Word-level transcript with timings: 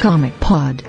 Comic 0.00 0.32
Pod. 0.38 0.84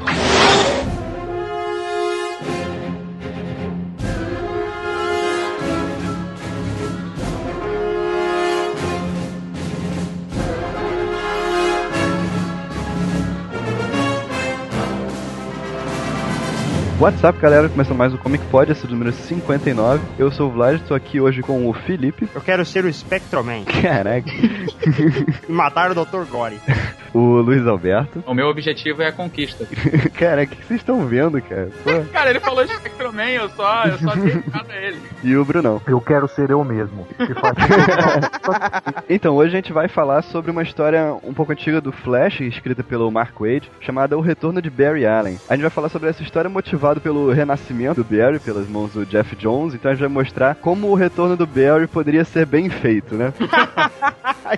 What's 16.99 17.23
up, 17.23 17.39
galera? 17.39 17.67
Começando 17.67 17.97
mais 17.97 18.13
o 18.13 18.17
Comic 18.19 18.45
Pod, 18.45 18.71
esse 18.71 18.85
é 18.85 18.87
o 18.87 18.91
número 18.91 19.11
59. 19.11 20.05
Eu 20.19 20.31
sou 20.31 20.49
o 20.49 20.51
Vlad, 20.51 20.75
estou 20.75 20.95
aqui 20.95 21.19
hoje 21.19 21.41
com 21.41 21.67
o 21.67 21.73
Felipe. 21.73 22.29
Eu 22.35 22.41
quero 22.41 22.63
ser 22.63 22.85
o 22.85 22.93
Spectroman. 22.93 23.63
Caraca. 23.63 24.29
e 25.49 25.51
matar 25.51 25.89
o 25.89 25.95
Dr. 25.95 26.29
Gore. 26.29 26.59
o 27.13 27.41
Luiz 27.41 27.65
Alberto. 27.65 28.23
O 28.25 28.33
meu 28.33 28.47
objetivo 28.47 29.01
é 29.01 29.07
a 29.07 29.11
conquista. 29.11 29.65
Caraca, 30.17 30.53
o 30.53 30.57
que 30.57 30.65
vocês 30.65 30.79
estão 30.79 31.05
vendo, 31.05 31.41
cara? 31.41 31.69
Pô. 31.83 32.03
cara, 32.11 32.29
ele 32.29 32.39
falou 32.39 32.65
Spectroman, 32.67 33.29
eu 33.29 33.49
só, 33.49 33.85
eu 33.85 33.97
só 33.97 34.15
dei 34.15 34.77
a 34.77 34.81
ele. 34.81 35.01
E 35.23 35.35
o 35.35 35.45
Brunão. 35.45 35.81
Eu 35.87 35.99
quero 36.01 36.27
ser 36.27 36.49
eu 36.49 36.63
mesmo. 36.63 37.07
então, 39.09 39.35
hoje 39.35 39.53
a 39.53 39.55
gente 39.55 39.73
vai 39.73 39.87
falar 39.87 40.21
sobre 40.21 40.51
uma 40.51 40.63
história 40.63 41.13
um 41.23 41.33
pouco 41.33 41.51
antiga 41.51 41.81
do 41.81 41.91
Flash, 41.91 42.41
escrita 42.41 42.83
pelo 42.83 43.09
Mark 43.11 43.39
Wade, 43.39 43.71
chamada 43.81 44.17
O 44.17 44.21
Retorno 44.21 44.61
de 44.61 44.69
Barry 44.69 45.05
Allen. 45.05 45.39
A 45.49 45.53
gente 45.53 45.63
vai 45.63 45.71
falar 45.71 45.89
sobre 45.89 46.09
essa 46.09 46.23
história 46.23 46.49
motivada 46.49 46.99
pelo 46.99 47.31
renascimento 47.31 48.03
do 48.03 48.03
Barry 48.03 48.39
pelas 48.39 48.67
mãos 48.67 48.93
do 48.93 49.05
Jeff 49.05 49.35
Jones, 49.35 49.73
então 49.73 49.91
a 49.91 49.93
gente 49.93 50.01
vai 50.01 50.09
mostrar 50.09 50.55
como 50.55 50.87
o 50.87 50.95
retorno 50.95 51.35
do 51.35 51.47
Barry 51.47 51.87
poderia 51.87 52.23
ser 52.23 52.45
bem 52.45 52.69
feito, 52.69 53.15
né? 53.15 53.33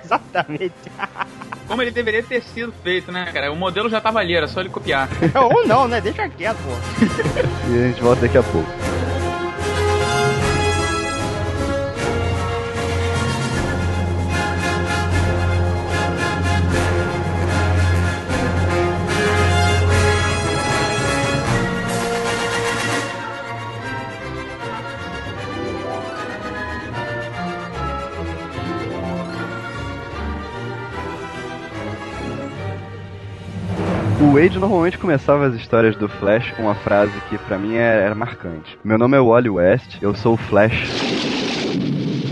Exatamente. 0.02 0.72
Como 1.72 1.80
ele 1.80 1.90
deveria 1.90 2.22
ter 2.22 2.42
sido 2.42 2.70
feito, 2.84 3.10
né, 3.10 3.30
cara? 3.32 3.50
O 3.50 3.56
modelo 3.56 3.88
já 3.88 3.98
tava 3.98 4.18
ali, 4.18 4.34
era 4.34 4.46
só 4.46 4.60
ele 4.60 4.68
copiar. 4.68 5.08
Ou 5.34 5.66
não, 5.66 5.88
né? 5.88 6.02
Deixa 6.02 6.28
quieto, 6.28 6.58
pô. 6.58 6.72
e 7.72 7.78
a 7.78 7.88
gente 7.88 8.02
volta 8.02 8.20
daqui 8.20 8.36
a 8.36 8.42
pouco. 8.42 8.68
O 34.22 34.34
Wade 34.34 34.56
normalmente 34.56 34.98
começava 34.98 35.46
as 35.46 35.54
histórias 35.56 35.96
do 35.96 36.08
Flash 36.08 36.52
com 36.52 36.62
uma 36.62 36.76
frase 36.76 37.12
que 37.28 37.36
para 37.36 37.58
mim 37.58 37.74
era, 37.74 38.14
marcante. 38.14 38.78
Meu 38.84 38.96
nome 38.96 39.16
é 39.16 39.20
Wally 39.20 39.50
West, 39.50 40.00
eu 40.00 40.14
sou 40.14 40.34
o 40.34 40.36
Flash 40.36 41.41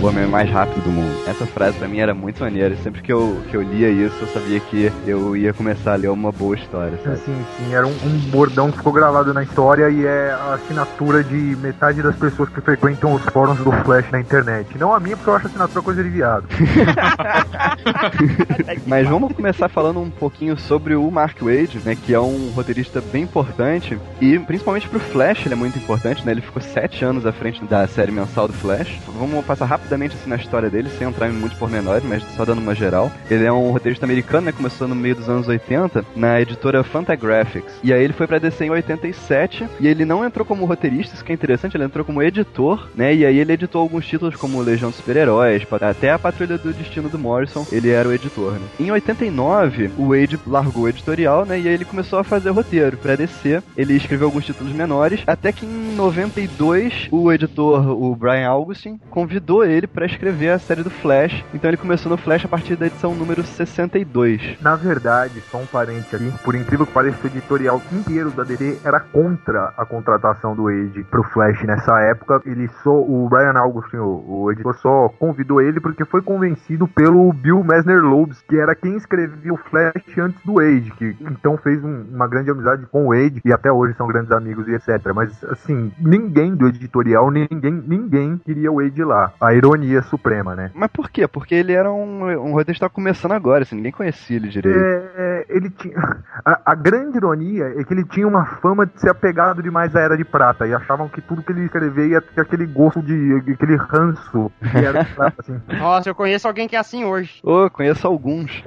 o 0.00 0.06
homem 0.06 0.26
mais 0.26 0.50
rápido 0.50 0.82
do 0.82 0.90
mundo. 0.90 1.14
Essa 1.26 1.46
frase 1.46 1.76
pra 1.76 1.86
mim 1.86 1.98
era 1.98 2.14
muito 2.14 2.40
maneira. 2.40 2.74
Sempre 2.76 3.02
que 3.02 3.12
eu, 3.12 3.42
que 3.50 3.56
eu 3.56 3.60
lia 3.60 3.90
isso, 3.90 4.16
eu 4.22 4.28
sabia 4.28 4.58
que 4.58 4.90
eu 5.06 5.36
ia 5.36 5.52
começar 5.52 5.92
a 5.92 5.96
ler 5.96 6.08
uma 6.08 6.32
boa 6.32 6.56
história. 6.56 6.98
Sabe? 7.04 7.18
Sim, 7.18 7.44
sim. 7.58 7.74
Era 7.74 7.86
um, 7.86 7.90
um, 7.90 8.18
bordão 8.30 8.70
que 8.70 8.78
ficou 8.78 8.92
gravado 8.92 9.34
na 9.34 9.42
história 9.42 9.90
e 9.90 10.06
é 10.06 10.30
a 10.30 10.55
assinatura 10.55 11.22
de 11.22 11.34
metade 11.34 12.02
das 12.02 12.16
pessoas 12.16 12.48
que 12.48 12.60
frequentam 12.62 13.12
os 13.12 13.22
fóruns 13.27 13.58
do 13.58 13.70
Flash 13.84 14.10
na 14.10 14.20
internet. 14.20 14.78
Não 14.78 14.94
a 14.94 15.00
minha, 15.00 15.16
porque 15.16 15.28
eu 15.28 15.34
acho 15.34 15.46
a 15.46 15.50
assinatura 15.50 15.83
coisa 15.83 16.02
de 16.02 16.08
viado. 16.08 16.46
Mas 18.86 19.06
vamos 19.06 19.33
começar 19.33 19.68
falando 19.68 20.00
um 20.00 20.10
pouquinho 20.10 20.58
sobre 20.58 20.94
o 20.94 21.10
Mark 21.10 21.42
Wade, 21.42 21.78
né? 21.84 21.94
Que 21.94 22.14
é 22.14 22.20
um 22.20 22.50
roteirista 22.55 23.02
bem 23.12 23.24
importante. 23.24 23.98
E 24.20 24.39
principalmente 24.39 24.89
pro 24.89 24.98
Flash 24.98 25.44
ele 25.44 25.55
é 25.55 25.58
muito 25.58 25.78
importante, 25.78 26.24
né? 26.24 26.33
Ele 26.33 26.40
ficou 26.40 26.62
sete 26.62 27.05
anos 27.05 27.27
à 27.27 27.33
frente 27.33 27.62
da 27.64 27.86
série 27.86 28.10
mensal 28.10 28.46
do 28.46 28.55
Flash. 28.55 28.98
Vamos 29.18 29.44
passar 29.44 29.66
rápido 29.66 29.89
rapidamente 29.90 30.17
assim 30.17 30.30
na 30.30 30.36
história 30.36 30.70
dele, 30.70 30.89
sem 30.96 31.08
entrar 31.08 31.28
em 31.28 31.33
muitos 31.33 31.58
pormenores, 31.58 32.05
mas 32.05 32.23
só 32.36 32.45
dando 32.45 32.61
uma 32.61 32.74
geral. 32.74 33.11
Ele 33.28 33.45
é 33.45 33.52
um 33.52 33.70
roteirista 33.73 34.05
americano, 34.05 34.46
né? 34.46 34.52
Começou 34.52 34.86
no 34.86 34.95
meio 34.95 35.17
dos 35.17 35.28
anos 35.28 35.48
80 35.48 36.05
na 36.14 36.40
editora 36.40 36.84
Fantagraphics. 36.84 37.74
E 37.83 37.92
aí 37.92 38.02
ele 38.02 38.12
foi 38.12 38.27
pra 38.27 38.39
DC 38.39 38.64
em 38.64 38.70
87 38.70 39.68
e 39.80 39.89
ele 39.89 40.05
não 40.05 40.24
entrou 40.24 40.46
como 40.46 40.64
roteirista, 40.64 41.14
isso 41.14 41.24
que 41.24 41.33
é 41.33 41.34
interessante, 41.34 41.77
ele 41.77 41.84
entrou 41.84 42.05
como 42.05 42.23
editor, 42.23 42.89
né? 42.95 43.14
E 43.14 43.27
aí 43.27 43.39
ele 43.39 43.52
editou 43.52 43.80
alguns 43.80 44.06
títulos 44.06 44.36
como 44.36 44.61
Legião 44.61 44.90
dos 44.90 44.98
Super-Heróis, 44.98 45.67
até 45.80 46.12
a 46.12 46.18
Patrulha 46.18 46.57
do 46.57 46.72
Destino 46.72 47.08
do 47.08 47.18
Morrison, 47.18 47.67
ele 47.72 47.90
era 47.90 48.08
o 48.08 48.12
editor, 48.12 48.52
né? 48.52 48.67
Em 48.78 48.90
89, 48.90 49.90
o 49.98 50.08
Wade 50.08 50.39
largou 50.46 50.84
o 50.84 50.89
editorial, 50.89 51.45
né? 51.45 51.58
E 51.58 51.67
aí 51.67 51.74
ele 51.74 51.84
começou 51.84 52.18
a 52.18 52.24
fazer 52.24 52.51
roteiro 52.51 52.96
pra 52.96 53.17
DC. 53.17 53.62
Ele 53.77 53.95
escreveu 53.95 54.28
alguns 54.28 54.45
títulos 54.45 54.72
menores, 54.72 55.22
até 55.27 55.52
que 55.52 55.67
em 55.67 55.95
92 55.96 57.08
o 57.11 57.33
editor, 57.33 57.89
o 57.90 58.14
Brian 58.14 58.48
Augustin, 58.48 59.01
convidou 59.11 59.64
ele 59.64 59.80
para 59.86 60.07
escrever 60.07 60.51
a 60.51 60.58
série 60.58 60.83
do 60.83 60.91
Flash. 60.91 61.45
Então 61.55 61.70
ele 61.70 61.77
começou 61.77 62.11
no 62.11 62.17
Flash 62.17 62.45
a 62.45 62.48
partir 62.48 62.77
da 62.77 62.86
edição 62.86 63.14
número 63.14 63.42
62. 63.42 64.58
Na 64.61 64.77
verdade, 64.77 65.41
só 65.51 65.58
um 65.58 65.67
parente 65.67 66.14
aqui, 66.14 66.33
por 66.45 66.55
incrível 66.55 66.86
que 66.86 66.92
pareça, 66.92 67.18
o 67.23 67.27
editorial 67.27 67.83
inteiro 67.92 68.30
da 68.30 68.45
DC 68.45 68.80
era 68.85 69.01
contra 69.01 69.73
a 69.77 69.85
contratação 69.85 70.55
do 70.55 70.64
Wade 70.64 71.05
pro 71.05 71.23
Flash 71.23 71.63
nessa 71.64 71.98
época. 72.02 72.40
Ele 72.45 72.69
só, 72.83 72.90
o 72.90 73.29
Brian 73.29 73.58
Augustin, 73.58 73.96
o, 73.96 74.42
o 74.45 74.52
editor, 74.52 74.74
só 74.77 75.08
convidou 75.19 75.61
ele 75.61 75.80
porque 75.80 76.05
foi 76.05 76.23
convencido 76.23 76.86
pelo 76.89 77.33
Bill 77.33 77.63
Messner 77.64 78.02
Loebs, 78.02 78.42
que 78.48 78.57
era 78.57 78.74
quem 78.74 78.96
escrevia 78.96 79.52
o 79.52 79.57
Flash 79.57 80.19
antes 80.19 80.42
do 80.45 80.55
Wade, 80.55 80.92
que 80.96 81.17
então 81.20 81.57
fez 81.57 81.83
um, 81.85 82.05
uma 82.13 82.27
grande 82.27 82.51
amizade 82.51 82.86
com 82.86 83.07
o 83.07 83.08
Wade 83.08 83.40
e 83.45 83.52
até 83.52 83.70
hoje 83.70 83.95
são 83.95 84.07
grandes 84.07 84.30
amigos 84.33 84.67
e 84.69 84.74
etc. 84.74 85.13
Mas 85.14 85.42
assim, 85.45 85.92
ninguém 85.98 86.55
do 86.55 86.67
editorial, 86.67 87.30
ninguém, 87.30 87.83
ninguém 87.86 88.39
queria 88.39 88.70
o 88.70 88.77
Wade 88.77 89.02
lá. 89.05 89.33
A 89.40 89.55
suprema, 90.03 90.55
né? 90.55 90.70
Mas 90.75 90.91
por 90.91 91.11
quê? 91.11 91.27
Porque 91.27 91.55
ele 91.55 91.73
era 91.73 91.91
um, 91.91 92.25
um 92.25 92.53
roteirista 92.53 92.64
que 92.64 92.73
estava 92.73 92.92
começando 92.92 93.33
agora, 93.33 93.63
assim, 93.63 93.77
ninguém 93.77 93.92
conhecia 93.92 94.36
ele 94.36 94.48
direito. 94.48 94.79
É, 94.79 95.47
ele 95.48 95.70
tinha. 95.70 95.97
A, 96.45 96.61
a, 96.73 96.75
grande 96.75 97.17
ironia 97.17 97.75
é 97.77 97.85
que 97.85 97.92
ele 97.92 98.05
tinha 98.05 98.27
uma 98.27 98.45
fama 98.61 98.86
de 98.86 98.98
ser 99.01 99.11
apegado 99.11 99.63
demais 99.63 99.95
à 99.95 100.01
Era 100.01 100.17
de 100.17 100.25
Prata 100.25 100.67
e 100.67 100.75
achavam 100.75 101.08
que 101.08 101.20
tudo 101.20 101.42
que 101.42 101.53
ele 101.53 101.64
escrevia 101.64 102.07
ia 102.07 102.20
ter 102.20 102.41
aquele 102.41 102.67
gosto 102.67 103.03
de. 103.03 103.53
aquele 103.53 103.77
ranço 103.77 104.51
que 104.61 104.79
era 104.79 105.05
de 105.05 105.14
prata, 105.14 105.36
assim. 105.41 105.61
Nossa, 105.79 106.08
eu 106.08 106.14
conheço 106.14 106.47
alguém 106.47 106.69
que 106.69 106.77
é 106.77 106.79
assim 106.79 107.05
hoje. 107.05 107.41
Ô, 107.42 107.64
oh, 107.64 107.70
conheço 107.70 108.07
alguns. 108.07 108.63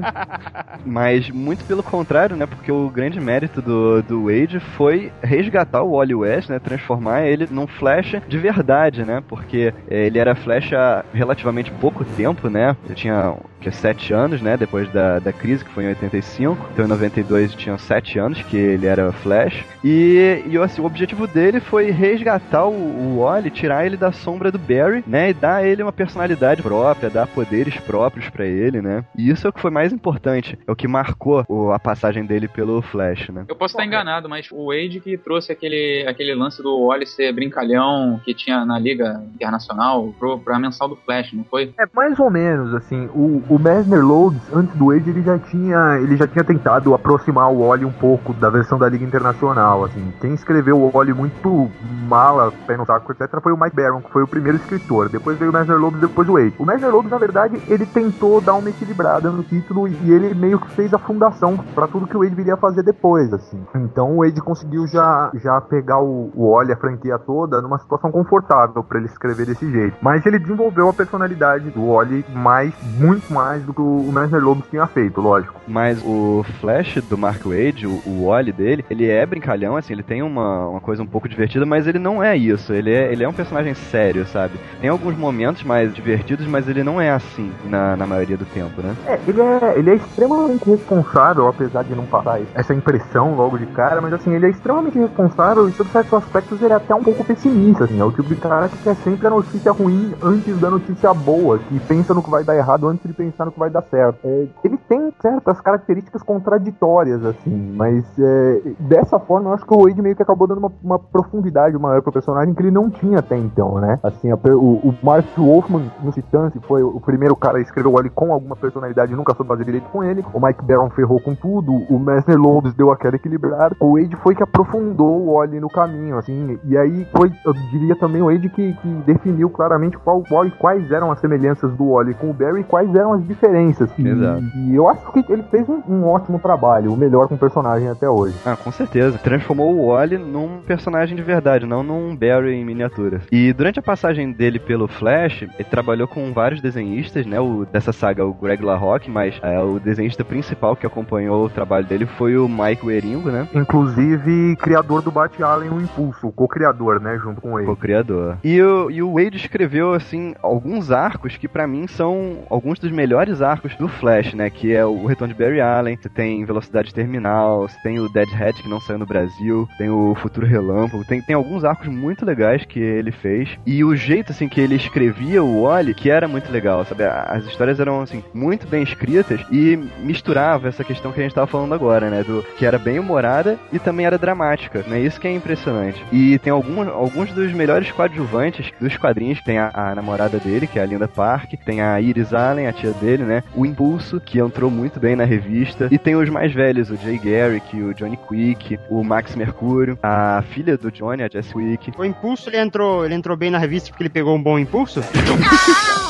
Mas 0.84 1.30
muito 1.30 1.64
pelo 1.64 1.82
contrário, 1.82 2.36
né? 2.36 2.46
Porque 2.46 2.70
o 2.70 2.88
grande 2.88 3.20
mérito 3.20 3.60
do, 3.60 4.02
do 4.02 4.24
Wade 4.24 4.60
foi 4.76 5.12
resgatar 5.22 5.82
o 5.82 5.96
Wally 5.96 6.14
West, 6.14 6.48
né? 6.48 6.58
Transformar 6.58 7.22
ele 7.22 7.48
num 7.50 7.66
Flash 7.66 8.16
de 8.28 8.38
verdade, 8.38 9.04
né? 9.04 9.22
Porque 9.26 9.72
é, 9.88 9.89
ele 9.90 10.18
era 10.18 10.34
Flash 10.34 10.72
há 10.72 11.04
relativamente 11.12 11.70
pouco 11.72 12.04
tempo, 12.04 12.48
né? 12.48 12.76
Ele 12.84 12.94
tinha 12.94 13.36
que 13.60 13.70
sete 13.70 14.12
anos, 14.12 14.40
né? 14.40 14.56
Depois 14.56 14.90
da, 14.92 15.18
da 15.18 15.32
crise, 15.32 15.64
que 15.64 15.70
foi 15.70 15.84
em 15.84 15.88
85. 15.88 16.70
Então 16.72 16.84
em 16.84 16.88
92 16.88 17.54
tinha 17.54 17.76
sete 17.76 18.18
anos 18.18 18.40
que 18.42 18.56
ele 18.56 18.86
era 18.86 19.12
Flash. 19.12 19.64
E, 19.84 20.42
e 20.46 20.56
assim, 20.58 20.80
o 20.80 20.86
objetivo 20.86 21.26
dele 21.26 21.60
foi 21.60 21.90
resgatar 21.90 22.66
o, 22.66 22.72
o 22.72 23.20
Wally, 23.20 23.50
tirar 23.50 23.84
ele 23.84 23.96
da 23.96 24.12
sombra 24.12 24.50
do 24.50 24.58
Barry, 24.58 25.04
né? 25.06 25.30
E 25.30 25.34
dar 25.34 25.56
a 25.56 25.66
ele 25.66 25.82
uma 25.82 25.92
personalidade 25.92 26.62
própria, 26.62 27.10
dar 27.10 27.26
poderes 27.26 27.76
próprios 27.78 28.28
para 28.30 28.46
ele, 28.46 28.80
né? 28.80 29.04
E 29.16 29.28
isso 29.28 29.46
é 29.46 29.50
o 29.50 29.52
que 29.52 29.60
foi 29.60 29.70
mais 29.70 29.92
importante. 29.92 30.58
É 30.66 30.72
o 30.72 30.76
que 30.76 30.88
marcou 30.88 31.44
o, 31.48 31.72
a 31.72 31.78
passagem 31.78 32.24
dele 32.24 32.48
pelo 32.48 32.80
Flash, 32.80 33.28
né? 33.30 33.44
Eu 33.48 33.56
posso 33.56 33.74
estar 33.74 33.84
enganado, 33.84 34.28
mas 34.28 34.48
o 34.52 34.68
Wade 34.68 35.00
que 35.00 35.18
trouxe 35.18 35.52
aquele, 35.52 36.04
aquele 36.08 36.34
lance 36.34 36.62
do 36.62 36.86
Wally 36.86 37.06
ser 37.06 37.32
brincalhão 37.32 38.20
que 38.24 38.32
tinha 38.32 38.64
na 38.64 38.78
Liga 38.78 39.22
Internacional 39.34 39.79
pro, 40.18 40.38
pra 40.38 40.58
mensal 40.58 40.88
do 40.88 40.96
Flash, 40.96 41.32
não 41.32 41.44
foi? 41.44 41.72
É, 41.78 41.84
mais 41.94 42.18
ou 42.18 42.30
menos, 42.30 42.74
assim. 42.74 43.08
O, 43.14 43.42
o 43.48 43.58
Messner 43.58 44.04
Loads, 44.04 44.40
antes 44.54 44.74
do 44.76 44.86
Wade, 44.86 45.10
ele 45.10 45.22
já 45.22 45.38
tinha 45.38 45.98
ele 45.98 46.16
já 46.16 46.26
tinha 46.26 46.44
tentado 46.44 46.94
aproximar 46.94 47.50
o 47.50 47.66
Wally 47.66 47.84
um 47.84 47.92
pouco 47.92 48.32
da 48.34 48.50
versão 48.50 48.78
da 48.78 48.88
Liga 48.88 49.04
Internacional, 49.04 49.84
assim. 49.84 50.12
Quem 50.20 50.34
escreveu 50.34 50.80
o 50.80 50.90
Wally 50.90 51.12
muito 51.12 51.70
mala, 52.08 52.52
pé 52.66 52.76
no 52.76 52.84
saco, 52.84 53.12
etc, 53.12 53.40
foi 53.42 53.52
o 53.52 53.56
Mike 53.56 53.76
Barron, 53.76 54.02
que 54.02 54.10
foi 54.10 54.22
o 54.22 54.28
primeiro 54.28 54.58
escritor. 54.58 55.08
Depois 55.08 55.38
veio 55.38 55.50
o 55.50 55.54
Messner 55.54 55.78
Loads, 55.78 56.00
depois 56.00 56.28
o 56.28 56.32
Wade. 56.34 56.54
O 56.58 56.66
Messner 56.66 56.90
Loads, 56.90 57.10
na 57.10 57.18
verdade, 57.18 57.60
ele 57.68 57.86
tentou 57.86 58.40
dar 58.40 58.54
uma 58.54 58.68
equilibrada 58.68 59.30
no 59.30 59.42
título 59.42 59.88
e 59.88 60.12
ele 60.12 60.34
meio 60.34 60.58
que 60.58 60.70
fez 60.72 60.92
a 60.92 60.98
fundação 60.98 61.56
para 61.74 61.86
tudo 61.86 62.06
que 62.06 62.16
o 62.16 62.20
Wade 62.20 62.34
viria 62.34 62.56
fazer 62.56 62.82
depois, 62.82 63.32
assim. 63.32 63.64
Então 63.74 64.16
o 64.16 64.24
Wade 64.24 64.40
conseguiu 64.40 64.86
já, 64.86 65.30
já 65.34 65.60
pegar 65.60 66.00
o, 66.00 66.30
o 66.34 66.52
Wally, 66.52 66.72
a 66.72 66.76
franquia 66.76 67.18
toda, 67.18 67.60
numa 67.60 67.78
situação 67.78 68.10
confortável 68.10 68.82
para 68.82 68.98
ele 68.98 69.06
escrever 69.06 69.48
desse 69.60 69.70
jeito. 69.70 69.96
Mas 70.00 70.24
ele 70.24 70.38
desenvolveu 70.38 70.88
a 70.88 70.92
personalidade 70.92 71.70
do 71.70 71.92
Wally 71.92 72.24
mais, 72.32 72.72
muito 72.98 73.32
mais 73.32 73.62
do 73.62 73.74
que 73.74 73.80
o 73.80 74.10
Mesner 74.12 74.42
Lobos 74.42 74.66
tinha 74.70 74.86
feito, 74.86 75.20
lógico. 75.20 75.60
Mas 75.68 76.02
o 76.04 76.44
Flash 76.60 76.96
do 77.08 77.18
Mark 77.18 77.44
Wade, 77.44 77.86
o, 77.86 78.02
o 78.06 78.26
Wally 78.26 78.52
dele, 78.52 78.84
ele 78.90 79.08
é 79.08 79.24
brincalhão, 79.24 79.76
assim, 79.76 79.92
ele 79.92 80.02
tem 80.02 80.22
uma, 80.22 80.68
uma 80.68 80.80
coisa 80.80 81.02
um 81.02 81.06
pouco 81.06 81.28
divertida, 81.28 81.66
mas 81.66 81.86
ele 81.86 81.98
não 81.98 82.22
é 82.22 82.36
isso. 82.36 82.72
Ele 82.72 82.92
é, 82.92 83.12
ele 83.12 83.22
é 83.22 83.28
um 83.28 83.32
personagem 83.32 83.74
sério, 83.74 84.26
sabe? 84.26 84.54
Tem 84.80 84.88
alguns 84.88 85.16
momentos 85.16 85.62
mais 85.62 85.92
divertidos, 85.94 86.46
mas 86.46 86.68
ele 86.68 86.82
não 86.82 87.00
é 87.00 87.10
assim 87.10 87.52
na, 87.64 87.96
na 87.96 88.06
maioria 88.06 88.36
do 88.36 88.44
tempo, 88.46 88.80
né? 88.80 88.94
É, 89.06 89.18
ele 89.26 89.40
é, 89.40 89.78
ele 89.78 89.90
é 89.90 89.94
extremamente 89.94 90.68
responsável, 90.68 91.48
apesar 91.48 91.84
de 91.84 91.94
não 91.94 92.06
passar 92.06 92.40
essa 92.54 92.74
impressão 92.74 93.34
logo 93.34 93.58
de 93.58 93.66
cara, 93.66 94.00
mas 94.00 94.12
assim, 94.12 94.34
ele 94.34 94.46
é 94.46 94.50
extremamente 94.50 94.98
responsável 94.98 95.68
e, 95.68 95.72
sob 95.72 95.90
certos 95.90 96.14
aspectos, 96.14 96.62
ele 96.62 96.72
é 96.72 96.76
até 96.76 96.94
um 96.94 97.02
pouco 97.02 97.24
pessimista, 97.24 97.84
assim. 97.84 98.00
É 98.00 98.04
o 98.04 98.10
tipo 98.10 98.28
de 98.34 98.36
cara 98.36 98.68
que 98.68 98.78
quer 98.78 98.94
sempre 98.96 99.26
a 99.26 99.30
notícia 99.50 99.72
ruim 99.72 100.14
antes 100.22 100.60
da 100.60 100.70
notícia 100.70 101.12
boa, 101.12 101.58
que 101.58 101.80
pensa 101.80 102.14
no 102.14 102.22
que 102.22 102.30
vai 102.30 102.44
dar 102.44 102.56
errado 102.56 102.86
antes 102.86 103.04
de 103.04 103.12
pensar 103.12 103.44
no 103.44 103.52
que 103.52 103.58
vai 103.58 103.68
dar 103.68 103.82
certo. 103.82 104.18
É, 104.24 104.46
ele 104.62 104.78
tem 104.88 105.12
certas 105.20 105.60
características 105.60 106.22
contraditórias, 106.22 107.24
assim, 107.24 107.74
mas 107.74 108.04
é, 108.18 108.62
dessa 108.78 109.18
forma 109.18 109.50
eu 109.50 109.54
acho 109.54 109.66
que 109.66 109.74
o 109.74 109.84
Wade 109.84 110.00
meio 110.00 110.14
que 110.14 110.22
acabou 110.22 110.46
dando 110.46 110.58
uma, 110.58 110.72
uma 110.82 110.98
profundidade 110.98 111.76
maior 111.78 112.00
pro 112.00 112.12
personagem 112.12 112.54
que 112.54 112.62
ele 112.62 112.70
não 112.70 112.88
tinha 112.88 113.18
até 113.18 113.36
então, 113.36 113.80
né? 113.80 113.98
Assim, 114.04 114.30
a, 114.30 114.36
o, 114.36 114.94
o 115.36 115.44
Wolfman 115.44 115.90
no 116.02 116.12
Titãs 116.12 116.52
foi 116.62 116.82
o 116.82 117.00
primeiro 117.00 117.34
cara 117.34 117.58
a 117.58 117.60
escrever 117.60 117.88
o 117.88 117.92
Wally 117.92 118.10
com 118.10 118.32
alguma 118.32 118.54
personalidade, 118.54 119.16
nunca 119.16 119.34
soube 119.34 119.48
fazer 119.48 119.64
direito 119.64 119.88
com 119.90 120.04
ele. 120.04 120.24
O 120.32 120.40
Mike 120.40 120.64
Barron 120.64 120.90
ferrou 120.90 121.20
com 121.20 121.34
tudo, 121.34 121.72
o 121.72 121.98
Messner 121.98 122.38
Lourdes 122.38 122.74
deu 122.74 122.92
aquela 122.92 123.16
equilibrada. 123.16 123.74
O 123.80 123.98
Wade 123.98 124.14
foi 124.16 124.36
que 124.36 124.42
aprofundou 124.42 125.26
o 125.26 125.34
Wally 125.34 125.58
no 125.58 125.68
caminho, 125.68 126.18
assim, 126.18 126.58
e 126.64 126.76
aí 126.76 127.06
foi, 127.16 127.32
eu 127.44 127.52
diria 127.70 127.96
também 127.96 128.22
o 128.22 128.26
Wade 128.26 128.48
que, 128.48 128.74
que 128.74 128.88
definiu 129.06 129.39
claramente 129.48 129.96
qual, 129.98 130.22
qual, 130.22 130.48
quais 130.58 130.90
eram 130.90 131.10
as 131.10 131.20
semelhanças 131.20 131.72
do 131.72 131.92
Wally 131.92 132.14
com 132.14 132.30
o 132.30 132.34
Barry 132.34 132.60
e 132.60 132.64
quais 132.64 132.94
eram 132.94 133.14
as 133.14 133.26
diferenças. 133.26 133.90
Exato. 133.98 134.42
E, 134.56 134.70
e 134.70 134.76
eu 134.76 134.88
acho 134.88 135.12
que 135.12 135.32
ele 135.32 135.42
fez 135.44 135.68
um, 135.68 135.82
um, 135.88 136.06
ótimo 136.06 136.38
trabalho, 136.38 136.92
o 136.92 136.96
melhor 136.96 137.28
com 137.28 137.34
o 137.34 137.38
personagem 137.38 137.88
até 137.88 138.08
hoje. 138.08 138.34
Ah, 138.44 138.56
com 138.56 138.70
certeza. 138.70 139.18
Transformou 139.18 139.74
o 139.74 139.88
Wally 139.88 140.18
num 140.18 140.60
personagem 140.66 141.16
de 141.16 141.22
verdade, 141.22 141.66
não 141.66 141.82
num 141.82 142.16
Barry 142.16 142.54
em 142.54 142.64
miniatura. 142.64 143.20
E 143.30 143.52
durante 143.52 143.78
a 143.78 143.82
passagem 143.82 144.32
dele 144.32 144.58
pelo 144.58 144.88
Flash, 144.88 145.42
ele 145.42 145.68
trabalhou 145.70 146.08
com 146.08 146.32
vários 146.32 146.60
desenhistas, 146.60 147.26
né? 147.26 147.40
O, 147.40 147.64
dessa 147.64 147.92
saga, 147.92 148.24
o 148.24 148.34
Greg 148.34 148.62
LaRocque, 148.62 149.10
mas 149.10 149.38
é, 149.42 149.60
o 149.60 149.78
desenhista 149.78 150.24
principal 150.24 150.76
que 150.76 150.86
acompanhou 150.86 151.44
o 151.44 151.50
trabalho 151.50 151.86
dele 151.86 152.06
foi 152.06 152.36
o 152.36 152.48
Mike 152.48 152.84
Weringo, 152.84 153.30
né? 153.30 153.48
Inclusive, 153.54 154.56
criador 154.56 155.02
do 155.02 155.10
Bat 155.10 155.42
Allen, 155.42 155.70
o 155.70 155.80
Impulso, 155.80 156.32
co-criador, 156.32 157.00
né? 157.00 157.18
Junto 157.18 157.40
com 157.40 157.58
ele. 157.58 157.66
Co-criador. 157.66 158.38
E 158.42 158.60
o, 158.60 158.90
e 158.90 159.02
o 159.02 159.14
Wade 159.14 159.29
escreveu, 159.36 159.92
assim, 159.92 160.34
alguns 160.42 160.90
arcos 160.90 161.36
que 161.36 161.48
para 161.48 161.66
mim 161.66 161.86
são 161.86 162.44
alguns 162.48 162.78
dos 162.78 162.90
melhores 162.90 163.42
arcos 163.42 163.74
do 163.76 163.88
Flash, 163.88 164.34
né? 164.34 164.50
Que 164.50 164.72
é 164.72 164.84
o 164.84 165.06
Retorno 165.06 165.34
de 165.34 165.38
Barry 165.40 165.60
Allen, 165.60 165.96
você 165.96 166.08
tem 166.08 166.44
Velocidade 166.44 166.94
Terminal, 166.94 167.68
você 167.68 167.76
tem 167.82 167.98
o 167.98 168.08
Deadhead 168.08 168.62
que 168.62 168.68
não 168.68 168.80
saiu 168.80 168.98
no 168.98 169.06
Brasil, 169.06 169.68
tem 169.78 169.88
o 169.88 170.14
Futuro 170.14 170.46
Relâmpago, 170.46 171.04
tem, 171.04 171.20
tem 171.20 171.34
alguns 171.34 171.64
arcos 171.64 171.88
muito 171.88 172.24
legais 172.24 172.64
que 172.64 172.80
ele 172.80 173.12
fez. 173.12 173.58
E 173.66 173.84
o 173.84 173.94
jeito, 173.94 174.32
assim, 174.32 174.48
que 174.48 174.60
ele 174.60 174.74
escrevia 174.74 175.42
o 175.42 175.62
Wally, 175.62 175.94
que 175.94 176.10
era 176.10 176.26
muito 176.28 176.50
legal, 176.50 176.84
sabe? 176.84 177.04
As 177.04 177.44
histórias 177.44 177.80
eram, 177.80 178.00
assim, 178.00 178.22
muito 178.32 178.66
bem 178.66 178.82
escritas 178.82 179.40
e 179.50 179.76
misturava 179.98 180.68
essa 180.68 180.84
questão 180.84 181.12
que 181.12 181.20
a 181.20 181.22
gente 181.22 181.34
tava 181.34 181.46
falando 181.46 181.74
agora, 181.74 182.10
né? 182.10 182.22
Do 182.22 182.42
que 182.56 182.66
era 182.66 182.78
bem 182.78 182.98
humorada 182.98 183.58
e 183.72 183.78
também 183.78 184.06
era 184.06 184.18
dramática, 184.18 184.84
né? 184.86 185.00
Isso 185.00 185.20
que 185.20 185.28
é 185.28 185.32
impressionante. 185.32 186.04
E 186.12 186.38
tem 186.38 186.52
algum, 186.52 186.88
alguns 186.88 187.32
dos 187.32 187.52
melhores 187.52 187.90
coadjuvantes 187.92 188.72
dos 188.80 188.96
quadrinhos, 188.96 189.19
tem 189.44 189.58
a, 189.58 189.70
a 189.72 189.94
namorada 189.94 190.38
dele, 190.38 190.66
que 190.66 190.78
é 190.78 190.82
a 190.82 190.86
Linda 190.86 191.08
Park, 191.08 191.54
tem 191.64 191.80
a 191.80 192.00
Iris 192.00 192.32
Allen, 192.32 192.66
a 192.66 192.72
tia 192.72 192.92
dele, 192.92 193.24
né? 193.24 193.42
O 193.54 193.66
Impulso, 193.66 194.20
que 194.20 194.38
entrou 194.38 194.70
muito 194.70 194.98
bem 194.98 195.16
na 195.16 195.24
revista, 195.24 195.88
e 195.90 195.98
tem 195.98 196.16
os 196.16 196.28
mais 196.28 196.52
velhos, 196.52 196.90
o 196.90 196.96
Jay 196.96 197.18
Garrick, 197.18 197.76
o 197.76 197.94
Johnny 197.94 198.16
Quick, 198.16 198.78
o 198.88 199.02
Max 199.04 199.34
Mercúrio, 199.34 199.98
a 200.02 200.42
filha 200.50 200.76
do 200.76 200.90
Johnny, 200.90 201.22
a 201.22 201.28
Jess 201.28 201.54
Wick. 201.54 201.92
O 201.96 202.04
Impulso, 202.04 202.48
ele 202.48 202.58
entrou, 202.58 203.04
ele 203.04 203.14
entrou 203.14 203.36
bem 203.36 203.50
na 203.50 203.58
revista 203.58 203.90
porque 203.90 204.02
ele 204.02 204.10
pegou 204.10 204.34
um 204.34 204.42
bom 204.42 204.58
impulso? 204.58 205.00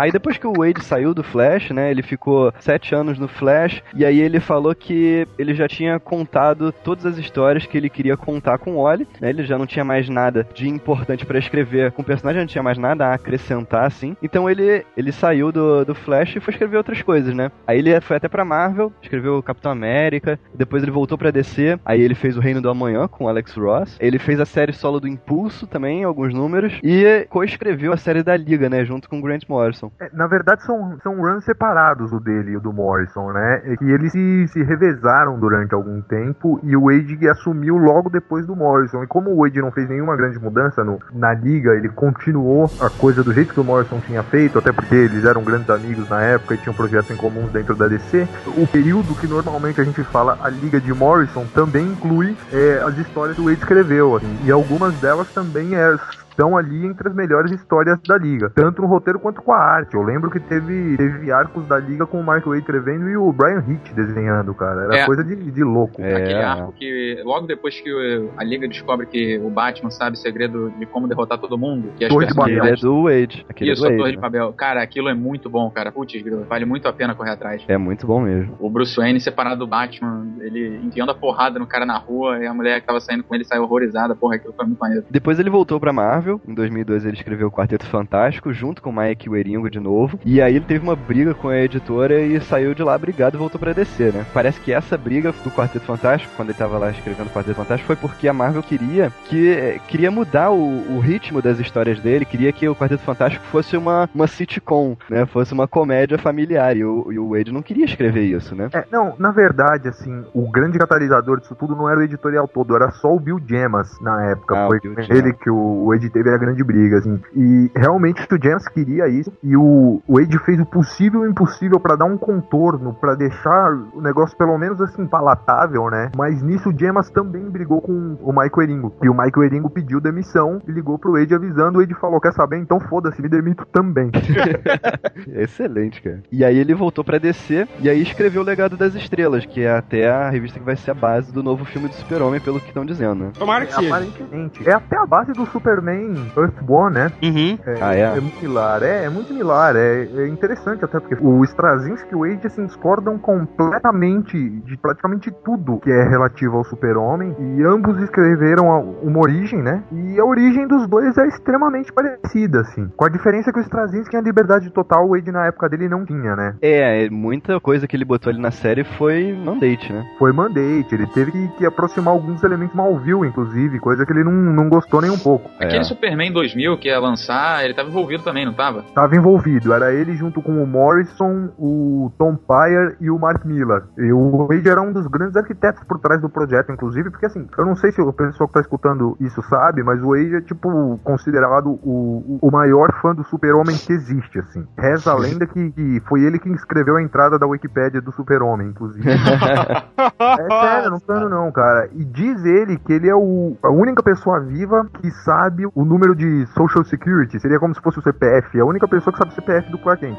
Aí 0.00 0.10
depois 0.10 0.38
que 0.38 0.46
o 0.46 0.54
Wade 0.56 0.82
saiu 0.82 1.12
do 1.12 1.22
Flash, 1.22 1.72
né, 1.72 1.90
ele 1.90 2.02
ficou 2.02 2.50
sete 2.58 2.94
anos 2.94 3.18
no 3.18 3.28
Flash, 3.28 3.82
e 3.94 4.02
aí 4.02 4.18
ele 4.18 4.40
falou 4.40 4.74
que 4.74 5.28
ele 5.38 5.52
já 5.52 5.68
tinha 5.68 6.00
contado 6.00 6.72
todas 6.72 7.04
as 7.04 7.18
histórias 7.18 7.66
que 7.66 7.76
ele 7.76 7.90
queria 7.90 8.16
contar 8.16 8.56
com 8.56 8.76
o 8.76 8.82
Wally, 8.84 9.06
né, 9.20 9.28
ele 9.28 9.44
já 9.44 9.58
não 9.58 9.66
tinha 9.66 9.84
mais 9.84 10.08
nada 10.08 10.48
de 10.54 10.66
importante 10.66 11.26
para 11.26 11.38
escrever 11.38 11.92
com 11.92 12.00
o 12.00 12.04
personagem, 12.04 12.40
não 12.40 12.46
tinha 12.46 12.62
mais 12.62 12.78
nada 12.78 13.08
a 13.08 13.14
acrescentar, 13.14 13.84
assim. 13.84 14.16
Então 14.22 14.48
ele, 14.48 14.86
ele 14.96 15.12
saiu 15.12 15.52
do, 15.52 15.84
do 15.84 15.94
Flash 15.94 16.34
e 16.34 16.40
foi 16.40 16.54
escrever 16.54 16.78
outras 16.78 17.02
coisas, 17.02 17.34
né. 17.34 17.52
Aí 17.66 17.78
ele 17.78 18.00
foi 18.00 18.16
até 18.16 18.26
pra 18.26 18.42
Marvel, 18.42 18.90
escreveu 19.02 19.42
Capitão 19.42 19.70
América, 19.70 20.40
depois 20.54 20.82
ele 20.82 20.92
voltou 20.92 21.18
pra 21.18 21.30
DC, 21.30 21.78
aí 21.84 22.00
ele 22.00 22.14
fez 22.14 22.38
o 22.38 22.40
Reino 22.40 22.62
do 22.62 22.70
Amanhã 22.70 23.06
com 23.06 23.28
Alex 23.28 23.54
Ross, 23.54 23.98
ele 24.00 24.18
fez 24.18 24.40
a 24.40 24.46
série 24.46 24.72
solo 24.72 24.98
do 24.98 25.06
Impulso 25.06 25.66
também, 25.66 26.04
alguns 26.04 26.32
números, 26.32 26.72
e 26.82 27.26
coescreveu 27.28 27.92
a 27.92 27.98
série 27.98 28.22
da 28.22 28.34
Liga, 28.34 28.70
né, 28.70 28.82
junto 28.82 29.06
com 29.06 29.20
Grant 29.20 29.42
Morrison. 29.46 29.89
É, 29.98 30.10
na 30.12 30.26
verdade, 30.26 30.62
são, 30.64 30.98
são 31.02 31.20
runs 31.20 31.44
separados, 31.44 32.12
o 32.12 32.20
dele 32.20 32.52
e 32.52 32.56
o 32.56 32.60
do 32.60 32.72
Morrison, 32.72 33.32
né? 33.32 33.62
E 33.66 33.76
que 33.76 33.84
eles 33.84 34.12
se, 34.12 34.48
se 34.48 34.62
revezaram 34.62 35.38
durante 35.38 35.74
algum 35.74 36.00
tempo 36.02 36.60
e 36.62 36.76
o 36.76 36.84
Wade 36.84 37.28
assumiu 37.28 37.76
logo 37.76 38.08
depois 38.08 38.46
do 38.46 38.56
Morrison. 38.56 39.02
E 39.02 39.06
como 39.06 39.30
o 39.30 39.42
Wade 39.42 39.60
não 39.60 39.70
fez 39.70 39.88
nenhuma 39.88 40.16
grande 40.16 40.38
mudança 40.38 40.84
no, 40.84 40.98
na 41.12 41.32
liga, 41.32 41.74
ele 41.74 41.88
continuou 41.88 42.70
a 42.80 42.90
coisa 42.90 43.22
do 43.22 43.32
jeito 43.32 43.52
que 43.52 43.60
o 43.60 43.64
Morrison 43.64 44.00
tinha 44.00 44.22
feito, 44.22 44.58
até 44.58 44.72
porque 44.72 44.94
eles 44.94 45.24
eram 45.24 45.42
grandes 45.42 45.70
amigos 45.70 46.08
na 46.08 46.20
época 46.22 46.54
e 46.54 46.58
tinham 46.58 46.74
projetos 46.74 47.10
em 47.10 47.16
comuns 47.16 47.50
dentro 47.50 47.74
da 47.74 47.88
DC. 47.88 48.28
O 48.56 48.66
período 48.66 49.14
que 49.14 49.26
normalmente 49.26 49.80
a 49.80 49.84
gente 49.84 50.02
fala 50.04 50.38
a 50.42 50.48
liga 50.48 50.80
de 50.80 50.92
Morrison 50.92 51.44
também 51.54 51.86
inclui 51.86 52.36
é, 52.52 52.82
as 52.84 52.96
histórias 52.98 53.36
que 53.36 53.42
o 53.42 53.46
Wade 53.46 53.58
escreveu. 53.58 54.16
Assim, 54.16 54.38
e 54.44 54.50
algumas 54.50 54.94
delas 55.00 55.28
também 55.32 55.74
é, 55.74 55.96
estão 56.30 56.56
ali 56.56 56.86
entre 56.86 57.08
as 57.08 57.14
melhores 57.14 57.50
histórias 57.52 57.98
da 58.06 58.16
liga, 58.16 58.50
tanto 58.54 58.82
no 58.82 58.88
roteiro 58.88 59.18
quanto 59.18 59.42
com 59.42 59.52
a 59.52 59.58
arte. 59.58 59.94
Eu 59.94 60.02
lembro 60.02 60.30
que 60.30 60.40
teve, 60.40 60.96
teve 60.96 61.30
arcos 61.30 61.66
da 61.66 61.78
liga 61.78 62.06
com 62.06 62.20
o 62.20 62.24
Mark 62.24 62.46
Waid 62.46 62.60
escrevendo 62.60 63.08
e 63.08 63.16
o 63.16 63.32
Brian 63.32 63.62
Hitch 63.68 63.92
desenhando, 63.94 64.54
cara. 64.54 64.84
Era 64.84 64.96
É. 64.96 65.06
coisa 65.06 65.22
de, 65.24 65.36
de 65.50 65.62
louco. 65.64 66.00
É. 66.00 66.14
Aquele 66.16 66.42
arco 66.42 66.72
que, 66.72 67.20
logo 67.24 67.46
depois 67.46 67.78
que 67.80 67.90
a 68.36 68.44
Liga 68.44 68.66
descobre 68.68 69.06
que 69.06 69.38
o 69.38 69.50
Batman 69.50 69.90
sabe 69.90 70.16
o 70.16 70.18
segredo 70.18 70.70
de 70.78 70.86
como 70.86 71.06
derrotar 71.08 71.38
todo 71.38 71.56
mundo, 71.58 71.92
que 71.96 72.04
as 72.04 72.10
Torre 72.10 72.26
de 72.26 72.40
Aquele 72.40 72.68
é 72.68 72.74
do 72.76 73.02
Wade. 73.04 73.46
Aquele 73.48 73.72
Isso, 73.72 73.84
é 73.84 73.88
a 73.88 73.90
do 73.90 73.96
Torre 73.96 74.02
Wade. 74.02 74.10
de 74.12 74.16
né? 74.16 74.22
Babel. 74.22 74.52
Cara, 74.52 74.82
aquilo 74.82 75.08
é 75.08 75.14
muito 75.14 75.48
bom, 75.50 75.70
cara. 75.70 75.90
Putz, 75.92 76.20
grilo, 76.22 76.44
vale 76.48 76.64
muito 76.64 76.86
a 76.88 76.92
pena 76.92 77.14
correr 77.14 77.30
atrás. 77.30 77.62
É 77.68 77.76
muito 77.76 78.06
bom 78.06 78.20
mesmo. 78.22 78.56
O 78.58 78.70
Bruce 78.70 78.96
Wayne 78.96 79.20
separado 79.20 79.56
do 79.60 79.66
Batman, 79.66 80.26
ele 80.40 80.80
enfiando 80.84 81.10
a 81.10 81.14
porrada 81.14 81.58
no 81.58 81.66
cara 81.66 81.84
na 81.84 81.98
rua 81.98 82.38
e 82.38 82.46
a 82.46 82.54
mulher 82.54 82.80
que 82.80 82.86
tava 82.86 83.00
saindo 83.00 83.24
com 83.24 83.34
ele 83.34 83.44
saiu 83.44 83.62
horrorizada. 83.62 84.14
Porra, 84.14 84.36
aquilo 84.36 84.52
foi 84.54 84.66
muito 84.66 84.78
maneiro. 84.78 85.04
Depois 85.10 85.38
ele 85.38 85.50
voltou 85.50 85.78
pra 85.80 85.92
Marvel. 85.92 86.19
Em 86.46 86.54
2002 86.54 87.04
ele 87.04 87.16
escreveu 87.16 87.48
o 87.48 87.52
Quarteto 87.52 87.86
Fantástico 87.86 88.52
junto 88.52 88.82
com 88.82 88.90
o 88.90 88.96
Mike 88.96 89.28
Weringo 89.28 89.70
de 89.70 89.80
novo. 89.80 90.18
E 90.24 90.40
aí 90.40 90.56
ele 90.56 90.64
teve 90.64 90.82
uma 90.82 90.96
briga 90.96 91.34
com 91.34 91.48
a 91.48 91.58
editora 91.58 92.20
e 92.20 92.40
saiu 92.40 92.74
de 92.74 92.82
lá 92.82 92.96
brigado 92.96 93.36
e 93.36 93.38
voltou 93.38 93.58
pra 93.58 93.72
DC, 93.72 94.12
né? 94.12 94.26
Parece 94.34 94.60
que 94.60 94.72
essa 94.72 94.96
briga 94.96 95.32
do 95.44 95.50
Quarteto 95.50 95.84
Fantástico, 95.84 96.32
quando 96.36 96.50
ele 96.50 96.58
tava 96.58 96.78
lá 96.78 96.90
escrevendo 96.90 97.28
o 97.28 97.30
Quarteto 97.30 97.56
Fantástico, 97.56 97.86
foi 97.86 97.96
porque 97.96 98.28
a 98.28 98.32
Marvel 98.32 98.62
queria 98.62 99.12
que 99.28 99.50
eh, 99.50 99.80
queria 99.88 100.10
mudar 100.10 100.50
o, 100.50 100.96
o 100.96 101.00
ritmo 101.00 101.40
das 101.40 101.58
histórias 101.58 101.98
dele, 102.00 102.24
queria 102.24 102.52
que 102.52 102.68
o 102.68 102.74
Quarteto 102.74 103.02
Fantástico 103.02 103.44
fosse 103.46 103.76
uma, 103.76 104.08
uma 104.14 104.26
sitcom, 104.26 104.96
né? 105.08 105.26
Fosse 105.26 105.52
uma 105.52 105.66
comédia 105.66 106.18
familiar. 106.18 106.76
E 106.76 106.84
o, 106.84 107.10
e 107.12 107.18
o 107.18 107.30
Wade 107.30 107.52
não 107.52 107.62
queria 107.62 107.84
escrever 107.84 108.22
isso, 108.22 108.54
né? 108.54 108.68
É, 108.72 108.84
não, 108.90 109.14
na 109.18 109.30
verdade, 109.30 109.88
assim, 109.88 110.24
o 110.34 110.50
grande 110.50 110.78
catalisador 110.78 111.40
disso 111.40 111.54
tudo 111.54 111.74
não 111.74 111.88
era 111.88 112.00
o 112.00 112.02
editorial 112.02 112.46
todo, 112.46 112.74
era 112.74 112.90
só 112.90 113.14
o 113.14 113.20
Bill 113.20 113.40
Gemas 113.46 113.98
na 114.00 114.30
época. 114.30 114.54
Ah, 114.56 114.68
Foi 114.68 114.80
ele 115.08 115.32
que 115.32 115.50
o, 115.50 115.84
o 115.84 115.94
Ed 115.94 116.09
teve 116.10 116.30
a 116.30 116.36
grande 116.38 116.62
briga, 116.64 116.98
assim. 116.98 117.20
E 117.34 117.70
realmente 117.74 118.26
o 118.30 118.38
Gemas 118.42 118.68
queria 118.68 119.08
isso, 119.08 119.32
e 119.42 119.56
o, 119.56 120.02
o 120.06 120.20
Ed 120.20 120.36
fez 120.40 120.60
o 120.60 120.66
possível 120.66 121.24
e 121.24 121.28
o 121.28 121.30
impossível 121.30 121.78
pra 121.80 121.96
dar 121.96 122.04
um 122.04 122.16
contorno, 122.18 122.94
pra 122.94 123.14
deixar 123.14 123.72
o 123.94 124.00
negócio 124.00 124.36
pelo 124.36 124.56
menos 124.58 124.80
assim 124.80 125.06
palatável, 125.06 125.88
né? 125.90 126.10
Mas 126.16 126.42
nisso 126.42 126.70
o 126.70 126.78
Gemas 126.78 127.10
também 127.10 127.48
brigou 127.48 127.80
com 127.80 128.16
o 128.20 128.30
Michael 128.32 128.62
Eringo. 128.62 128.94
E 129.02 129.08
o 129.08 129.12
Michael 129.14 129.44
Eringo 129.44 129.70
pediu 129.70 130.00
demissão 130.00 130.60
e 130.66 130.72
ligou 130.72 130.98
pro 130.98 131.18
Ed 131.18 131.34
avisando, 131.34 131.78
o 131.78 131.82
Ed 131.82 131.94
falou: 131.94 132.20
Quer 132.20 132.32
saber? 132.32 132.58
Então 132.58 132.80
foda-se, 132.80 133.20
me 133.22 133.28
demito 133.28 133.66
também. 133.72 134.10
Excelente, 135.26 136.02
cara. 136.02 136.22
E 136.30 136.44
aí 136.44 136.56
ele 136.58 136.74
voltou 136.74 137.04
pra 137.04 137.18
DC 137.18 137.66
e 137.80 137.88
aí 137.88 138.00
escreveu 138.02 138.42
o 138.42 138.44
Legado 138.44 138.76
das 138.76 138.94
Estrelas, 138.94 139.44
que 139.46 139.62
é 139.62 139.76
até 139.76 140.10
a 140.10 140.28
revista 140.30 140.58
que 140.58 140.64
vai 140.64 140.76
ser 140.76 140.90
a 140.92 140.94
base 140.94 141.32
do 141.32 141.42
novo 141.42 141.64
filme 141.64 141.88
do 141.88 141.94
Super-Homem, 141.94 142.40
pelo 142.40 142.60
que 142.60 142.68
estão 142.68 142.84
dizendo, 142.84 143.14
né? 143.24 143.30
Tomara 143.38 143.66
que 143.66 143.72
É, 143.72 143.76
seja. 143.76 143.88
aparentemente. 143.88 144.68
É 144.68 144.72
até 144.72 144.96
a 144.96 145.06
base 145.06 145.32
do 145.32 145.46
Superman 145.46 145.99
também 146.00 146.32
Earthborn, 146.36 146.94
né? 146.94 147.12
Uhum. 147.22 147.58
É, 147.66 147.78
Ah, 147.82 147.94
é? 147.94 148.20
muito 148.20 148.36
similar, 148.38 148.82
é, 148.82 149.04
é 149.04 149.10
muito 149.10 149.28
similar, 149.28 149.76
é, 149.76 150.02
é 150.16 150.28
interessante 150.28 150.84
até 150.84 150.98
porque 150.98 151.16
o 151.20 151.44
Straczynski 151.44 152.08
e 152.12 152.14
o 152.16 152.20
Wade 152.20 152.46
assim, 152.46 152.66
discordam 152.66 153.18
completamente 153.18 154.38
de 154.60 154.76
praticamente 154.76 155.30
tudo 155.44 155.78
que 155.80 155.90
é 155.90 156.02
relativo 156.08 156.56
ao 156.56 156.64
super-homem 156.64 157.34
e 157.38 157.62
ambos 157.64 158.00
escreveram 158.02 158.70
a- 158.72 158.80
uma 158.80 159.18
origem, 159.20 159.62
né? 159.62 159.82
E 159.92 160.18
a 160.18 160.24
origem 160.24 160.66
dos 160.66 160.86
dois 160.86 161.16
é 161.18 161.26
extremamente 161.26 161.92
parecida, 161.92 162.60
assim. 162.60 162.88
Com 162.96 163.04
a 163.04 163.08
diferença 163.08 163.52
que 163.52 163.58
o 163.58 163.62
Straczynski 163.62 164.10
tinha 164.10 164.22
liberdade 164.22 164.70
total, 164.70 165.06
o 165.06 165.10
Wade 165.10 165.30
na 165.30 165.46
época 165.46 165.68
dele 165.68 165.88
não 165.88 166.04
tinha, 166.04 166.34
né? 166.36 166.54
É, 166.62 167.08
muita 167.10 167.60
coisa 167.60 167.86
que 167.86 167.96
ele 167.96 168.04
botou 168.04 168.30
ali 168.30 168.40
na 168.40 168.50
série 168.50 168.84
foi 168.84 169.32
mandate, 169.44 169.92
né? 169.92 170.04
Foi 170.18 170.32
mandate, 170.32 170.88
ele 170.94 171.06
teve 171.08 171.32
que, 171.32 171.48
que 171.58 171.66
aproximar 171.66 172.12
alguns 172.14 172.42
elementos 172.42 172.74
Malville, 172.74 173.26
inclusive, 173.26 173.78
coisa 173.80 174.04
que 174.06 174.12
ele 174.12 174.24
não, 174.24 174.32
não 174.32 174.68
gostou 174.68 175.00
nem 175.00 175.10
um 175.10 175.18
pouco. 175.18 175.48
É. 175.58 175.66
Aquele 175.66 175.84
Superman 175.90 176.32
2000 176.32 176.78
que 176.78 176.88
ia 176.88 176.98
lançar, 177.00 177.64
ele 177.64 177.74
tava 177.74 177.88
envolvido 177.88 178.22
também, 178.22 178.46
não 178.46 178.52
tava? 178.52 178.84
Tava 178.94 179.16
envolvido, 179.16 179.72
era 179.72 179.92
ele 179.92 180.14
junto 180.16 180.40
com 180.40 180.62
o 180.62 180.66
Morrison, 180.66 181.50
o 181.58 182.12
Tom 182.16 182.36
Pyre 182.36 182.96
e 183.00 183.10
o 183.10 183.18
Mark 183.18 183.44
Miller. 183.44 183.82
E 183.98 184.12
o 184.12 184.46
Wade 184.46 184.68
era 184.68 184.80
um 184.80 184.92
dos 184.92 185.06
grandes 185.06 185.36
arquitetos 185.36 185.82
por 185.84 185.98
trás 185.98 186.20
do 186.20 186.28
projeto, 186.28 186.72
inclusive, 186.72 187.10
porque 187.10 187.26
assim, 187.26 187.46
eu 187.58 187.66
não 187.66 187.74
sei 187.74 187.90
se 187.90 188.00
o 188.00 188.12
pessoal 188.12 188.48
que 188.48 188.54
tá 188.54 188.60
escutando 188.60 189.16
isso 189.20 189.42
sabe, 189.42 189.82
mas 189.82 190.02
o 190.02 190.10
Wade 190.10 190.36
é 190.36 190.40
tipo 190.40 190.98
considerado 191.02 191.78
o, 191.82 192.38
o 192.40 192.50
maior 192.50 192.92
fã 193.00 193.14
do 193.14 193.24
super-homem 193.24 193.76
que 193.76 193.92
existe, 193.92 194.38
assim. 194.38 194.66
Reza 194.78 195.10
a 195.10 195.16
lenda 195.16 195.46
que, 195.46 195.70
que 195.72 196.00
foi 196.08 196.22
ele 196.22 196.38
que 196.38 196.48
escreveu 196.50 196.96
a 196.96 197.02
entrada 197.02 197.38
da 197.38 197.46
Wikipédia 197.46 198.00
do 198.00 198.12
super-homem, 198.12 198.68
inclusive. 198.68 199.08
É 200.20 200.48
sério, 200.48 200.90
não 200.90 201.00
tô 201.00 201.14
não, 201.28 201.50
cara. 201.52 201.88
E 201.92 202.04
diz 202.04 202.44
ele 202.44 202.78
que 202.78 202.92
ele 202.92 203.08
é 203.08 203.14
o, 203.14 203.56
a 203.62 203.70
única 203.70 204.02
pessoa 204.02 204.40
viva 204.40 204.86
que 205.00 205.10
sabe 205.10 205.66
o 205.74 205.79
número 205.84 206.14
de 206.14 206.46
Social 206.54 206.84
Security. 206.84 207.38
Seria 207.38 207.58
como 207.58 207.74
se 207.74 207.80
fosse 207.80 207.98
o 207.98 208.02
CPF. 208.02 208.58
É 208.58 208.60
a 208.60 208.64
única 208.64 208.88
pessoa 208.88 209.12
que 209.12 209.18
sabe 209.18 209.32
o 209.32 209.34
CPF 209.34 209.70
do 209.70 209.78
Clark 209.78 210.04
Kent. 210.04 210.18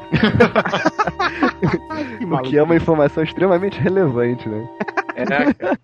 Que 2.18 2.24
O 2.24 2.38
que 2.42 2.58
é 2.58 2.62
uma 2.62 2.76
informação 2.76 3.22
extremamente 3.22 3.78
relevante, 3.80 4.48
né? 4.48 4.68
É, 5.14 5.24
cara. 5.24 5.78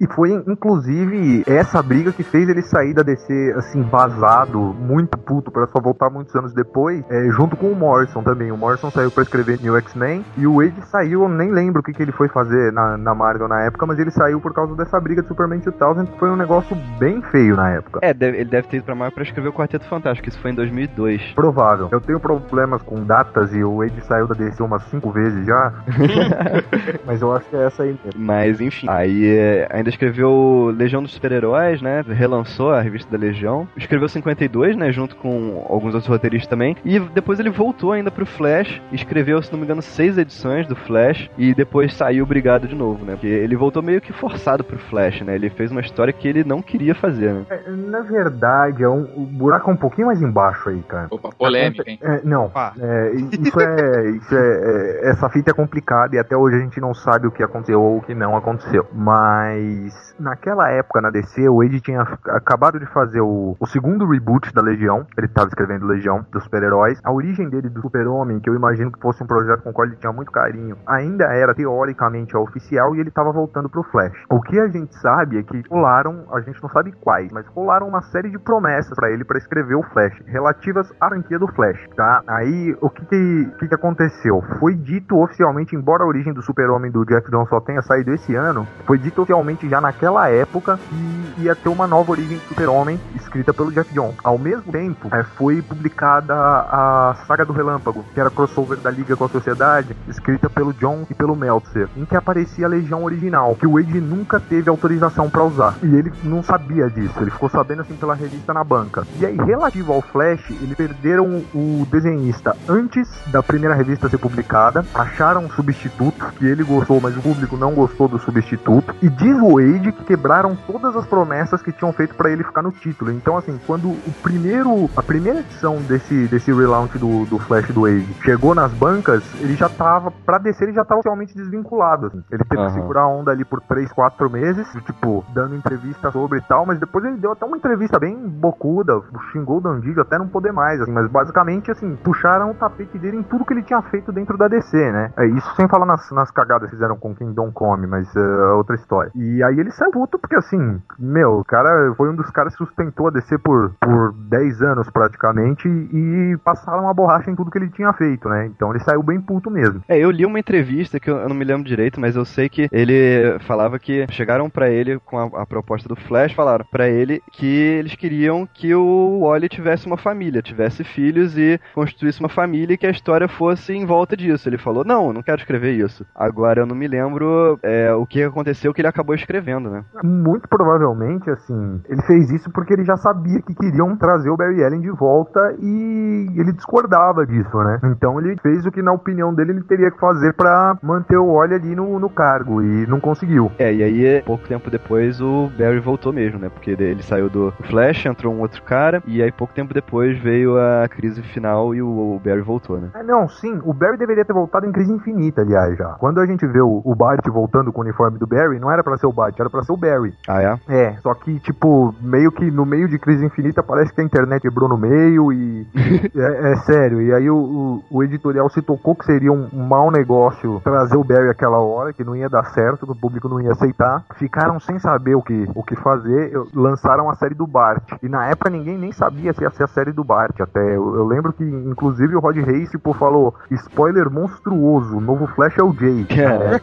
E 0.00 0.06
foi, 0.06 0.32
inclusive, 0.46 1.42
essa 1.46 1.82
briga 1.82 2.12
que 2.12 2.22
fez 2.22 2.48
ele 2.48 2.62
sair 2.62 2.94
da 2.94 3.02
DC, 3.02 3.54
assim, 3.56 3.82
vazado, 3.82 4.58
muito 4.58 5.16
puto, 5.18 5.50
pra 5.50 5.66
só 5.66 5.80
voltar 5.80 6.10
muitos 6.10 6.34
anos 6.34 6.52
depois, 6.52 7.04
é, 7.10 7.28
junto 7.30 7.56
com 7.56 7.68
o 7.70 7.76
Morrison 7.76 8.22
também. 8.22 8.50
O 8.50 8.56
Morrison 8.56 8.90
saiu 8.90 9.10
pra 9.10 9.22
escrever 9.22 9.60
New 9.60 9.76
X-Men, 9.78 10.24
e 10.36 10.46
o 10.46 10.56
Wade 10.56 10.74
saiu, 10.90 11.22
eu 11.22 11.28
nem 11.28 11.50
lembro 11.52 11.80
o 11.80 11.82
que, 11.84 11.92
que 11.92 12.02
ele 12.02 12.12
foi 12.12 12.28
fazer 12.28 12.72
na, 12.72 12.96
na 12.96 13.14
Marvel 13.14 13.48
na 13.48 13.62
época, 13.62 13.86
mas 13.86 13.98
ele 13.98 14.10
saiu 14.10 14.40
por 14.40 14.52
causa 14.52 14.74
dessa 14.74 15.00
briga 15.00 15.22
de 15.22 15.28
Superman 15.28 15.60
2000, 15.60 16.06
que 16.06 16.18
foi 16.18 16.30
um 16.30 16.36
negócio 16.36 16.76
bem 16.98 17.22
feio 17.22 17.56
na 17.56 17.70
época. 17.70 18.00
É, 18.02 18.12
deve- 18.12 18.38
ele 18.38 18.50
deve 18.50 18.68
ter 18.68 18.78
ido 18.78 18.84
pra 18.86 18.94
Marvel 18.94 19.14
pra 19.14 19.22
escrever 19.24 19.48
o 19.48 19.52
Quarteto 19.52 19.86
Fantástico, 19.88 20.28
isso 20.28 20.40
foi 20.40 20.50
em 20.50 20.54
2002. 20.54 21.32
Provável. 21.34 21.88
Eu 21.92 22.00
tenho 22.00 22.18
problemas 22.20 22.82
com 22.82 23.02
datas 23.04 23.52
e 23.54 23.62
o 23.62 23.78
Wade 23.78 24.00
saiu 24.06 24.26
da 24.26 24.34
DC 24.34 24.62
umas 24.62 24.82
cinco 24.84 25.10
vezes 25.10 25.46
já. 25.46 25.72
Mas 27.06 27.20
eu 27.22 27.32
acho 27.34 27.48
que 27.48 27.56
é 27.56 27.64
essa 27.66 27.82
aí 27.82 27.98
mesmo. 28.04 28.20
Mas 28.24 28.60
enfim, 28.60 28.86
aí 28.88 29.26
é, 29.36 29.68
ainda 29.84 29.90
escreveu 29.90 30.74
Legião 30.76 31.02
dos 31.02 31.12
Super-Heróis, 31.12 31.82
né? 31.82 32.02
Relançou 32.08 32.72
a 32.72 32.80
revista 32.80 33.10
da 33.10 33.18
Legião. 33.18 33.68
Escreveu 33.76 34.08
52, 34.08 34.76
né? 34.76 34.90
Junto 34.90 35.14
com 35.16 35.64
alguns 35.68 35.94
outros 35.94 36.06
roteiristas 36.06 36.48
também. 36.48 36.76
E 36.84 36.98
depois 36.98 37.38
ele 37.38 37.50
voltou 37.50 37.92
ainda 37.92 38.10
pro 38.10 38.24
Flash. 38.24 38.80
Escreveu, 38.90 39.42
se 39.42 39.52
não 39.52 39.58
me 39.58 39.64
engano, 39.64 39.82
seis 39.82 40.16
edições 40.16 40.66
do 40.66 40.74
Flash. 40.74 41.28
E 41.36 41.54
depois 41.54 41.94
saiu 41.94 42.24
brigado 42.24 42.66
de 42.66 42.74
novo, 42.74 43.04
né? 43.04 43.12
Porque 43.12 43.26
ele 43.26 43.54
voltou 43.54 43.82
meio 43.82 44.00
que 44.00 44.12
forçado 44.12 44.64
pro 44.64 44.78
Flash, 44.78 45.20
né? 45.20 45.34
Ele 45.34 45.50
fez 45.50 45.70
uma 45.70 45.80
história 45.80 46.12
que 46.12 46.26
ele 46.26 46.44
não 46.44 46.62
queria 46.62 46.94
fazer, 46.94 47.32
né? 47.32 47.44
É, 47.50 47.70
na 47.70 48.00
verdade, 48.00 48.82
é 48.82 48.88
um, 48.88 49.02
o 49.16 49.26
buraco 49.26 49.70
é 49.70 49.74
um 49.74 49.76
pouquinho 49.76 50.06
mais 50.06 50.22
embaixo 50.22 50.70
aí, 50.70 50.82
cara. 50.88 51.08
Opa, 51.10 51.30
polêmica, 51.36 51.82
hein? 51.86 51.98
É, 52.00 52.20
não, 52.24 52.50
é, 52.80 53.12
isso 53.14 53.60
é, 53.60 54.10
isso 54.10 54.34
é, 54.34 55.00
é- 55.04 55.10
essa 55.10 55.28
fita 55.28 55.50
é 55.50 55.54
complicada 55.54 56.16
e 56.16 56.18
até 56.18 56.36
hoje 56.36 56.56
a 56.56 56.60
gente 56.60 56.80
não 56.80 56.94
sabe 56.94 57.26
o 57.26 57.30
que 57.30 57.42
aconteceu 57.42 57.82
ou 57.82 57.98
o 57.98 58.00
que 58.00 58.14
não 58.14 58.36
aconteceu. 58.36 58.86
Mas 58.92 59.73
peace. 59.74 60.13
Naquela 60.18 60.70
época 60.70 61.00
na 61.00 61.10
DC, 61.10 61.48
o 61.48 61.58
Wade 61.58 61.80
tinha 61.80 62.02
acabado 62.28 62.78
de 62.78 62.86
fazer 62.86 63.20
o, 63.20 63.56
o 63.58 63.66
segundo 63.66 64.06
reboot 64.06 64.52
da 64.52 64.62
Legião. 64.62 65.06
Ele 65.16 65.26
estava 65.26 65.48
escrevendo 65.48 65.86
Legião 65.86 66.24
dos 66.30 66.44
super-heróis. 66.44 67.00
A 67.04 67.12
origem 67.12 67.48
dele 67.48 67.68
do 67.68 67.80
Super-Homem, 67.80 68.40
que 68.40 68.48
eu 68.48 68.54
imagino 68.54 68.92
que 68.92 69.00
fosse 69.00 69.22
um 69.22 69.26
projeto 69.26 69.62
com 69.62 69.70
o 69.70 69.72
qual 69.72 69.86
ele 69.86 69.96
tinha 69.96 70.12
muito 70.12 70.30
carinho, 70.30 70.76
ainda 70.86 71.24
era 71.24 71.54
teoricamente 71.54 72.36
a 72.36 72.40
oficial 72.40 72.94
e 72.94 73.00
ele 73.00 73.08
estava 73.08 73.32
voltando 73.32 73.68
pro 73.68 73.82
Flash. 73.82 74.14
O 74.30 74.40
que 74.40 74.58
a 74.58 74.68
gente 74.68 74.94
sabe 74.98 75.38
é 75.38 75.42
que 75.42 75.62
rolaram, 75.68 76.24
a 76.32 76.40
gente 76.40 76.62
não 76.62 76.68
sabe 76.70 76.92
quais, 76.92 77.30
mas 77.32 77.46
rolaram 77.48 77.88
uma 77.88 78.02
série 78.02 78.30
de 78.30 78.38
promessas 78.38 78.94
para 78.94 79.10
ele 79.10 79.24
para 79.24 79.38
escrever 79.38 79.74
o 79.74 79.82
Flash, 79.82 80.14
relativas 80.26 80.92
à 81.00 81.08
franquia 81.08 81.38
do 81.38 81.48
Flash, 81.48 81.78
tá? 81.96 82.22
Aí 82.26 82.76
o 82.80 82.90
que 82.90 83.04
que, 83.06 83.50
que 83.58 83.68
que 83.68 83.74
aconteceu? 83.74 84.42
Foi 84.58 84.74
dito 84.74 85.20
oficialmente, 85.20 85.76
embora 85.76 86.04
a 86.04 86.06
origem 86.06 86.32
do 86.32 86.42
Super-Homem 86.42 86.90
do 86.90 87.04
Jeff 87.04 87.30
Jones 87.30 87.48
só 87.48 87.60
tenha 87.60 87.82
saído 87.82 88.12
esse 88.12 88.34
ano, 88.34 88.66
foi 88.86 88.98
dito 88.98 89.22
oficialmente 89.22 89.68
já 89.68 89.80
naquela 89.80 90.03
época 90.30 90.78
que 90.88 91.42
ia 91.42 91.54
ter 91.54 91.68
uma 91.68 91.86
nova 91.86 92.12
origem 92.12 92.38
do 92.38 92.48
Super-Homem 92.48 92.98
escrita 93.14 93.52
pelo 93.52 93.72
Jeff 93.72 93.92
Jones. 93.92 94.16
Ao 94.22 94.38
mesmo 94.38 94.70
tempo, 94.70 95.08
é, 95.12 95.22
foi 95.22 95.62
publicada 95.62 96.34
a 96.34 97.16
Saga 97.26 97.44
do 97.44 97.52
Relâmpago, 97.52 98.04
que 98.14 98.20
era 98.20 98.30
crossover 98.30 98.78
da 98.78 98.90
Liga 98.90 99.16
com 99.16 99.24
a 99.24 99.28
Sociedade, 99.28 99.96
escrita 100.08 100.48
pelo 100.48 100.72
John 100.74 101.06
e 101.10 101.14
pelo 101.14 101.34
Meltzer, 101.34 101.88
em 101.96 102.04
que 102.04 102.16
aparecia 102.16 102.66
a 102.66 102.68
Legião 102.68 103.04
original, 103.04 103.56
que 103.56 103.66
o 103.66 103.72
Wade 103.72 104.00
nunca 104.00 104.38
teve 104.38 104.70
autorização 104.70 105.28
para 105.28 105.44
usar. 105.44 105.74
E 105.82 105.94
ele 105.94 106.12
não 106.22 106.42
sabia 106.42 106.88
disso, 106.88 107.14
ele 107.20 107.30
ficou 107.30 107.48
sabendo 107.48 107.82
assim 107.82 107.96
pela 107.96 108.14
revista 108.14 108.52
na 108.52 108.62
banca. 108.62 109.06
E 109.18 109.26
aí, 109.26 109.36
relativo 109.36 109.92
ao 109.92 110.02
Flash, 110.02 110.50
eles 110.50 110.76
perderam 110.76 111.42
o 111.54 111.86
desenhista 111.90 112.56
antes 112.68 113.08
da 113.26 113.42
primeira 113.42 113.74
revista 113.74 114.08
ser 114.08 114.18
publicada, 114.18 114.84
acharam 114.94 115.44
um 115.44 115.50
substituto 115.50 116.32
que 116.38 116.46
ele 116.46 116.62
gostou, 116.62 117.00
mas 117.00 117.16
o 117.16 117.22
público 117.22 117.56
não 117.56 117.72
gostou 117.74 118.08
do 118.08 118.18
substituto. 118.18 118.94
E 119.02 119.08
diz 119.08 119.36
o 119.40 119.56
Wade 119.56 119.93
quebraram 120.06 120.56
todas 120.66 120.96
as 120.96 121.06
promessas 121.06 121.62
que 121.62 121.72
tinham 121.72 121.92
feito 121.92 122.14
para 122.14 122.30
ele 122.30 122.44
ficar 122.44 122.62
no 122.62 122.72
título. 122.72 123.10
Então, 123.10 123.36
assim, 123.36 123.58
quando 123.66 123.88
o 123.88 124.14
primeiro, 124.22 124.90
a 124.96 125.02
primeira 125.02 125.40
edição 125.40 125.76
desse, 125.82 126.26
desse 126.28 126.52
relaunch 126.52 126.98
do, 126.98 127.24
do 127.26 127.38
Flash 127.38 127.68
do 127.72 127.82
Wade 127.82 128.14
chegou 128.22 128.54
nas 128.54 128.72
bancas, 128.72 129.22
ele 129.40 129.54
já 129.54 129.68
tava, 129.68 130.10
pra 130.10 130.38
descer, 130.38 130.64
ele 130.64 130.74
já 130.74 130.84
tava 130.84 131.00
oficialmente 131.00 131.34
desvinculado. 131.34 132.06
assim. 132.08 132.22
Ele 132.30 132.44
teve 132.44 132.62
Aham. 132.62 132.68
que 132.68 132.74
segurar 132.74 133.02
a 133.02 133.08
onda 133.08 133.30
ali 133.30 133.44
por 133.44 133.60
3, 133.60 133.92
4 133.92 134.30
meses, 134.30 134.66
tipo, 134.84 135.24
dando 135.32 135.54
entrevista 135.54 136.10
sobre 136.10 136.38
e 136.38 136.42
tal, 136.42 136.66
mas 136.66 136.78
depois 136.78 137.04
ele 137.04 137.16
deu 137.16 137.32
até 137.32 137.44
uma 137.44 137.56
entrevista 137.56 137.98
bem 137.98 138.16
bocuda, 138.16 139.00
xingou 139.32 139.58
o 139.58 139.60
Dandigo 139.60 140.00
até 140.00 140.18
não 140.18 140.28
poder 140.28 140.52
mais, 140.52 140.80
assim, 140.80 140.92
mas 140.92 141.10
basicamente, 141.10 141.70
assim, 141.70 141.96
puxaram 141.96 142.50
o 142.50 142.54
tapete 142.54 142.98
dele 142.98 143.18
em 143.18 143.22
tudo 143.22 143.44
que 143.44 143.52
ele 143.52 143.62
tinha 143.62 143.80
feito 143.82 144.12
dentro 144.12 144.36
da 144.36 144.48
DC, 144.48 144.76
né? 144.92 145.12
É, 145.16 145.26
isso 145.26 145.54
sem 145.56 145.68
falar 145.68 145.86
nas, 145.86 146.10
nas 146.10 146.30
cagadas 146.30 146.68
que 146.68 146.76
fizeram 146.76 146.96
com 146.96 147.14
Kingdom 147.14 147.50
Come, 147.52 147.86
mas 147.86 148.14
é, 148.16 148.20
é 148.20 148.52
outra 148.52 148.74
história. 148.74 149.10
E 149.14 149.42
aí 149.42 149.58
ele 149.58 149.70
saiu 149.70 149.83
puto 149.90 150.18
porque, 150.18 150.36
assim, 150.36 150.80
meu, 150.98 151.38
o 151.40 151.44
cara 151.44 151.94
foi 151.96 152.10
um 152.10 152.16
dos 152.16 152.30
caras 152.30 152.54
que 152.54 152.64
sustentou 152.64 153.08
a 153.08 153.10
DC 153.10 153.38
por, 153.38 153.74
por 153.80 154.12
10 154.12 154.62
anos 154.62 154.90
praticamente 154.90 155.68
e 155.68 156.36
passaram 156.44 156.88
a 156.88 156.94
borracha 156.94 157.30
em 157.30 157.34
tudo 157.34 157.50
que 157.50 157.58
ele 157.58 157.70
tinha 157.70 157.92
feito, 157.92 158.28
né? 158.28 158.46
Então 158.46 158.70
ele 158.70 158.82
saiu 158.84 159.02
bem 159.02 159.20
puto 159.20 159.50
mesmo. 159.50 159.82
É, 159.88 159.98
eu 159.98 160.10
li 160.10 160.24
uma 160.24 160.38
entrevista 160.38 160.98
que 160.98 161.10
eu 161.10 161.28
não 161.28 161.36
me 161.36 161.44
lembro 161.44 161.64
direito, 161.64 162.00
mas 162.00 162.16
eu 162.16 162.24
sei 162.24 162.48
que 162.48 162.68
ele 162.72 163.38
falava 163.40 163.78
que 163.78 164.06
chegaram 164.10 164.48
pra 164.50 164.70
ele 164.70 164.98
com 165.00 165.18
a, 165.18 165.42
a 165.42 165.46
proposta 165.46 165.88
do 165.88 165.96
Flash, 165.96 166.32
falaram 166.32 166.64
pra 166.70 166.88
ele 166.88 167.22
que 167.32 167.46
eles 167.46 167.94
queriam 167.94 168.46
que 168.52 168.74
o 168.74 169.20
Wally 169.20 169.48
tivesse 169.48 169.86
uma 169.86 169.96
família, 169.96 170.42
tivesse 170.42 170.84
filhos 170.84 171.36
e 171.36 171.60
constituísse 171.74 172.20
uma 172.20 172.28
família 172.28 172.74
e 172.74 172.78
que 172.78 172.86
a 172.86 172.90
história 172.90 173.28
fosse 173.28 173.72
em 173.72 173.84
volta 173.84 174.16
disso. 174.16 174.48
Ele 174.48 174.58
falou: 174.58 174.84
Não, 174.84 175.12
não 175.12 175.22
quero 175.22 175.40
escrever 175.40 175.72
isso. 175.72 176.06
Agora 176.14 176.60
eu 176.60 176.66
não 176.66 176.76
me 176.76 176.86
lembro 176.86 177.58
é, 177.62 177.92
o 177.92 178.06
que 178.06 178.22
aconteceu 178.22 178.72
que 178.72 178.80
ele 178.80 178.88
acabou 178.88 179.14
escrevendo, 179.14 179.70
né? 179.74 179.84
Muito 180.02 180.48
provavelmente, 180.48 181.28
assim, 181.30 181.82
ele 181.88 182.02
fez 182.02 182.30
isso 182.30 182.50
porque 182.50 182.72
ele 182.72 182.84
já 182.84 182.96
sabia 182.96 183.40
que 183.42 183.54
queriam 183.54 183.96
trazer 183.96 184.30
o 184.30 184.36
Barry 184.36 184.64
Allen 184.64 184.80
de 184.80 184.90
volta 184.90 185.54
e 185.60 186.30
ele 186.36 186.52
discordava 186.52 187.26
disso, 187.26 187.56
né? 187.58 187.80
Então 187.84 188.20
ele 188.20 188.36
fez 188.40 188.64
o 188.64 188.70
que, 188.70 188.82
na 188.82 188.92
opinião 188.92 189.34
dele, 189.34 189.52
ele 189.52 189.64
teria 189.64 189.90
que 189.90 189.98
fazer 189.98 190.32
pra 190.34 190.76
manter 190.82 191.16
o 191.16 191.34
Wally 191.34 191.54
ali 191.54 191.74
no, 191.74 191.98
no 191.98 192.08
cargo 192.08 192.62
e 192.62 192.86
não 192.86 193.00
conseguiu. 193.00 193.50
É, 193.58 193.72
e 193.72 193.82
aí, 193.82 194.22
pouco 194.22 194.46
tempo 194.46 194.70
depois, 194.70 195.20
o 195.20 195.50
Barry 195.58 195.80
voltou 195.80 196.12
mesmo, 196.12 196.38
né? 196.38 196.48
Porque 196.48 196.70
ele 196.70 197.02
saiu 197.02 197.28
do 197.28 197.52
Flash, 197.64 198.06
entrou 198.06 198.32
um 198.32 198.40
outro 198.40 198.62
cara, 198.62 199.02
e 199.06 199.22
aí 199.22 199.32
pouco 199.32 199.54
tempo 199.54 199.74
depois 199.74 200.18
veio 200.18 200.56
a 200.58 200.88
crise 200.88 201.22
final 201.22 201.74
e 201.74 201.82
o, 201.82 201.88
o 201.88 202.20
Barry 202.24 202.42
voltou, 202.42 202.78
né? 202.78 202.90
É, 202.94 203.02
não, 203.02 203.28
sim, 203.28 203.60
o 203.64 203.72
Barry 203.72 203.96
deveria 203.96 204.24
ter 204.24 204.32
voltado 204.32 204.66
em 204.66 204.72
Crise 204.72 204.92
Infinita, 204.92 205.42
aliás, 205.42 205.76
já. 205.76 205.94
Quando 205.98 206.20
a 206.20 206.26
gente 206.26 206.46
vê 206.46 206.60
o, 206.60 206.82
o 206.84 206.94
Bart 206.94 207.26
voltando 207.28 207.72
com 207.72 207.80
o 207.80 207.84
uniforme 207.84 208.18
do 208.18 208.26
Barry, 208.26 208.58
não 208.58 208.70
era 208.70 208.82
pra 208.82 208.96
ser 208.96 209.06
o 209.06 209.12
Bart, 209.12 209.38
era 209.38 209.50
pra 209.50 209.62
ser 209.64 209.72
o 209.72 209.76
Barry. 209.76 210.14
Ah, 210.28 210.42
é? 210.42 210.58
É, 210.68 210.84
É, 210.84 210.96
só 211.02 211.14
que, 211.14 211.38
tipo, 211.40 211.94
meio 212.00 212.30
que 212.30 212.50
no 212.50 212.66
meio 212.66 212.88
de 212.88 212.98
crise 212.98 213.24
infinita 213.24 213.62
parece 213.62 213.92
que 213.92 214.00
a 214.00 214.04
internet 214.04 214.42
quebrou 214.42 214.68
no 214.68 214.76
meio 214.76 215.32
e. 215.32 215.66
é, 216.14 216.52
é 216.52 216.56
sério. 216.56 217.00
E 217.00 217.12
aí 217.12 217.30
o, 217.30 217.36
o, 217.36 217.84
o 217.90 218.02
editorial 218.02 218.48
se 218.50 218.60
tocou 218.60 218.94
que 218.94 219.04
seria 219.04 219.32
um, 219.32 219.48
mau 219.52 219.90
negócio 219.90 220.60
trazer 220.62 220.96
o 220.96 221.04
Barry 221.04 221.30
aquela 221.30 221.58
hora, 221.58 221.92
que 221.92 222.04
não 222.04 222.14
ia 222.14 222.28
dar 222.28 222.44
certo, 222.46 222.86
que 222.86 222.92
o 222.92 222.96
público 222.96 223.28
não 223.28 223.40
ia 223.40 223.52
aceitar. 223.52 224.04
Ficaram 224.16 224.60
sem 224.60 224.78
saber 224.78 225.14
o 225.14 225.22
que, 225.22 225.48
o 225.54 225.62
que 225.62 225.74
fazer, 225.76 226.32
lançaram 226.54 227.08
a 227.08 227.14
série 227.14 227.34
do 227.34 227.46
Bart. 227.46 227.82
E 228.02 228.08
na 228.08 228.26
época 228.26 228.50
ninguém 228.50 228.76
nem 228.76 228.92
sabia 228.92 229.32
se 229.32 229.42
ia 229.42 229.50
ser 229.50 229.64
a 229.64 229.68
série 229.68 229.92
do 229.92 230.04
Bart. 230.04 230.38
Até 230.40 230.60
eu, 230.60 230.96
eu 230.96 231.06
lembro 231.06 231.32
que, 231.32 231.44
inclusive, 231.44 232.14
o 232.14 232.20
Rod 232.20 232.36
Reis 232.36 232.70
tipo, 232.70 232.92
falou: 232.92 233.34
spoiler 233.50 234.10
monstruoso, 234.10 234.98
o 234.98 235.00
novo 235.00 235.26
Flash 235.28 235.56
é 235.58 235.62
o 235.62 235.72
Jay. 235.72 236.06
É. 236.10 236.60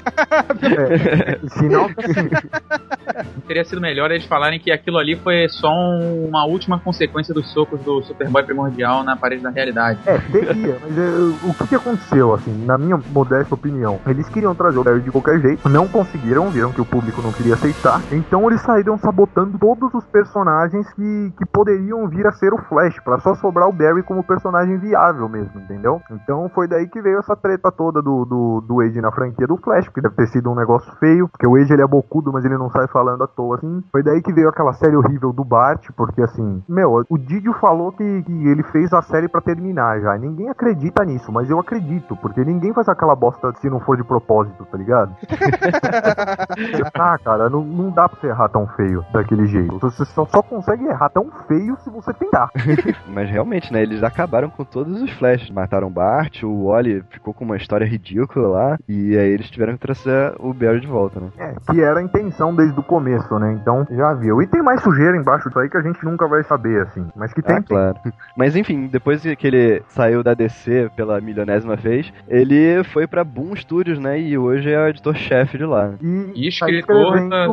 é, 1.36 1.50
sinal 1.50 1.88
que 1.88 2.12
Teria 3.48 3.63
sido 3.65 3.81
melhor 3.81 4.12
eles 4.12 4.25
falarem 4.25 4.60
que 4.60 4.71
aquilo 4.71 4.98
ali 4.98 5.15
foi 5.15 5.48
só 5.50 5.69
um, 5.69 6.27
uma 6.27 6.45
última 6.45 6.79
consequência 6.79 7.33
dos 7.33 7.51
socos 7.51 7.79
do 7.81 8.01
Superboy 8.03 8.43
primordial 8.43 9.03
na 9.03 9.15
parede 9.15 9.43
da 9.43 9.50
realidade. 9.50 10.00
É, 10.05 10.17
teria, 10.17 10.77
mas 10.81 10.98
é, 10.98 11.50
o 11.50 11.53
que, 11.53 11.67
que 11.67 11.75
aconteceu, 11.75 12.33
assim, 12.33 12.65
na 12.65 12.77
minha 12.77 12.98
modesta 12.98 13.55
opinião? 13.55 14.00
Eles 14.07 14.27
queriam 14.29 14.55
trazer 14.55 14.77
o 14.77 14.83
Barry 14.83 15.01
de 15.01 15.12
qualquer 15.12 15.39
jeito, 15.39 15.67
não 15.69 15.88
conseguiram, 15.88 16.50
viram 16.50 16.71
que 16.71 16.81
o 16.81 16.86
público 16.86 17.21
não 17.21 17.31
queria 17.31 17.53
aceitar, 17.53 18.01
então 18.12 18.48
eles 18.48 18.62
saíram 18.62 18.98
sabotando 18.98 19.57
todos 19.57 19.93
os 19.93 20.05
personagens 20.05 20.91
que, 20.93 21.33
que 21.38 21.45
poderiam 21.45 22.07
vir 22.07 22.27
a 22.27 22.31
ser 22.31 22.53
o 22.53 22.57
Flash, 22.57 23.00
para 23.03 23.19
só 23.19 23.36
sobrar 23.36 23.67
o 23.67 23.74
Barry 23.74 24.03
como 24.03 24.24
personagem 24.24 24.77
viável 24.77 25.27
mesmo, 25.27 25.60
entendeu? 25.60 26.01
Então 26.12 26.50
foi 26.53 26.67
daí 26.67 26.88
que 26.88 27.01
veio 27.01 27.19
essa 27.19 27.36
treta 27.36 27.71
toda 27.71 28.01
do, 28.01 28.25
do, 28.25 28.62
do 28.62 28.75
Wade 28.75 29.01
na 29.01 29.12
franquia 29.12 29.48
do 29.48 29.57
Flash, 29.57 29.86
porque 29.86 30.01
deve 30.01 30.15
ter 30.15 30.27
sido 30.27 30.51
um 30.51 30.55
negócio 30.55 30.91
feio, 31.00 31.27
porque 31.27 31.48
o 31.48 31.57
Wade 31.57 31.74
ele 31.74 31.81
é 31.81 31.88
bocudo, 31.88 32.31
mas 32.31 32.45
ele 32.45 32.57
não 32.57 32.69
sai 32.81 32.88
falando 32.88 33.23
à 33.23 33.27
toa, 33.27 33.57
assim. 33.57 33.83
Foi 33.91 34.03
daí 34.03 34.21
que 34.21 34.33
veio 34.33 34.50
aquela 34.50 34.73
série 34.73 34.95
horrível 34.95 35.31
do 35.31 35.43
Bart, 35.43 35.88
porque 35.95 36.21
assim, 36.21 36.63
meu, 36.67 37.03
o 37.09 37.17
Didio 37.17 37.53
falou 37.53 37.91
que, 37.91 38.23
que 38.23 38.47
ele 38.47 38.63
fez 38.63 38.91
a 38.93 39.01
série 39.01 39.27
para 39.27 39.41
terminar 39.41 40.00
já. 40.00 40.17
Ninguém 40.17 40.50
acredita 40.50 41.05
nisso, 41.05 41.31
mas 41.31 41.50
eu 41.50 41.59
acredito, 41.59 42.15
porque 42.17 42.43
ninguém 42.43 42.73
faz 42.73 42.88
aquela 42.89 43.15
bosta 43.15 43.53
se 43.59 43.69
não 43.69 43.79
for 43.79 43.97
de 43.97 44.03
propósito, 44.03 44.65
tá 44.65 44.77
ligado? 44.77 45.15
ah, 46.95 47.17
cara, 47.17 47.50
não, 47.50 47.63
não 47.63 47.89
dá 47.91 48.07
pra 48.09 48.19
você 48.19 48.27
errar 48.27 48.50
tão 48.50 48.67
feio 48.67 49.05
daquele 49.13 49.45
jeito. 49.47 49.77
Você 49.79 50.05
só, 50.05 50.25
só 50.25 50.41
consegue 50.41 50.85
errar 50.85 51.09
tão 51.09 51.29
feio 51.47 51.77
se 51.83 51.89
você 51.89 52.13
tentar. 52.13 52.50
mas 53.07 53.29
realmente, 53.29 53.71
né, 53.71 53.81
eles 53.81 54.03
acabaram 54.03 54.50
com 54.50 54.63
todos 54.63 55.01
os 55.01 55.11
flashes. 55.11 55.50
Mataram 55.51 55.88
o 55.88 55.91
Bart, 55.91 56.43
o 56.43 56.67
Wally 56.67 57.03
ficou 57.09 57.33
com 57.33 57.43
uma 57.43 57.57
história 57.57 57.85
ridícula 57.85 58.47
lá, 58.47 58.77
e 58.88 59.17
aí 59.17 59.29
eles 59.29 59.50
tiveram 59.50 59.73
que 59.73 59.79
trazer 59.79 60.33
o 60.39 60.53
Barry 60.53 60.79
de 60.79 60.88
volta, 60.88 61.19
né? 61.19 61.29
É, 61.38 61.53
que 61.71 61.81
era 61.81 62.00
a 62.00 62.03
intenção 62.03 62.55
desde 62.61 62.79
o 62.79 62.83
começo, 62.83 63.39
né? 63.39 63.53
Então 63.53 63.85
já 63.89 64.13
viu. 64.13 64.41
E 64.41 64.47
tem 64.47 64.61
mais 64.61 64.81
sujeira 64.81 65.17
embaixo 65.17 65.47
disso 65.49 65.59
aí 65.59 65.69
que 65.69 65.77
a 65.77 65.81
gente 65.81 66.03
nunca 66.05 66.27
vai 66.27 66.43
saber, 66.43 66.81
assim. 66.83 67.05
Mas 67.15 67.33
que 67.33 67.41
tem. 67.41 67.57
Ah, 67.57 67.63
claro. 67.63 67.97
Mas 68.37 68.55
enfim, 68.55 68.87
depois 68.87 69.21
que 69.21 69.47
ele 69.47 69.81
saiu 69.89 70.23
da 70.23 70.33
DC 70.33 70.91
pela 70.95 71.19
milionésima 71.19 71.75
vez, 71.75 72.11
ele 72.27 72.83
foi 72.85 73.07
pra 73.07 73.23
Boom 73.23 73.55
Studios, 73.55 73.99
né? 73.99 74.19
E 74.19 74.37
hoje 74.37 74.71
é 74.71 74.79
o 74.79 74.87
editor-chefe 74.87 75.57
de 75.57 75.65
lá. 75.65 75.91
E, 76.01 76.31
e 76.35 76.59
tá 76.59 76.67
escritor. 76.67 77.29
Tá 77.29 77.47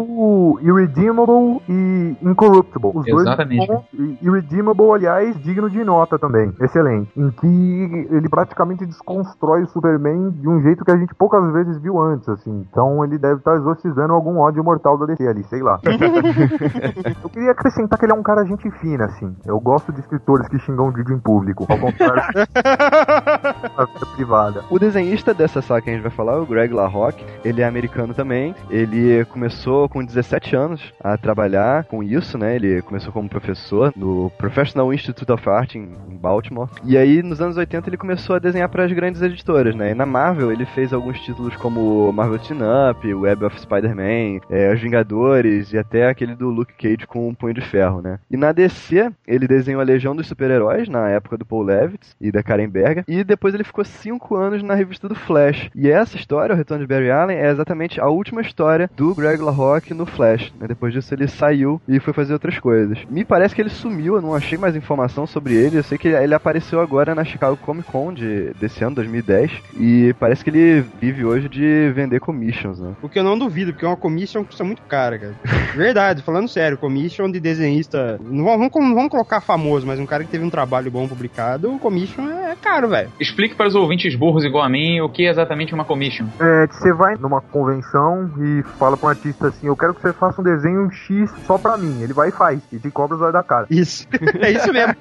Irredeemable 0.61 1.63
e 1.69 2.17
Incorruptible. 2.23 2.93
Os 2.95 3.07
Exatamente. 3.07 3.67
dois. 3.67 4.19
Irredeemable, 4.23 4.93
aliás, 4.93 5.39
digno 5.43 5.71
de 5.71 5.83
nota 5.85 6.19
também. 6.19 6.53
Excelente. 6.61 7.11
Em 7.17 7.31
que 7.31 8.09
ele 8.11 8.29
praticamente 8.29 8.85
desconstrói 8.85 9.63
o 9.63 9.67
Superman 9.69 10.31
de 10.31 10.49
um 10.49 10.61
jeito 10.61 10.85
que 10.85 10.91
a 10.91 10.97
gente 10.97 11.15
poucas 11.15 11.53
vezes 11.53 11.79
viu 11.79 12.01
antes, 12.01 12.29
assim. 12.29 12.67
Então 12.71 13.05
ele 13.05 13.19
deve 13.19 13.37
estar 13.37 13.57
exorcizando 13.57 14.13
algum 14.13 14.39
ódio 14.39 14.63
mortal 14.63 14.98
da 14.99 15.07
DC 15.07 15.27
ali, 15.27 15.45
sei 15.45 15.63
lá. 15.63 15.81
eu 17.23 17.29
queria 17.29 17.53
acrescentar 17.53 17.99
que 17.99 18.05
ele 18.05 18.13
é 18.13 18.15
um 18.15 18.23
cara 18.23 18.45
gente 18.45 18.71
fina, 18.79 19.05
assim. 19.05 19.35
Eu 19.47 19.61
gosto 19.61 19.93
de 19.93 20.01
escritores 20.01 20.49
que 20.49 20.59
xingam 20.59 20.89
o 20.89 20.93
Didi 20.93 21.13
em 21.13 21.19
público, 21.19 21.67
ao 21.69 21.79
contrário 21.79 22.23
da 22.35 23.85
vida 23.85 24.07
privada. 24.15 24.65
O 24.71 24.79
desenhista 24.79 25.33
dessa 25.33 25.63
saga 25.63 25.83
que 25.83 25.91
a 25.91 25.93
gente 25.93 26.03
vai 26.03 26.11
falar 26.11 26.41
o 26.41 26.47
Greg 26.47 26.73
LaRocque. 26.73 27.25
Ele 27.45 27.63
é 27.63 27.67
americano 27.67 28.15
também. 28.15 28.55
Ele 28.71 29.25
começou 29.27 29.89
com 29.89 30.05
17 30.05 30.57
anos 30.57 30.93
a 31.03 31.17
trabalhar 31.17 31.85
com 31.85 32.03
isso, 32.03 32.37
né? 32.37 32.57
Ele 32.57 32.83
começou 32.83 33.13
como 33.13 33.29
professor 33.29 33.93
no 33.97 34.31
Professional 34.39 34.93
Institute 34.93 35.31
of 35.31 35.49
Art 35.49 35.75
em 35.75 35.95
Baltimore. 36.21 36.69
E 36.85 36.97
aí, 36.97 37.23
nos 37.23 37.41
anos 37.41 37.57
80, 37.57 37.89
ele 37.89 37.97
começou 37.97 38.37
a 38.37 38.39
desenhar 38.39 38.69
para 38.69 38.85
as 38.85 38.93
grandes 38.93 39.23
editoras, 39.23 39.75
né? 39.75 39.93
E 39.93 39.95
na 39.95 40.07
Marvel, 40.07 40.53
ele 40.53 40.67
fez 40.67 40.93
alguns 40.93 41.21
títulos 41.21 41.57
como 41.57 42.13
Marvel 42.13 42.39
Teen 42.39 42.61
Up, 42.63 43.15
Web 43.15 43.45
of 43.45 43.61
Spider-Man, 43.61 44.41
é, 44.51 44.71
Vingadores 44.89 45.73
e 45.73 45.79
até 45.79 46.09
aquele 46.09 46.35
do 46.35 46.49
Luke 46.49 46.73
Cage 46.75 47.07
com 47.07 47.29
um 47.29 47.35
punho 47.35 47.55
de 47.55 47.61
ferro, 47.61 48.01
né? 48.01 48.19
E 48.31 48.37
na 48.37 48.53
DC, 48.53 49.11
ele 49.27 49.47
desenhou 49.47 49.81
a 49.81 49.85
Legião 49.85 50.17
dos 50.17 50.27
Super-Heróis, 50.27 50.89
na 50.89 51.09
época 51.09 51.37
do 51.37 51.45
Paul 51.45 51.63
Levitz 51.63 52.17
e 52.21 52.33
da 52.33 52.43
Karen 52.43 52.69
Berger, 52.69 53.05
e 53.07 53.23
depois 53.23 53.55
ele 53.55 53.65
ficou 53.65 53.85
cinco 53.85 54.35
anos 54.37 54.63
na 54.63 54.75
revista 54.75 55.09
do 55.09 55.15
Flash. 55.15 55.71
E 55.75 55.91
essa 55.91 56.17
história, 56.17 56.55
o 56.55 56.57
Retorno 56.59 56.85
de 56.85 56.89
Barry 56.89 57.11
Allen, 57.11 57.37
é 57.37 57.51
exatamente 57.51 58.01
a 58.01 58.09
última 58.09 58.41
história 58.41 58.91
do 58.97 59.15
Greg 59.15 59.43
LaRocque 59.43 59.95
no 59.95 60.07
Flash. 60.07 60.53
Né? 60.59 60.67
Depois 60.67 60.93
disso 60.93 61.15
ele 61.15 61.29
saiu 61.29 61.81
e 61.87 62.01
foi 62.01 62.15
fazer 62.15 62.33
outras 62.33 62.59
coisas. 62.59 62.99
Me 63.11 63.25
parece 63.25 63.55
que 63.55 63.61
ele 63.61 63.71
sumiu, 63.71 64.17
eu 64.17 64.23
não 64.23 64.35
achei 64.35 64.57
mais 64.57 64.75
informação 64.75 65.27
sobre 65.27 65.55
ele. 65.55 65.79
Eu 65.79 65.83
sei 65.83 65.99
que 65.99 66.09
ele 66.09 66.35
apareceu 66.35 66.81
agora 66.81 67.15
na 67.15 67.25
Chicago 67.25 67.57
Comic 67.57 67.91
Con 67.91 68.13
de, 68.13 68.53
desse 68.55 68.83
ano, 68.85 68.97
2010, 68.97 69.51
e 69.79 70.15
parece 70.19 70.43
que 70.43 70.51
ele 70.51 70.85
vive 71.01 71.25
hoje 71.25 71.49
de 71.49 71.91
vender 71.95 72.21
commissions, 72.21 72.79
né? 72.79 72.95
O 73.03 73.09
que 73.09 73.19
eu 73.19 73.25
não 73.25 73.39
duvido, 73.39 73.73
porque 73.73 73.87
uma 73.87 73.97
commission 73.97 74.45
custa 74.45 74.65
muito 74.65 74.78
cara, 74.89 75.19
cara. 75.19 75.35
Verdade, 75.75 76.23
falando 76.23 76.49
sério, 76.49 76.79
commission 76.79 77.31
de 77.31 77.41
desenhista. 77.41 78.19
Não 78.23 78.45
vamos, 78.45 78.71
vamos 78.73 79.09
colocar 79.09 79.41
famoso, 79.41 79.87
mas 79.87 79.99
um 79.99 80.07
cara 80.07 80.25
que 80.25 80.31
teve 80.31 80.45
um 80.45 80.51
trabalho 80.51 80.91
bom 80.91 81.07
publicado, 81.07 81.73
o 81.73 81.79
commission 81.79 82.29
é 82.29 82.57
caro, 82.57 82.89
velho. 82.89 83.11
Explique 83.21 83.55
para 83.55 83.69
os 83.69 83.75
ouvintes 83.75 84.15
burros 84.15 84.45
igual 84.45 84.65
a 84.65 84.69
mim 84.69 85.01
o 85.01 85.09
que 85.09 85.27
é 85.27 85.31
exatamente 85.31 85.75
uma 85.75 85.85
commission. 85.85 86.27
É, 86.41 86.67
você 86.67 86.93
vai 86.93 87.17
numa 87.17 87.41
convenção 87.41 88.31
e 88.39 88.63
fala 88.79 88.97
pra 88.97 89.07
um 89.07 89.11
artista 89.11 89.49
assim: 89.49 89.67
Eu 89.67 89.77
quero 89.77 89.95
que 89.95 90.01
você 90.03 90.13
faça 90.13 90.41
um 90.41 90.45
desenho 90.45 90.91
X 90.91 91.31
só 91.47 91.59
pra 91.59 91.77
mim. 91.77 92.03
Ele 92.03 92.13
vai 92.13 92.29
e 92.29 92.33
faz, 92.33 92.61
e 92.73 92.79
te 92.79 92.91
cobra 92.91 93.17
os 93.17 93.23
olhos 93.23 93.33
da 93.33 93.43
cara. 93.43 93.67
Isso, 93.71 94.07
é 94.41 94.51
isso 94.51 94.73
mesmo. 94.73 94.95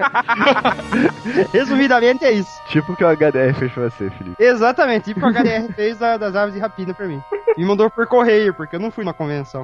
Resumidamente 1.53 2.25
é 2.25 2.31
isso. 2.31 2.49
Tipo 2.67 2.93
o 2.93 2.95
que 2.95 3.03
o 3.03 3.07
HDR 3.07 3.53
fez 3.57 3.71
pra 3.71 3.89
você, 3.89 4.09
Felipe. 4.09 4.35
Exatamente, 4.41 5.13
tipo 5.13 5.19
o 5.19 5.31
que 5.31 5.39
o 5.39 5.41
HDR 5.41 5.73
fez 5.73 5.97
das 5.97 6.35
aves 6.35 6.53
de 6.53 6.59
rapina 6.59 6.93
pra 6.93 7.07
mim. 7.07 7.21
Me 7.57 7.65
mandou 7.65 7.89
por 7.89 8.05
correio, 8.07 8.53
porque 8.53 8.75
eu 8.75 8.79
não 8.79 8.91
fui 8.91 9.03
na 9.03 9.13
convenção. 9.13 9.63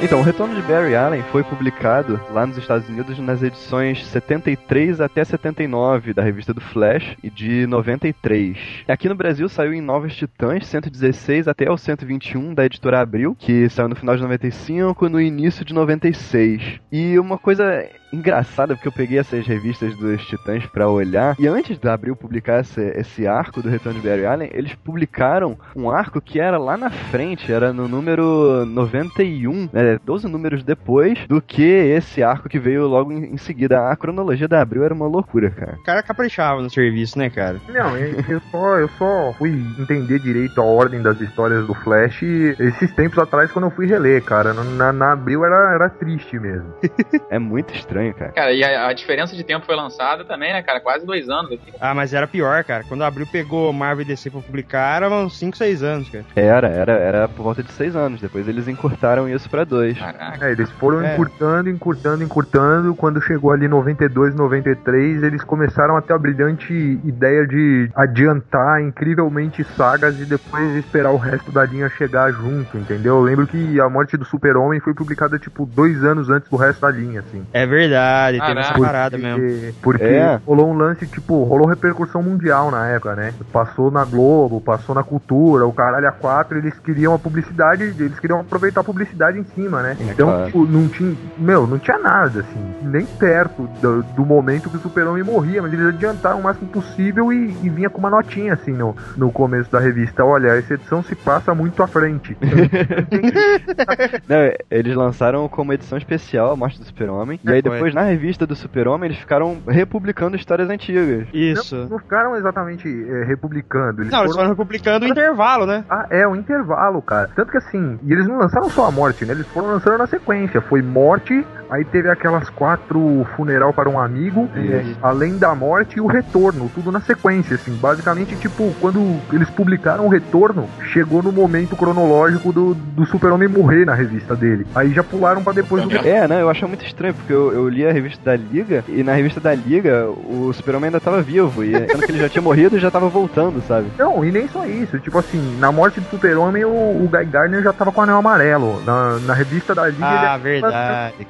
Então, 0.00 0.20
o 0.20 0.22
Retorno 0.22 0.54
de 0.54 0.62
Barry 0.62 0.94
Allen 0.94 1.22
foi 1.24 1.42
publicado 1.42 2.20
lá 2.30 2.46
nos 2.46 2.56
Estados 2.56 2.88
Unidos 2.88 3.18
nas 3.18 3.42
edições 3.42 4.06
73 4.06 5.00
até 5.00 5.24
79 5.24 6.14
da 6.14 6.22
revista 6.22 6.54
do 6.54 6.60
Flash 6.60 7.16
e 7.20 7.28
de 7.28 7.66
93. 7.66 8.56
Aqui 8.86 9.08
no 9.08 9.16
Brasil 9.16 9.48
saiu 9.48 9.74
em 9.74 9.80
Novas 9.80 10.14
Titãs 10.14 10.68
116 10.68 11.48
até 11.48 11.68
o 11.68 11.76
121 11.76 12.54
da 12.54 12.64
editora 12.64 13.00
Abril, 13.00 13.34
que 13.36 13.68
saiu 13.68 13.88
no 13.88 13.96
final 13.96 14.14
de 14.14 14.22
95 14.22 15.04
e 15.04 15.08
no 15.08 15.20
início 15.20 15.64
de 15.64 15.74
96. 15.74 16.80
E 16.92 17.18
uma 17.18 17.36
coisa 17.36 17.84
engraçada, 18.12 18.74
porque 18.74 18.88
eu 18.88 18.92
peguei 18.92 19.18
essas 19.18 19.46
revistas 19.46 19.96
dos 19.96 20.24
Titãs 20.26 20.64
para 20.66 20.88
olhar, 20.88 21.36
e 21.38 21.46
antes 21.46 21.78
da 21.78 21.94
Abril 21.94 22.16
publicar 22.16 22.60
esse, 22.60 22.80
esse 22.96 23.26
arco 23.26 23.62
do 23.62 23.68
Retorno 23.68 24.00
de 24.00 24.08
Barry 24.08 24.26
Allen, 24.26 24.50
eles 24.52 24.74
publicaram 24.74 25.58
um 25.74 25.90
arco 25.90 26.20
que 26.20 26.40
era 26.40 26.58
lá 26.58 26.76
na 26.76 26.90
frente, 26.90 27.52
era 27.52 27.72
no 27.72 27.88
número 27.88 28.64
91, 28.66 29.68
né, 29.72 29.98
12 30.04 30.28
números 30.28 30.62
depois 30.62 31.26
do 31.26 31.40
que 31.40 31.62
esse 31.62 32.22
arco 32.22 32.48
que 32.48 32.58
veio 32.58 32.86
logo 32.86 33.12
em, 33.12 33.34
em 33.34 33.36
seguida. 33.36 33.90
A 33.90 33.96
cronologia 33.96 34.48
da 34.48 34.60
Abril 34.60 34.84
era 34.84 34.94
uma 34.94 35.06
loucura, 35.06 35.50
cara. 35.50 35.76
O 35.78 35.82
cara 35.82 36.02
caprichava 36.02 36.62
no 36.62 36.70
serviço, 36.70 37.18
né, 37.18 37.30
cara? 37.30 37.60
Não, 37.68 37.96
eu, 37.96 38.40
só, 38.50 38.78
eu 38.78 38.88
só 38.90 39.32
fui 39.38 39.50
entender 39.78 40.18
direito 40.18 40.60
a 40.60 40.64
ordem 40.64 41.02
das 41.02 41.20
histórias 41.20 41.66
do 41.66 41.74
Flash 41.74 42.22
esses 42.22 42.92
tempos 42.92 43.18
atrás 43.18 43.50
quando 43.52 43.66
eu 43.66 43.70
fui 43.70 43.86
reler, 43.86 44.22
cara. 44.22 44.52
Na, 44.52 44.92
na 44.92 45.12
Abril 45.12 45.44
era, 45.44 45.74
era 45.74 45.88
triste 45.88 46.38
mesmo. 46.38 46.72
é 47.30 47.38
muito 47.38 47.74
estranho 47.74 47.97
estranho, 47.98 48.14
cara. 48.14 48.32
Cara, 48.32 48.52
e 48.52 48.62
a, 48.64 48.86
a 48.88 48.92
diferença 48.92 49.34
de 49.36 49.44
tempo 49.44 49.66
foi 49.66 49.74
lançada 49.76 50.24
também, 50.24 50.52
né, 50.52 50.62
cara? 50.62 50.80
Quase 50.80 51.04
dois 51.06 51.28
anos. 51.28 51.52
Aqui. 51.52 51.72
Ah, 51.80 51.94
mas 51.94 52.12
era 52.14 52.26
pior, 52.26 52.62
cara. 52.64 52.84
Quando 52.84 53.02
abriu, 53.04 53.26
pegou 53.26 53.72
Marvel 53.72 54.04
e 54.04 54.08
DC 54.08 54.30
pra 54.30 54.40
publicar, 54.40 54.96
era 54.96 55.10
uns 55.10 55.38
5, 55.38 55.56
6 55.56 55.82
anos, 55.82 56.08
cara. 56.08 56.24
Era, 56.34 56.68
era, 56.68 56.92
era 56.92 57.28
por 57.28 57.42
volta 57.42 57.62
de 57.62 57.72
seis 57.72 57.94
anos. 57.96 58.20
Depois 58.20 58.46
eles 58.48 58.68
encurtaram 58.68 59.28
isso 59.28 59.48
pra 59.50 59.64
dois. 59.64 59.98
Caraca. 59.98 60.46
É, 60.46 60.52
eles 60.52 60.70
foram 60.72 61.02
É. 61.02 61.12
encurtando, 61.14 61.68
encurtando, 61.70 62.22
encurtando. 62.24 62.94
Quando 62.94 63.20
chegou 63.20 63.52
ali 63.52 63.68
92, 63.68 64.34
93, 64.34 65.22
eles 65.22 65.42
começaram 65.44 65.96
a 65.96 66.02
ter 66.02 66.12
a 66.12 66.18
brilhante 66.18 66.72
ideia 67.04 67.46
de 67.46 67.90
adiantar 67.94 68.80
incrivelmente 68.82 69.64
sagas 69.76 70.18
e 70.20 70.24
depois 70.24 70.74
esperar 70.76 71.10
o 71.10 71.16
resto 71.16 71.50
da 71.50 71.64
linha 71.64 71.88
chegar 71.88 72.30
junto, 72.32 72.76
entendeu? 72.76 73.16
Eu 73.16 73.22
lembro 73.22 73.46
que 73.46 73.80
a 73.80 73.88
morte 73.88 74.16
do 74.16 74.24
Super-Homem 74.24 74.80
foi 74.80 74.94
publicada, 74.94 75.38
tipo, 75.38 75.64
dois 75.66 76.02
anos 76.04 76.28
antes 76.30 76.48
do 76.48 76.56
resto 76.56 76.80
da 76.80 76.90
linha, 76.90 77.20
assim. 77.20 77.44
É 77.52 77.66
verdade, 77.66 77.87
essa 77.96 78.46
Caraca. 78.46 78.80
parada 78.80 79.18
mesmo. 79.18 79.40
Porque, 79.40 79.74
porque 79.82 80.04
É. 80.04 80.40
rolou 80.46 80.70
um 80.70 80.76
lance, 80.76 81.06
tipo, 81.06 81.42
rolou 81.44 81.66
repercussão 81.66 82.22
mundial 82.22 82.70
na 82.70 82.88
época, 82.88 83.14
né? 83.14 83.32
Passou 83.52 83.90
na 83.90 84.04
Globo, 84.04 84.60
passou 84.60 84.94
na 84.94 85.02
Cultura, 85.02 85.66
o 85.66 85.72
caralho 85.72 86.08
a 86.08 86.12
quatro, 86.12 86.58
eles 86.58 86.78
queriam 86.78 87.14
a 87.14 87.18
publicidade, 87.18 87.82
eles 87.84 88.18
queriam 88.18 88.40
aproveitar 88.40 88.80
a 88.80 88.84
publicidade 88.84 89.38
em 89.38 89.44
cima, 89.54 89.82
né? 89.82 89.96
Então, 90.00 90.28
claro. 90.28 90.46
tipo, 90.46 90.66
não 90.66 90.88
tinha, 90.88 91.16
meu, 91.38 91.66
não 91.66 91.78
tinha 91.78 91.98
nada, 91.98 92.40
assim, 92.40 92.74
nem 92.82 93.04
perto 93.06 93.68
do, 93.80 94.02
do 94.02 94.24
momento 94.26 94.68
que 94.70 94.76
o 94.76 94.80
Super-Homem 94.80 95.22
morria, 95.22 95.62
mas 95.62 95.72
eles 95.72 95.86
adiantaram 95.86 96.40
o 96.40 96.42
máximo 96.42 96.68
possível 96.68 97.32
e, 97.32 97.56
e 97.62 97.68
vinha 97.68 97.90
com 97.90 97.98
uma 97.98 98.10
notinha, 98.10 98.52
assim, 98.54 98.72
no, 98.72 98.96
no 99.16 99.30
começo 99.30 99.70
da 99.70 99.78
revista. 99.78 100.24
Olha, 100.24 100.48
essa 100.48 100.74
edição 100.74 101.02
se 101.02 101.14
passa 101.14 101.54
muito 101.54 101.82
à 101.82 101.86
frente. 101.86 102.36
Não, 104.28 104.52
eles 104.70 104.94
lançaram 104.96 105.48
como 105.48 105.72
edição 105.72 105.98
especial 105.98 106.52
a 106.52 106.56
morte 106.56 106.78
do 106.78 106.84
Super-Homem. 106.84 107.40
E 107.44 107.50
aí 107.50 107.62
Foi. 107.62 107.77
Depois, 107.78 107.94
na 107.94 108.02
revista 108.02 108.46
do 108.46 108.54
Super-Homem, 108.54 109.08
eles 109.08 109.18
ficaram 109.18 109.58
republicando 109.66 110.36
histórias 110.36 110.68
antigas. 110.68 111.28
Isso. 111.32 111.76
não, 111.76 111.88
não 111.88 111.98
ficaram 111.98 112.36
exatamente 112.36 112.88
é, 112.88 113.24
republicando. 113.24 114.02
Eles 114.02 114.12
Não, 114.12 114.20
eles 114.20 114.32
foram 114.32 114.48
foram 114.48 114.50
republicando 114.50 115.06
o 115.06 115.08
intervalo, 115.08 115.66
né? 115.66 115.84
Ah, 115.90 116.06
é, 116.10 116.26
o 116.26 116.34
intervalo, 116.34 117.00
cara. 117.02 117.30
Tanto 117.34 117.50
que 117.50 117.58
assim, 117.58 117.98
e 118.02 118.12
eles 118.12 118.26
não 118.26 118.38
lançaram 118.38 118.68
só 118.70 118.86
a 118.86 118.90
morte, 118.90 119.24
né? 119.24 119.32
Eles 119.32 119.46
foram 119.48 119.68
lançando 119.68 119.98
na 119.98 120.06
sequência. 120.06 120.60
Foi 120.60 120.82
morte, 120.82 121.46
aí 121.70 121.84
teve 121.84 122.08
aquelas 122.08 122.48
quatro 122.50 123.26
funeral 123.36 123.72
para 123.72 123.88
um 123.88 123.98
amigo, 123.98 124.48
é, 124.54 124.82
Isso. 124.82 124.98
além 125.02 125.38
da 125.38 125.54
morte 125.54 125.98
e 125.98 126.00
o 126.00 126.06
retorno, 126.06 126.70
tudo 126.74 126.90
na 126.90 127.00
sequência, 127.00 127.56
assim. 127.56 127.72
Basicamente, 127.74 128.36
tipo, 128.36 128.72
quando 128.80 129.18
eles 129.32 129.48
publicaram 129.50 130.06
o 130.06 130.08
retorno, 130.08 130.68
chegou 130.92 131.22
no 131.22 131.32
momento 131.32 131.76
cronológico 131.76 132.52
do, 132.52 132.74
do 132.74 133.06
super-homem 133.06 133.48
morrer 133.48 133.84
na 133.84 133.94
revista 133.94 134.34
dele. 134.34 134.66
Aí 134.74 134.92
já 134.92 135.02
pularam 135.02 135.42
pra 135.42 135.52
depois 135.52 135.84
do 135.84 135.96
É, 135.98 136.26
né? 136.26 136.42
Eu 136.42 136.50
acho 136.50 136.66
muito 136.68 136.84
estranho, 136.84 137.14
porque 137.14 137.32
eu, 137.32 137.52
eu 137.52 137.68
li 137.68 137.86
a 137.86 137.92
revista 137.92 138.22
da 138.24 138.36
Liga, 138.36 138.84
e 138.88 139.02
na 139.02 139.12
revista 139.14 139.40
da 139.40 139.54
Liga, 139.54 140.06
o 140.08 140.52
Super-Homem 140.52 140.88
ainda 140.88 141.00
tava 141.00 141.22
vivo, 141.22 141.64
e 141.64 141.72
sendo 141.72 142.02
que 142.04 142.12
ele 142.12 142.20
já 142.20 142.28
tinha 142.28 142.42
morrido 142.42 142.76
e 142.76 142.80
já 142.80 142.90
tava 142.90 143.08
voltando, 143.08 143.62
sabe? 143.66 143.88
Não, 143.98 144.24
e 144.24 144.30
nem 144.30 144.48
só 144.48 144.64
isso. 144.66 144.98
Tipo 144.98 145.18
assim, 145.18 145.58
na 145.58 145.70
morte 145.72 146.00
do 146.00 146.08
super-homem, 146.08 146.64
o, 146.64 146.68
o 146.68 147.08
Guy 147.10 147.24
Gardner 147.26 147.62
já 147.62 147.72
tava 147.72 147.92
com 147.92 148.00
o 148.00 148.04
anel 148.04 148.16
amarelo. 148.16 148.82
Na, 148.84 149.18
na 149.20 149.34
revista 149.34 149.74
da 149.74 149.86
Liga, 149.88 150.06
Ah, 150.06 150.34
ele 150.34 150.42
verdade, 150.42 150.72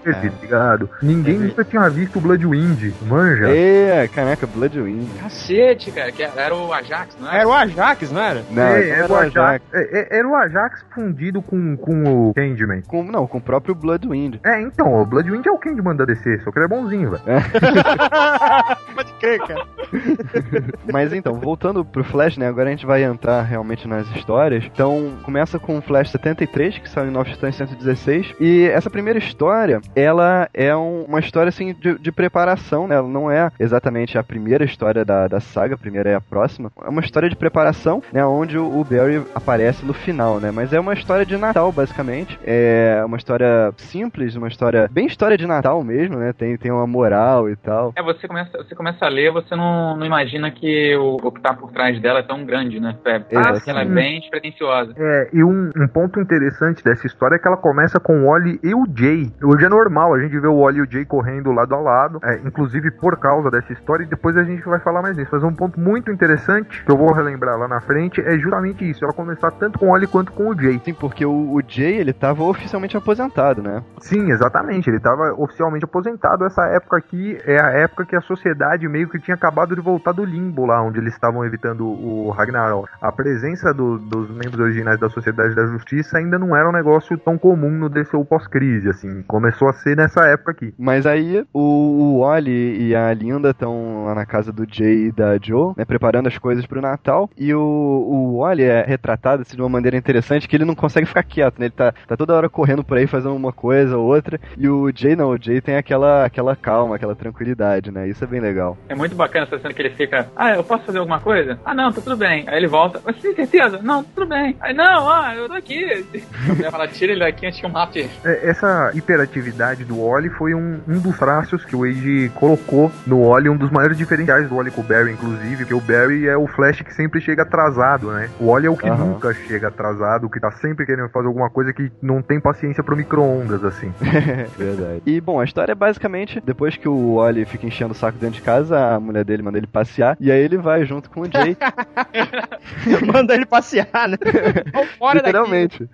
cara. 0.05 0.28
Ligado? 0.41 0.89
Ninguém 1.03 1.37
É 1.37 1.39
nunca 1.39 1.65
tinha 1.65 1.89
visto 1.89 2.19
o 2.19 2.21
Bloodwind, 2.21 2.93
manja? 3.07 3.49
É, 3.49 4.09
caraca, 4.09 4.47
Bloodwind. 4.47 5.09
Cacete, 5.21 5.91
cara, 5.91 6.13
que 6.13 6.23
era 6.23 6.55
o 6.55 6.73
Ajax, 6.73 7.17
não 7.21 7.29
era? 7.29 7.39
Era 7.39 7.49
o 7.49 7.53
Ajax, 7.53 8.13
não 8.13 8.21
era? 8.21 8.43
Não, 8.51 8.63
É, 8.63 8.89
era, 8.89 9.05
era 9.05 9.13
o 9.13 9.17
Ajax, 9.17 9.37
Ajax. 9.37 9.65
é, 9.73 9.99
é, 10.01 10.19
era 10.19 10.29
o 10.29 10.35
Ajax 10.35 10.85
fundido 10.95 11.43
com, 11.43 11.77
com 11.77 12.29
o 12.29 12.35
Candyman. 12.35 12.83
Com, 12.83 13.03
não, 13.05 13.27
com 13.27 13.39
o 13.39 13.43
próprio 13.43 13.75
Bloodwind. 13.75 14.37
É, 14.45 14.61
então, 14.61 15.01
o 15.01 15.05
Bloodwind 15.05 15.47
é 15.47 15.51
o 15.51 15.59
Candyman 15.59 15.97
da 15.97 16.05
DC, 16.05 16.39
só 16.41 16.51
que 16.51 16.59
ele 16.59 16.67
é 16.67 16.69
bonzinho, 16.69 17.11
velho. 17.11 17.23
Pode 18.95 19.13
crer, 19.21 19.39
cara. 19.41 19.65
Mas 20.93 21.13
então, 21.13 21.35
voltando 21.35 21.85
pro 21.85 22.05
Flash, 22.05 22.37
né? 22.37 22.49
Agora 22.49 22.69
a 22.69 22.71
gente 22.71 22.87
vai 22.87 23.03
entrar 23.05 23.43
realmente 23.43 23.87
nas 23.87 24.09
histórias. 24.15 24.65
Então, 24.65 25.15
começa 25.23 25.59
com 25.59 25.79
o 25.79 25.83
Flash 25.83 26.11
73, 26.11 26.79
que 26.79 26.89
saiu 26.91 27.09
em 27.09 27.13
Nova 27.13 27.29
Titãs 27.31 27.55
116. 27.57 28.35
E 28.41 28.67
essa 28.69 28.91
primeira 28.91 29.19
história, 29.19 29.81
ela 29.95 30.18
é 30.55 30.75
um- 30.77 31.05
uma 31.05 31.21
história, 31.21 31.49
assim, 31.49 31.75
de, 31.75 31.99
de 31.99 32.13
preparação, 32.13 32.87
né? 32.87 32.97
Ela 32.97 33.09
não 33.09 33.31
é 33.31 33.51
exatamente 33.59 34.19
a 34.19 34.23
primeira 34.23 34.65
história 34.65 35.05
da, 35.05 35.29
da 35.29 35.41
saga, 35.41 35.75
a 35.75 35.79
primeira 35.79 36.11
é 36.11 36.15
a 36.15 36.21
próxima. 36.21 36.71
É 36.85 36.89
uma 36.89 37.01
história 37.01 37.29
de 37.29 37.37
preparação, 37.37 38.03
né? 38.13 38.25
Onde 38.25 38.59
o, 38.59 38.81
o 38.81 38.85
Barry 38.85 39.23
aparece 39.35 39.85
no 39.85 39.93
final, 39.93 40.41
né? 40.41 40.51
Mas 40.51 40.73
é 40.73 40.81
uma 40.81 40.95
história 40.95 41.25
de 41.25 41.37
Natal, 41.37 41.71
basicamente. 41.73 42.39
É 42.45 43.03
uma 43.05 43.17
história 43.17 43.73
simples, 43.77 44.35
uma 44.37 44.49
história... 44.49 44.89
Bem 44.91 45.07
história 45.07 45.37
de 45.37 45.47
Natal 45.47 45.83
mesmo, 45.85 46.17
né? 46.17 46.33
Tem, 46.33 46.57
tem 46.57 46.71
uma 46.71 46.87
moral 46.87 47.49
e 47.49 47.57
tal. 47.57 47.93
É, 47.97 48.03
você 48.03 48.27
começa, 48.27 48.57
você 48.59 48.75
começa 48.75 49.05
a 49.05 49.09
ler, 49.09 49.33
você 49.33 49.55
não, 49.55 49.97
não 49.97 50.07
imagina 50.07 50.51
que 50.51 50.97
o, 50.97 51.17
o 51.23 51.33
que 51.33 51.41
tá 51.41 51.55
por 51.55 51.71
trás 51.73 52.01
dela 52.01 52.21
é 52.21 52.23
tão 52.23 52.45
grande, 52.45 52.81
né? 52.81 52.97
É, 53.05 53.23
ela 53.67 53.83
é 53.83 53.85
bem 53.85 54.21
despretensiosa. 54.21 54.93
É, 54.97 55.31
e 55.33 55.45
um, 55.45 55.71
um 55.77 55.89
ponto 55.89 56.21
interessante 56.21 56.83
dessa 56.85 57.07
história 57.07 57.37
é 57.37 57.39
que 57.39 57.47
ela 57.47 57.57
começa 57.57 57.99
com 58.01 58.13
o 58.23 58.27
Wally 58.27 58.59
e 58.63 58.75
o 58.75 58.85
Jay. 58.97 59.31
Hoje 59.43 59.65
é 59.65 59.69
normal, 59.69 60.08
a 60.15 60.19
gente 60.21 60.39
vê 60.39 60.47
o 60.47 60.61
Wally 60.63 60.79
e 60.79 60.83
o 60.83 60.91
Jay 60.91 61.05
correndo 61.05 61.53
lado 61.53 61.75
a 61.75 61.81
lado, 61.81 62.19
é, 62.23 62.37
inclusive 62.45 62.91
por 62.91 63.17
causa 63.19 63.51
dessa 63.51 63.73
história, 63.73 64.05
e 64.05 64.07
depois 64.07 64.37
a 64.37 64.45
gente 64.45 64.63
vai 64.65 64.79
falar 64.81 65.03
mais 65.03 65.17
nisso. 65.17 65.31
Mas 65.33 65.43
um 65.43 65.55
ponto 65.55 65.79
muito 65.79 66.11
interessante, 66.11 66.85
que 66.85 66.91
eu 66.91 66.97
vou 66.97 67.13
relembrar 67.13 67.59
lá 67.59 67.69
na 67.69 67.81
frente, 67.81 68.21
é 68.21 68.39
justamente 68.39 68.89
isso, 68.89 69.05
ela 69.05 69.13
começar 69.13 69.51
tanto 69.53 69.79
com 69.79 69.87
o 69.87 69.91
Wally 69.91 70.07
quanto 70.07 70.33
com 70.33 70.49
o 70.51 70.55
Jay. 70.61 70.81
Sim, 70.85 70.95
porque 70.95 71.25
o, 71.25 71.55
o 71.55 71.61
Jay, 71.67 71.97
ele 71.97 72.13
tava 72.13 72.43
oficialmente 72.45 72.97
aposentado, 72.97 73.63
né? 73.63 73.83
Sim, 74.01 74.31
exatamente. 74.31 74.89
Ele 74.89 74.97
estava 74.99 75.33
oficialmente 75.37 75.85
aposentado. 75.85 76.45
Essa 76.45 76.65
época 76.67 76.97
aqui 76.97 77.39
é 77.45 77.61
a 77.61 77.71
época 77.71 78.05
que 78.05 78.17
a 78.17 78.21
sociedade 78.21 78.89
meio 78.89 79.09
que 79.09 79.19
tinha 79.19 79.35
acabado 79.35 79.75
de 79.75 79.81
voltar 79.81 80.13
do 80.13 80.25
limbo 80.25 80.65
lá, 80.67 80.81
onde 80.83 80.99
eles 80.99 81.13
estavam 81.13 81.45
evitando 81.45 81.87
o 81.87 82.31
Ragnarok. 82.31 82.89
A 83.01 83.11
presença 83.13 83.73
do- 83.75 83.99
dos 83.99 84.31
membros 84.31 84.61
originais 84.61 84.99
da 84.99 85.09
Sociedade 85.09 85.55
da 85.55 85.67
Justiça 85.67 86.19
ainda 86.19 86.39
não 86.39 86.57
era 86.57 86.69
um 86.69 86.73
negócio 86.73 87.17
tão 87.19 87.37
comum 87.37 87.71
no 87.71 87.89
DCU 87.89 88.25
pós-crise, 88.25 88.89
assim. 88.89 89.23
Começou 89.27 89.69
a 89.69 89.73
ser 89.73 89.97
nessa 89.99 90.21
época 90.27 90.53
aqui. 90.53 90.73
Mas 90.79 91.07
aí 91.07 91.45
o, 91.53 91.61
o 91.61 92.21
Wally 92.21 92.89
e 92.89 92.95
a 92.95 93.13
Linda 93.13 93.51
estão 93.51 94.05
lá 94.05 94.15
na 94.15 94.25
casa 94.25 94.53
do 94.53 94.67
Jay 94.71 95.07
e 95.07 95.13
da 95.13 95.37
Joe, 95.39 95.75
né, 95.77 95.85
preparando 95.85 96.29
as 96.29 96.39
coisas 96.39 96.65
pro 96.65 96.81
Natal. 96.81 97.29
E 97.37 97.53
o, 97.53 97.61
o 97.61 98.39
Wally 98.39 98.63
é 98.63 98.85
retratado 98.87 99.43
assim, 99.43 99.57
de 99.57 99.63
uma 99.63 99.69
maneira 99.69 99.97
interessante 99.97 100.49
que 100.49 100.57
ele 100.57 100.65
não 100.65 100.75
consegue 100.75 101.07
ficar 101.07 101.23
quieto, 101.23 101.59
né? 101.59 101.67
Ele 101.67 101.75
tá, 101.75 101.93
tá 102.07 102.17
toda 102.17 102.35
hora 102.35 102.49
correndo 102.49 102.85
por 102.85 102.97
aí 102.97 103.07
fazendo 103.07 103.35
uma 103.35 103.53
coisa 103.53 103.97
ou 103.99 104.07
outra. 104.07 104.41
E 104.57 104.69
o 104.69 104.91
Jay 104.95 105.17
não, 105.17 105.31
o 105.31 105.43
Jay 105.43 105.61
tem 105.61 105.77
aquela, 105.77 106.25
aquela 106.25 106.55
calma, 106.55 106.97
aquela 106.97 107.15
tranquilidade, 107.15 107.91
né? 107.91 108.09
Isso 108.09 108.23
é 108.23 108.27
bem 108.27 108.41
legal. 108.41 108.79
É 108.89 108.95
muito 108.95 109.17
bacana 109.17 109.47
essa 109.47 109.59
cena 109.59 109.75
que 109.75 109.83
ele 109.83 109.91
fica, 109.91 110.29
ah, 110.37 110.55
eu 110.55 110.63
posso 110.63 110.85
fazer 110.85 110.99
alguma 110.99 111.21
coisa? 111.21 111.59
Ah, 111.65 111.75
não, 111.75 111.93
tá 111.93 112.01
tudo 112.01 112.17
bem. 112.17 112.45
Aí 112.47 112.57
ele 112.57 112.69
volta, 112.69 113.01
mas 113.05 113.17
você 113.17 113.33
tem 113.35 113.47
certeza? 113.47 113.81
Não, 113.83 114.03
tá 114.03 114.11
tudo 114.15 114.29
bem. 114.29 114.57
Aí, 114.61 114.73
não, 114.73 115.11
ah, 115.11 115.35
eu 115.35 115.49
tô 115.49 115.55
aqui. 115.55 116.07
Ela 116.63 116.87
tira 116.87 117.13
ele 117.13 117.21
daqui 117.21 117.47
antes 117.47 117.61
que 117.61 117.67
o 117.67 117.71
map. 117.71 117.97
É, 117.97 118.49
Essa 118.49 118.93
hiperatividade 118.95 119.85
do 119.89 120.07
Wally 120.07 120.29
foi 120.31 120.55
um, 120.55 120.81
um 120.87 120.99
dos 121.01 121.19
traços 121.19 121.65
que 121.65 121.75
o 121.75 121.81
Wade 121.81 122.31
colocou 122.35 122.93
no 123.07 123.29
Wally, 123.29 123.49
um 123.49 123.57
dos 123.57 123.71
maiores 123.71 123.97
diferenciais 123.97 124.49
do 124.49 124.55
Wally 124.55 124.71
com 124.71 124.83
o 124.83 124.85
Barry, 124.85 125.13
inclusive, 125.13 125.57
porque 125.57 125.75
o 125.75 125.81
Barry 125.81 126.29
é 126.29 126.37
o 126.37 126.47
Flash 126.47 126.83
que 126.83 126.95
sempre 126.95 127.21
chega 127.21 127.43
atrasado, 127.43 128.11
né? 128.13 128.29
O 128.39 128.47
Wally 128.47 128.67
é 128.67 128.71
o 128.71 128.77
que 128.77 128.89
Aham. 128.89 129.05
nunca 129.05 129.33
chega 129.33 129.69
atrasado, 129.69 130.27
o 130.27 130.31
que 130.31 130.39
tá 130.39 130.53
sempre 130.53 130.85
querendo 130.85 131.09
fazer 131.09 131.27
alguma 131.27 131.51
coisa 131.51 131.73
que 131.73 131.91
não 132.03 132.23
tem 132.23 132.39
paciência 132.39 132.85
pro 132.85 132.97
micro-ondas, 132.97 133.65
assim. 133.65 133.93
Verdade. 134.57 135.03
E 135.07 135.21
bom, 135.21 135.41
a 135.41 135.45
história 135.45 135.73
é 135.73 135.75
basicamente 135.75 136.41
depois 136.45 136.77
que 136.77 136.89
o 136.89 137.15
Wally 137.17 137.45
fica 137.47 137.67
enchendo 137.67 137.93
o 137.93 137.97
saco 137.97 138.19
dentro 138.19 138.37
de 138.37 138.43
casa, 138.43 138.95
a 138.95 139.01
mulher 139.01 139.25
dele 139.25 139.43
manda 139.43 139.59
ele 139.59 139.67
passear, 139.67 140.17
e 140.21 140.31
aí 140.31 140.41
ele 140.41 140.59
vai 140.59 140.85
junto 140.85 141.11
com 141.11 141.23
o 141.23 141.27
Jay. 141.27 141.57
Manda 143.07 143.35
ele 143.35 143.47
passear, 143.47 144.09
né? 144.09 144.17
Fora 144.99 145.21
daqui. 145.23 145.89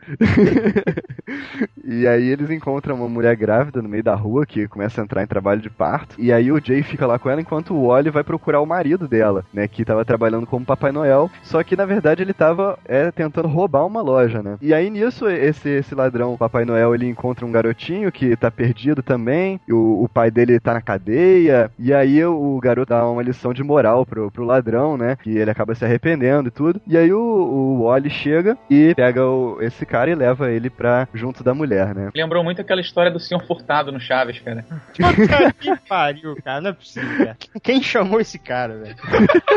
E 1.85 2.07
aí 2.07 2.29
eles 2.29 2.51
encontram 2.51 2.97
uma 2.97 3.09
mulher 3.09 3.37
grávida 3.37 3.81
no 3.83 3.89
meio 3.89 4.03
da 4.03 4.15
rua 4.15 4.47
que 4.47 4.67
começa 4.69 5.01
a 5.01 5.05
entrar 5.05 5.23
em 5.23 5.27
trabalho 5.27 5.61
de 5.61 5.71
parto. 5.71 6.17
E 6.19 6.33
aí 6.33 6.51
o 6.51 6.61
Jay 6.63 6.83
fica 6.83 7.07
lá 7.07 7.19
com 7.19 7.31
ela 7.31 7.41
enquanto 7.41 7.75
o 7.75 7.89
Wally 7.89 8.11
vai 8.11 8.25
procurar 8.25 8.61
o 8.61 8.67
marido 8.67 9.07
dela, 9.09 9.45
né? 9.53 9.67
Que 9.69 9.85
tava 9.85 10.05
trabalhando 10.05 10.47
como 10.47 10.65
Papai 10.67 10.93
Noel. 10.93 11.31
Só 11.43 11.63
que 11.63 11.77
na 11.77 11.85
verdade 11.85 12.23
ele 12.23 12.33
tava 12.33 12.79
é, 12.85 13.11
tentando 13.11 13.49
roubar 13.49 13.87
uma 13.87 14.03
loja, 14.03 14.43
né? 14.43 14.57
E 14.61 14.73
aí 14.75 14.91
nisso, 14.91 15.29
esse, 15.29 15.69
esse 15.69 15.95
ladrão, 15.95 16.37
Papai 16.37 16.65
Noel, 16.65 16.95
ele 16.95 17.09
encontra 17.09 17.45
um 17.47 17.53
garotinho 17.53 18.11
que 18.13 18.37
tá 18.37 18.51
perdido 18.51 19.03
também. 19.03 19.61
O, 19.71 20.05
o 20.05 20.09
pai 20.09 20.31
dele 20.31 20.61
tá 20.61 20.75
na 20.75 20.81
cadeia. 20.83 21.71
E 21.79 21.93
aí 21.93 22.25
o, 22.25 22.57
o 22.57 22.61
garoto 22.61 22.91
dá 22.91 23.07
uma 23.09 23.23
lição 23.23 23.53
de 23.53 23.63
moral 23.63 24.05
pro, 24.07 24.31
pro 24.31 24.45
ladrão, 24.45 24.97
né? 24.97 25.17
Que 25.23 25.37
ele 25.39 25.51
acaba 25.51 25.75
se 25.75 25.85
arrependendo 25.85 26.49
e 26.49 26.53
tudo. 26.53 26.81
E 26.87 26.97
aí 26.97 27.13
o, 27.13 27.19
o 27.21 27.85
Wally 27.85 28.11
chega 28.11 28.57
e 28.71 28.95
pega 28.95 29.25
o- 29.27 29.59
esse 29.61 29.85
cara 29.87 30.11
e 30.11 30.15
leva 30.15 30.51
ele 30.51 30.69
pra 30.71 31.07
junto 31.15 31.43
da 31.43 31.55
mulher, 31.55 31.95
né? 31.95 32.11
Lembrou 32.15 32.43
muito 32.43 32.61
aquela 32.61 32.81
história 32.81 33.11
do 33.11 33.21
senhor 33.21 33.45
furtado 33.47 33.93
no 33.93 34.01
Chaves, 34.01 34.39
cara. 34.41 34.65
Puta 34.97 35.53
que 35.53 35.77
pariu, 35.89 36.37
cara. 36.45 36.61
Não 36.61 36.71
é 36.71 36.73
possível, 36.73 37.19
cara. 37.19 37.37
Quem 37.63 37.83
chamou 37.83 38.21
esse 38.21 38.39
cara, 38.39 38.77
velho? 38.77 38.97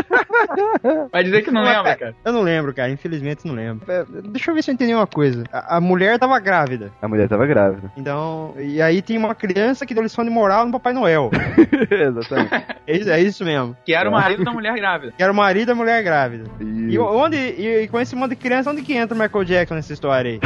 Vai 1.12 1.24
dizer 1.24 1.44
que 1.44 1.52
não 1.52 1.64
lembra, 1.64 1.96
cara. 1.96 2.16
Eu 2.24 2.34
não 2.34 2.42
lembro, 2.42 2.74
cara. 2.74 2.90
Infelizmente 2.90 3.46
não 3.46 3.56
lembro. 3.56 3.92
É, 3.92 4.06
Deixa 4.30 4.52
eu 4.52 4.56
ver 4.56 4.64
se 4.64 4.72
eu 4.72 4.74
entendi 4.74 4.94
uma 4.94 5.08
coisa. 5.08 5.44
A, 5.52 5.78
a 5.78 5.82
mulher 5.82 6.20
tava 6.20 6.40
grávida. 6.40 6.92
A 7.02 7.08
mulher 7.08 7.28
tava 7.28 7.46
grávida. 7.46 7.92
Então, 7.98 8.54
e 8.58 8.82
aí 8.82 9.02
tem 9.02 9.18
uma 9.18 9.36
criança 9.36 9.86
que 9.86 9.94
deu 9.94 10.04
lição 10.04 10.24
de 10.24 10.30
moral 10.30 10.66
no 10.66 10.72
Papai 10.72 10.94
Noel. 10.94 11.32
Exatamente. 11.90 12.78
É 12.86 12.98
isso, 12.98 13.10
é 13.10 13.22
isso 13.22 13.46
mesmo. 13.46 13.76
Que 13.86 13.94
era 13.94 14.10
o 14.10 14.12
marido 14.12 14.44
da 14.44 14.52
mulher 14.52 14.76
grávida. 14.76 15.14
Que 15.16 15.24
era 15.24 15.32
o 15.32 15.36
marido 15.36 15.68
da 15.68 15.76
mulher 15.76 16.04
grávida. 16.04 16.50
E... 16.60 16.94
E 16.94 17.00
onde, 17.00 17.38
e, 17.38 17.84
e 17.84 17.88
com 17.88 18.00
esse 18.00 18.16
monte 18.16 18.30
de 18.32 18.36
criança, 18.38 18.72
onde 18.72 18.82
que 18.82 18.94
entra 18.94 19.16
o 19.16 19.20
Michael 19.20 19.44
Jackson 19.44 19.76
nessa 19.76 19.94
história 19.94 20.32
aí? 20.32 20.40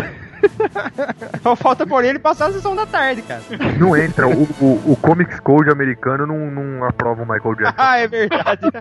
Só 1.42 1.56
falta 1.56 1.86
por 1.86 2.04
ele 2.04 2.20
passar 2.20 2.48
a 2.48 2.52
sessão 2.54 2.76
da 2.76 2.86
tarde, 2.86 3.22
cara. 3.22 3.42
Não 3.80 3.96
entra, 3.96 4.28
o, 4.28 4.44
o, 4.62 4.92
o 4.94 4.98
Comics 5.02 5.40
Code 5.40 5.72
americano 5.72 6.26
não, 6.28 6.52
não 6.52 6.84
aprova 6.86 7.24
o 7.24 7.26
Michael 7.26 7.56
Jackson. 7.56 7.76
Ah, 7.78 7.98
é 8.00 8.08
verdade. 8.08 8.62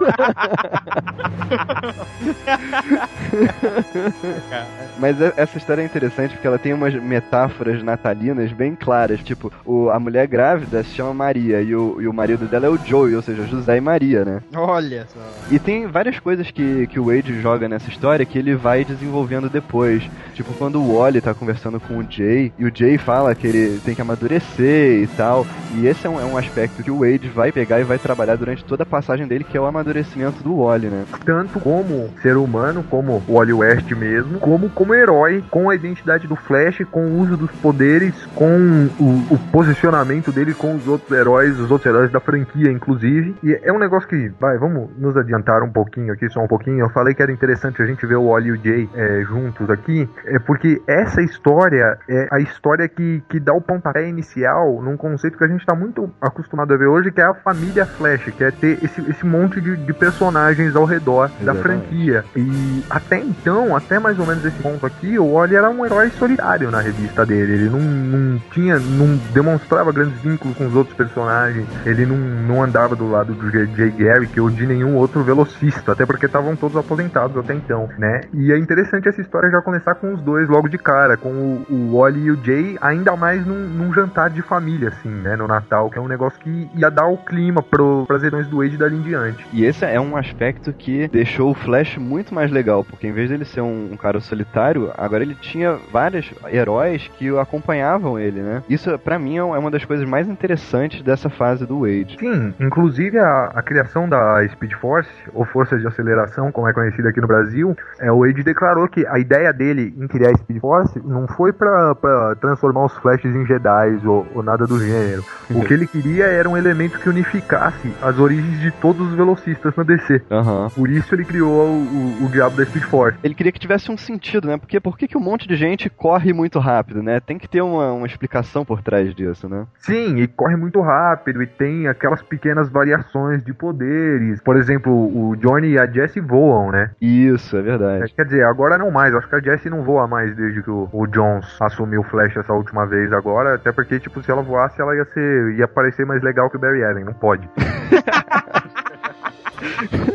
Mas 4.99 5.21
e- 5.21 5.33
essa 5.37 5.59
história 5.59 5.83
é 5.83 5.85
interessante 5.85 6.33
porque 6.33 6.47
ela 6.47 6.59
tem 6.59 6.73
umas 6.73 6.95
metáforas 6.95 7.83
natalinas 7.83 8.53
bem 8.53 8.75
claras. 8.75 9.21
Tipo, 9.21 9.53
o, 9.65 9.91
a 9.91 9.99
mulher 9.99 10.27
grávida 10.27 10.83
se 10.83 10.91
chama 10.91 11.15
Maria 11.15 11.61
e 11.63 11.75
o, 11.75 12.01
e 12.01 12.09
o 12.09 12.13
marido 12.13 12.47
dela 12.47 12.67
é 12.67 12.69
o 12.69 12.77
Joey, 12.79 13.15
ou 13.15 13.23
seja, 13.23 13.47
José 13.47 13.77
e 13.77 13.81
Maria, 13.81 14.25
né? 14.25 14.41
Olha 14.55 15.07
só. 15.13 15.21
E 15.51 15.59
tem 15.59 15.87
várias 15.87 16.19
coisas 16.19 16.51
que, 16.51 16.87
que 16.89 16.99
o 17.01 17.07
Wade 17.07 17.41
joga 17.41 17.69
nessa 17.69 17.89
história 17.89 18.25
que 18.27 18.39
ele 18.39 18.55
vai 18.55 18.85
desenvolvendo 18.85 19.49
depois. 19.49 20.03
Tipo, 20.35 20.53
quando 20.55 20.81
o 20.81 20.99
Wally 20.99 21.21
tá 21.21 21.35
conversando 21.35 21.81
com 21.81 21.99
o 21.99 22.05
Jay, 22.11 22.53
e 22.59 22.65
o 22.65 22.73
Jay 22.75 22.99
fala 22.99 23.35
que 23.35 23.47
ele 23.47 23.81
tem 23.85 23.95
que 23.95 24.03
amadurecer 24.03 25.03
e 25.03 25.07
tal. 25.17 25.47
E 25.75 25.87
esse 25.87 26.07
é 26.07 26.11
um, 26.11 26.21
é 26.21 26.25
um 26.25 26.37
aspecto 26.37 26.83
que 26.83 26.91
o 26.91 27.01
Wade 27.01 27.29
vai 27.29 27.53
pegar 27.53 27.81
e 27.81 27.85
vai 27.85 27.99
trabalhar 27.99 28.37
durante 28.37 28.65
toda 28.65 28.83
a 28.83 28.87
passagem 28.87 29.27
dele, 29.27 29.45
que 29.45 29.57
é 29.57 29.61
o 29.61 29.67
amadurecimento 29.67 30.43
do 30.43 30.63
Wally, 30.65 30.89
né? 30.89 31.05
Tanto 31.25 31.61
como 31.61 32.11
ser 32.21 32.37
humano, 32.37 32.85
como 32.91 33.23
o 33.29 33.35
Wally 33.35 33.53
West 33.53 33.91
mesmo, 33.93 34.39
como 34.41 34.69
como 34.71 34.95
herói, 34.95 35.45
com 35.51 35.71
a 35.71 35.75
identidade 35.75 36.27
do 36.27 36.37
Flash, 36.37 36.85
com 36.91 37.07
o 37.07 37.21
uso 37.21 37.37
dos 37.37 37.51
poderes, 37.53 38.15
com 38.35 38.89
o, 38.99 39.35
o 39.35 39.39
posicionamento 39.53 40.33
dele 40.33 40.55
com 40.55 40.75
os 40.75 40.89
outros 40.89 41.11
heróis, 41.17 41.59
os 41.59 41.71
outros 41.71 41.93
heróis 41.93 42.11
da 42.11 42.21
franquia, 42.21 42.71
inclusive. 42.71 43.35
E 43.43 43.59
é 43.63 43.73
um 43.73 43.79
negócio 43.79 44.09
que, 44.09 44.33
vai, 44.41 44.59
vamos 44.59 44.91
nos 44.99 45.17
adiantar 45.17 45.63
um 45.63 45.71
pouquinho 45.71 46.13
aqui, 46.13 46.29
só 46.29 46.41
um 46.41 46.49
pouquinho. 46.49 46.81
Eu 46.81 46.91
falei 46.91 47.15
que 47.15 47.23
era 47.23 47.33
interessante 47.33 47.81
a 47.83 47.87
gente 47.87 48.05
ver 48.07 48.17
o 48.17 48.29
Wally 48.29 48.49
e 48.49 48.53
o 48.53 48.57
Jay 48.57 48.89
é, 48.95 49.23
juntos 49.25 49.71
aqui, 49.71 50.09
é 50.27 50.39
porque 50.39 50.81
essa 50.87 51.23
história 51.23 51.99
é 52.09 52.29
a 52.31 52.39
história 52.41 52.89
que, 52.89 53.23
que 53.29 53.41
dá 53.41 53.53
o 53.53 53.61
pontapé 53.61 54.09
inicial 54.09 54.81
num 54.83 54.97
conceito 54.97 55.37
que 55.37 55.45
a 55.45 55.49
gente 55.49 55.65
tá 55.65 55.75
muito 55.75 56.11
acostumado 56.21 56.73
a 56.73 56.77
ver 56.77 56.87
hoje, 56.87 57.11
que 57.11 57.21
é 57.21 57.25
a 57.25 57.35
família 57.35 57.87
Flash, 57.87 58.25
que 58.37 58.45
é 58.45 58.51
ter 58.51 58.83
esse, 58.83 59.01
esse 59.11 59.25
monte 59.25 59.61
de, 59.61 59.77
de 59.77 59.93
personagens 59.93 60.75
ao 60.77 60.85
redor 60.85 61.29
da 61.41 61.53
Exatamente. 61.53 61.63
franquia. 61.63 62.25
E 62.37 62.85
até 62.89 63.19
então, 63.19 63.77
até 63.77 63.99
mais 63.99 64.19
ou 64.19 64.27
menos 64.27 64.45
esse 64.45 64.61
ponto 64.63 64.85
aqui, 64.87 65.19
o 65.19 65.35
Wally 65.35 65.57
era 65.57 65.71
um 65.71 65.85
herói 65.85 66.11
solitário 66.11 66.71
na 66.71 66.81
revista 66.81 67.25
dele. 67.25 67.53
Ele 67.53 67.71
não, 67.71 67.81
não 67.81 68.39
tinha, 68.51 68.79
não 68.79 69.17
demonstrava 69.33 69.93
grandes 69.93 70.21
vínculos 70.21 70.57
com 70.57 70.67
os 70.67 70.75
outros 70.75 70.97
personagens. 70.97 71.67
Ele 71.85 72.07
não, 72.07 72.17
não 72.17 72.63
andava 72.63 72.95
do 72.97 73.11
lado 73.11 73.33
do 73.35 73.51
J. 73.51 73.67
J. 73.67 73.91
Garrick 73.91 74.39
ou 74.41 74.51
de 74.51 74.67
nenhum 74.67 74.97
outro 74.97 75.23
velocista, 75.23 75.93
até 75.93 76.07
porque 76.07 76.27
estavam 76.27 76.57
todos 76.57 76.77
aposentados 76.77 77.37
até 77.37 77.55
então, 77.55 77.89
né? 77.99 78.23
E 78.33 78.53
é 78.53 78.59
interessante 78.59 79.09
essa 79.09 79.21
história 79.21 79.51
já 79.51 79.61
começar 79.63 79.95
com 79.95 80.15
os 80.15 80.23
dois 80.23 80.49
logo 80.49 80.69
de 80.69 80.79
cara, 80.79 81.17
com 81.17 81.29
o, 81.31 81.67
o 81.69 81.90
Wally 81.97 82.21
e 82.21 82.31
o 82.31 82.45
Jay, 82.45 82.77
ainda 82.81 83.17
mais 83.17 83.45
num, 83.47 83.69
num 83.69 83.93
jantar 83.93 84.31
de 84.31 84.43
família, 84.43 84.89
assim, 84.89 85.09
né? 85.09 85.37
No 85.37 85.47
Natal, 85.47 85.91
que 85.91 85.99
é 85.99 86.01
um 86.01 86.09
negócio 86.09 86.39
que 86.41 86.71
ia 86.75 86.91
dar 86.91 87.07
o 87.07 87.17
clima 87.17 87.63
pro, 87.63 88.05
pras 88.07 88.23
heróis 88.23 88.47
do 88.47 88.59
Wade 88.59 88.77
dali 88.77 88.97
em 88.97 89.03
diante. 89.03 89.47
E 89.53 89.65
esse 89.65 89.85
é 89.85 90.01
um 90.01 90.17
aspecto 90.17 90.73
que 90.73 91.09
deixou 91.09 91.51
o 91.51 91.55
Flash 91.55 91.97
muito 91.97 92.35
mais 92.35 92.51
legal, 92.51 92.85
porque 92.85 93.07
em 93.07 93.13
vez 93.13 93.31
dele 93.31 93.45
ser 93.45 93.61
um, 93.61 93.91
um 93.93 93.97
cara 93.97 94.21
solitário, 94.21 94.91
agora 94.97 95.23
ele 95.23 95.35
tinha 95.35 95.79
vários 95.93 96.33
heróis 96.51 97.11
que 97.19 97.31
o 97.31 97.39
acompanhavam 97.39 98.19
ele, 98.19 98.41
né? 98.41 98.63
Isso, 98.69 98.99
pra 98.99 99.19
mim, 99.19 99.39
é 99.39 99.43
uma 99.43 99.71
das 99.71 99.85
coisas 99.85 100.07
mais 100.07 100.29
interessantes 100.29 101.03
dessa 101.03 101.29
fase 101.29 101.67
do 101.67 101.81
Wade. 101.81 102.17
Sim, 102.19 102.55
inclusive 102.61 103.19
a, 103.19 103.51
a 103.55 103.63
criação 103.63 104.09
da 104.09 104.47
Speed 104.49 104.73
Force, 104.75 105.11
ou 105.33 105.45
Força 105.45 105.79
de 105.79 105.87
Aceleração, 105.87 106.53
como 106.53 106.69
é 106.69 106.73
conhecida 106.73 107.09
aqui 107.09 107.21
no 107.21 107.27
Brasil, 107.27 107.77
é, 107.99 108.11
o 108.11 108.21
Wade 108.21 108.43
declarou 108.43 108.89
que 108.89 109.07
a 109.07 109.19
ideia 109.19 109.53
dele 109.53 109.95
em 109.97 110.07
criar 110.07 110.31
a 110.31 110.39
Speed 110.39 110.61
Force 110.61 111.01
não 111.05 111.27
foi 111.27 111.53
pra, 111.81 111.95
pra 111.95 112.35
transformar 112.37 112.85
os 112.87 112.97
Flashes 112.99 113.35
em 113.35 113.47
Jedi 113.47 114.01
ou, 114.05 114.27
ou 114.35 114.43
nada 114.43 114.67
do 114.67 114.79
gênero. 114.79 115.25
O 115.51 115.65
que 115.65 115.75
ele 115.75 115.87
queria 115.87 116.27
era 116.27 116.49
um 116.49 116.57
elemento 116.57 116.99
que 116.99 117.09
unificasse 117.09 117.93
as 118.03 118.19
origens 118.19 118.61
de 118.61 118.71
todos 118.71 119.09
os 119.09 119.15
velocistas 119.15 119.75
na 119.77 119.83
DC. 119.83 120.23
Aham. 120.31 120.69
Por 120.75 120.89
isso 120.89 121.15
ele 121.15 121.25
criou 121.25 121.51
o, 121.51 122.23
o, 122.23 122.27
o 122.27 122.29
diabo 122.29 122.57
da 122.57 122.65
Speed 122.65 122.85
Force. 122.85 123.19
Ele 123.23 123.35
queria 123.35 123.53
que 123.53 123.59
tivesse 123.59 123.91
um 123.91 123.97
sentido, 123.97 124.47
né? 124.49 124.57
Porque 124.57 124.79
por 124.81 124.97
que, 124.97 125.09
que 125.09 125.17
um 125.17 125.21
monte 125.21 125.47
de 125.49 125.57
gente 125.57 125.89
corre 125.91 126.33
muito 126.33 126.59
rápido, 126.59 127.03
né? 127.03 127.21
Tem 127.21 127.39
que 127.39 127.49
ter 127.49 127.63
uma, 127.63 127.93
uma 127.93 128.07
explicação 128.07 128.65
por 128.65 128.83
trás 128.83 129.15
disso, 129.15 129.49
né? 129.49 129.67
Sim, 129.79 130.17
e 130.19 130.27
corre 130.27 130.57
muito 130.57 130.81
rápido 130.81 131.43
e 131.43 131.47
tem 131.47 131.89
aquelas 131.89 132.23
pequenas 132.23 132.69
variações 132.71 133.43
de 133.45 133.53
poderes. 133.53 134.41
Por 134.43 134.57
exemplo, 134.57 134.93
o 134.93 135.37
Johnny 135.37 135.73
e 135.73 135.79
a 135.79 135.87
Jessie 135.87 136.21
voam, 136.21 136.71
né? 136.71 136.91
Isso, 137.01 137.57
é 137.57 137.61
É, 137.61 137.63
verdade. 137.63 138.13
Quer 138.15 138.25
dizer, 138.25 138.45
agora 138.45 138.79
não 138.79 138.91
mais. 138.91 139.15
Acho 139.15 139.29
que 139.29 139.37
a 139.37 139.41
Jessie 139.41 139.71
não 139.71 139.83
voa 139.83 140.07
mais 140.07 140.35
desde 140.37 140.63
que 140.63 140.71
o, 140.71 140.89
o 140.93 141.07
Jones 141.07 141.47
assumiu 141.71 142.01
o 142.01 142.05
Flash 142.05 142.37
essa 142.37 142.53
última 142.53 142.87
vez 142.87 143.13
agora. 143.13 143.55
Até 143.55 143.73
porque, 143.73 143.99
tipo, 143.99 144.23
se 144.23 144.31
ela 144.31 144.43
voasse, 144.43 144.81
ela 144.81 144.95
ia 144.95 145.05
ser. 145.07 145.55
ia 145.55 145.69
parecer 145.69 146.05
mais 146.05 146.23
legal 146.23 146.51
que 146.51 146.57
o 146.57 146.61
Barry 146.61 146.85
Allen. 146.85 147.05
Não 147.05 147.15
pode. 147.15 147.49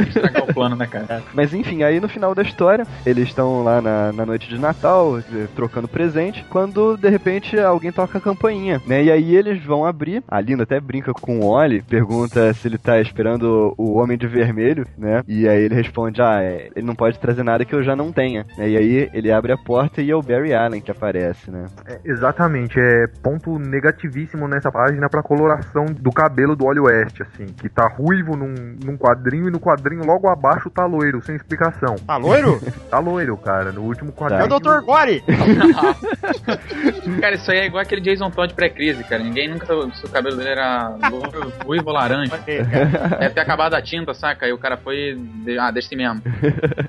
Estragar 0.08 0.43
o 0.43 0.53
plano, 0.53 0.75
né, 0.75 0.88
cara? 0.88 1.23
Mas 1.34 1.53
enfim, 1.53 1.84
aí 1.84 1.99
no 1.99 2.08
final 2.08 2.34
da 2.34 2.41
história, 2.41 2.86
eles 3.05 3.27
estão 3.27 3.63
lá 3.63 3.81
na, 3.81 4.12
na 4.12 4.25
noite 4.25 4.47
de 4.49 4.60
Natal, 4.60 5.19
trocando 5.55 5.88
presente, 5.88 6.45
quando 6.49 6.97
de 6.97 7.10
repente 7.10 7.60
alguém 7.60 7.91
toca 7.91 8.17
a 8.17 8.21
campainha, 8.21 8.81
né? 8.88 9.03
E 9.03 9.12
aí 9.12 9.36
eles 9.36 9.63
vão 9.63 9.86
abrir. 9.86 10.23
A 10.27 10.39
Linda 10.41 10.63
até 10.63 10.79
brinca 10.79 11.13
com 11.13 11.39
o 11.39 11.45
Oli, 11.45 11.81
pergunta 11.81 12.53
se 12.53 12.67
ele 12.67 12.77
tá 12.77 12.99
esperando 12.99 13.73
o 13.77 13.97
Homem 13.97 14.17
de 14.17 14.27
Vermelho, 14.27 14.86
né? 14.97 15.21
E 15.27 15.47
aí 15.47 15.63
ele 15.63 15.75
responde: 15.75 16.21
Ah, 16.21 16.41
é, 16.41 16.69
ele 16.75 16.86
não 16.86 16.95
pode 16.95 17.19
trazer 17.19 17.43
nada 17.43 17.65
que 17.65 17.73
eu 17.75 17.84
já 17.84 17.95
não 17.95 18.12
tenha. 18.12 18.45
né? 18.58 18.69
E 18.69 18.77
aí 18.77 19.10
ele 19.13 19.31
abre 19.31 19.51
a 19.51 19.58
porta 19.58 20.01
e 20.01 20.10
é 20.12 20.15
o 20.15 20.21
Barry 20.21 20.53
Allen 20.53 20.81
que 20.81 20.91
aparece, 20.91 21.51
né? 21.51 21.65
É, 21.88 21.99
exatamente. 22.05 22.79
É 22.79 23.08
ponto 23.21 23.58
negativíssimo 23.60 24.47
nessa 24.47 24.71
página 24.71 25.10
pra 25.10 25.21
coloração 25.23 25.86
do 25.86 26.12
cabelo 26.12 26.55
do 26.55 26.65
Wally 26.65 26.79
West, 26.79 27.21
assim. 27.21 27.45
Que 27.45 27.69
tá 27.69 27.88
ruivo 27.88 28.36
num, 28.36 28.53
num 28.84 28.97
quadrinho 28.97 29.35
e 29.48 29.52
no 29.52 29.60
quadrinho 29.60 30.04
logo 30.06 30.28
abaixo 30.28 30.69
tá 30.69 30.86
loiro, 30.86 31.21
sem 31.24 31.36
explicação. 31.36 31.95
Tá 32.06 32.17
loiro? 32.17 32.60
Tá 32.89 33.00
loiro, 33.00 33.36
cara. 33.38 33.71
No 33.71 33.82
último 33.82 34.10
É 34.10 34.13
quadrinho. 34.13 34.45
o 34.45 34.60
Dr. 34.60 34.86
Gore! 34.86 35.21
cara, 37.19 37.36
isso 37.36 37.52
aí 37.52 37.60
é 37.60 37.65
igual 37.65 37.82
aquele 37.82 38.02
Jason 38.02 38.30
Todd 38.30 38.54
pré-crise, 38.54 39.04
cara. 39.04 39.21
Ninguém 39.24 39.50
nunca. 39.50 39.65
Se 39.95 40.06
o 40.06 40.10
cabelo 40.10 40.38
dele 40.38 40.50
era 40.50 40.95
louro, 41.12 41.52
ruivo 41.65 41.88
ou 41.88 41.93
laranja. 41.93 42.38
Deve 42.45 43.34
ter 43.34 43.39
acabado 43.41 43.74
a 43.74 43.82
tinta, 43.82 44.13
saca? 44.13 44.45
Aí 44.45 44.54
o 44.54 44.58
cara 44.58 44.78
foi. 44.78 45.19
Ah, 45.60 45.71
deste 45.71 45.95
mesmo. 45.95 46.21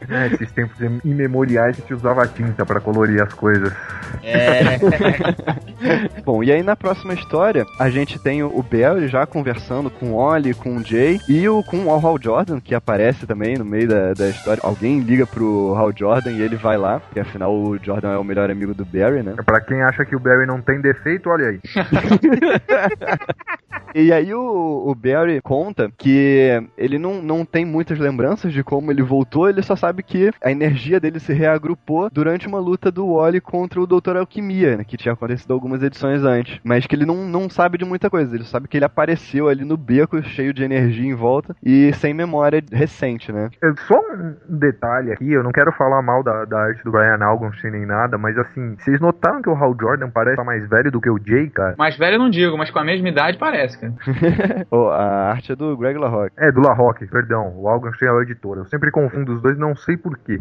É, 0.09 0.27
esses 0.29 0.53
tempos 0.53 0.77
imemoriais 1.05 1.77
que 1.77 1.83
se 1.87 1.95
usava 1.95 2.27
tinta 2.29 2.65
pra 2.65 2.81
colorir 2.81 3.23
as 3.23 3.33
coisas. 3.33 3.73
É. 4.23 4.79
Bom, 6.25 6.43
e 6.43 6.53
aí 6.53 6.63
na 6.63 6.77
próxima 6.77 7.15
história, 7.15 7.65
a 7.79 7.89
gente 7.91 8.19
tem 8.19 8.43
o 8.43 8.63
Barry 8.63 9.09
já 9.09 9.27
conversando 9.27 9.91
com 9.91 10.13
o 10.13 10.15
Oli, 10.17 10.55
com 10.55 10.77
o 10.77 10.85
Jay 10.85 11.19
e 11.29 11.49
o, 11.49 11.63
com 11.63 11.79
o 11.87 11.91
Hal 12.07 12.19
Jordan, 12.37 12.61
que 12.61 12.75
aparece 12.75 13.27
também 13.27 13.57
no 13.57 13.65
meio 13.65 13.89
da, 13.89 14.13
da 14.13 14.29
história. 14.29 14.61
Alguém 14.63 15.01
liga 15.01 15.27
pro 15.27 15.75
Hal 15.75 15.91
Jordan 15.97 16.33
e 16.33 16.43
ele 16.43 16.57
vai 16.57 16.77
lá, 16.77 17.01
porque 17.01 17.21
afinal 17.21 17.55
o 17.55 17.79
Jordan 17.83 18.13
é 18.13 18.19
o 18.19 18.25
melhor 18.25 18.51
amigo 18.51 18.75
do 18.75 18.85
Barry, 18.85 19.23
né? 19.23 19.35
Pra 19.45 19.61
quem 19.61 19.83
acha 19.83 20.05
que 20.05 20.15
o 20.15 20.21
Barry 20.21 20.45
não 20.45 20.61
tem 20.61 20.81
defeito, 20.81 21.31
olha 21.31 21.49
aí. 21.49 21.61
E 23.99 24.13
aí 24.13 24.35
o, 24.35 24.85
o 24.87 24.95
Barry 24.95 25.41
conta 25.41 25.91
que 25.97 26.63
ele 26.77 26.99
não, 26.99 27.23
não 27.23 27.47
tem 27.47 27.65
muitas 27.65 27.99
lembranças 27.99 28.53
de 28.53 28.63
como 28.63 28.91
ele 28.91 29.03
voltou, 29.03 29.49
ele 29.49 29.63
só 29.63 29.75
sabe 29.75 30.03
que 30.03 30.31
a 30.45 30.51
energia 30.51 31.01
dele 31.01 31.19
se 31.19 31.33
reagrupou 31.33 32.11
durante 32.13 32.47
uma 32.47 32.59
luta 32.59 32.91
do 32.91 33.15
Wally 33.15 33.41
contra 33.41 33.81
o 33.81 33.87
Dr. 33.87 34.19
Alquimia, 34.19 34.77
né, 34.77 34.85
que 34.85 34.99
tinha 34.99 35.15
acontecido 35.15 35.55
algumas 35.55 35.83
edições 35.83 36.23
antes. 36.25 36.61
Mas 36.63 36.87
que 36.87 36.95
ele 36.95 37.07
não, 37.07 37.27
não 37.27 37.49
sabe 37.49 37.79
de 37.79 37.87
muita 37.87 38.11
coisa, 38.11 38.35
ele 38.35 38.45
sabe 38.45 38.69
que 38.69 38.77
ele 38.77 38.85
apareceu 38.85 39.49
ali 39.49 39.65
no 39.65 39.79
beco, 39.79 40.23
cheio 40.23 40.53
de 40.53 40.63
energia 40.63 41.07
em 41.07 41.15
volta 41.15 41.57
e 41.65 41.91
sem 41.95 42.13
memória 42.13 42.26
recente, 42.73 43.33
né? 43.33 43.51
É, 43.63 43.73
Só 43.87 43.99
um 43.99 44.35
detalhe 44.49 45.13
aqui, 45.13 45.33
eu 45.33 45.43
não 45.43 45.53
quero 45.53 45.73
falar 45.73 46.03
mal 46.03 46.23
da, 46.23 46.45
da 46.45 46.59
arte 46.59 46.83
do 46.85 46.91
Brian 46.91 47.19
Algonstein 47.21 47.73
nem 47.73 47.87
nada, 47.87 48.19
mas 48.19 48.37
assim, 48.39 48.77
vocês 48.79 49.01
notaram 49.01 49.43
que 49.43 49.49
o 49.49 49.55
Hal 49.55 49.75
Jordan 49.79 50.11
parece 50.11 50.33
estar 50.33 50.45
mais 50.45 50.69
velho 50.69 50.91
do 50.91 51.01
que 51.01 51.11
o 51.11 51.19
Jay, 51.25 51.49
cara? 51.51 51.75
Mais 51.79 51.97
velho 51.97 52.15
eu 52.15 52.19
não 52.19 52.31
digo, 52.31 52.57
mas 52.57 52.71
com 52.71 52.79
a 52.79 52.85
mesma 52.85 53.09
idade 53.09 53.39
parece, 53.39 53.79
cara. 53.79 53.95
oh, 54.71 54.89
a 54.89 55.31
arte 55.31 55.53
é 55.53 55.57
do 55.57 55.77
Greg 55.77 55.99
LaRocque. 55.99 56.35
É, 56.39 56.51
do 56.51 56.61
LaRocque, 56.61 57.07
perdão. 57.07 57.53
O 57.57 57.69
Algonstein 57.69 58.09
é 58.09 58.13
o 58.13 58.23
editor. 58.23 58.59
Eu 58.59 58.65
sempre 58.67 58.91
confundo 58.91 59.35
os 59.35 59.43
dois, 59.43 59.59
não 59.59 59.75
sei 59.75 59.97
porquê. 59.97 60.41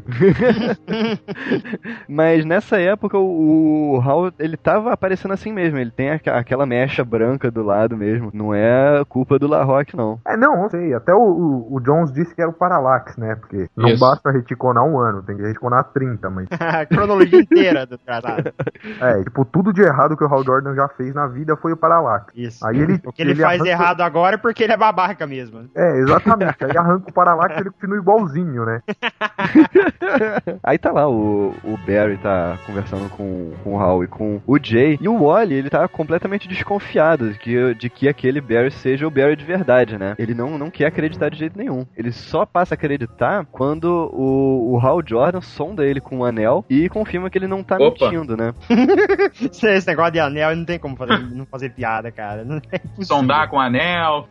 Mas 2.07 2.45
nessa 2.45 2.79
época 2.79 3.17
o, 3.17 3.95
o 3.95 4.01
Hal, 4.01 4.31
ele 4.39 4.57
tava 4.57 4.91
aparecendo 4.91 5.33
assim 5.33 5.51
mesmo. 5.51 5.77
Ele 5.77 5.91
tem 5.91 6.11
a, 6.11 6.19
aquela 6.37 6.65
mecha 6.65 7.03
branca 7.03 7.51
do 7.51 7.63
lado 7.63 7.97
mesmo. 7.97 8.31
Não 8.33 8.53
é 8.53 9.03
culpa 9.07 9.37
do 9.39 9.47
LaRocque, 9.47 9.95
não. 9.95 10.19
É, 10.27 10.37
não, 10.37 10.55
não 10.61 10.69
sei. 10.69 10.93
Até 10.93 11.13
o, 11.13 11.19
o, 11.19 11.74
o 11.75 11.79
Jones 11.81 12.11
disse 12.13 12.33
que 12.33 12.41
era 12.41 12.49
o 12.49 12.53
Parallax, 12.53 13.17
né? 13.17 13.35
Porque 13.35 13.67
não 13.75 13.89
Isso. 13.89 13.99
basta 13.99 14.31
reticonar 14.31 14.83
um 14.83 14.97
ano, 14.99 15.21
tem 15.23 15.35
que 15.35 15.41
reticonar 15.43 15.83
30, 15.93 16.29
mas. 16.29 16.47
A 16.51 16.85
cronologia 16.87 17.39
inteira 17.41 17.85
do 17.85 17.97
tratado. 17.97 18.53
É, 19.01 19.23
tipo, 19.23 19.43
tudo 19.45 19.73
de 19.73 19.81
errado 19.81 20.15
que 20.15 20.23
o 20.23 20.27
Hal 20.27 20.43
Jordan 20.43 20.73
já 20.75 20.87
fez 20.89 21.13
na 21.13 21.27
vida 21.27 21.55
foi 21.57 21.73
o 21.73 21.77
Parallax. 21.77 22.31
Isso. 22.35 22.65
Aí 22.65 22.79
ele- 22.79 23.01
o 23.05 23.11
que 23.11 23.21
ele, 23.21 23.31
ele 23.31 23.41
faz 23.41 23.59
arranca- 23.61 23.69
errado 23.71 24.01
agora 24.01 24.35
é 24.35 24.37
porque 24.37 24.63
ele 24.63 24.73
é 24.73 24.77
babaca 24.77 25.25
mesmo. 25.27 25.65
É, 25.75 25.99
exatamente. 25.99 26.63
Aí 26.63 26.77
arranca 26.77 27.09
o 27.09 27.13
Parallax 27.13 27.55
e 27.57 27.59
ele 27.61 27.69
continua 27.71 27.97
igualzinho, 27.97 28.65
né? 28.65 28.81
Aí 30.63 30.77
tá 30.77 30.91
lá, 30.91 31.09
o, 31.09 31.53
o 31.63 31.77
Barry 31.85 32.17
tá 32.17 32.57
conversando 32.65 33.09
com, 33.09 33.53
com 33.63 33.75
o 33.75 33.79
Hal 33.79 34.03
e 34.03 34.07
com 34.07 34.41
o 34.45 34.57
Jay. 34.61 34.97
E 35.01 35.07
o 35.07 35.25
Wally, 35.27 35.53
ele 35.55 35.69
tá 35.69 35.87
completamente 35.87 36.47
desconfiado 36.47 37.31
de 37.31 37.39
que, 37.39 37.73
de 37.75 37.89
que 37.89 38.07
aquele 38.07 38.41
Barry 38.41 38.71
seja 38.71 39.07
o 39.07 39.11
Barry 39.11 39.35
de 39.35 39.45
verdade, 39.45 39.97
né? 39.97 40.15
Ele 40.17 40.33
não, 40.33 40.57
não 40.57 40.69
quer 40.69 40.87
acreditar 40.87 41.29
de 41.29 41.37
jeito 41.37 41.57
nenhum. 41.57 41.64
Ele 41.95 42.11
só 42.11 42.45
passa 42.45 42.73
a 42.73 42.75
acreditar 42.75 43.45
quando 43.51 43.85
o, 44.13 44.73
o 44.73 44.79
Hal 44.79 45.01
Jordan 45.05 45.41
sonda 45.41 45.85
ele 45.85 45.99
com 45.99 46.19
o 46.19 46.25
anel 46.25 46.65
e 46.69 46.89
confirma 46.89 47.29
que 47.29 47.37
ele 47.37 47.47
não 47.47 47.63
tá 47.63 47.77
Opa. 47.77 48.05
mentindo, 48.05 48.35
né? 48.37 48.53
Esse 49.41 49.87
negócio 49.87 50.13
de 50.13 50.19
anel 50.19 50.55
não 50.55 50.65
tem 50.65 50.79
como 50.79 50.95
fazer, 50.95 51.19
não 51.19 51.45
fazer 51.45 51.69
piada, 51.69 52.11
cara. 52.11 52.43
Não 52.43 52.57
é. 52.71 52.81
Sondar 53.03 53.49
com 53.49 53.59
anel. 53.59 54.27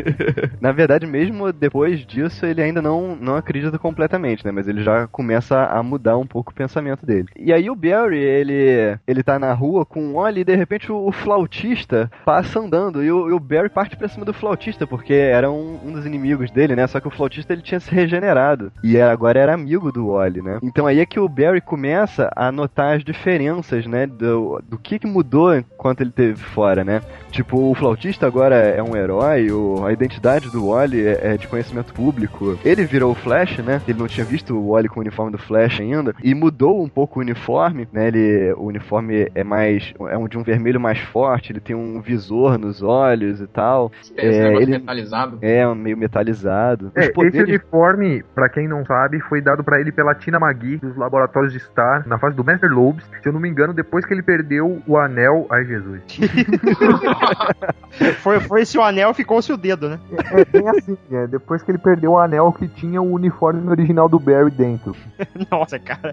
Na 0.60 0.72
verdade, 0.72 1.06
mesmo 1.06 1.52
depois 1.52 2.04
disso, 2.06 2.44
ele 2.46 2.62
ainda 2.62 2.82
não, 2.82 3.16
não 3.16 3.36
acredita 3.36 3.78
completamente, 3.78 4.44
né? 4.44 4.50
Mas 4.50 4.68
ele 4.68 4.82
já 4.82 5.06
começa 5.06 5.64
a 5.64 5.82
mudar 5.82 6.16
um 6.16 6.26
pouco 6.26 6.52
o 6.52 6.54
pensamento 6.54 7.04
dele. 7.04 7.28
E 7.36 7.52
aí 7.52 7.70
o 7.70 7.76
Barry, 7.76 8.18
ele, 8.18 8.98
ele 9.06 9.22
tá 9.22 9.38
na 9.38 9.52
rua 9.52 9.84
com 9.84 10.08
o 10.08 10.14
Wally 10.14 10.40
e 10.40 10.44
de 10.44 10.54
repente 10.54 10.90
o, 10.90 11.06
o 11.06 11.12
flautista 11.12 12.10
passa 12.24 12.60
andando. 12.60 13.02
E 13.02 13.10
o, 13.10 13.30
e 13.30 13.32
o 13.32 13.40
Barry 13.40 13.68
parte 13.68 13.96
pra 13.96 14.08
cima 14.08 14.24
do 14.24 14.32
flautista, 14.32 14.86
porque 14.86 15.14
era 15.14 15.50
um, 15.50 15.78
um 15.84 15.92
dos 15.92 16.06
inimigos 16.06 16.50
dele, 16.50 16.59
né? 16.68 16.86
Só 16.86 17.00
que 17.00 17.08
o 17.08 17.10
flautista 17.10 17.52
ele 17.52 17.62
tinha 17.62 17.80
se 17.80 17.90
regenerado. 17.94 18.72
E 18.82 19.00
agora 19.00 19.38
era 19.40 19.54
amigo 19.54 19.90
do 19.92 20.08
Wally, 20.12 20.42
né? 20.42 20.58
Então 20.62 20.86
aí 20.86 21.00
é 21.00 21.06
que 21.06 21.18
o 21.20 21.28
Barry 21.28 21.60
começa 21.60 22.30
a 22.36 22.50
notar 22.52 22.96
as 22.96 23.04
diferenças, 23.04 23.86
né? 23.86 24.06
Do, 24.06 24.62
do 24.68 24.78
que, 24.78 24.98
que 24.98 25.06
mudou 25.06 25.54
enquanto 25.56 26.00
ele 26.00 26.10
teve 26.10 26.36
fora, 26.36 26.84
né? 26.84 27.00
Tipo, 27.30 27.70
o 27.70 27.74
flautista 27.74 28.26
agora 28.26 28.56
é 28.56 28.82
um 28.82 28.96
herói, 28.96 29.50
o, 29.50 29.84
a 29.84 29.92
identidade 29.92 30.50
do 30.50 30.68
Wally 30.68 31.06
é, 31.06 31.34
é 31.34 31.36
de 31.36 31.46
conhecimento 31.46 31.92
público. 31.92 32.58
Ele 32.64 32.84
virou 32.84 33.12
o 33.12 33.14
Flash, 33.14 33.58
né? 33.58 33.80
Ele 33.86 33.98
não 33.98 34.08
tinha 34.08 34.24
visto 34.26 34.56
o 34.56 34.70
Wally 34.72 34.88
com 34.88 34.98
o 34.98 35.02
uniforme 35.02 35.32
do 35.32 35.38
Flash 35.38 35.80
ainda. 35.80 36.14
E 36.22 36.34
mudou 36.34 36.82
um 36.82 36.88
pouco 36.88 37.18
o 37.18 37.22
uniforme, 37.22 37.88
né? 37.92 38.08
Ele, 38.08 38.52
o 38.54 38.64
uniforme 38.64 39.30
é 39.34 39.44
mais. 39.44 39.92
é 40.08 40.18
um 40.18 40.26
de 40.28 40.36
um 40.38 40.42
vermelho 40.42 40.80
mais 40.80 40.98
forte, 40.98 41.52
ele 41.52 41.60
tem 41.60 41.74
um 41.76 42.00
visor 42.00 42.58
nos 42.58 42.82
olhos 42.82 43.40
e 43.40 43.46
tal. 43.46 43.90
Esse 44.16 44.38
É, 44.40 44.54
ele- 44.56 44.72
metalizado. 44.72 45.38
É, 45.40 45.74
meio 45.74 45.96
metalizado. 45.96 46.49
É, 46.94 47.06
esse 47.06 47.42
uniforme, 47.42 48.22
pra 48.34 48.48
quem 48.48 48.66
não 48.66 48.84
sabe, 48.84 49.20
foi 49.20 49.40
dado 49.40 49.62
pra 49.62 49.80
ele 49.80 49.92
pela 49.92 50.14
Tina 50.14 50.38
Magui, 50.38 50.78
dos 50.78 50.96
laboratórios 50.96 51.52
de 51.52 51.60
Star, 51.60 52.06
na 52.06 52.18
fase 52.18 52.36
do 52.36 52.44
Master 52.44 52.70
Lobes. 52.70 53.04
Se 53.22 53.28
eu 53.28 53.32
não 53.32 53.40
me 53.40 53.48
engano, 53.48 53.72
depois 53.72 54.04
que 54.04 54.12
ele 54.12 54.22
perdeu 54.22 54.82
o 54.86 54.96
anel. 54.96 55.46
Ai, 55.50 55.64
Jesus. 55.64 56.02
Foi, 58.20 58.40
foi 58.40 58.64
se 58.64 58.78
o 58.78 58.82
anel, 58.82 59.12
ficou-se 59.12 59.52
o 59.52 59.56
dedo, 59.56 59.88
né? 59.88 59.98
É 60.32 60.44
bem 60.44 60.68
assim, 60.68 60.96
é. 61.10 61.26
Depois 61.26 61.62
que 61.62 61.70
ele 61.70 61.78
perdeu 61.78 62.12
o 62.12 62.18
anel 62.18 62.52
que 62.52 62.68
tinha 62.68 63.02
o 63.02 63.12
uniforme 63.12 63.68
original 63.68 64.08
do 64.08 64.18
Barry 64.18 64.50
dentro. 64.50 64.94
Nossa, 65.50 65.78
cara. 65.78 66.12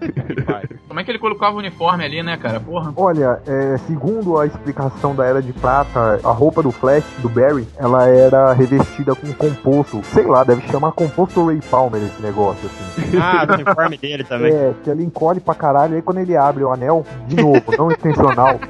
Como 0.86 0.98
é 0.98 1.04
que 1.04 1.10
ele 1.10 1.18
colocava 1.18 1.54
o 1.54 1.58
uniforme 1.58 2.04
ali, 2.04 2.22
né, 2.22 2.36
cara? 2.36 2.60
Porra. 2.60 2.92
Olha, 2.96 3.40
é, 3.46 3.76
segundo 3.78 4.38
a 4.38 4.46
explicação 4.46 5.14
da 5.14 5.24
Era 5.24 5.40
de 5.40 5.52
Prata, 5.52 6.20
a 6.22 6.32
roupa 6.32 6.62
do 6.62 6.72
Flash, 6.72 7.04
do 7.18 7.28
Barry, 7.28 7.66
ela 7.78 8.06
era 8.06 8.52
revestida 8.52 9.14
com 9.14 9.32
composto. 9.32 10.02
Sei 10.04 10.24
lá, 10.28 10.44
deve 10.44 10.62
chamar 10.68 10.92
composto 10.92 11.46
Ray 11.46 11.60
Palmer 11.70 12.02
esse 12.02 12.22
negócio, 12.22 12.66
assim. 12.66 13.18
Ah, 13.20 13.44
do 13.44 13.54
uniforme 13.54 13.96
dele 13.96 14.24
também. 14.24 14.52
É, 14.52 14.74
que 14.82 14.90
ele 14.90 15.02
encolhe 15.02 15.40
pra 15.40 15.54
caralho, 15.54 15.94
aí 15.96 16.02
quando 16.02 16.18
ele 16.18 16.36
abre 16.36 16.62
o 16.62 16.72
anel, 16.72 17.04
de 17.26 17.36
novo, 17.36 17.62
não 17.76 17.90
intencional. 17.90 18.58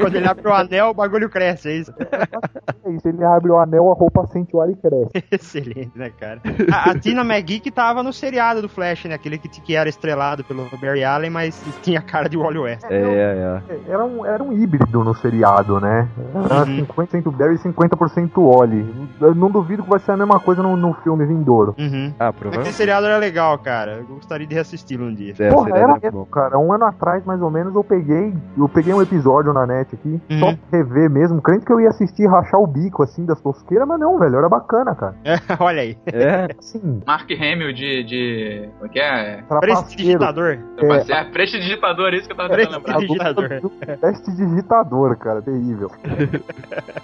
Quando 0.00 0.14
ele 0.14 0.28
abre 0.28 0.46
o 0.46 0.52
anel, 0.54 0.90
o 0.90 0.94
bagulho 0.94 1.28
cresce, 1.28 1.68
é 1.68 1.76
isso? 1.76 1.92
É 2.86 2.90
isso, 2.90 3.08
ele 3.08 3.24
abre 3.24 3.50
o 3.50 3.58
anel, 3.58 3.90
a 3.90 3.94
roupa 3.94 4.26
sente 4.26 4.54
o 4.54 4.60
ar 4.60 4.68
e 4.68 4.74
cresce. 4.76 5.10
Excelente, 5.32 5.92
né, 5.94 6.10
cara? 6.10 6.38
A, 6.70 6.90
a 6.90 6.98
Tina 6.98 7.22
McGee 7.22 7.58
que 7.58 7.70
tava 7.70 8.02
no 8.02 8.12
seriado 8.12 8.60
do 8.60 8.68
Flash, 8.68 9.06
né? 9.06 9.14
Aquele 9.14 9.38
que, 9.38 9.48
que 9.48 9.74
era 9.74 9.88
estrelado 9.88 10.44
pelo 10.44 10.68
Barry 10.78 11.02
Allen, 11.02 11.30
mas 11.30 11.58
tinha 11.82 12.02
cara 12.02 12.28
de 12.28 12.36
Wally 12.36 12.58
West. 12.58 12.84
É, 12.90 13.62
é. 13.70 13.78
Era 13.88 14.04
um, 14.04 14.26
era 14.26 14.42
um 14.42 14.52
híbrido 14.52 15.02
no 15.02 15.14
seriado, 15.14 15.80
né? 15.80 16.06
Era 16.34 16.64
Uhum. 16.64 16.84
50% 16.86 17.30
Barry 17.34 17.54
e 17.54 17.58
50% 17.58 18.30
Wally. 18.36 19.08
Eu 19.20 19.34
não 19.34 19.50
duvido 19.50 19.82
que 19.82 19.88
vai 19.90 19.98
ser 20.00 20.12
a 20.12 20.16
mesma 20.18 20.38
coisa 20.38 20.62
no, 20.62 20.76
no 20.76 20.93
filme 21.02 21.24
vindouro. 21.26 21.74
Uhum. 21.78 22.12
Ah, 22.18 22.28
Aquele 22.28 22.40
provavelmente. 22.40 22.74
seriado 22.76 23.06
era 23.06 23.16
legal, 23.18 23.58
cara. 23.58 23.98
Eu 23.98 24.14
gostaria 24.14 24.46
de 24.46 24.54
reassisti-lo 24.54 25.04
um 25.06 25.14
dia. 25.14 25.34
É, 25.38 25.50
Porra, 25.50 25.66
seria 25.66 25.82
era 25.82 25.98
mesmo, 25.98 26.18
bom. 26.20 26.24
cara. 26.26 26.58
Um 26.58 26.72
ano 26.72 26.84
atrás, 26.86 27.24
mais 27.24 27.40
ou 27.42 27.50
menos, 27.50 27.74
eu 27.74 27.84
peguei. 27.84 28.32
Eu 28.56 28.68
peguei 28.68 28.92
um 28.94 29.02
episódio 29.02 29.52
na 29.52 29.66
net 29.66 29.94
aqui, 29.94 30.20
Uhum. 30.30 30.38
só 30.38 30.46
pra 30.46 30.78
rever 30.78 31.10
mesmo, 31.10 31.40
crente 31.42 31.64
que 31.64 31.72
eu 31.72 31.80
ia 31.80 31.88
assistir 31.88 32.26
rachar 32.26 32.60
o 32.60 32.66
bico 32.66 33.02
assim 33.02 33.24
das 33.24 33.40
tosqueiras, 33.40 33.86
mas 33.86 33.98
não, 34.00 34.18
velho, 34.18 34.36
era 34.36 34.48
bacana, 34.48 34.94
cara. 34.94 35.14
Olha 35.60 35.82
aí. 35.82 35.96
É, 36.06 36.48
Assim, 36.58 37.02
Mark 37.06 37.30
Hamill 37.30 37.72
de. 37.72 38.04
de. 38.04 38.68
Como 38.78 38.86
é 38.86 38.88
que 38.88 39.00
é? 39.00 39.42
Prestidigitador. 39.60 40.58
É, 40.78 41.12
é 41.12 41.24
prestidigitador, 41.24 42.14
isso 42.14 42.26
que 42.26 42.32
eu 42.32 42.36
tava 42.36 42.48
tentando 42.50 42.74
lembrar. 42.76 42.94
Prestidigitador. 42.96 43.70
Teste 44.00 44.32
digitador, 44.32 45.16
cara, 45.16 45.42
terrível. 45.42 45.90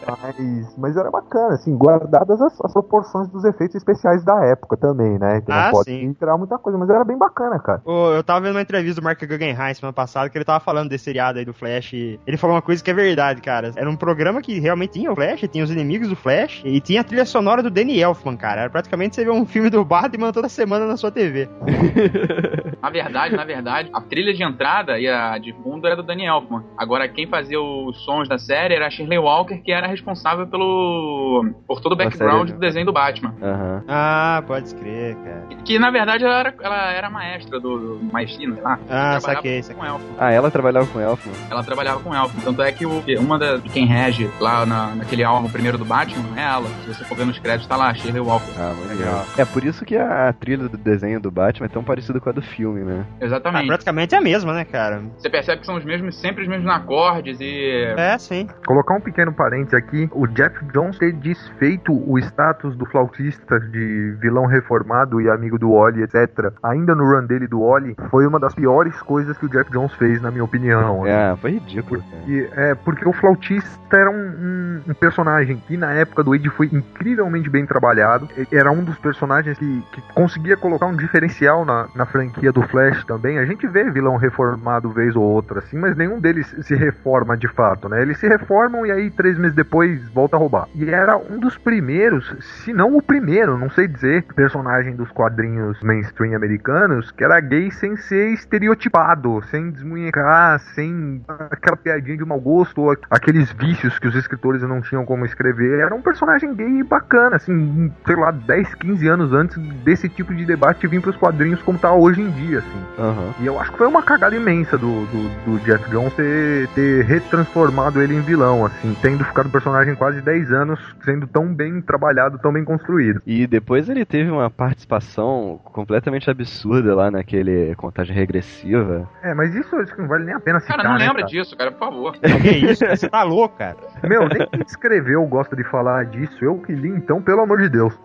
mas, 0.06 0.76
mas 0.78 0.96
era 0.96 1.10
bacana, 1.10 1.54
assim, 1.54 1.76
guardadas 1.76 2.40
as, 2.40 2.60
as 2.64 2.72
proporções 2.72 3.28
dos 3.28 3.44
efeitos 3.44 3.79
especiais 3.80 4.24
da 4.24 4.44
época 4.46 4.76
também, 4.76 5.18
né? 5.18 5.40
Que 5.40 5.50
não 5.50 5.56
Ah, 5.58 5.70
pode 5.70 5.90
sim. 5.90 6.12
tirar 6.14 6.36
muita 6.38 6.58
coisa, 6.58 6.78
mas 6.78 6.88
era 6.88 7.04
bem 7.04 7.18
bacana, 7.18 7.58
cara. 7.58 7.82
Ô, 7.84 8.12
eu 8.12 8.22
tava 8.22 8.40
vendo 8.40 8.54
uma 8.54 8.62
entrevista 8.62 9.00
do 9.00 9.04
Mark 9.04 9.20
Guggenheim 9.20 9.74
semana 9.74 9.92
passada 9.92 10.28
que 10.30 10.36
ele 10.38 10.44
tava 10.44 10.60
falando 10.60 10.88
desse 10.88 11.04
seriado 11.04 11.38
aí 11.38 11.44
do 11.44 11.52
Flash. 11.52 11.92
Ele 11.94 12.36
falou 12.36 12.54
uma 12.56 12.62
coisa 12.62 12.82
que 12.82 12.90
é 12.90 12.94
verdade, 12.94 13.40
cara. 13.40 13.72
Era 13.76 13.88
um 13.90 13.96
programa 13.96 14.40
que 14.40 14.58
realmente 14.60 14.92
tinha 14.92 15.10
o 15.10 15.14
Flash, 15.14 15.40
tinha 15.50 15.64
os 15.64 15.70
inimigos 15.70 16.08
do 16.08 16.16
Flash 16.16 16.62
e 16.64 16.80
tinha 16.80 17.00
a 17.00 17.04
trilha 17.04 17.24
sonora 17.24 17.62
do 17.62 17.70
Danny 17.70 18.00
Elfman, 18.00 18.36
cara. 18.36 18.62
Era 18.62 18.70
praticamente 18.70 19.16
você 19.16 19.24
ver 19.24 19.30
um 19.30 19.44
filme 19.46 19.70
do 19.70 19.84
Batman 19.84 20.32
toda 20.32 20.48
semana 20.48 20.86
na 20.86 20.96
sua 20.96 21.10
TV. 21.10 21.48
Na 22.82 22.88
verdade, 22.88 23.36
na 23.36 23.44
verdade, 23.44 23.90
a 23.92 24.00
trilha 24.00 24.32
de 24.32 24.42
entrada 24.42 24.98
e 24.98 25.06
a 25.06 25.36
de 25.36 25.52
fundo 25.62 25.86
era 25.86 25.94
do 25.96 26.02
Danny 26.02 26.24
Elfman. 26.24 26.64
Agora, 26.78 27.06
quem 27.08 27.26
fazia 27.26 27.60
os 27.60 28.02
sons 28.04 28.26
da 28.26 28.38
série 28.38 28.74
era 28.74 28.86
a 28.86 28.90
Shirley 28.90 29.18
Walker, 29.18 29.58
que 29.58 29.70
era 29.70 29.86
responsável 29.86 30.46
pelo 30.46 31.44
por 31.66 31.80
todo 31.80 31.92
o 31.92 31.96
background 31.96 32.48
série, 32.48 32.52
do 32.54 32.58
desenho 32.60 32.86
do 32.86 32.92
Batman. 32.92 33.34
Aham. 33.70 33.84
Ah, 33.88 34.42
pode 34.46 34.74
crer, 34.74 35.16
cara. 35.16 35.42
Que, 35.64 35.78
na 35.78 35.90
verdade, 35.90 36.24
ela 36.24 36.38
era, 36.40 36.54
ela 36.62 36.92
era 36.92 37.10
maestra 37.10 37.60
do, 37.60 37.98
do 37.98 38.04
maestrina, 38.12 38.54
sei 38.54 38.62
lá. 38.64 38.72
Ah, 38.72 38.76
Trabalhava 38.86 39.20
saquei, 39.20 39.56
com 39.62 39.68
saquei. 39.68 39.88
Elfman. 39.88 40.14
Ah, 40.18 40.32
ela 40.32 40.50
trabalhava 40.50 40.86
com 40.86 41.00
Elfman. 41.00 41.34
Ela 41.50 41.62
trabalhava 41.64 42.00
com 42.00 42.14
Elfman. 42.14 42.44
Tanto 42.44 42.62
é 42.62 42.72
que 42.72 42.86
o, 42.86 43.02
uma 43.20 43.38
da, 43.38 43.56
de 43.56 43.68
quem 43.68 43.86
rege 43.86 44.30
lá 44.40 44.64
na, 44.66 44.94
naquele 44.94 45.22
álbum 45.24 45.48
primeiro 45.48 45.78
do 45.78 45.84
Batman 45.84 46.24
é 46.38 46.42
ela. 46.44 46.66
Se 46.84 46.94
você 46.94 47.04
for 47.04 47.16
ver 47.16 47.26
nos 47.26 47.38
créditos, 47.38 47.66
tá 47.68 47.76
lá, 47.76 47.92
Shirley 47.94 48.20
Walker. 48.20 48.50
Ah, 48.58 48.74
legal. 48.88 49.26
É 49.38 49.44
por 49.44 49.64
isso 49.64 49.84
que 49.84 49.96
a 49.96 50.32
trilha 50.32 50.68
do 50.68 50.76
desenho 50.76 51.20
do 51.20 51.30
Batman 51.30 51.66
é 51.66 51.68
tão 51.68 51.82
parecida 51.84 52.20
com 52.20 52.28
a 52.28 52.32
do 52.32 52.42
filme, 52.42 52.80
né? 52.82 53.04
Ah, 53.20 53.24
Exatamente. 53.24 53.66
praticamente 53.66 54.14
é 54.14 54.18
a 54.18 54.20
mesma, 54.20 54.52
né, 54.52 54.64
cara? 54.64 55.02
Você 55.18 55.28
percebe 55.28 55.60
que 55.60 55.66
são 55.66 55.76
os 55.76 55.84
mesmos, 55.84 56.16
sempre 56.20 56.42
os 56.42 56.48
mesmos 56.48 56.68
acordes 56.72 57.38
e. 57.40 57.84
É, 57.96 58.16
sim. 58.18 58.48
Colocar 58.66 58.94
um 58.94 59.00
pequeno 59.00 59.32
parênteses 59.32 59.74
aqui, 59.74 60.08
o 60.12 60.26
Jeff 60.26 60.64
Jones 60.72 60.98
ter 60.98 61.12
desfeito 61.12 61.92
o 61.92 62.18
status 62.18 62.74
do 62.76 62.86
flautista 62.86 63.59
de 63.68 64.16
vilão 64.20 64.46
reformado 64.46 65.20
e 65.20 65.28
amigo 65.28 65.58
do 65.58 65.72
Wally, 65.72 66.02
etc., 66.02 66.52
ainda 66.62 66.94
no 66.94 67.04
run 67.04 67.26
dele 67.26 67.46
do 67.46 67.60
Wally, 67.60 67.96
foi 68.10 68.26
uma 68.26 68.38
das 68.38 68.54
piores 68.54 69.00
coisas 69.02 69.36
que 69.38 69.46
o 69.46 69.48
Jeff 69.48 69.70
Jones 69.70 69.92
fez, 69.94 70.20
na 70.20 70.30
minha 70.30 70.44
opinião. 70.44 71.06
É, 71.06 71.36
foi 71.36 71.52
ridículo. 71.52 72.00
cara. 72.02 72.22
E, 72.26 72.48
é, 72.56 72.74
porque 72.74 73.08
o 73.08 73.12
flautista 73.12 73.96
era 73.96 74.10
um, 74.10 74.14
um- 74.14 74.80
um 74.88 74.94
personagem 74.94 75.62
que 75.66 75.76
na 75.76 75.92
época 75.92 76.22
do 76.22 76.32
Age 76.32 76.48
foi 76.50 76.68
incrivelmente 76.72 77.48
bem 77.50 77.66
trabalhado. 77.66 78.28
Era 78.52 78.70
um 78.70 78.82
dos 78.84 78.96
personagens 78.98 79.58
que, 79.58 79.82
que 79.92 80.02
conseguia 80.14 80.56
colocar 80.56 80.86
um 80.86 80.96
diferencial 80.96 81.64
na, 81.64 81.86
na 81.94 82.06
franquia 82.06 82.52
do 82.52 82.62
Flash 82.62 83.04
também. 83.04 83.38
A 83.38 83.44
gente 83.44 83.66
vê 83.66 83.90
vilão 83.90 84.16
reformado 84.16 84.90
vez 84.90 85.14
ou 85.16 85.22
outra, 85.22 85.58
assim, 85.60 85.78
mas 85.78 85.96
nenhum 85.96 86.18
deles 86.20 86.54
se 86.62 86.74
reforma 86.74 87.36
de 87.36 87.48
fato, 87.48 87.88
né? 87.88 88.00
Eles 88.02 88.18
se 88.18 88.28
reformam 88.28 88.86
e 88.86 88.90
aí 88.92 89.10
três 89.10 89.36
meses 89.38 89.54
depois 89.56 90.08
volta 90.10 90.36
a 90.36 90.38
roubar. 90.38 90.66
E 90.74 90.88
era 90.90 91.16
um 91.16 91.38
dos 91.38 91.56
primeiros, 91.58 92.34
se 92.62 92.72
não 92.72 92.96
o 92.96 93.02
primeiro, 93.02 93.49
não 93.58 93.70
sei 93.70 93.88
dizer, 93.88 94.24
personagem 94.34 94.94
dos 94.94 95.10
quadrinhos 95.10 95.80
mainstream 95.82 96.34
americanos 96.34 97.10
que 97.10 97.24
era 97.24 97.40
gay 97.40 97.70
sem 97.70 97.96
ser 97.96 98.32
estereotipado, 98.32 99.42
sem 99.50 99.70
desmunhecar, 99.70 100.58
sem 100.74 101.22
aquela 101.50 101.76
piadinha 101.76 102.16
de 102.16 102.24
mau 102.24 102.40
gosto, 102.40 102.82
ou 102.82 102.96
aqueles 103.10 103.50
vícios 103.52 103.98
que 103.98 104.08
os 104.08 104.14
escritores 104.14 104.62
não 104.62 104.80
tinham 104.80 105.04
como 105.04 105.24
escrever. 105.24 105.80
Era 105.80 105.94
um 105.94 106.02
personagem 106.02 106.54
gay 106.54 106.82
bacana, 106.82 107.36
assim, 107.36 107.92
sei 108.06 108.16
lá, 108.16 108.30
10, 108.30 108.74
15 108.74 109.08
anos 109.08 109.32
antes 109.32 109.56
desse 109.84 110.08
tipo 110.08 110.34
de 110.34 110.44
debate 110.44 110.86
vir 110.86 111.00
pros 111.00 111.16
quadrinhos 111.16 111.62
como 111.62 111.78
tá 111.78 111.92
hoje 111.92 112.20
em 112.20 112.30
dia, 112.30 112.58
assim. 112.58 112.84
Aham. 112.98 113.34
E 113.40 113.46
eu 113.46 113.58
acho 113.58 113.72
que 113.72 113.78
foi 113.78 113.86
uma 113.86 114.02
cagada 114.02 114.34
imensa 114.34 114.76
do, 114.76 115.06
do, 115.06 115.28
do 115.44 115.64
Jeff 115.64 115.88
Jones 115.90 116.12
ter, 116.14 116.68
ter 116.68 117.04
retransformado 117.04 118.00
ele 118.00 118.14
em 118.14 118.20
vilão, 118.20 118.66
assim, 118.66 118.96
tendo 119.02 119.24
ficado 119.24 119.46
um 119.46 119.50
personagem 119.50 119.94
quase 119.94 120.20
10 120.20 120.52
anos 120.52 120.80
sendo 121.04 121.26
tão 121.26 121.52
bem 121.52 121.80
trabalhado, 121.80 122.38
tão 122.38 122.52
bem 122.52 122.64
construído. 122.64 123.20
E 123.30 123.46
depois 123.46 123.88
ele 123.88 124.04
teve 124.04 124.28
uma 124.28 124.50
participação 124.50 125.60
completamente 125.62 126.28
absurda 126.28 126.96
lá 126.96 127.12
naquele 127.12 127.76
contagem 127.76 128.12
regressiva. 128.12 129.08
É, 129.22 129.32
mas 129.34 129.54
isso 129.54 129.76
acho 129.76 129.94
que 129.94 130.00
não 130.00 130.08
vale 130.08 130.24
nem 130.24 130.34
a 130.34 130.40
pena 130.40 130.58
citar, 130.58 130.78
Cara, 130.78 130.88
não 130.88 130.98
né, 130.98 131.04
lembra 131.04 131.22
cara? 131.22 131.28
disso, 131.28 131.56
cara, 131.56 131.70
por 131.70 131.78
favor. 131.78 132.18
Que 132.18 132.26
isso, 132.66 132.80
cara? 132.80 132.96
Você 132.96 133.08
tá 133.08 133.22
louco, 133.22 133.56
cara. 133.56 133.76
Meu, 134.02 134.28
nem 134.28 134.48
quem 134.48 134.62
escreveu 134.66 135.24
gosta 135.28 135.54
de 135.54 135.62
falar 135.62 136.06
disso. 136.06 136.44
Eu 136.44 136.58
que 136.58 136.72
li, 136.72 136.88
então, 136.88 137.22
pelo 137.22 137.42
amor 137.42 137.60
de 137.60 137.68
Deus. 137.68 137.96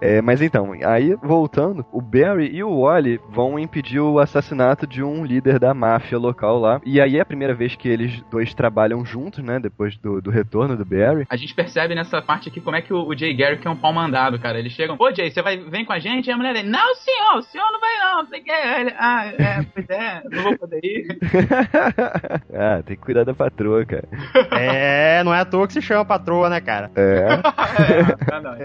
É, 0.00 0.20
mas 0.20 0.40
então, 0.40 0.72
aí 0.84 1.16
voltando, 1.22 1.84
o 1.90 2.00
Barry 2.00 2.50
e 2.54 2.62
o 2.62 2.82
Wally 2.82 3.20
vão 3.30 3.58
impedir 3.58 3.98
o 3.98 4.18
assassinato 4.18 4.86
de 4.86 5.02
um 5.02 5.24
líder 5.24 5.58
da 5.58 5.74
máfia 5.74 6.18
local 6.18 6.58
lá. 6.58 6.80
E 6.84 7.00
aí 7.00 7.16
é 7.16 7.20
a 7.20 7.24
primeira 7.24 7.54
vez 7.54 7.74
que 7.74 7.88
eles 7.88 8.22
dois 8.30 8.54
trabalham 8.54 9.04
juntos, 9.04 9.42
né? 9.42 9.58
Depois 9.58 9.96
do, 9.96 10.20
do 10.20 10.30
retorno 10.30 10.76
do 10.76 10.84
Barry. 10.84 11.26
A 11.28 11.36
gente 11.36 11.54
percebe 11.54 11.94
nessa 11.94 12.22
parte 12.22 12.48
aqui 12.48 12.60
como 12.60 12.76
é 12.76 12.82
que 12.82 12.92
o, 12.92 13.08
o 13.08 13.16
Jay 13.16 13.34
Garrick 13.34 13.65
é 13.68 13.70
um 13.70 13.76
pau 13.76 13.92
mandado, 13.92 14.38
cara. 14.38 14.58
Eles 14.58 14.72
chegam, 14.72 14.96
ô 14.98 15.14
Jay, 15.14 15.30
você 15.30 15.42
vai, 15.42 15.56
vem 15.58 15.84
com 15.84 15.92
a 15.92 15.98
gente? 15.98 16.28
E 16.28 16.32
a 16.32 16.36
mulher 16.36 16.54
dele, 16.54 16.68
não 16.68 16.94
senhor, 16.96 17.36
o 17.36 17.42
senhor 17.42 17.70
não 17.72 17.80
vai 17.80 17.96
não, 17.98 18.26
você 18.26 18.40
quer? 18.40 18.80
Ele, 18.80 18.94
ah, 18.98 19.26
é, 19.26 19.66
pois 19.74 19.90
é, 19.90 20.22
não 20.30 20.42
vou 20.42 20.58
poder 20.58 20.80
ir. 20.82 21.18
ah, 22.54 22.82
tem 22.84 22.96
que 22.96 23.02
cuidar 23.02 23.24
da 23.24 23.34
patroa, 23.34 23.84
cara. 23.84 24.08
É, 24.56 25.22
não 25.22 25.34
é 25.34 25.40
à 25.40 25.44
toa 25.44 25.66
que 25.66 25.72
se 25.72 25.82
chama 25.82 26.04
patroa, 26.04 26.48
né, 26.48 26.60
cara? 26.60 26.90
É. 26.96 27.26
é, 28.32 28.32
não, 28.32 28.42
não. 28.42 28.56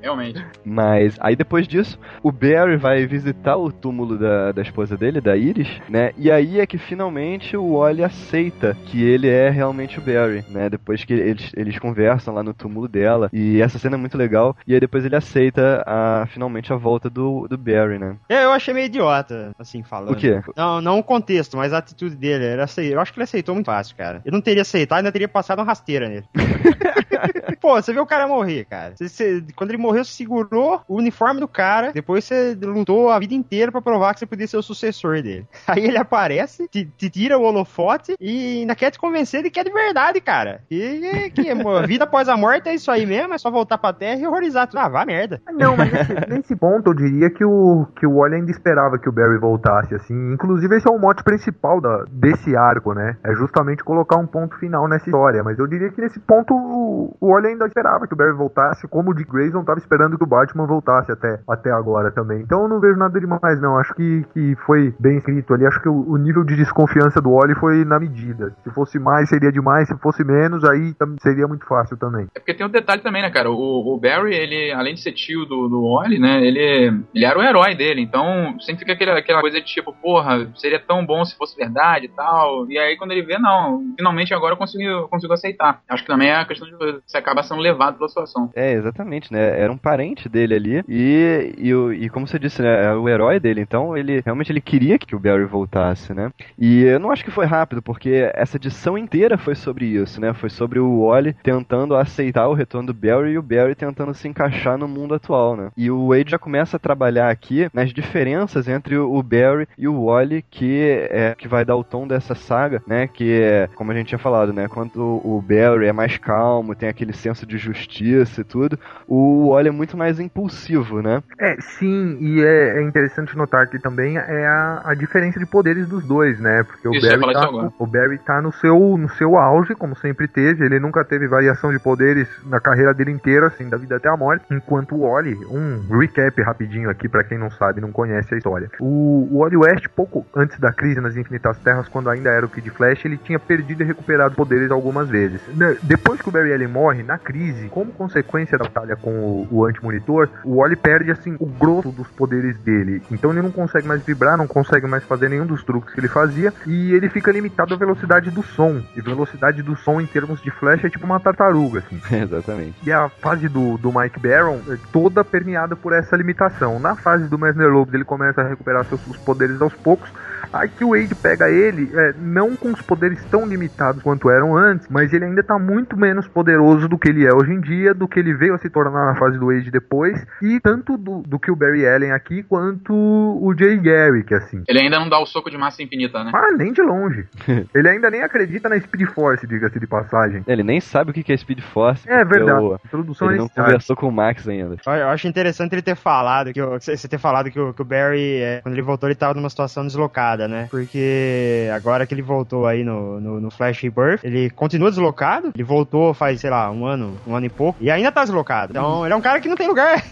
Realmente. 0.00 0.44
Mas 0.64 1.16
aí 1.20 1.34
depois 1.34 1.66
disso, 1.66 1.98
o 2.22 2.30
Barry 2.30 2.76
vai 2.76 3.06
visitar 3.06 3.56
o 3.56 3.72
túmulo 3.72 4.18
da, 4.18 4.52
da 4.52 4.62
esposa 4.62 4.96
dele, 4.96 5.20
da 5.20 5.36
Iris, 5.36 5.68
né? 5.88 6.12
E 6.16 6.30
aí 6.30 6.60
é 6.60 6.66
que 6.66 6.78
finalmente 6.78 7.56
o 7.56 7.78
Wally 7.78 8.04
aceita 8.04 8.76
que 8.86 9.02
ele 9.02 9.28
é 9.28 9.48
realmente 9.48 9.98
o 9.98 10.02
Barry, 10.02 10.44
né? 10.48 10.68
Depois 10.68 11.04
que 11.04 11.12
eles, 11.12 11.52
eles 11.56 11.78
conversam 11.78 12.34
lá 12.34 12.42
no 12.42 12.54
túmulo 12.54 12.88
dela. 12.88 13.30
E 13.32 13.60
essa 13.60 13.75
cena 13.78 13.96
é 13.96 13.98
muito 13.98 14.16
legal. 14.18 14.56
E 14.66 14.74
aí 14.74 14.80
depois 14.80 15.04
ele 15.04 15.16
aceita 15.16 15.82
a, 15.86 16.26
finalmente 16.26 16.72
a 16.72 16.76
volta 16.76 17.08
do, 17.10 17.46
do 17.48 17.56
Barry, 17.58 17.98
né? 17.98 18.16
É, 18.28 18.44
Eu 18.44 18.52
achei 18.52 18.72
meio 18.74 18.86
idiota, 18.86 19.52
assim, 19.58 19.82
falando. 19.82 20.12
O 20.12 20.16
quê? 20.16 20.40
Não, 20.56 20.80
não 20.80 20.98
o 20.98 21.02
contexto, 21.02 21.56
mas 21.56 21.72
a 21.72 21.78
atitude 21.78 22.14
dele. 22.16 22.44
Era 22.44 22.64
acei- 22.64 22.92
Eu 22.94 23.00
acho 23.00 23.12
que 23.12 23.18
ele 23.18 23.24
aceitou 23.24 23.54
muito 23.54 23.66
fácil, 23.66 23.96
cara. 23.96 24.20
Ele 24.24 24.34
não 24.34 24.40
teria 24.42 24.62
aceitado, 24.62 24.98
ainda 24.98 25.12
teria 25.12 25.28
passado 25.28 25.58
uma 25.60 25.64
rasteira 25.64 26.08
nele. 26.08 26.24
Pô, 27.60 27.74
você 27.80 27.92
viu 27.92 28.02
o 28.02 28.06
cara 28.06 28.26
morrer, 28.26 28.64
cara. 28.64 28.94
Você- 28.96 29.08
você- 29.08 29.44
quando 29.54 29.70
ele 29.70 29.78
morreu, 29.78 30.04
você 30.04 30.12
segurou 30.12 30.80
o 30.88 30.96
uniforme 30.96 31.40
do 31.40 31.48
cara. 31.48 31.92
Depois 31.92 32.24
você 32.24 32.56
lutou 32.60 33.10
a 33.10 33.18
vida 33.18 33.34
inteira 33.34 33.72
pra 33.72 33.80
provar 33.82 34.12
que 34.14 34.20
você 34.20 34.26
podia 34.26 34.46
ser 34.46 34.56
o 34.56 34.62
sucessor 34.62 35.22
dele. 35.22 35.46
Aí 35.66 35.84
ele 35.84 35.98
aparece, 35.98 36.68
te, 36.68 36.84
te 36.96 37.10
tira 37.10 37.38
o 37.38 37.42
holofote 37.42 38.14
e 38.20 38.60
ainda 38.60 38.74
quer 38.74 38.90
te 38.90 38.98
convencer 38.98 39.42
de 39.42 39.50
que 39.50 39.60
é 39.60 39.64
de 39.64 39.72
verdade, 39.72 40.20
cara. 40.20 40.62
E 40.70 41.30
que 41.34 41.48
a 41.50 41.82
vida 41.86 42.04
após 42.04 42.28
a 42.28 42.36
morte 42.36 42.68
é 42.68 42.74
isso 42.74 42.90
aí 42.90 43.04
mesmo, 43.06 43.34
é 43.34 43.38
só 43.38 43.50
voltar 43.50 43.65
pra 43.66 43.92
terra 43.92 44.20
e 44.20 44.26
horrorizar 44.26 44.66
tudo. 44.66 44.78
Ah, 44.78 44.88
vá 44.88 45.04
merda. 45.04 45.40
Não, 45.52 45.76
mas 45.76 45.92
nesse, 45.92 46.14
nesse 46.28 46.56
ponto 46.56 46.90
eu 46.90 46.94
diria 46.94 47.30
que 47.30 47.44
o, 47.44 47.86
que 47.96 48.06
o 48.06 48.16
Wally 48.16 48.36
ainda 48.36 48.50
esperava 48.50 48.98
que 48.98 49.08
o 49.08 49.12
Barry 49.12 49.38
voltasse, 49.38 49.94
assim. 49.94 50.32
Inclusive 50.32 50.76
esse 50.76 50.88
é 50.88 50.90
o 50.90 50.98
mote 50.98 51.22
principal 51.22 51.80
da, 51.80 52.04
desse 52.10 52.56
arco, 52.56 52.92
né? 52.92 53.16
É 53.24 53.34
justamente 53.34 53.84
colocar 53.84 54.16
um 54.16 54.26
ponto 54.26 54.56
final 54.58 54.88
nessa 54.88 55.06
história. 55.06 55.42
Mas 55.42 55.58
eu 55.58 55.66
diria 55.66 55.90
que 55.90 56.00
nesse 56.00 56.20
ponto 56.20 56.54
o, 56.54 57.16
o 57.20 57.32
Wally 57.32 57.48
ainda 57.48 57.66
esperava 57.66 58.06
que 58.06 58.14
o 58.14 58.16
Barry 58.16 58.32
voltasse, 58.32 58.86
como 58.88 59.10
o 59.10 59.14
Dick 59.14 59.30
Grayson 59.30 59.60
estava 59.60 59.78
esperando 59.78 60.18
que 60.18 60.24
o 60.24 60.26
Batman 60.26 60.66
voltasse 60.66 61.10
até, 61.10 61.40
até 61.48 61.70
agora 61.70 62.10
também. 62.10 62.40
Então 62.40 62.62
eu 62.62 62.68
não 62.68 62.80
vejo 62.80 62.98
nada 62.98 63.18
demais, 63.18 63.60
não. 63.60 63.78
Acho 63.78 63.94
que, 63.94 64.24
que 64.32 64.56
foi 64.66 64.94
bem 64.98 65.18
escrito 65.18 65.54
ali. 65.54 65.66
Acho 65.66 65.80
que 65.80 65.88
o, 65.88 66.10
o 66.10 66.16
nível 66.16 66.44
de 66.44 66.56
desconfiança 66.56 67.20
do 67.20 67.32
Wally 67.32 67.54
foi 67.54 67.84
na 67.84 67.98
medida. 67.98 68.54
Se 68.62 68.70
fosse 68.70 68.98
mais, 68.98 69.28
seria 69.28 69.50
demais. 69.50 69.88
Se 69.88 69.96
fosse 69.98 70.24
menos, 70.24 70.64
aí 70.64 70.94
seria 71.20 71.46
muito 71.46 71.66
fácil 71.66 71.96
também. 71.96 72.28
É 72.34 72.38
porque 72.38 72.54
tem 72.54 72.66
um 72.66 72.70
detalhe 72.70 73.02
também, 73.02 73.22
né, 73.22 73.30
cara? 73.30 73.50
O, 73.56 73.94
o 73.94 73.98
Barry, 73.98 74.34
ele, 74.34 74.72
além 74.72 74.94
de 74.94 75.00
ser 75.00 75.12
tio 75.12 75.44
do, 75.44 75.68
do 75.68 75.86
né, 76.18 76.44
ele, 76.44 77.02
ele 77.14 77.24
era 77.24 77.38
o 77.38 77.42
herói 77.42 77.74
dele. 77.74 78.00
Então, 78.00 78.58
sempre 78.60 78.80
fica 78.80 78.92
aquela, 78.92 79.18
aquela 79.18 79.40
coisa 79.40 79.60
de 79.60 79.66
tipo, 79.66 79.92
porra, 79.92 80.50
seria 80.54 80.78
tão 80.78 81.04
bom 81.04 81.24
se 81.24 81.36
fosse 81.36 81.56
verdade 81.56 82.06
e 82.06 82.08
tal. 82.08 82.70
E 82.70 82.78
aí, 82.78 82.96
quando 82.96 83.12
ele 83.12 83.22
vê, 83.22 83.38
não, 83.38 83.94
finalmente 83.96 84.34
agora 84.34 84.54
eu 84.54 84.58
consigo, 84.58 85.08
consigo 85.08 85.32
aceitar. 85.32 85.82
Acho 85.88 86.02
que 86.02 86.08
também 86.08 86.28
é 86.28 86.36
a 86.36 86.44
questão 86.44 86.68
de 86.68 86.74
você 86.76 87.16
acabar 87.16 87.42
sendo 87.42 87.60
levado 87.60 87.96
pela 87.96 88.08
situação. 88.08 88.50
É, 88.54 88.72
exatamente, 88.72 89.32
né? 89.32 89.60
Era 89.60 89.72
um 89.72 89.78
parente 89.78 90.28
dele 90.28 90.54
ali. 90.54 90.84
E, 90.88 91.54
e, 91.58 92.04
e 92.04 92.08
como 92.08 92.26
você 92.26 92.38
disse, 92.38 92.62
né? 92.62 92.68
Era 92.68 93.00
o 93.00 93.08
herói 93.08 93.40
dele. 93.40 93.60
Então, 93.60 93.96
ele 93.96 94.20
realmente 94.24 94.52
ele 94.52 94.60
queria 94.60 94.98
que 94.98 95.14
o 95.14 95.20
Barry 95.20 95.44
voltasse, 95.44 96.12
né? 96.12 96.30
E 96.58 96.82
eu 96.82 97.00
não 97.00 97.10
acho 97.10 97.24
que 97.24 97.30
foi 97.30 97.46
rápido, 97.46 97.82
porque 97.82 98.30
essa 98.34 98.56
edição 98.56 98.96
inteira 98.98 99.38
foi 99.38 99.54
sobre 99.54 99.86
isso, 99.86 100.20
né? 100.20 100.32
Foi 100.34 100.50
sobre 100.50 100.78
o 100.78 101.06
Wally 101.06 101.34
tentando 101.42 101.94
aceitar 101.94 102.48
o 102.48 102.54
retorno 102.54 102.92
do 102.92 102.94
Barry 102.94 103.32
e 103.32 103.38
o 103.38 103.42
Barry 103.46 103.74
tentando 103.74 104.14
se 104.14 104.28
encaixar 104.28 104.76
no 104.76 104.88
mundo 104.88 105.14
atual, 105.14 105.56
né? 105.56 105.70
E 105.76 105.90
o 105.90 106.08
Wade 106.08 106.30
já 106.30 106.38
começa 106.38 106.76
a 106.76 106.80
trabalhar 106.80 107.30
aqui 107.30 107.68
nas 107.72 107.92
diferenças 107.92 108.68
entre 108.68 108.96
o 108.96 109.22
Barry 109.22 109.68
e 109.78 109.86
o 109.86 110.06
Wally, 110.06 110.42
que 110.42 111.08
é 111.10 111.34
que 111.36 111.48
vai 111.48 111.64
dar 111.64 111.76
o 111.76 111.84
tom 111.84 112.06
dessa 112.06 112.34
saga, 112.34 112.82
né? 112.86 113.06
Que 113.06 113.40
é, 113.40 113.68
como 113.74 113.92
a 113.92 113.94
gente 113.94 114.08
tinha 114.08 114.18
falado, 114.18 114.52
né? 114.52 114.68
Quando 114.68 115.20
o 115.24 115.42
Barry 115.42 115.86
é 115.86 115.92
mais 115.92 116.16
calmo, 116.18 116.74
tem 116.74 116.88
aquele 116.88 117.12
senso 117.12 117.46
de 117.46 117.58
justiça 117.58 118.40
e 118.40 118.44
tudo, 118.44 118.78
o 119.06 119.50
Wally 119.50 119.68
é 119.68 119.72
muito 119.72 119.96
mais 119.96 120.18
impulsivo, 120.18 121.00
né? 121.02 121.22
É, 121.40 121.56
sim, 121.60 122.18
e 122.20 122.42
é, 122.42 122.78
é 122.78 122.82
interessante 122.82 123.36
notar 123.36 123.68
que 123.68 123.78
também 123.78 124.16
é 124.16 124.46
a, 124.46 124.82
a 124.86 124.94
diferença 124.94 125.38
de 125.38 125.46
poderes 125.46 125.86
dos 125.86 126.04
dois, 126.04 126.40
né? 126.40 126.62
Porque 126.64 126.88
o 126.88 126.94
Isso, 126.94 127.08
Barry, 127.08 127.32
tá, 127.32 127.72
o 127.78 127.86
Barry 127.86 128.18
tá 128.18 128.40
no 128.40 128.52
seu, 128.52 128.96
no 128.96 129.08
seu 129.10 129.36
auge, 129.36 129.74
como 129.74 129.96
sempre 129.96 130.26
teve. 130.26 130.64
Ele 130.64 130.80
nunca 130.80 131.04
teve 131.04 131.28
variação 131.28 131.72
de 131.72 131.78
poderes 131.78 132.28
na 132.44 132.60
carreira 132.60 132.94
dele 132.94 133.10
inteira, 133.10 133.35
assim, 133.44 133.68
da 133.68 133.76
vida 133.76 133.96
até 133.96 134.08
a 134.08 134.16
morte. 134.16 134.44
Enquanto 134.50 134.94
o 134.94 135.10
Wally, 135.10 135.34
um 135.46 135.98
recap 135.98 136.40
rapidinho 136.42 136.90
aqui 136.90 137.08
pra 137.08 137.24
quem 137.24 137.38
não 137.38 137.50
sabe, 137.50 137.80
não 137.80 137.92
conhece 137.92 138.34
a 138.34 138.38
história. 138.38 138.70
O, 138.80 139.28
o 139.30 139.38
Wally 139.40 139.56
West, 139.56 139.86
pouco 139.94 140.26
antes 140.34 140.58
da 140.58 140.72
crise 140.72 141.00
nas 141.00 141.16
Infinitas 141.16 141.58
Terras, 141.58 141.88
quando 141.88 142.10
ainda 142.10 142.30
era 142.30 142.46
o 142.46 142.48
Kid 142.48 142.68
Flash, 142.70 143.04
ele 143.04 143.16
tinha 143.16 143.38
perdido 143.38 143.82
e 143.82 143.86
recuperado 143.86 144.34
poderes 144.34 144.70
algumas 144.70 145.08
vezes. 145.08 145.40
Depois 145.82 146.20
que 146.20 146.28
o 146.28 146.32
Barry 146.32 146.52
Allen 146.52 146.68
morre, 146.68 147.02
na 147.02 147.18
crise, 147.18 147.68
como 147.68 147.92
consequência 147.92 148.58
da 148.58 148.64
batalha 148.64 148.96
com 148.96 149.10
o, 149.10 149.48
o 149.50 149.64
anti-monitor, 149.64 150.28
o 150.44 150.56
Wally 150.56 150.76
perde, 150.76 151.10
assim, 151.10 151.36
o 151.38 151.46
grosso 151.46 151.90
dos 151.90 152.08
poderes 152.08 152.58
dele. 152.58 153.02
Então 153.10 153.30
ele 153.30 153.42
não 153.42 153.50
consegue 153.50 153.86
mais 153.86 154.02
vibrar, 154.02 154.36
não 154.36 154.46
consegue 154.46 154.86
mais 154.86 155.04
fazer 155.04 155.28
nenhum 155.28 155.46
dos 155.46 155.62
truques 155.64 155.94
que 155.94 156.00
ele 156.00 156.08
fazia, 156.08 156.52
e 156.66 156.92
ele 156.92 157.08
fica 157.08 157.30
limitado 157.30 157.74
à 157.74 157.76
velocidade 157.76 158.30
do 158.30 158.42
som. 158.42 158.82
E 158.96 159.00
velocidade 159.00 159.62
do 159.62 159.76
som 159.76 160.00
em 160.00 160.06
termos 160.06 160.40
de 160.42 160.50
flash 160.50 160.84
é 160.84 160.90
tipo 160.90 161.06
uma 161.06 161.20
tartaruga, 161.20 161.80
assim. 161.80 162.00
Exatamente. 162.22 162.76
E 162.84 162.92
a 162.92 163.08
fase 163.26 163.48
do, 163.48 163.76
do 163.76 163.92
Mike 163.92 164.20
Barron 164.20 164.60
é 164.68 164.78
toda 164.92 165.24
permeada 165.24 165.74
por 165.74 165.92
essa 165.92 166.14
limitação. 166.14 166.78
Na 166.78 166.94
fase 166.94 167.26
do 167.26 167.36
Mesner 167.36 167.68
Lopes, 167.68 167.92
ele 167.92 168.04
começa 168.04 168.40
a 168.40 168.48
recuperar 168.48 168.84
seus 168.84 169.04
os 169.04 169.16
poderes 169.16 169.60
aos 169.60 169.74
poucos. 169.74 170.08
Aí 170.52 170.68
que 170.68 170.84
o 170.84 170.90
Wade 170.90 171.14
pega 171.14 171.48
ele, 171.50 171.90
é, 171.94 172.12
não 172.18 172.56
com 172.56 172.72
os 172.72 172.80
poderes 172.82 173.24
tão 173.26 173.46
limitados 173.46 174.02
quanto 174.02 174.30
eram 174.30 174.56
antes, 174.56 174.86
mas 174.90 175.12
ele 175.12 175.24
ainda 175.24 175.42
tá 175.42 175.58
muito 175.58 175.96
menos 175.96 176.26
poderoso 176.28 176.88
do 176.88 176.98
que 176.98 177.08
ele 177.08 177.26
é 177.26 177.32
hoje 177.34 177.52
em 177.52 177.60
dia, 177.60 177.92
do 177.94 178.08
que 178.08 178.18
ele 178.18 178.34
veio 178.34 178.54
a 178.54 178.58
se 178.58 178.68
tornar 178.70 179.06
na 179.06 179.14
fase 179.16 179.38
do 179.38 179.46
Wade 179.46 179.70
depois, 179.70 180.24
e 180.42 180.58
tanto 180.60 180.96
do, 180.96 181.22
do 181.22 181.38
que 181.38 181.50
o 181.50 181.56
Barry 181.56 181.86
Allen 181.86 182.12
aqui, 182.12 182.42
quanto 182.42 182.92
o 182.94 183.54
Jay 183.58 183.76
Garrick, 183.78 184.32
assim. 184.34 184.62
Ele 184.68 184.80
ainda 184.80 184.98
não 184.98 185.08
dá 185.08 185.18
o 185.18 185.26
soco 185.26 185.50
de 185.50 185.58
massa 185.58 185.82
infinita, 185.82 186.22
né? 186.24 186.30
Ah, 186.34 186.52
nem 186.56 186.72
de 186.72 186.82
longe. 186.82 187.26
ele 187.74 187.88
ainda 187.88 188.10
nem 188.10 188.22
acredita 188.22 188.68
na 188.68 188.78
Speed 188.80 189.08
Force, 189.10 189.46
diga-se 189.46 189.78
de 189.78 189.86
passagem. 189.86 190.42
Ele 190.46 190.62
nem 190.62 190.80
sabe 190.80 191.10
o 191.10 191.14
que 191.14 191.22
que 191.22 191.32
é 191.32 191.36
Speed 191.36 191.60
Force. 191.60 192.08
É 192.08 192.24
verdade. 192.24 192.60
o- 192.64 192.78
introdução 192.84 193.28
Ele 193.28 193.36
é 193.36 193.38
não 193.38 193.46
estranha. 193.46 193.66
conversou 193.66 193.96
com 193.96 194.08
o 194.08 194.12
Max 194.12 194.46
ainda. 194.48 194.76
Eu 194.86 194.92
eu 194.92 195.08
acho 195.08 195.28
interessante 195.28 195.72
ele 195.72 195.82
ter 195.82 195.94
falado 195.96 196.52
que 196.52 196.60
o- 196.60 196.78
você 196.80 196.96
ter 197.08 197.18
falado 197.18 197.50
que 197.50 197.58
o, 197.60 197.72
que 197.72 197.82
o 197.82 197.84
Barry, 197.84 198.36
é, 198.40 198.60
quando 198.62 198.74
ele 198.74 198.82
voltou, 198.82 199.08
ele 199.08 199.14
tava 199.16 199.34
numa 199.34 199.48
situação 199.50 199.86
deslocada, 199.86 200.35
né? 200.48 200.68
Porque 200.70 201.68
agora 201.74 202.06
que 202.06 202.14
ele 202.14 202.22
voltou 202.22 202.66
aí 202.66 202.84
no, 202.84 203.20
no, 203.20 203.40
no 203.40 203.50
Flash 203.50 203.80
Rebirth, 203.82 204.20
ele 204.24 204.50
continua 204.50 204.90
deslocado. 204.90 205.50
Ele 205.54 205.64
voltou 205.64 206.12
faz, 206.14 206.40
sei 206.40 206.50
lá, 206.50 206.70
um 206.70 206.84
ano, 206.86 207.16
um 207.26 207.34
ano 207.34 207.46
e 207.46 207.50
pouco, 207.50 207.78
e 207.80 207.90
ainda 207.90 208.10
tá 208.12 208.22
deslocado. 208.22 208.72
Então, 208.72 209.04
ele 209.04 209.12
é 209.12 209.16
um 209.16 209.20
cara 209.20 209.40
que 209.40 209.48
não 209.48 209.56
tem 209.56 209.68
lugar. 209.68 210.02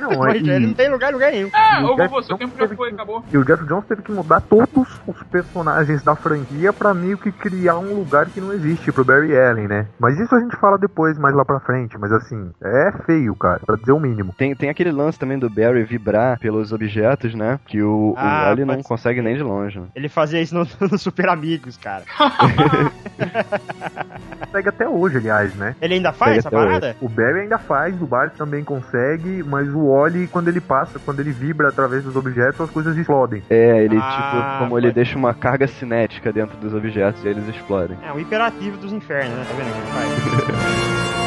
Não, 0.00 0.26
é- 0.28 0.36
ele 0.36 0.66
não 0.66 0.74
tem 0.74 0.88
lugar 0.90 1.10
em 1.10 1.14
lugar 1.14 1.32
nenhum. 1.32 1.48
O 1.48 1.84
ô 1.92 1.96
Jeff 1.96 2.08
vovô, 2.08 2.22
seu 2.22 2.36
Jones 2.36 2.38
tempo 2.38 2.52
já 2.58 2.64
teve 2.64 2.76
foi, 2.76 2.88
que- 2.88 2.94
acabou. 2.94 3.24
E 3.32 3.38
o 3.38 3.44
Jeff 3.44 3.64
Jones 3.66 3.84
teve 3.86 4.02
que 4.02 4.12
mudar 4.12 4.40
todos 4.40 5.00
os 5.06 5.22
personagens 5.30 6.02
da 6.02 6.14
franquia 6.16 6.72
pra 6.72 6.94
meio 6.94 7.18
que 7.18 7.30
criar 7.32 7.78
um 7.78 7.94
lugar 7.94 8.26
que 8.26 8.40
não 8.40 8.52
existe 8.52 8.90
pro 8.92 9.04
Barry 9.04 9.36
Allen, 9.38 9.68
né? 9.68 9.86
Mas 9.98 10.18
isso 10.18 10.34
a 10.34 10.40
gente 10.40 10.56
fala 10.56 10.78
depois, 10.78 11.18
mais 11.18 11.34
lá 11.34 11.44
pra 11.44 11.60
frente. 11.60 11.96
Mas 11.98 12.12
assim, 12.12 12.50
é 12.62 12.92
feio, 13.06 13.34
cara, 13.34 13.60
pra 13.66 13.76
dizer 13.76 13.92
o 13.92 14.00
mínimo. 14.00 14.34
Tem, 14.36 14.54
tem 14.54 14.68
aquele 14.70 14.90
lance 14.92 15.18
também 15.18 15.38
do 15.38 15.48
Barry 15.50 15.82
vibrar 15.84 16.38
pelos 16.38 16.72
objetos, 16.72 17.34
né? 17.34 17.58
Que 17.66 17.82
o, 17.82 18.14
Ah, 18.16 18.42
o 18.44 18.48
Wally 18.48 18.64
não 18.64 18.82
consegue 18.82 19.22
nem 19.22 19.36
de 19.36 19.42
longe. 19.42 19.71
Personagem. 19.72 19.92
Ele 19.94 20.08
fazia 20.08 20.40
isso 20.40 20.54
no, 20.54 20.66
no 20.90 20.98
Super 20.98 21.28
Amigos, 21.28 21.76
cara. 21.76 22.04
Consegue 24.44 24.68
até 24.68 24.88
hoje, 24.88 25.16
aliás, 25.18 25.54
né? 25.54 25.74
Ele 25.80 25.94
ainda 25.94 26.12
faz 26.12 26.38
essa 26.38 26.48
até 26.48 26.56
hoje. 26.56 26.66
parada? 26.66 26.96
O 27.00 27.08
Barry 27.08 27.40
ainda 27.40 27.58
faz, 27.58 28.00
o 28.00 28.06
Bart 28.06 28.34
também 28.34 28.62
consegue, 28.64 29.42
mas 29.42 29.68
o 29.68 29.88
Wally, 29.92 30.26
quando 30.28 30.48
ele 30.48 30.60
passa, 30.60 30.98
quando 30.98 31.20
ele 31.20 31.32
vibra 31.32 31.68
através 31.68 32.04
dos 32.04 32.14
objetos, 32.16 32.60
as 32.60 32.70
coisas 32.70 32.96
explodem. 32.96 33.42
É, 33.48 33.84
ele, 33.84 33.96
Ah, 33.98 34.10
tipo, 34.10 34.58
como 34.64 34.78
ele 34.78 34.92
deixa 34.92 35.16
uma 35.16 35.32
carga 35.32 35.66
cinética 35.66 36.32
dentro 36.32 36.56
dos 36.58 36.74
objetos 36.74 37.24
e 37.24 37.28
eles 37.28 37.46
explodem. 37.48 37.96
É, 38.02 38.12
o 38.12 38.18
imperativo 38.20 38.76
dos 38.76 38.92
infernos, 38.92 39.36
né? 39.36 39.44
Tá 39.48 39.54
vendo 39.54 39.68
o 39.68 39.72
que 39.72 39.78
ele 39.78 40.58
faz? 40.58 41.12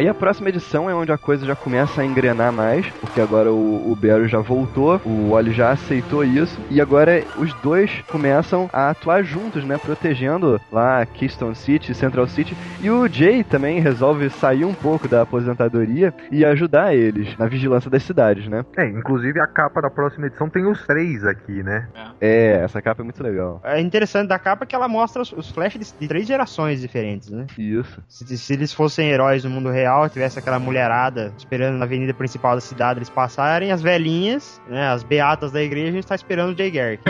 Aí 0.00 0.08
a 0.08 0.14
próxima 0.14 0.48
edição 0.48 0.88
é 0.88 0.94
onde 0.94 1.12
a 1.12 1.18
coisa 1.18 1.44
já 1.44 1.54
começa 1.54 2.00
a 2.00 2.06
engrenar 2.06 2.50
mais, 2.50 2.86
porque 3.02 3.20
agora 3.20 3.52
o, 3.52 3.92
o 3.92 3.94
Barry 3.94 4.28
já 4.28 4.38
voltou, 4.38 4.98
o 5.04 5.32
Wally 5.32 5.52
já 5.52 5.72
aceitou 5.72 6.24
isso, 6.24 6.58
e 6.70 6.80
agora 6.80 7.22
os 7.36 7.52
dois 7.60 8.00
começam 8.10 8.70
a 8.72 8.88
atuar 8.88 9.22
juntos, 9.22 9.62
né? 9.62 9.76
Protegendo 9.76 10.58
lá 10.72 11.04
Keystone 11.04 11.54
City, 11.54 11.92
Central 11.92 12.26
City, 12.28 12.56
e 12.80 12.90
o 12.90 13.06
Jay 13.08 13.44
também 13.44 13.78
resolve 13.78 14.30
sair 14.30 14.64
um 14.64 14.72
pouco 14.72 15.06
da 15.06 15.20
aposentadoria 15.20 16.14
e 16.32 16.46
ajudar 16.46 16.94
eles 16.94 17.36
na 17.36 17.46
vigilância 17.46 17.90
das 17.90 18.02
cidades, 18.02 18.48
né? 18.48 18.64
É, 18.78 18.86
inclusive 18.86 19.38
a 19.38 19.46
capa 19.46 19.82
da 19.82 19.90
próxima 19.90 20.28
edição 20.28 20.48
tem 20.48 20.64
os 20.64 20.82
três 20.86 21.26
aqui, 21.26 21.62
né? 21.62 21.86
É, 22.18 22.62
essa 22.64 22.80
capa 22.80 23.02
é 23.02 23.04
muito 23.04 23.22
legal. 23.22 23.60
É 23.62 23.78
interessante 23.78 24.28
da 24.28 24.38
capa 24.38 24.64
que 24.64 24.74
ela 24.74 24.88
mostra 24.88 25.20
os, 25.20 25.30
os 25.30 25.50
Flash 25.50 25.74
de, 25.74 25.92
de 26.00 26.08
três 26.08 26.26
gerações 26.26 26.80
diferentes, 26.80 27.28
né? 27.28 27.46
Isso. 27.58 28.02
Se, 28.08 28.38
se 28.38 28.54
eles 28.54 28.72
fossem 28.72 29.10
heróis 29.10 29.44
no 29.44 29.50
mundo 29.50 29.68
real, 29.68 29.89
tivesse 30.08 30.38
aquela 30.38 30.58
mulherada 30.58 31.32
esperando 31.36 31.76
na 31.76 31.84
avenida 31.84 32.14
principal 32.14 32.54
da 32.54 32.60
cidade 32.60 32.98
eles 32.98 33.10
passarem, 33.10 33.72
as 33.72 33.82
velhinhas, 33.82 34.60
né, 34.68 34.88
as 34.88 35.02
beatas 35.02 35.52
da 35.52 35.62
igreja, 35.62 35.98
está 35.98 36.14
esperando 36.14 36.52
o 36.52 36.56
Jay 36.56 36.70
Garrick. 36.70 37.02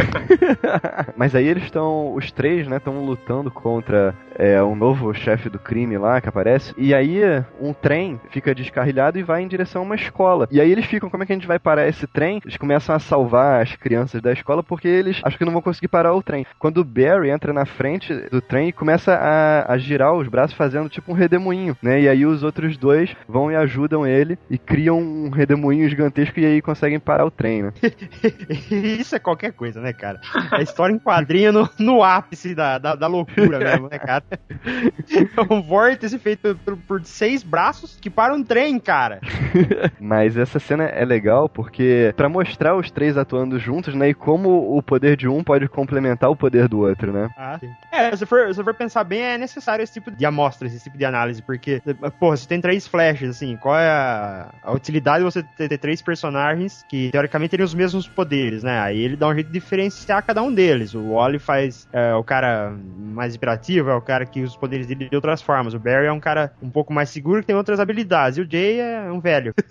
Mas 1.16 1.34
aí 1.34 1.46
eles 1.46 1.64
estão, 1.64 2.14
os 2.14 2.30
três, 2.30 2.66
né, 2.66 2.76
estão 2.76 3.04
lutando 3.04 3.50
contra 3.50 4.14
é, 4.36 4.62
um 4.62 4.74
novo 4.74 5.12
chefe 5.12 5.48
do 5.48 5.58
crime 5.58 5.98
lá 5.98 6.20
que 6.20 6.28
aparece. 6.28 6.74
E 6.76 6.94
aí 6.94 7.20
um 7.60 7.72
trem 7.72 8.20
fica 8.30 8.54
descarrilhado 8.54 9.18
e 9.18 9.22
vai 9.22 9.42
em 9.42 9.48
direção 9.48 9.82
a 9.82 9.84
uma 9.84 9.94
escola. 9.94 10.48
E 10.50 10.60
aí 10.60 10.70
eles 10.70 10.86
ficam, 10.86 11.10
como 11.10 11.22
é 11.22 11.26
que 11.26 11.32
a 11.32 11.36
gente 11.36 11.46
vai 11.46 11.58
parar 11.58 11.86
esse 11.86 12.06
trem? 12.06 12.40
Eles 12.44 12.56
começam 12.56 12.94
a 12.94 12.98
salvar 12.98 13.62
as 13.62 13.76
crianças 13.76 14.22
da 14.22 14.32
escola 14.32 14.62
porque 14.62 14.88
eles 14.88 15.20
acham 15.24 15.38
que 15.38 15.44
não 15.44 15.52
vão 15.52 15.62
conseguir 15.62 15.88
parar 15.88 16.14
o 16.14 16.22
trem. 16.22 16.46
Quando 16.58 16.78
o 16.78 16.84
Barry 16.84 17.30
entra 17.30 17.52
na 17.52 17.66
frente 17.66 18.14
do 18.30 18.40
trem 18.40 18.68
e 18.68 18.72
começa 18.72 19.14
a, 19.14 19.72
a 19.72 19.78
girar 19.78 20.14
os 20.14 20.28
braços 20.28 20.56
fazendo 20.56 20.88
tipo 20.88 21.12
um 21.12 21.14
redemoinho, 21.14 21.76
né? 21.82 22.00
E 22.00 22.08
aí 22.08 22.24
os 22.24 22.42
outros 22.42 22.69
dois 22.76 23.14
vão 23.28 23.50
e 23.50 23.56
ajudam 23.56 24.06
ele 24.06 24.38
e 24.48 24.58
criam 24.58 24.98
um 24.98 25.30
redemoinho 25.30 25.88
gigantesco 25.88 26.38
e 26.40 26.46
aí 26.46 26.62
conseguem 26.62 26.98
parar 26.98 27.24
o 27.24 27.30
trem, 27.30 27.62
né? 27.62 27.72
Isso 28.70 29.14
é 29.14 29.18
qualquer 29.18 29.52
coisa, 29.52 29.80
né, 29.80 29.92
cara? 29.92 30.20
É 30.52 30.62
história 30.62 30.94
em 30.94 30.98
quadrinho 30.98 31.52
no, 31.52 31.68
no 31.78 32.02
ápice 32.02 32.54
da, 32.54 32.78
da, 32.78 32.94
da 32.94 33.06
loucura 33.06 33.58
mesmo, 33.60 33.88
né, 33.88 33.98
cara? 33.98 34.24
É 34.30 35.54
um 35.54 35.62
vórtice 35.62 36.18
feito 36.18 36.58
por, 36.64 36.76
por 36.76 37.04
seis 37.04 37.42
braços 37.42 37.98
que 38.00 38.10
para 38.10 38.34
um 38.34 38.42
trem, 38.42 38.78
cara. 38.78 39.20
Mas 40.00 40.36
essa 40.36 40.58
cena 40.58 40.84
é 40.84 41.04
legal 41.04 41.48
porque 41.48 42.12
pra 42.16 42.28
mostrar 42.28 42.76
os 42.76 42.90
três 42.90 43.16
atuando 43.16 43.58
juntos, 43.58 43.94
né, 43.94 44.10
e 44.10 44.14
como 44.14 44.76
o 44.76 44.82
poder 44.82 45.16
de 45.16 45.28
um 45.28 45.42
pode 45.42 45.68
complementar 45.68 46.30
o 46.30 46.36
poder 46.36 46.68
do 46.68 46.80
outro, 46.80 47.12
né? 47.12 47.28
Ah, 47.36 47.58
sim. 47.58 47.70
É, 47.92 48.14
se 48.16 48.26
for, 48.26 48.54
se 48.54 48.62
for 48.62 48.74
pensar 48.74 49.04
bem, 49.04 49.22
é 49.22 49.38
necessário 49.38 49.82
esse 49.82 49.94
tipo 49.94 50.10
de 50.10 50.24
amostra, 50.24 50.66
esse 50.66 50.82
tipo 50.82 50.96
de 50.96 51.04
análise, 51.04 51.42
porque, 51.42 51.82
porra, 52.18 52.36
você 52.36 52.46
tem 52.46 52.59
três 52.60 52.86
flashes, 52.86 53.30
assim, 53.30 53.56
qual 53.56 53.76
é 53.78 53.88
a, 53.88 54.48
a 54.62 54.72
utilidade 54.72 55.18
de 55.18 55.24
você 55.24 55.42
ter, 55.42 55.68
ter 55.68 55.78
três 55.78 56.02
personagens 56.02 56.84
que, 56.88 57.10
teoricamente, 57.10 57.50
teriam 57.50 57.64
os 57.64 57.74
mesmos 57.74 58.06
poderes, 58.08 58.62
né? 58.62 58.80
Aí 58.80 59.00
ele 59.00 59.16
dá 59.16 59.28
um 59.28 59.34
jeito 59.34 59.48
de 59.48 59.52
diferenciar 59.52 60.24
cada 60.24 60.42
um 60.42 60.52
deles. 60.52 60.94
O 60.94 61.12
Wally 61.14 61.38
faz 61.38 61.88
é, 61.92 62.14
o 62.14 62.22
cara 62.24 62.72
mais 62.96 63.34
hiperativo, 63.34 63.90
é 63.90 63.94
o 63.94 64.00
cara 64.00 64.24
que 64.26 64.40
usa 64.40 64.52
os 64.52 64.56
poderes 64.56 64.86
dele 64.86 65.08
de 65.08 65.16
outras 65.16 65.42
formas. 65.42 65.74
O 65.74 65.78
Barry 65.78 66.06
é 66.06 66.12
um 66.12 66.20
cara 66.20 66.52
um 66.62 66.70
pouco 66.70 66.92
mais 66.92 67.10
seguro 67.10 67.40
que 67.40 67.46
tem 67.46 67.56
outras 67.56 67.80
habilidades. 67.80 68.38
E 68.38 68.42
o 68.42 68.50
Jay 68.50 68.80
é 68.80 69.10
um 69.10 69.20
velho. 69.20 69.52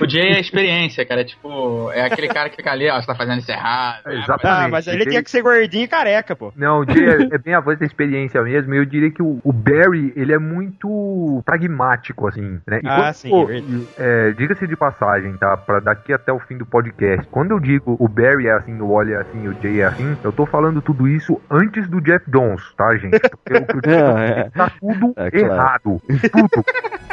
O 0.00 0.08
Jay 0.08 0.32
é 0.32 0.40
experiência, 0.40 1.04
cara. 1.04 1.22
É 1.22 1.24
tipo, 1.24 1.90
é 1.92 2.02
aquele 2.02 2.28
cara 2.28 2.48
que 2.50 2.56
fica 2.56 2.70
ali, 2.70 2.88
ó, 2.88 3.00
você 3.00 3.06
tá 3.06 3.14
fazendo 3.14 3.38
isso 3.38 3.50
errado. 3.50 4.02
É, 4.06 4.18
exatamente. 4.18 4.64
Ah, 4.64 4.68
mas 4.68 4.86
ele 4.86 4.98
Jay- 4.98 5.06
tinha 5.08 5.22
que 5.22 5.30
ser 5.30 5.42
gordinho 5.42 5.84
e 5.84 5.88
careca, 5.88 6.34
pô. 6.36 6.52
Não, 6.56 6.80
o 6.80 6.84
Jay 6.84 7.04
é, 7.04 7.34
é 7.34 7.38
bem 7.38 7.54
a 7.54 7.60
voz 7.60 7.78
da 7.78 7.86
experiência 7.86 8.40
mesmo, 8.42 8.74
e 8.74 8.78
eu 8.78 8.84
diria 8.84 9.10
que 9.10 9.22
o, 9.22 9.40
o 9.42 9.52
Barry, 9.52 10.12
ele 10.16 10.32
é 10.32 10.38
muito 10.38 10.71
pragmático, 11.44 12.26
assim, 12.28 12.60
né? 12.66 12.80
E 12.82 12.88
Ah, 12.88 12.96
quando- 12.96 13.14
sim, 13.14 13.30
pô, 13.30 13.50
é 13.50 13.62
é, 13.98 14.32
Diga-se 14.32 14.66
de 14.66 14.76
passagem, 14.76 15.36
tá? 15.36 15.56
Pra 15.56 15.80
daqui 15.80 16.12
até 16.12 16.32
o 16.32 16.38
fim 16.40 16.56
do 16.56 16.66
podcast, 16.66 17.26
quando 17.30 17.50
eu 17.52 17.60
digo 17.60 17.96
o 17.98 18.08
Barry 18.08 18.46
é 18.48 18.52
assim, 18.52 18.80
o 18.80 18.88
Wally 18.92 19.12
é 19.12 19.16
assim, 19.20 19.46
o 19.48 19.54
Jay 19.60 19.80
é 19.80 19.86
assim, 19.86 20.16
eu 20.24 20.32
tô 20.32 20.46
falando 20.46 20.80
tudo 20.82 21.06
isso 21.08 21.40
antes 21.50 21.88
do 21.88 22.00
Jeff 22.00 22.28
Jones, 22.30 22.62
tá, 22.76 22.94
gente? 22.96 23.18
Porque 23.18 23.54
o 23.54 23.66
que 23.66 23.76
eu 23.76 23.80
digo 23.82 24.02
Não, 24.02 24.18
é. 24.18 24.50
tá 24.50 24.70
tudo 24.80 25.12
É 25.16 25.30
claro. 25.30 25.52
errado. 25.52 26.02
Tudo. 26.32 26.64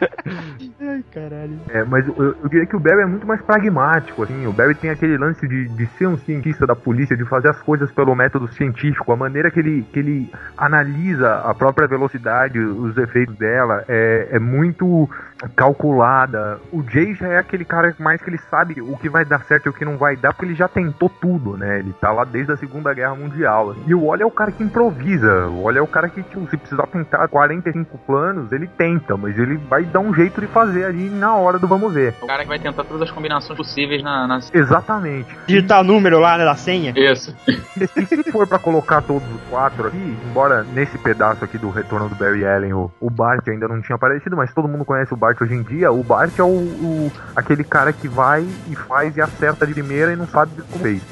Ai, 0.80 1.04
caralho. 1.12 1.58
É, 1.68 1.84
mas 1.84 2.06
eu, 2.06 2.36
eu 2.42 2.48
diria 2.48 2.66
que 2.66 2.76
o 2.76 2.80
Barry 2.80 3.02
é 3.02 3.06
muito 3.06 3.26
mais 3.26 3.40
pragmático, 3.42 4.22
assim. 4.22 4.46
O 4.46 4.52
Barry 4.52 4.74
tem 4.74 4.90
aquele 4.90 5.16
lance 5.18 5.46
de, 5.46 5.68
de 5.68 5.86
ser 5.98 6.06
um 6.06 6.16
cientista 6.16 6.66
da 6.66 6.74
polícia, 6.74 7.16
de 7.16 7.24
fazer 7.24 7.50
as 7.50 7.60
coisas 7.62 7.90
pelo 7.92 8.14
método 8.14 8.48
científico, 8.54 9.12
a 9.12 9.16
maneira 9.16 9.50
que 9.50 9.60
ele, 9.60 9.82
que 9.92 9.98
ele 9.98 10.32
analisa 10.56 11.36
a 11.36 11.54
própria 11.54 11.86
velocidade, 11.86 12.58
os 12.58 12.96
efeitos 12.96 13.36
dela, 13.36 13.84
é, 13.88 14.28
é 14.32 14.38
muito 14.38 15.08
calculada. 15.48 16.60
O 16.72 16.82
Jay 16.82 17.14
já 17.14 17.28
é 17.28 17.38
aquele 17.38 17.64
cara 17.64 17.94
mais 17.98 18.20
que 18.22 18.30
ele 18.30 18.38
sabe 18.50 18.80
o 18.80 18.96
que 18.96 19.08
vai 19.08 19.24
dar 19.24 19.42
certo 19.44 19.66
e 19.66 19.68
o 19.70 19.72
que 19.72 19.84
não 19.84 19.96
vai 19.96 20.16
dar, 20.16 20.32
porque 20.32 20.46
ele 20.46 20.54
já 20.54 20.68
tentou 20.68 21.08
tudo, 21.08 21.56
né? 21.56 21.78
Ele 21.78 21.92
tá 22.00 22.12
lá 22.12 22.24
desde 22.24 22.52
a 22.52 22.56
Segunda 22.56 22.92
Guerra 22.92 23.14
Mundial. 23.14 23.70
assim. 23.70 23.82
E 23.86 23.94
o 23.94 24.06
Wally 24.06 24.22
é 24.22 24.26
o 24.26 24.30
cara 24.30 24.52
que 24.52 24.62
improvisa. 24.62 25.46
O 25.48 25.64
Wally 25.64 25.78
é 25.78 25.82
o 25.82 25.86
cara 25.86 26.08
que, 26.08 26.22
tipo, 26.22 26.48
se 26.50 26.56
precisar 26.56 26.86
tentar 26.86 27.28
45 27.28 27.98
planos, 27.98 28.52
ele 28.52 28.66
tenta, 28.66 29.16
mas 29.16 29.38
ele 29.38 29.56
vai 29.56 29.84
dar 29.84 30.00
um 30.00 30.14
jeito 30.14 30.40
de 30.40 30.46
fazer 30.46 30.84
ali 30.84 31.08
na 31.08 31.34
hora 31.34 31.58
do 31.58 31.66
vamos 31.66 31.92
ver. 31.92 32.14
O 32.20 32.26
cara 32.26 32.42
que 32.42 32.48
vai 32.48 32.58
tentar 32.58 32.84
todas 32.84 33.02
as 33.02 33.10
combinações 33.10 33.56
possíveis 33.56 34.02
na. 34.02 34.26
na... 34.26 34.40
Exatamente. 34.52 35.36
Digitar 35.46 35.84
número 35.84 36.18
lá 36.18 36.36
né, 36.36 36.44
da 36.44 36.54
senha. 36.54 36.92
Isso. 36.96 37.34
E 37.76 38.06
se 38.06 38.30
for 38.30 38.46
pra 38.46 38.58
colocar 38.58 39.02
todos 39.02 39.28
os 39.32 39.40
quatro 39.48 39.88
aqui, 39.88 40.16
embora 40.28 40.62
nesse 40.62 40.98
pedaço 40.98 41.44
aqui 41.44 41.58
do 41.58 41.70
retorno 41.70 42.08
do 42.08 42.14
Barry 42.14 42.46
Allen 42.46 42.72
o, 42.72 42.90
o 43.00 43.10
Bart 43.10 43.46
ainda 43.48 43.68
não 43.68 43.80
tinha 43.80 43.96
aparecido, 43.96 44.36
mas 44.36 44.52
todo 44.52 44.68
mundo 44.68 44.84
conhece 44.84 45.12
o 45.12 45.16
Bart 45.16 45.29
hoje 45.40 45.54
em 45.54 45.62
dia, 45.62 45.90
o 45.92 46.02
Bart 46.02 46.38
é 46.38 46.42
o, 46.42 46.46
o- 46.46 47.12
aquele 47.36 47.64
cara 47.64 47.92
que 47.92 48.08
vai 48.08 48.46
e 48.68 48.74
faz 48.76 49.16
e 49.16 49.20
acerta 49.20 49.66
de 49.66 49.74
primeira 49.74 50.12
e 50.12 50.16
não 50.16 50.26
sabe 50.26 50.52
como 50.70 50.82
fez. 50.82 51.02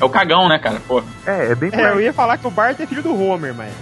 É 0.00 0.04
o 0.04 0.08
cagão, 0.10 0.48
né, 0.48 0.58
cara? 0.58 0.80
Pô. 0.86 1.02
É, 1.26 1.52
é 1.52 1.54
bem 1.54 1.70
É, 1.72 1.90
eu 1.90 2.00
ia 2.00 2.12
falar 2.12 2.38
que 2.38 2.46
o 2.46 2.50
Bart 2.50 2.78
é 2.80 2.86
filho 2.86 3.02
do 3.02 3.14
Homer, 3.20 3.54
mas. 3.54 3.72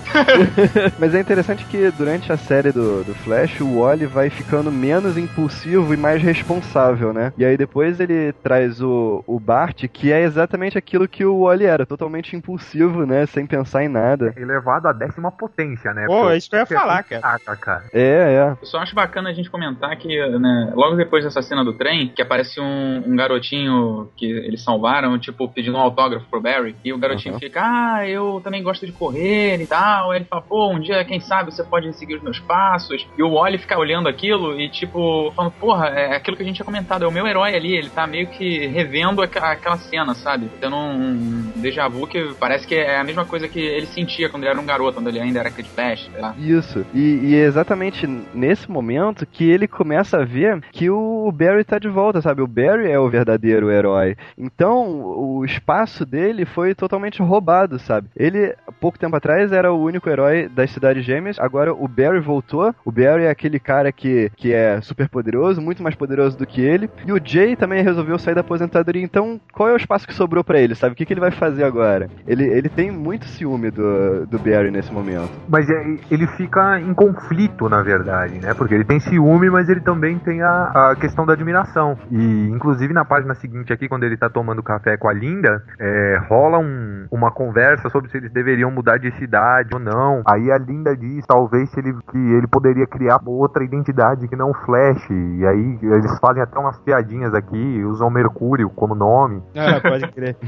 Mas 0.99 1.15
é 1.15 1.21
interessante 1.21 1.65
que 1.67 1.91
durante 1.93 2.33
a 2.33 2.37
série 2.37 2.73
do, 2.73 3.05
do 3.05 3.15
Flash, 3.15 3.61
o 3.61 3.81
Wally 3.81 4.07
vai 4.07 4.31
ficando 4.31 4.71
menos 4.73 5.17
impulsivo 5.17 5.93
e 5.93 5.97
mais 5.97 6.23
responsável, 6.23 7.13
né? 7.13 7.33
E 7.37 7.45
aí 7.45 7.57
depois 7.57 8.01
ele 8.01 8.33
traz 8.43 8.81
o, 8.81 9.23
o 9.27 9.39
Bart, 9.39 9.85
que 9.93 10.13
é 10.13 10.23
exatamente 10.23 10.79
aquilo 10.79 11.07
que 11.09 11.25
o 11.25 11.43
Wally 11.45 11.65
era, 11.67 11.87
totalmente 11.87 12.35
impulsivo, 12.37 13.05
né? 13.07 13.27
Sem 13.27 13.47
pensar 13.47 13.85
em 13.85 13.89
nada. 13.89 14.33
Elevado 14.37 14.89
à 14.89 14.93
décima 14.93 15.31
potência, 15.31 15.93
né? 15.93 16.07
Pô, 16.07 16.31
é 16.31 16.37
isso 16.37 16.49
que 16.49 16.57
eu 16.57 16.61
ia 16.61 16.67
falar, 16.67 17.01
é 17.01 17.21
cara. 17.21 17.21
saca, 17.39 17.57
cara. 17.57 17.85
É, 17.93 18.01
é. 18.03 18.57
Eu 18.61 18.67
só 18.67 18.79
acho 18.79 18.95
bacana 18.95 19.31
a 19.31 19.33
gente 19.33 19.51
comentar 19.51 19.86
comentar 19.87 19.97
que, 19.97 20.39
né, 20.39 20.73
logo 20.75 20.97
depois 20.97 21.25
dessa 21.25 21.43
cena 21.43 21.65
do 21.65 21.73
trem, 21.73 22.09
que 22.09 22.23
aparece 22.23 22.61
um, 22.61 23.03
um 23.07 23.17
garotinho 23.17 24.09
que 24.17 24.27
eles 24.27 24.63
salvaram, 24.63 25.19
tipo, 25.19 25.49
pedindo 25.49 25.77
um 25.77 25.81
autógrafo 25.81 26.27
pro 26.31 26.41
Barry, 26.41 26.75
e 26.85 26.93
o 26.93 26.99
garotinho 26.99 27.35
Uhum. 27.35 27.41
fica, 27.41 27.61
ah, 27.63 28.09
eu 28.09 28.41
também 28.43 28.63
gosto 28.63 28.87
de 28.87 28.93
correr 28.93 29.61
e 29.61 29.67
tal. 29.67 30.11
Aí 30.11 30.19
ele 30.19 30.25
fala, 30.27 30.43
pô, 30.43 30.71
um 30.73 30.79
dia, 30.81 31.05
quem 31.05 31.21
sabe, 31.21 31.53
você 31.53 31.63
pode 31.65 31.93
seguir 31.95 32.17
os 32.17 32.23
meus 32.23 32.39
passos. 32.41 33.07
E 33.17 33.23
o 33.23 33.35
Wally 33.35 33.59
fica 33.59 33.79
olhando 33.79 34.09
aquilo 34.09 34.59
e, 34.61 34.69
tipo, 34.69 35.33
falando, 35.35 35.53
porra, 35.53 35.89
é 35.89 36.17
aquilo 36.17 36.37
que 36.37 36.43
a 36.43 36.47
gente 36.47 36.57
tinha 36.57 36.65
comentado, 36.67 37.05
é 37.05 37.09
o 37.09 37.13
meu 37.13 37.27
herói 37.27 37.55
ali, 37.55 37.75
ele 37.75 37.91
tá 37.91 38.07
meio 38.07 38.27
que 38.29 38.67
revendo 38.67 39.23
aqu- 39.23 39.39
aquela 39.43 39.77
cena, 39.79 40.15
sabe? 40.15 40.49
Tendo 40.61 40.77
um 40.77 41.53
déjà 41.57 41.89
vu 41.89 42.07
que 42.07 42.35
parece 42.39 42.67
que 42.67 42.75
é 42.75 42.99
a 42.99 43.05
mesma 43.05 43.25
coisa 43.25 43.49
que 43.49 43.59
ele 43.59 43.87
sentia 43.87 44.29
quando 44.29 44.45
ele 44.45 44.51
era 44.51 44.61
um 44.61 44.67
garoto, 44.67 44.95
quando 44.95 45.09
ele 45.09 45.21
ainda 45.21 45.41
era 45.41 45.51
Kid 45.51 45.69
Flash, 45.71 46.09
sei 46.13 46.21
lá. 46.21 46.35
Isso. 46.39 46.85
E, 46.95 47.19
e 47.31 47.35
é 47.37 47.45
exatamente 47.45 48.07
nesse 48.35 48.71
momento 48.71 49.27
que 49.27 49.49
ele 49.49 49.67
começa 49.77 50.19
a 50.19 50.25
ver 50.25 50.61
que 50.73 50.89
o 50.91 51.31
Barry 51.33 51.63
tá 51.65 51.79
de 51.79 51.89
volta, 51.89 52.21
sabe? 52.21 52.43
O 52.43 52.47
Barry 52.47 52.91
é 52.91 52.99
o 52.99 53.09
verdadeiro 53.09 53.71
herói. 53.71 54.17
Então, 54.39 55.03
o 55.03 55.45
espaço 55.45 56.05
dele 56.07 56.45
foi 56.45 56.75
totalmente 56.75 57.23
roubado, 57.23 57.79
sabe? 57.79 58.09
Ele, 58.17 58.55
pouco 58.81 58.99
tempo 58.99 59.15
atrás, 59.17 59.53
era 59.53 59.73
o 59.73 59.83
único 59.83 60.09
herói 60.09 60.49
das 60.49 60.71
cidades 60.71 61.05
gêmeas. 61.05 61.39
Agora 61.39 61.73
o 61.75 61.87
Barry 61.87 62.21
voltou. 62.21 62.75
O 62.85 62.91
Barry 62.93 63.25
é 63.25 63.31
aquele 63.31 63.59
cara 63.59 63.93
que, 63.93 64.31
que 64.37 64.53
é 64.53 64.81
super 64.81 65.09
poderoso, 65.09 65.61
muito 65.61 65.83
mais 65.83 65.95
poderoso 65.95 66.37
do 66.39 66.47
que 66.47 66.61
ele. 66.61 66.89
E 67.07 67.13
o 67.13 67.21
Jay 67.23 67.55
também 67.57 67.83
resolveu 67.83 68.19
sair 68.19 68.35
da 68.35 68.41
aposentadoria. 68.41 69.03
Então, 69.03 69.41
qual 69.53 69.69
é 69.69 69.73
o 69.73 69.77
espaço 69.77 70.07
que 70.07 70.15
sobrou 70.15 70.43
pra 70.43 70.59
ele, 70.61 70.75
sabe? 70.75 70.93
O 70.93 70.97
que, 70.97 71.05
que 71.05 71.13
ele 71.13 71.21
vai 71.21 71.31
fazer 71.31 71.65
agora? 71.65 72.09
Ele, 72.27 72.45
ele 72.45 72.69
tem 72.69 72.91
muito 72.91 73.27
ciúme 73.27 73.71
do, 73.71 74.27
do 74.27 74.39
Barry 74.39 74.71
nesse 74.71 74.93
momento. 74.93 75.31
Mas 75.49 75.69
é- 75.69 75.97
ele 76.11 76.27
fica 76.29 76.81
em 76.81 76.95
conflito, 76.95 77.69
na 77.69 77.83
verdade, 77.83 78.39
né? 78.39 78.55
Porque 78.55 78.75
ele 78.75 78.85
tem 78.85 78.99
ciúme, 79.01 79.51
mas 79.51 79.66
ele 79.69 79.81
também 79.81 80.19
tem 80.19 80.43
a, 80.43 80.91
a 80.91 80.97
questão 80.97 81.25
da 81.27 81.33
admiração. 81.33 81.97
E, 82.11 82.49
inclusive, 82.51 82.93
na 82.93 83.05
página 83.05 83.35
seguinte 83.35 83.73
aqui, 83.73 83.89
quando 83.89 84.05
ele 84.05 84.17
tá 84.17 84.29
tomando 84.29 84.63
café 84.63 84.97
com 84.97 85.09
a 85.09 85.13
Linda, 85.13 85.63
é, 85.79 86.19
rola 86.29 86.59
um- 86.59 87.07
uma 87.11 87.31
conversa 87.31 87.89
sobre 87.91 88.11
se 88.11 88.17
eles 88.17 88.33
deveriam 88.33 88.71
mudar 88.71 88.99
de 88.99 89.11
cidade 89.13 89.71
ou 89.73 89.81
não. 89.81 90.23
Aí 90.27 90.51
a 90.51 90.59
Linda 90.59 90.97
diz, 90.97 91.25
talvez, 91.27 91.71
se 91.71 91.81
ele, 91.81 91.95
que 92.11 92.19
ele 92.19 92.47
poderia 92.47 92.87
criar 92.87 93.21
outra 93.27 93.65
identidade 93.65 94.29
que 94.29 94.37
não 94.37 94.51
o 94.51 94.55
Flash. 94.55 95.09
E 95.11 95.47
aí 95.47 95.79
eles 95.83 96.19
fazem 96.19 96.43
até 96.43 96.59
umas 96.59 96.79
piadinhas 96.81 97.35
aqui, 97.35 97.83
usam 97.85 98.11
Mercúrio 98.11 98.69
como 98.71 98.95
nome. 98.95 99.43
Ah, 99.57 99.81
pode 99.81 100.07
crer. 100.13 100.37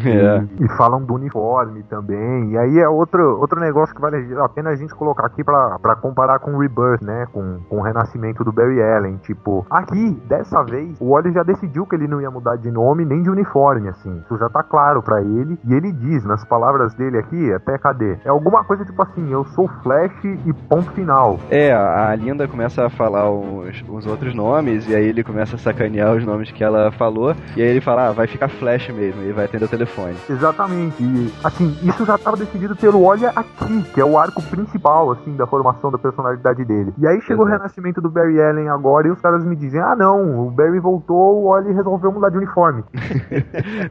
E, 0.59 0.65
e 0.65 0.69
falam 0.77 1.03
do 1.05 1.15
uniforme 1.15 1.83
também. 1.85 2.51
E 2.53 2.59
aí 2.59 2.79
é 2.79 2.89
outro, 2.89 3.39
outro 3.39 3.61
negócio 3.61 3.95
que 3.95 4.01
vale 4.01 4.17
a 4.39 4.49
pena 4.49 4.71
a 4.71 4.77
gente 4.77 4.95
colocar 4.95 5.27
aqui 5.27 5.43
pra, 5.45 5.79
pra 5.81 5.97
comparar 5.97 6.39
com 6.39 6.55
o 6.55 6.59
Rebirth, 6.59 7.03
né? 7.03 7.27
Com, 7.33 7.59
com 7.69 7.77
o 7.79 7.83
renascimento 7.83 8.43
do 8.45 8.53
Barry 8.53 8.83
Allen. 8.83 8.98
Tipo, 9.23 9.67
aqui, 9.71 10.11
dessa 10.27 10.63
vez, 10.65 10.97
o 11.01 11.11
Wally 11.11 11.33
já 11.33 11.43
decidiu 11.43 11.87
que 11.87 11.95
ele 11.95 12.09
não 12.09 12.21
ia 12.21 12.31
mudar 12.31 12.57
de 12.57 12.71
nome 12.71 13.05
nem 13.05 13.23
de 13.23 13.31
uniforme, 13.31 13.89
assim. 13.89 14.23
Isso 14.25 14.39
já 14.39 14.49
tá 14.49 14.63
claro 14.63 15.03
pra 15.03 15.21
ele. 15.21 15.59
E 15.65 15.75
ele 15.75 15.93
diz, 15.93 16.25
nas 16.25 16.45
palavras 16.45 16.95
dele 16.95 17.19
aqui, 17.19 17.53
até 17.53 17.79
cadê? 17.79 18.19
É 18.25 18.29
alguma 18.29 18.65
coisa 18.65 18.85
tipo 18.85 19.03
assim, 19.03 19.31
eu 19.31 19.45
sou 19.47 19.69
Flash 19.83 20.25
e 20.25 20.53
ponto 20.69 20.91
final. 20.93 21.39
É, 21.51 21.73
a 21.73 22.15
Linda 22.15 22.49
começa 22.49 22.87
a 22.87 22.91
falar 22.91 23.31
os, 23.31 23.85
os 23.89 24.07
outros 24.07 24.35
nomes, 24.35 24.89
e 24.89 24.95
aí 24.95 25.07
ele 25.07 25.23
começa 25.23 25.57
a 25.57 25.59
sacanear 25.59 26.15
os 26.15 26.25
nomes 26.25 26.51
que 26.51 26.65
ela 26.65 26.91
falou, 26.93 27.35
e 27.57 27.63
aí 27.63 27.69
ele 27.69 27.81
fala, 27.81 28.09
ah, 28.09 28.13
vai 28.13 28.27
ficar 28.27 28.49
Flash 28.49 28.89
mesmo, 28.91 29.23
e 29.23 29.33
vai 29.33 29.45
atender 29.45 29.65
o 29.65 29.69
telefone. 29.69 30.17
Exatamente. 30.29 31.03
E, 31.03 31.33
assim, 31.45 31.77
isso 31.83 32.05
já 32.05 32.15
estava 32.15 32.37
decidido 32.37 32.75
pelo 32.77 33.05
Olha 33.05 33.33
Aqui, 33.37 33.83
que 33.95 34.01
é 34.01 34.05
o 34.05 34.19
arco 34.19 34.43
principal, 34.43 35.13
assim, 35.13 35.37
da 35.37 35.47
formação 35.47 35.91
da 35.91 35.99
personalidade 35.99 36.65
dele. 36.65 36.93
E 36.99 37.07
aí 37.07 37.21
chegou 37.23 37.45
o 37.45 37.49
Exato. 37.49 37.63
renascimento 37.63 38.01
do 38.01 38.11
Barry 38.11 38.41
Allen 38.41 38.69
agora 38.69 38.88
e 39.07 39.11
os 39.11 39.21
caras 39.21 39.45
me 39.45 39.55
dizem, 39.57 39.81
ah 39.81 39.95
não, 39.97 40.47
o 40.47 40.51
Barry 40.51 40.79
voltou, 40.79 41.43
o 41.43 41.47
Ollie 41.47 41.73
resolveu 41.75 42.11
mudar 42.13 42.31
de 42.31 42.37
uniforme. 42.39 42.83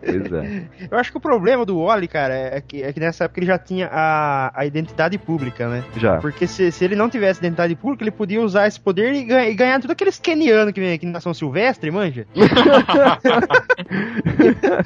Pois 0.04 0.32
é. 0.34 0.64
Eu 0.92 0.98
acho 0.98 1.12
que 1.12 1.18
o 1.18 1.22
problema 1.22 1.66
do 1.66 1.84
Wally, 1.84 2.08
cara, 2.08 2.34
é 2.34 2.62
que, 2.62 2.82
é 2.84 2.92
que 2.94 3.00
nessa 3.00 3.26
época 3.26 3.40
ele 3.40 3.48
já 3.48 3.58
tinha 3.58 3.90
a, 3.92 4.52
a 4.56 4.66
identidade 4.66 5.18
pública, 5.18 5.68
né? 5.68 5.84
Já. 5.98 6.18
Porque 6.18 6.48
se, 6.48 6.72
se 6.72 6.86
ele 6.86 6.96
não 6.96 7.10
tivesse 7.10 7.40
identidade 7.40 7.76
pública, 7.76 8.04
ele 8.04 8.12
podia 8.12 8.42
usar 8.42 8.68
esse 8.68 8.80
poder 8.80 9.14
e, 9.14 9.24
ganha- 9.24 9.50
e 9.50 9.54
ganhar 9.56 9.80
tudo 9.80 9.92
aqueles 9.92 10.20
kenianos 10.20 10.74
que 10.74 10.80
vem 10.80 10.94
aqui 10.94 11.06
na 11.06 11.20
São 11.20 11.34
Silvestre, 11.34 11.92
manja? 11.92 12.26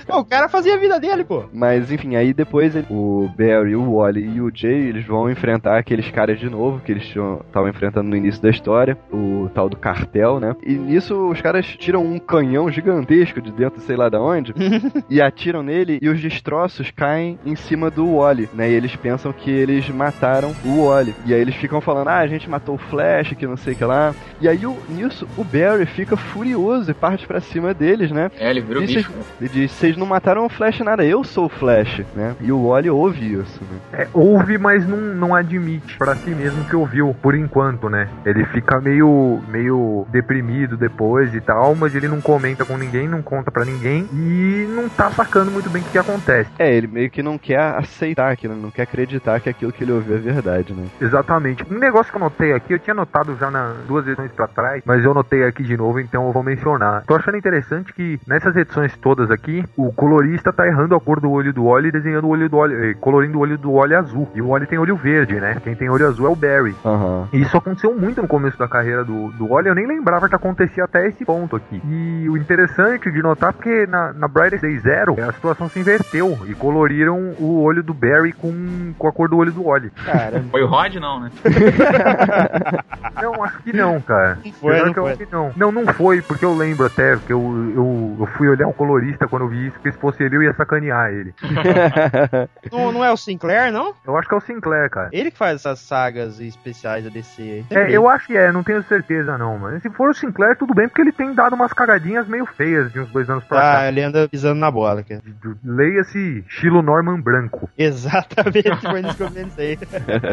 Pô, 0.07 0.20
o 0.20 0.26
cara 0.26 0.49
fazia 0.49 0.76
a 0.76 0.78
vida 0.78 0.99
dele, 0.99 1.24
pô. 1.24 1.43
Mas 1.53 1.91
enfim, 1.91 2.16
aí 2.16 2.34
depois 2.34 2.76
ele- 2.76 2.88
o 2.89 3.30
Barry, 3.38 3.76
o 3.76 3.95
Wally 3.97 4.22
e 4.36 4.41
o 4.41 4.51
Jay, 4.53 4.88
eles 4.88 5.05
vão 5.05 5.30
enfrentar 5.30 5.78
aqueles 5.78 6.09
caras 6.12 6.39
de 6.39 6.49
novo 6.49 6.80
que 6.80 6.91
eles 6.91 7.03
estavam 7.05 7.70
enfrentando 7.70 8.09
no 8.09 8.16
início 8.16 8.41
da 8.41 8.49
história, 8.49 8.97
o 9.12 9.49
tal 9.53 9.70
do 9.70 9.78
cartel, 10.02 10.39
né? 10.39 10.56
E 10.66 10.74
nisso 10.74 11.30
os 11.30 11.39
caras 11.41 11.66
tiram 11.66 12.04
um 12.04 12.18
canhão 12.20 12.70
gigantesco 12.72 13.41
de 13.41 13.52
dentro, 13.52 13.80
sei 13.82 13.95
lá 13.95 14.10
da 14.10 14.20
onde, 14.22 14.54
e 15.10 15.22
atiram 15.22 15.62
nele 15.64 15.99
e 16.02 16.10
os 16.10 16.20
destroços 16.20 16.91
caem 16.91 17.38
em 17.45 17.56
cima 17.56 17.89
do 17.89 18.18
Wally, 18.18 18.49
né? 18.54 18.70
E 18.70 18.74
eles 18.74 18.95
pensam 18.95 19.32
que 19.32 19.49
eles 19.52 19.88
mataram 19.89 20.54
o 20.66 20.86
Wally. 20.88 21.14
E 21.26 21.34
aí 21.34 21.39
eles 21.41 21.56
ficam 21.56 21.80
falando: 21.82 22.08
"Ah, 22.10 22.20
a 22.20 22.28
gente 22.28 22.49
matou 22.49 22.76
o 22.76 22.78
Flash, 22.78 23.34
que 23.34 23.45
não 23.47 23.58
sei 23.58 23.74
o 23.74 23.76
que 23.76 23.86
lá". 23.86 24.14
E 24.39 24.47
aí 24.47 24.66
o- 24.66 24.78
nisso 24.89 25.28
o 25.38 25.43
Barry 25.43 25.86
fica 25.86 26.18
furioso 26.18 26.91
e 26.91 26.93
parte 26.93 27.28
pra 27.28 27.39
cima 27.39 27.74
deles, 27.74 28.12
né? 28.12 28.32
É, 28.39 28.49
ele 28.49 28.62
virou 28.62 28.84
Isso- 28.84 28.95
bicho. 28.95 29.12
Ele 29.39 29.49
diz: 29.49 29.72
"Vocês 29.72 29.95
não 29.97 30.06
mataram 30.06 30.45
o 30.45 30.49
Flash 30.49 30.80
nada, 30.80 31.04
eu 31.06 31.24
sou 31.24 31.45
o 31.45 31.49
Flash", 31.49 32.02
né? 32.16 32.36
E 32.41 32.52
o 32.52 32.68
Wally 32.70 32.89
ouve 32.89 33.34
isso, 33.34 33.62
né? 33.64 34.04
É, 34.04 34.08
ouve, 34.14 34.58
mas 34.58 34.88
não, 34.88 34.97
não 34.97 35.36
admite 35.36 35.97
pra 35.97 36.16
si 36.16 36.30
mesmo 36.32 36.64
que 36.66 36.76
ouviu, 36.76 37.16
por 37.22 37.36
enquanto, 37.36 37.89
né? 37.89 38.08
Ele 38.26 38.43
fica 38.45 38.80
meio, 38.82 39.39
meio 39.47 39.91
deprimido 40.10 40.78
depois 40.78 41.34
e 41.34 41.42
tal, 41.42 41.76
mas 41.76 41.96
ele 41.96 42.08
não 42.08 42.22
comenta 42.22 42.66
com 42.66 42.78
ninguém, 42.78 43.08
não 43.08 43.22
conta 43.22 43.52
pra 43.52 43.66
ninguém 43.66 44.08
e 44.14 44.68
não 44.76 44.89
tá 44.89 45.10
sacando 45.12 45.52
muito 45.52 45.70
bem 45.70 45.82
o 45.82 45.86
que, 45.86 45.92
que 45.92 45.98
acontece. 45.98 46.50
É, 46.58 46.74
ele 46.74 46.88
meio 46.88 47.10
que 47.10 47.24
não 47.24 47.38
quer 47.38 47.60
aceitar 47.60 48.32
aquilo, 48.32 48.56
não 48.56 48.72
quer 48.72 48.84
acreditar 48.84 49.39
que 49.39 49.50
aquilo 49.50 49.72
que 49.72 49.84
ele 49.84 49.92
ouviu 49.92 50.16
é 50.16 50.20
verdade, 50.20 50.74
né? 50.74 50.88
Exatamente. 51.00 51.66
Um 51.70 51.80
negócio 51.80 52.12
que 52.12 52.18
eu 52.18 52.22
notei 52.22 52.54
aqui, 52.54 52.74
eu 52.74 52.80
tinha 52.80 52.94
notado 52.94 53.36
já 53.38 53.50
na 53.50 53.74
duas 53.88 54.06
edições 54.06 54.32
pra 54.32 54.48
trás, 54.48 54.82
mas 54.86 55.04
eu 55.04 55.14
notei 55.14 55.44
aqui 55.44 55.64
de 55.64 55.76
novo, 55.78 56.00
então 56.00 56.28
eu 56.28 56.34
vou 56.34 56.44
mencionar. 56.44 57.04
Tô 57.06 57.16
achando 57.16 57.38
interessante 57.38 57.94
que 57.94 58.20
nessas 58.28 58.56
edições 58.56 58.96
todas 58.98 59.32
aqui, 59.32 59.64
o 59.76 59.92
colorista 59.92 60.52
tá 60.54 60.66
errando 60.68 60.96
a 60.96 61.00
cor 61.00 61.20
do 61.20 61.32
olho 61.32 61.54
do 61.54 61.66
Wally 61.66 61.89
e 61.89 61.92
desenhando 61.92 62.26
o 62.26 62.30
olho 62.30 62.50
do 62.50 62.58
Wally, 62.58 62.76
eh, 62.76 62.94
colorindo 63.00 63.38
o 63.38 63.42
olho 63.42 63.58
do 63.58 63.74
Wally 63.74 63.96
azul. 63.96 64.30
E 64.36 64.42
o 64.42 64.50
Wally 64.50 64.68
tem 64.68 64.80
olho 64.80 64.96
verde, 64.96 65.36
né? 65.39 65.58
Quem 65.64 65.76
tem 65.76 65.89
olho 65.89 66.08
azul 66.08 66.28
é 66.28 66.30
o 66.30 66.36
Barry. 66.36 66.76
Aham. 66.86 67.28
E 67.34 67.42
isso 67.42 67.58
aconteceu 67.58 67.94
muito 67.96 68.22
no 68.22 68.28
começo 68.28 68.58
da 68.58 68.68
carreira 68.68 69.04
do, 69.04 69.30
do 69.30 69.48
Wally, 69.48 69.70
eu 69.70 69.76
nem 69.76 69.81
lembrava 69.86 70.28
que 70.30 70.36
acontecia 70.36 70.84
até 70.84 71.08
esse 71.08 71.24
ponto 71.26 71.56
aqui. 71.56 71.82
E 71.86 72.30
o 72.30 72.38
interessante 72.38 73.12
de 73.12 73.22
notar, 73.22 73.54
porque 73.54 73.86
na, 73.88 74.14
na 74.14 74.28
Brightest 74.28 74.62
Day 74.62 74.78
Zero, 74.80 75.16
a 75.28 75.32
situação 75.34 75.70
se 75.70 75.80
inverteu 75.80 76.38
e 76.48 76.54
coloriram 76.54 77.34
o 77.40 77.62
olho 77.62 77.84
do 77.84 77.94
Barry 77.94 78.34
com, 78.34 78.94
com 78.98 79.08
a 79.08 79.12
cor 79.12 79.30
do 79.30 79.38
olho 79.38 79.52
do 79.52 79.64
Wally. 79.64 79.90
Cara, 80.06 80.44
Foi 80.52 80.64
o 80.64 80.68
Rod, 80.68 80.96
não, 80.96 81.20
né? 81.20 81.32
Não, 83.22 83.44
acho 83.44 83.62
que 83.62 83.72
não, 83.74 84.02
cara. 84.02 84.40
Não 84.44 84.52
foi, 84.54 84.80
não 84.80 84.94
que 84.94 85.00
eu 85.00 85.04
foi. 85.04 85.12
acho 85.12 85.26
que 85.26 85.32
não. 85.32 85.52
Não, 85.56 85.72
não 85.72 85.94
foi, 85.94 86.22
porque 86.22 86.44
eu 86.44 86.56
lembro 86.56 86.86
até, 86.88 87.16
porque 87.16 87.32
eu, 87.34 87.40
eu, 87.76 88.18
eu 88.20 88.26
fui 88.38 88.48
olhar 88.48 88.68
o 88.68 88.74
colorista 88.74 89.28
quando 89.28 89.44
eu 89.44 89.50
vi 89.50 89.68
isso, 89.68 89.76
porque 89.76 89.92
se 89.92 89.98
fosse 90.00 90.24
ele 90.24 90.38
eu 90.38 90.44
ia 90.44 90.54
sacanear 90.54 91.12
ele. 91.12 91.34
não, 92.72 92.92
não 92.92 93.06
é 93.06 93.12
o 93.12 93.18
Sinclair, 93.18 93.72
não? 93.72 93.94
Eu 94.06 94.18
acho 94.18 94.28
que 94.28 94.34
é 94.34 94.38
o 94.38 94.42
Sinclair, 94.42 94.90
cara. 94.90 95.10
Ele 95.12 95.30
que 95.30 95.38
faz 95.38 95.56
essas 95.58 95.80
sagas 95.80 96.40
especiais 96.40 97.04
da 97.04 97.10
DC. 97.10 97.66
É, 97.70 97.92
eu 97.92 98.10
acho 98.10 98.28
que 98.28 98.38
é, 98.38 98.52
não 98.52 98.64
tenho 98.64 98.82
certeza 98.84 99.38
não, 99.38 99.58
mas 99.58 99.71
se 99.80 99.90
for 99.92 100.10
o 100.10 100.14
Sinclair, 100.14 100.58
tudo 100.58 100.74
bem, 100.74 100.88
porque 100.88 101.02
ele 101.02 101.12
tem 101.12 101.34
dado 101.34 101.54
umas 101.56 101.72
cagadinhas 101.74 102.28
meio 102.28 102.46
feias 102.46 102.92
de 102.92 103.00
uns 103.00 103.10
dois 103.12 103.30
anos 103.30 103.44
pra 103.46 103.60
Ah, 103.60 103.76
cá. 103.78 103.88
ele 103.88 104.02
anda 104.02 104.28
pisando 104.28 104.60
na 104.60 104.70
bola, 104.72 105.04
cara. 105.04 105.22
Leia-se 105.64 106.44
Chilo 106.48 106.82
Norman 106.82 107.20
Branco. 107.22 107.70
Exatamente, 107.78 108.76
foi 108.82 109.02
nisso 109.02 109.18
que 109.18 109.24
eu 109.24 109.32
pensei. 109.32 109.78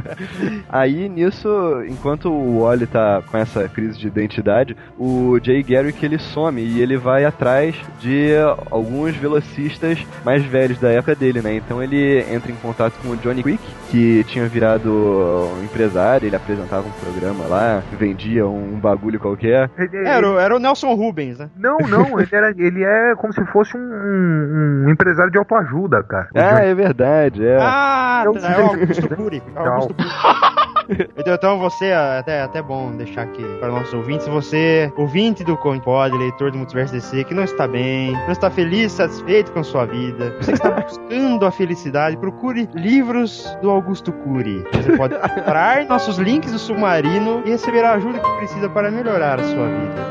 Aí 0.69 1.09
nisso, 1.09 1.49
enquanto 1.89 2.31
o 2.33 2.63
Wally 2.63 2.87
tá 2.87 3.23
com 3.31 3.37
essa 3.37 3.69
crise 3.69 3.99
de 3.99 4.07
identidade, 4.07 4.77
o 4.99 5.39
Jay 5.43 5.63
Garrick 5.63 6.05
ele 6.05 6.19
some 6.19 6.61
e 6.63 6.81
ele 6.81 6.97
vai 6.97 7.25
atrás 7.25 7.75
de 8.01 8.33
alguns 8.71 9.17
velocistas 9.17 9.99
mais 10.25 10.45
velhos 10.45 10.79
da 10.79 10.91
época 10.91 11.15
dele, 11.15 11.41
né? 11.43 11.55
Então 11.55 11.83
ele 11.83 12.21
entra 12.33 12.51
em 12.51 12.57
contato 12.57 12.95
com 13.03 13.11
o 13.11 13.17
Johnny 13.17 13.43
Quick, 13.43 13.63
que 13.91 14.25
tinha 14.25 14.47
virado 14.49 14.91
um 14.91 15.65
empresário, 15.65 16.27
ele 16.27 16.37
apresentava 16.37 16.87
um 16.87 16.93
programa 16.93 17.47
lá, 17.47 17.83
vendia 17.99 18.47
um 18.47 18.79
bagulho 18.79 19.19
qualquer. 19.29 19.71
Ele- 19.79 20.07
Era, 20.09 20.29
o- 20.31 20.39
era 20.39 20.57
o 20.57 20.59
Nelson 20.59 20.95
Rubens, 20.95 21.39
né? 21.39 21.49
Não, 21.57 21.79
não, 21.79 22.19
ele, 22.21 22.29
era, 22.33 22.51
ele 22.51 22.85
é 22.85 23.15
como 23.17 23.33
se 23.33 23.45
fosse 23.47 23.77
um, 23.77 23.81
um- 23.81 24.89
empresário 24.91 25.31
de 25.31 25.39
autoajuda, 25.39 26.03
cara. 26.03 26.29
Ah, 26.35 26.41
Johnny- 26.55 26.67
é 26.67 26.75
verdade, 26.75 27.47
é. 27.47 27.59
Ah, 27.61 28.25
tá, 28.41 28.49
é 28.53 28.61
o 28.61 28.67
Augusto 28.67 29.09
Cury. 29.17 29.43
É 29.55 29.61
o 29.61 29.67
Augusto 29.69 29.95
Cury. 29.95 30.09
Então, 31.17 31.35
então 31.35 31.59
você, 31.59 31.87
é 31.87 32.19
até, 32.19 32.41
até 32.41 32.63
bom 32.63 32.91
deixar 32.93 33.23
aqui 33.23 33.45
para 33.61 33.69
nossos 33.69 33.93
ouvintes, 33.93 34.27
você, 34.27 34.91
ouvinte 34.97 35.45
do 35.45 35.57
Pod, 35.57 36.17
leitor 36.17 36.51
do 36.51 36.59
Multiverso 36.59 36.95
DC, 36.95 37.25
que 37.25 37.35
não 37.35 37.45
está 37.45 37.69
bem, 37.69 38.13
não 38.13 38.33
está 38.33 38.51
feliz, 38.51 38.93
satisfeito 38.93 39.53
com 39.53 39.63
sua 39.63 39.85
vida, 39.85 40.35
você 40.41 40.53
que 40.53 40.59
está 40.59 40.71
buscando 40.71 41.45
a 41.45 41.51
felicidade, 41.51 42.17
procure 42.17 42.69
livros 42.75 43.45
do 43.61 43.69
Augusto 43.71 44.13
Cury. 44.13 44.65
Você 44.73 44.97
pode 44.97 45.15
comprar 45.17 45.85
nossos 45.85 46.17
links 46.17 46.53
do 46.53 46.59
Submarino 46.59 47.43
e 47.45 47.51
receber 47.51 47.85
a 47.85 47.93
ajuda 47.93 48.19
que 48.19 48.31
precisa 48.39 48.69
para 48.71 48.91
melhorar 48.91 49.41
a 49.41 49.45
sua 49.45 49.67
vida. 49.67 50.09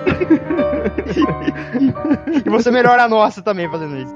e 2.46 2.50
você 2.50 2.70
melhora 2.70 3.04
a 3.04 3.10
nossa 3.10 3.42
também 3.42 3.70
fazendo 3.70 3.98
isso. 3.98 4.14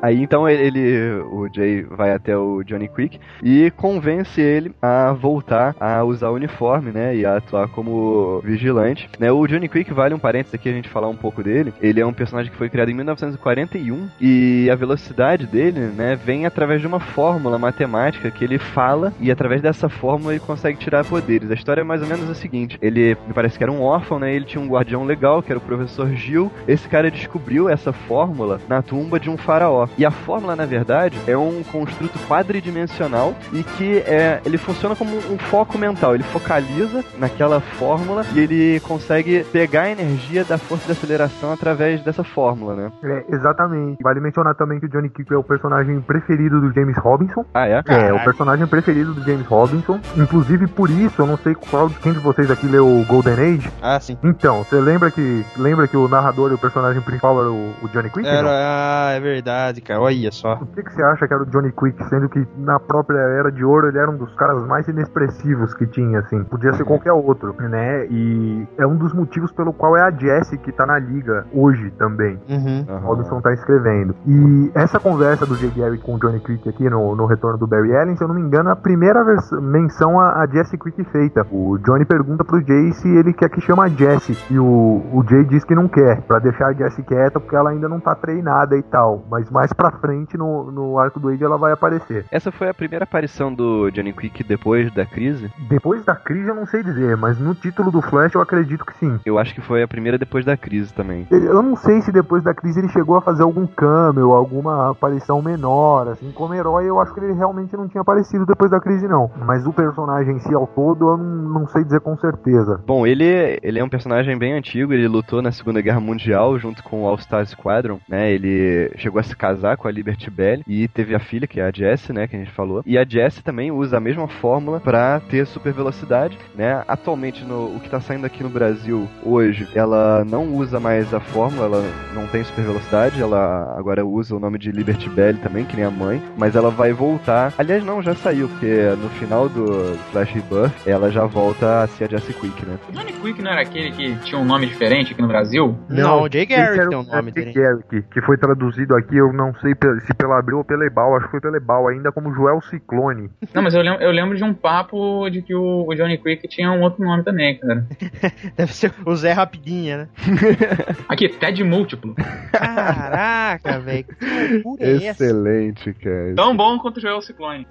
Aí 0.00 0.22
então 0.22 0.48
ele, 0.48 1.12
o 1.30 1.48
Jay 1.52 1.82
vai 1.82 2.12
até 2.12 2.36
o 2.36 2.62
Johnny 2.62 2.88
Quick 2.88 3.18
e 3.42 3.70
convence 3.72 4.07
ele 4.40 4.72
a 4.80 5.12
voltar 5.12 5.74
a 5.80 6.02
usar 6.04 6.28
o 6.30 6.34
uniforme, 6.34 6.90
né, 6.90 7.16
e 7.16 7.26
a 7.26 7.36
atuar 7.36 7.68
como 7.68 8.40
vigilante. 8.44 9.08
Né, 9.18 9.30
o 9.30 9.46
Johnny 9.46 9.68
Quick 9.68 9.92
vale 9.92 10.14
um 10.14 10.18
parênteses 10.18 10.54
aqui 10.54 10.68
a 10.68 10.72
gente 10.72 10.88
falar 10.88 11.08
um 11.08 11.16
pouco 11.16 11.42
dele. 11.42 11.72
Ele 11.80 12.00
é 12.00 12.06
um 12.06 12.12
personagem 12.12 12.50
que 12.50 12.58
foi 12.58 12.68
criado 12.68 12.90
em 12.90 12.94
1941 12.94 14.08
e 14.20 14.68
a 14.70 14.74
velocidade 14.74 15.46
dele, 15.46 15.80
né, 15.80 16.16
vem 16.16 16.46
através 16.46 16.80
de 16.80 16.86
uma 16.86 17.00
fórmula 17.00 17.58
matemática 17.58 18.30
que 18.30 18.44
ele 18.44 18.58
fala 18.58 19.12
e 19.20 19.30
através 19.30 19.60
dessa 19.60 19.88
fórmula 19.88 20.32
ele 20.32 20.40
consegue 20.40 20.78
tirar 20.78 21.04
poderes. 21.04 21.50
A 21.50 21.54
história 21.54 21.80
é 21.80 21.84
mais 21.84 22.02
ou 22.02 22.08
menos 22.08 22.28
a 22.30 22.34
seguinte: 22.34 22.78
ele 22.80 23.16
me 23.26 23.32
parece 23.32 23.56
que 23.56 23.64
era 23.64 23.72
um 23.72 23.82
órfão, 23.82 24.18
né? 24.18 24.34
Ele 24.34 24.44
tinha 24.44 24.62
um 24.62 24.68
guardião 24.68 25.04
legal 25.04 25.42
que 25.42 25.52
era 25.52 25.58
o 25.58 25.62
professor 25.62 26.08
Gil. 26.10 26.50
Esse 26.66 26.88
cara 26.88 27.10
descobriu 27.10 27.68
essa 27.68 27.92
fórmula 27.92 28.60
na 28.68 28.82
tumba 28.82 29.18
de 29.18 29.30
um 29.30 29.36
faraó. 29.36 29.88
E 29.96 30.04
a 30.04 30.10
fórmula, 30.10 30.56
na 30.56 30.66
verdade, 30.66 31.18
é 31.26 31.36
um 31.36 31.62
construto 31.62 32.18
quadridimensional 32.28 33.34
e 33.52 33.62
que 33.62 33.97
é, 33.98 34.40
ele 34.44 34.58
funciona 34.58 34.94
como 34.94 35.16
um 35.16 35.38
foco 35.38 35.78
mental. 35.78 36.14
Ele 36.14 36.24
focaliza 36.24 37.04
naquela 37.18 37.60
fórmula 37.60 38.24
e 38.34 38.40
ele 38.40 38.80
consegue 38.80 39.44
pegar 39.44 39.82
a 39.82 39.90
energia 39.90 40.44
da 40.44 40.58
força 40.58 40.86
de 40.86 40.92
aceleração 40.92 41.52
através 41.52 42.02
dessa 42.02 42.24
fórmula, 42.24 42.74
né? 42.74 42.92
É, 43.02 43.24
exatamente. 43.34 44.02
Vale 44.02 44.20
mencionar 44.20 44.54
também 44.54 44.80
que 44.80 44.86
o 44.86 44.88
Johnny 44.88 45.08
Quick 45.08 45.32
é 45.32 45.36
o 45.36 45.44
personagem 45.44 46.00
preferido 46.00 46.60
do 46.60 46.72
James 46.72 46.96
Robinson. 46.98 47.44
Ah, 47.54 47.66
é? 47.66 47.82
É, 47.86 48.12
o 48.12 48.22
personagem 48.24 48.66
preferido 48.66 49.14
do 49.14 49.22
James 49.22 49.46
Robinson. 49.46 50.00
Inclusive 50.16 50.66
por 50.66 50.90
isso, 50.90 51.22
eu 51.22 51.26
não 51.26 51.36
sei 51.38 51.54
qual 51.54 51.90
quem 51.90 52.12
de 52.12 52.18
vocês 52.18 52.50
aqui 52.50 52.66
leu 52.66 52.86
o 52.86 53.04
Golden 53.04 53.34
Age. 53.34 53.70
Ah, 53.82 53.98
sim. 54.00 54.16
Então, 54.22 54.62
você 54.64 54.80
lembra 54.80 55.10
que 55.10 55.44
lembra 55.56 55.86
que 55.86 55.96
o 55.96 56.08
narrador 56.08 56.50
e 56.50 56.54
o 56.54 56.58
personagem 56.58 57.00
principal 57.02 57.40
era 57.40 57.50
o, 57.50 57.74
o 57.82 57.88
Johnny 57.88 58.10
Quick? 58.10 58.26
Era, 58.26 58.48
ah, 58.48 59.12
é 59.12 59.20
verdade, 59.20 59.80
cara. 59.80 60.00
Olha 60.00 60.32
só. 60.32 60.56
Por 60.56 60.68
que, 60.68 60.82
que 60.82 60.92
você 60.92 61.02
acha 61.02 61.26
que 61.26 61.34
era 61.34 61.42
o 61.42 61.46
Johnny 61.46 61.72
Quick, 61.72 62.02
sendo 62.08 62.28
que 62.28 62.46
na 62.56 62.78
própria 62.78 63.18
Era 63.18 63.50
de 63.50 63.64
Ouro 63.64 63.87
ele 63.88 63.98
era 63.98 64.10
um 64.10 64.16
dos 64.16 64.34
caras 64.34 64.66
mais 64.66 64.86
inexpressivos 64.88 65.74
que 65.74 65.86
tinha, 65.86 66.20
assim. 66.20 66.42
Podia 66.44 66.72
ser 66.72 66.84
qualquer 66.84 67.12
outro, 67.12 67.54
né? 67.58 68.06
E 68.06 68.66
é 68.78 68.86
um 68.86 68.96
dos 68.96 69.12
motivos 69.12 69.52
pelo 69.52 69.72
qual 69.72 69.96
é 69.96 70.02
a 70.02 70.10
Jessie 70.10 70.58
que 70.58 70.72
tá 70.72 70.86
na 70.86 70.98
liga 70.98 71.46
hoje 71.52 71.90
também. 71.92 72.38
Uhum. 72.48 72.86
O 72.88 72.98
Robinson 72.98 73.40
tá 73.40 73.52
escrevendo. 73.52 74.14
E 74.26 74.70
essa 74.74 74.98
conversa 74.98 75.46
do 75.46 75.54
Jay 75.56 75.70
Garrick 75.70 76.04
com 76.04 76.14
o 76.14 76.18
Johnny 76.18 76.40
Quick 76.40 76.68
aqui 76.68 76.88
no, 76.88 77.14
no 77.14 77.26
retorno 77.26 77.58
do 77.58 77.66
Barry 77.66 77.96
Allen, 77.96 78.16
se 78.16 78.22
eu 78.22 78.28
não 78.28 78.34
me 78.34 78.40
engano, 78.40 78.70
é 78.70 78.72
a 78.72 78.76
primeira 78.76 79.24
menção 79.60 80.20
a, 80.20 80.42
a 80.42 80.46
Jessie 80.46 80.78
Quick 80.78 81.04
feita. 81.04 81.46
O 81.50 81.78
Johnny 81.78 82.04
pergunta 82.04 82.44
pro 82.44 82.60
Jay 82.60 82.92
se 82.92 83.08
ele 83.08 83.32
quer 83.32 83.48
que 83.48 83.60
chama 83.60 83.84
a 83.84 83.88
Jessie. 83.88 84.36
E 84.50 84.58
o, 84.58 85.02
o 85.12 85.24
Jay 85.28 85.44
diz 85.44 85.64
que 85.64 85.74
não 85.74 85.88
quer, 85.88 86.22
pra 86.22 86.38
deixar 86.38 86.68
a 86.68 86.72
Jessie 86.72 87.04
quieta, 87.04 87.40
porque 87.40 87.56
ela 87.56 87.70
ainda 87.70 87.88
não 87.88 88.00
tá 88.00 88.14
treinada 88.14 88.76
e 88.76 88.82
tal. 88.82 89.24
Mas 89.30 89.50
mais 89.50 89.72
pra 89.72 89.90
frente, 89.90 90.36
no, 90.36 90.70
no 90.70 90.98
arco 90.98 91.20
do 91.20 91.28
Age, 91.28 91.44
ela 91.44 91.58
vai 91.58 91.72
aparecer. 91.72 92.24
Essa 92.30 92.50
foi 92.50 92.68
a 92.68 92.74
primeira 92.74 93.04
aparição 93.04 93.52
do 93.52 93.67
Johnny 93.92 94.12
Quick 94.12 94.44
depois 94.44 94.92
da 94.92 95.04
crise? 95.04 95.50
Depois 95.68 96.04
da 96.04 96.14
crise, 96.14 96.48
eu 96.48 96.54
não 96.54 96.66
sei 96.66 96.82
dizer, 96.82 97.16
mas 97.16 97.38
no 97.38 97.54
título 97.54 97.90
do 97.90 98.00
Flash, 98.02 98.34
eu 98.34 98.40
acredito 98.40 98.84
que 98.84 98.94
sim. 98.94 99.18
Eu 99.24 99.38
acho 99.38 99.54
que 99.54 99.60
foi 99.60 99.82
a 99.82 99.88
primeira 99.88 100.18
depois 100.18 100.44
da 100.44 100.56
crise 100.56 100.92
também. 100.92 101.26
Eu 101.30 101.62
não 101.62 101.76
sei 101.76 102.00
se 102.02 102.12
depois 102.12 102.42
da 102.42 102.54
crise 102.54 102.80
ele 102.80 102.88
chegou 102.88 103.16
a 103.16 103.20
fazer 103.20 103.42
algum 103.42 103.66
cameo, 103.66 104.32
alguma 104.32 104.90
aparição 104.90 105.42
menor, 105.42 106.08
assim, 106.08 106.30
como 106.32 106.54
herói 106.54 106.86
eu 106.86 107.00
acho 107.00 107.12
que 107.12 107.20
ele 107.20 107.32
realmente 107.32 107.76
não 107.76 107.88
tinha 107.88 108.00
aparecido 108.00 108.46
depois 108.46 108.70
da 108.70 108.80
crise 108.80 109.08
não. 109.08 109.30
Mas 109.44 109.66
o 109.66 109.72
personagem 109.72 110.36
em 110.36 110.40
si 110.40 110.54
ao 110.54 110.66
todo 110.66 111.08
eu 111.08 111.16
não, 111.16 111.60
não 111.60 111.66
sei 111.68 111.84
dizer 111.84 112.00
com 112.00 112.16
certeza. 112.16 112.80
Bom, 112.86 113.06
ele, 113.06 113.58
ele 113.62 113.78
é 113.78 113.84
um 113.84 113.88
personagem 113.88 114.38
bem 114.38 114.52
antigo, 114.52 114.92
ele 114.92 115.08
lutou 115.08 115.42
na 115.42 115.52
Segunda 115.52 115.80
Guerra 115.80 116.00
Mundial 116.00 116.58
junto 116.58 116.82
com 116.82 117.02
o 117.02 117.06
All-Star 117.06 117.44
Squadron, 117.46 117.98
né? 118.08 118.30
Ele 118.32 118.90
chegou 118.96 119.18
a 119.18 119.22
se 119.22 119.36
casar 119.36 119.76
com 119.76 119.88
a 119.88 119.90
Liberty 119.90 120.30
Bell 120.30 120.62
e 120.66 120.86
teve 120.88 121.14
a 121.14 121.18
filha, 121.18 121.46
que 121.46 121.60
é 121.60 121.64
a 121.64 121.72
Jessie, 121.72 122.12
né, 122.12 122.26
que 122.26 122.36
a 122.36 122.38
gente 122.38 122.52
falou. 122.52 122.82
E 122.86 122.96
a 122.96 123.04
Jessie 123.04 123.42
também 123.42 123.57
usa 123.70 123.96
a 123.96 124.00
mesma 124.00 124.28
fórmula 124.28 124.80
para 124.80 125.20
ter 125.20 125.46
super 125.46 125.72
velocidade, 125.72 126.38
né? 126.54 126.82
Atualmente 126.86 127.44
no 127.44 127.76
o 127.76 127.80
que 127.80 127.90
tá 127.90 128.00
saindo 128.00 128.24
aqui 128.24 128.42
no 128.42 128.48
Brasil 128.48 129.08
hoje, 129.22 129.68
ela 129.74 130.24
não 130.24 130.54
usa 130.54 130.78
mais 130.80 131.12
a 131.12 131.20
fórmula, 131.20 131.66
ela 131.66 131.84
não 132.14 132.26
tem 132.28 132.42
super 132.44 132.64
velocidade, 132.64 133.20
ela 133.20 133.74
agora 133.76 134.04
usa 134.06 134.34
o 134.34 134.40
nome 134.40 134.58
de 134.58 134.70
Liberty 134.70 135.08
Bell 135.10 135.36
também, 135.38 135.64
que 135.64 135.76
nem 135.76 135.84
a 135.84 135.90
mãe, 135.90 136.22
mas 136.36 136.54
ela 136.54 136.70
vai 136.70 136.92
voltar. 136.92 137.52
Aliás, 137.58 137.84
não, 137.84 138.00
já 138.00 138.14
saiu, 138.14 138.48
porque 138.48 138.90
no 139.02 139.08
final 139.10 139.48
do 139.48 139.96
Flash 140.10 140.32
Rebirth, 140.32 140.72
ela 140.86 141.10
já 141.10 141.24
volta 141.26 141.82
a 141.82 141.86
ser 141.86 142.04
a 142.04 142.08
Jessie 142.08 142.34
Quick, 142.34 142.64
né? 142.64 142.78
O 142.88 142.92
Johnny 142.92 143.12
Quick 143.12 143.42
não 143.42 143.50
era 143.50 143.62
aquele 143.62 143.90
que 143.92 144.14
tinha 144.20 144.40
um 144.40 144.44
nome 144.44 144.66
diferente 144.66 145.12
aqui 145.12 145.20
no 145.20 145.28
Brasil? 145.28 145.76
Não, 145.88 146.22
o 146.22 146.28
Jay 146.30 146.46
Garrick 146.46 146.88
tem 146.88 146.98
o 146.98 147.02
nome 147.02 147.32
Jay 147.34 147.44
dele. 147.44 147.52
Garrick, 147.52 148.02
que 148.10 148.20
foi 148.22 148.36
traduzido 148.36 148.94
aqui, 148.96 149.16
eu 149.16 149.32
não 149.32 149.52
sei 149.54 149.74
se 150.06 150.14
pela 150.14 150.38
Abril 150.38 150.58
ou 150.58 150.64
pela 150.64 150.84
Ebal, 150.84 151.16
acho 151.16 151.26
que 151.26 151.30
foi 151.32 151.40
pela 151.40 151.56
Ebal 151.56 151.88
ainda 151.88 152.12
como 152.12 152.34
Joel 152.34 152.60
Ciclone. 152.62 153.30
Não, 153.52 153.62
mas 153.62 153.74
eu 153.74 153.80
lembro, 153.80 154.02
eu 154.02 154.10
lembro 154.10 154.36
de 154.36 154.44
um 154.44 154.52
papo 154.52 155.28
de 155.30 155.40
que 155.40 155.54
o, 155.54 155.86
o 155.88 155.94
Johnny 155.94 156.18
Quick 156.18 156.46
tinha 156.48 156.70
um 156.70 156.82
outro 156.82 157.02
nome 157.02 157.24
também, 157.24 157.58
cara. 157.58 157.86
Deve 158.56 158.72
ser 158.74 158.92
o 159.04 159.16
Zé 159.16 159.32
Rapidinha, 159.32 159.98
né? 159.98 160.08
Aqui, 161.08 161.28
Ted 161.28 161.62
Múltiplo. 161.64 162.14
Caraca, 162.52 163.78
velho. 163.80 164.04
Que 164.04 164.54
loucura 164.54 164.84
é 164.86 164.96
essa? 165.06 165.24
Excelente, 165.24 165.92
cara. 165.94 166.34
Tão 166.34 166.56
bom 166.56 166.78
quanto 166.78 166.98
o 166.98 167.00
Joel 167.00 167.22
Ciclone. 167.22 167.66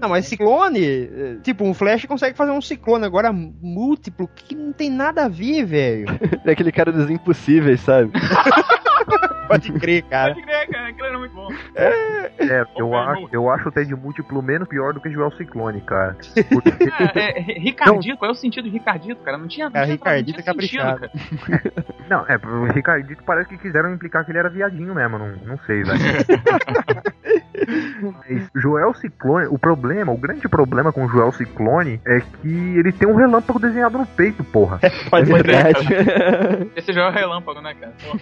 Não, 0.00 0.08
mas 0.08 0.26
ciclone, 0.26 1.38
tipo, 1.42 1.64
um 1.64 1.74
Flash 1.74 2.04
consegue 2.06 2.36
fazer 2.36 2.50
um 2.50 2.60
ciclone, 2.60 3.04
agora 3.04 3.32
múltiplo, 3.32 4.28
que 4.34 4.54
não 4.54 4.72
tem 4.72 4.90
nada 4.90 5.24
a 5.24 5.28
ver, 5.28 5.64
velho. 5.64 6.06
É 6.44 6.50
aquele 6.50 6.72
cara 6.72 6.92
dos 6.92 7.08
impossíveis, 7.10 7.80
sabe? 7.80 8.10
Pode 9.48 9.72
crer, 9.72 10.02
cara. 10.02 10.34
Pode 10.34 10.46
crer, 10.46 10.57
cara, 10.70 10.88
aquilo 10.88 11.06
era 11.06 11.18
muito 11.18 11.34
bom. 11.34 11.48
É, 11.74 12.64
eu, 12.76 12.88
Ô, 12.90 12.96
acho, 12.96 13.14
velho. 13.14 13.28
eu 13.32 13.50
acho 13.50 13.68
o 13.68 13.72
Ted 13.72 13.94
Múltiplo 13.94 14.42
menos 14.42 14.68
pior 14.68 14.92
do 14.92 15.00
que 15.00 15.10
Joel 15.10 15.30
Ciclone, 15.32 15.80
cara. 15.80 16.16
Porque 16.50 16.68
É, 17.18 17.38
é, 17.38 17.58
Ricardito, 17.58 18.16
qual 18.16 18.30
é 18.30 18.32
o 18.32 18.36
sentido 18.36 18.64
de 18.64 18.70
Ricardito, 18.70 19.22
cara? 19.22 19.38
Não 19.38 19.48
tinha, 19.48 19.66
não 19.66 19.72
Cara, 19.72 19.86
tinha, 19.86 19.96
Ricardito 19.96 20.38
não 20.38 20.40
é 20.40 20.42
tinha 20.42 20.54
caprichado. 20.54 21.10
sentido, 21.10 21.40
cara. 21.46 21.88
Não, 22.08 22.24
é, 22.26 22.36
o 22.36 22.64
Ricardito 22.72 23.22
parece 23.22 23.50
que 23.50 23.58
quiseram 23.58 23.92
implicar 23.92 24.24
que 24.24 24.30
ele 24.30 24.38
era 24.38 24.48
viadinho 24.48 24.94
mesmo, 24.94 25.18
não, 25.18 25.28
não 25.44 25.58
sei, 25.66 25.82
velho. 25.82 25.98
Mas 28.00 28.48
Joel 28.54 28.94
Ciclone, 28.94 29.46
o 29.48 29.58
problema, 29.58 30.10
o 30.12 30.16
grande 30.16 30.48
problema 30.48 30.90
com 30.92 31.04
o 31.04 31.08
Joel 31.08 31.32
Ciclone 31.32 32.00
é 32.06 32.20
que 32.20 32.78
ele 32.78 32.92
tem 32.92 33.06
um 33.06 33.14
relâmpago 33.14 33.58
desenhado 33.58 33.98
no 33.98 34.06
peito, 34.06 34.42
porra. 34.44 34.78
É 34.82 35.22
verdade. 35.22 35.86
Esse 36.76 36.92
já 36.92 37.02
é 37.02 37.08
o 37.08 37.12
relâmpago, 37.12 37.60
né, 37.60 37.74
cara? 37.74 37.92
Pô. 38.02 38.16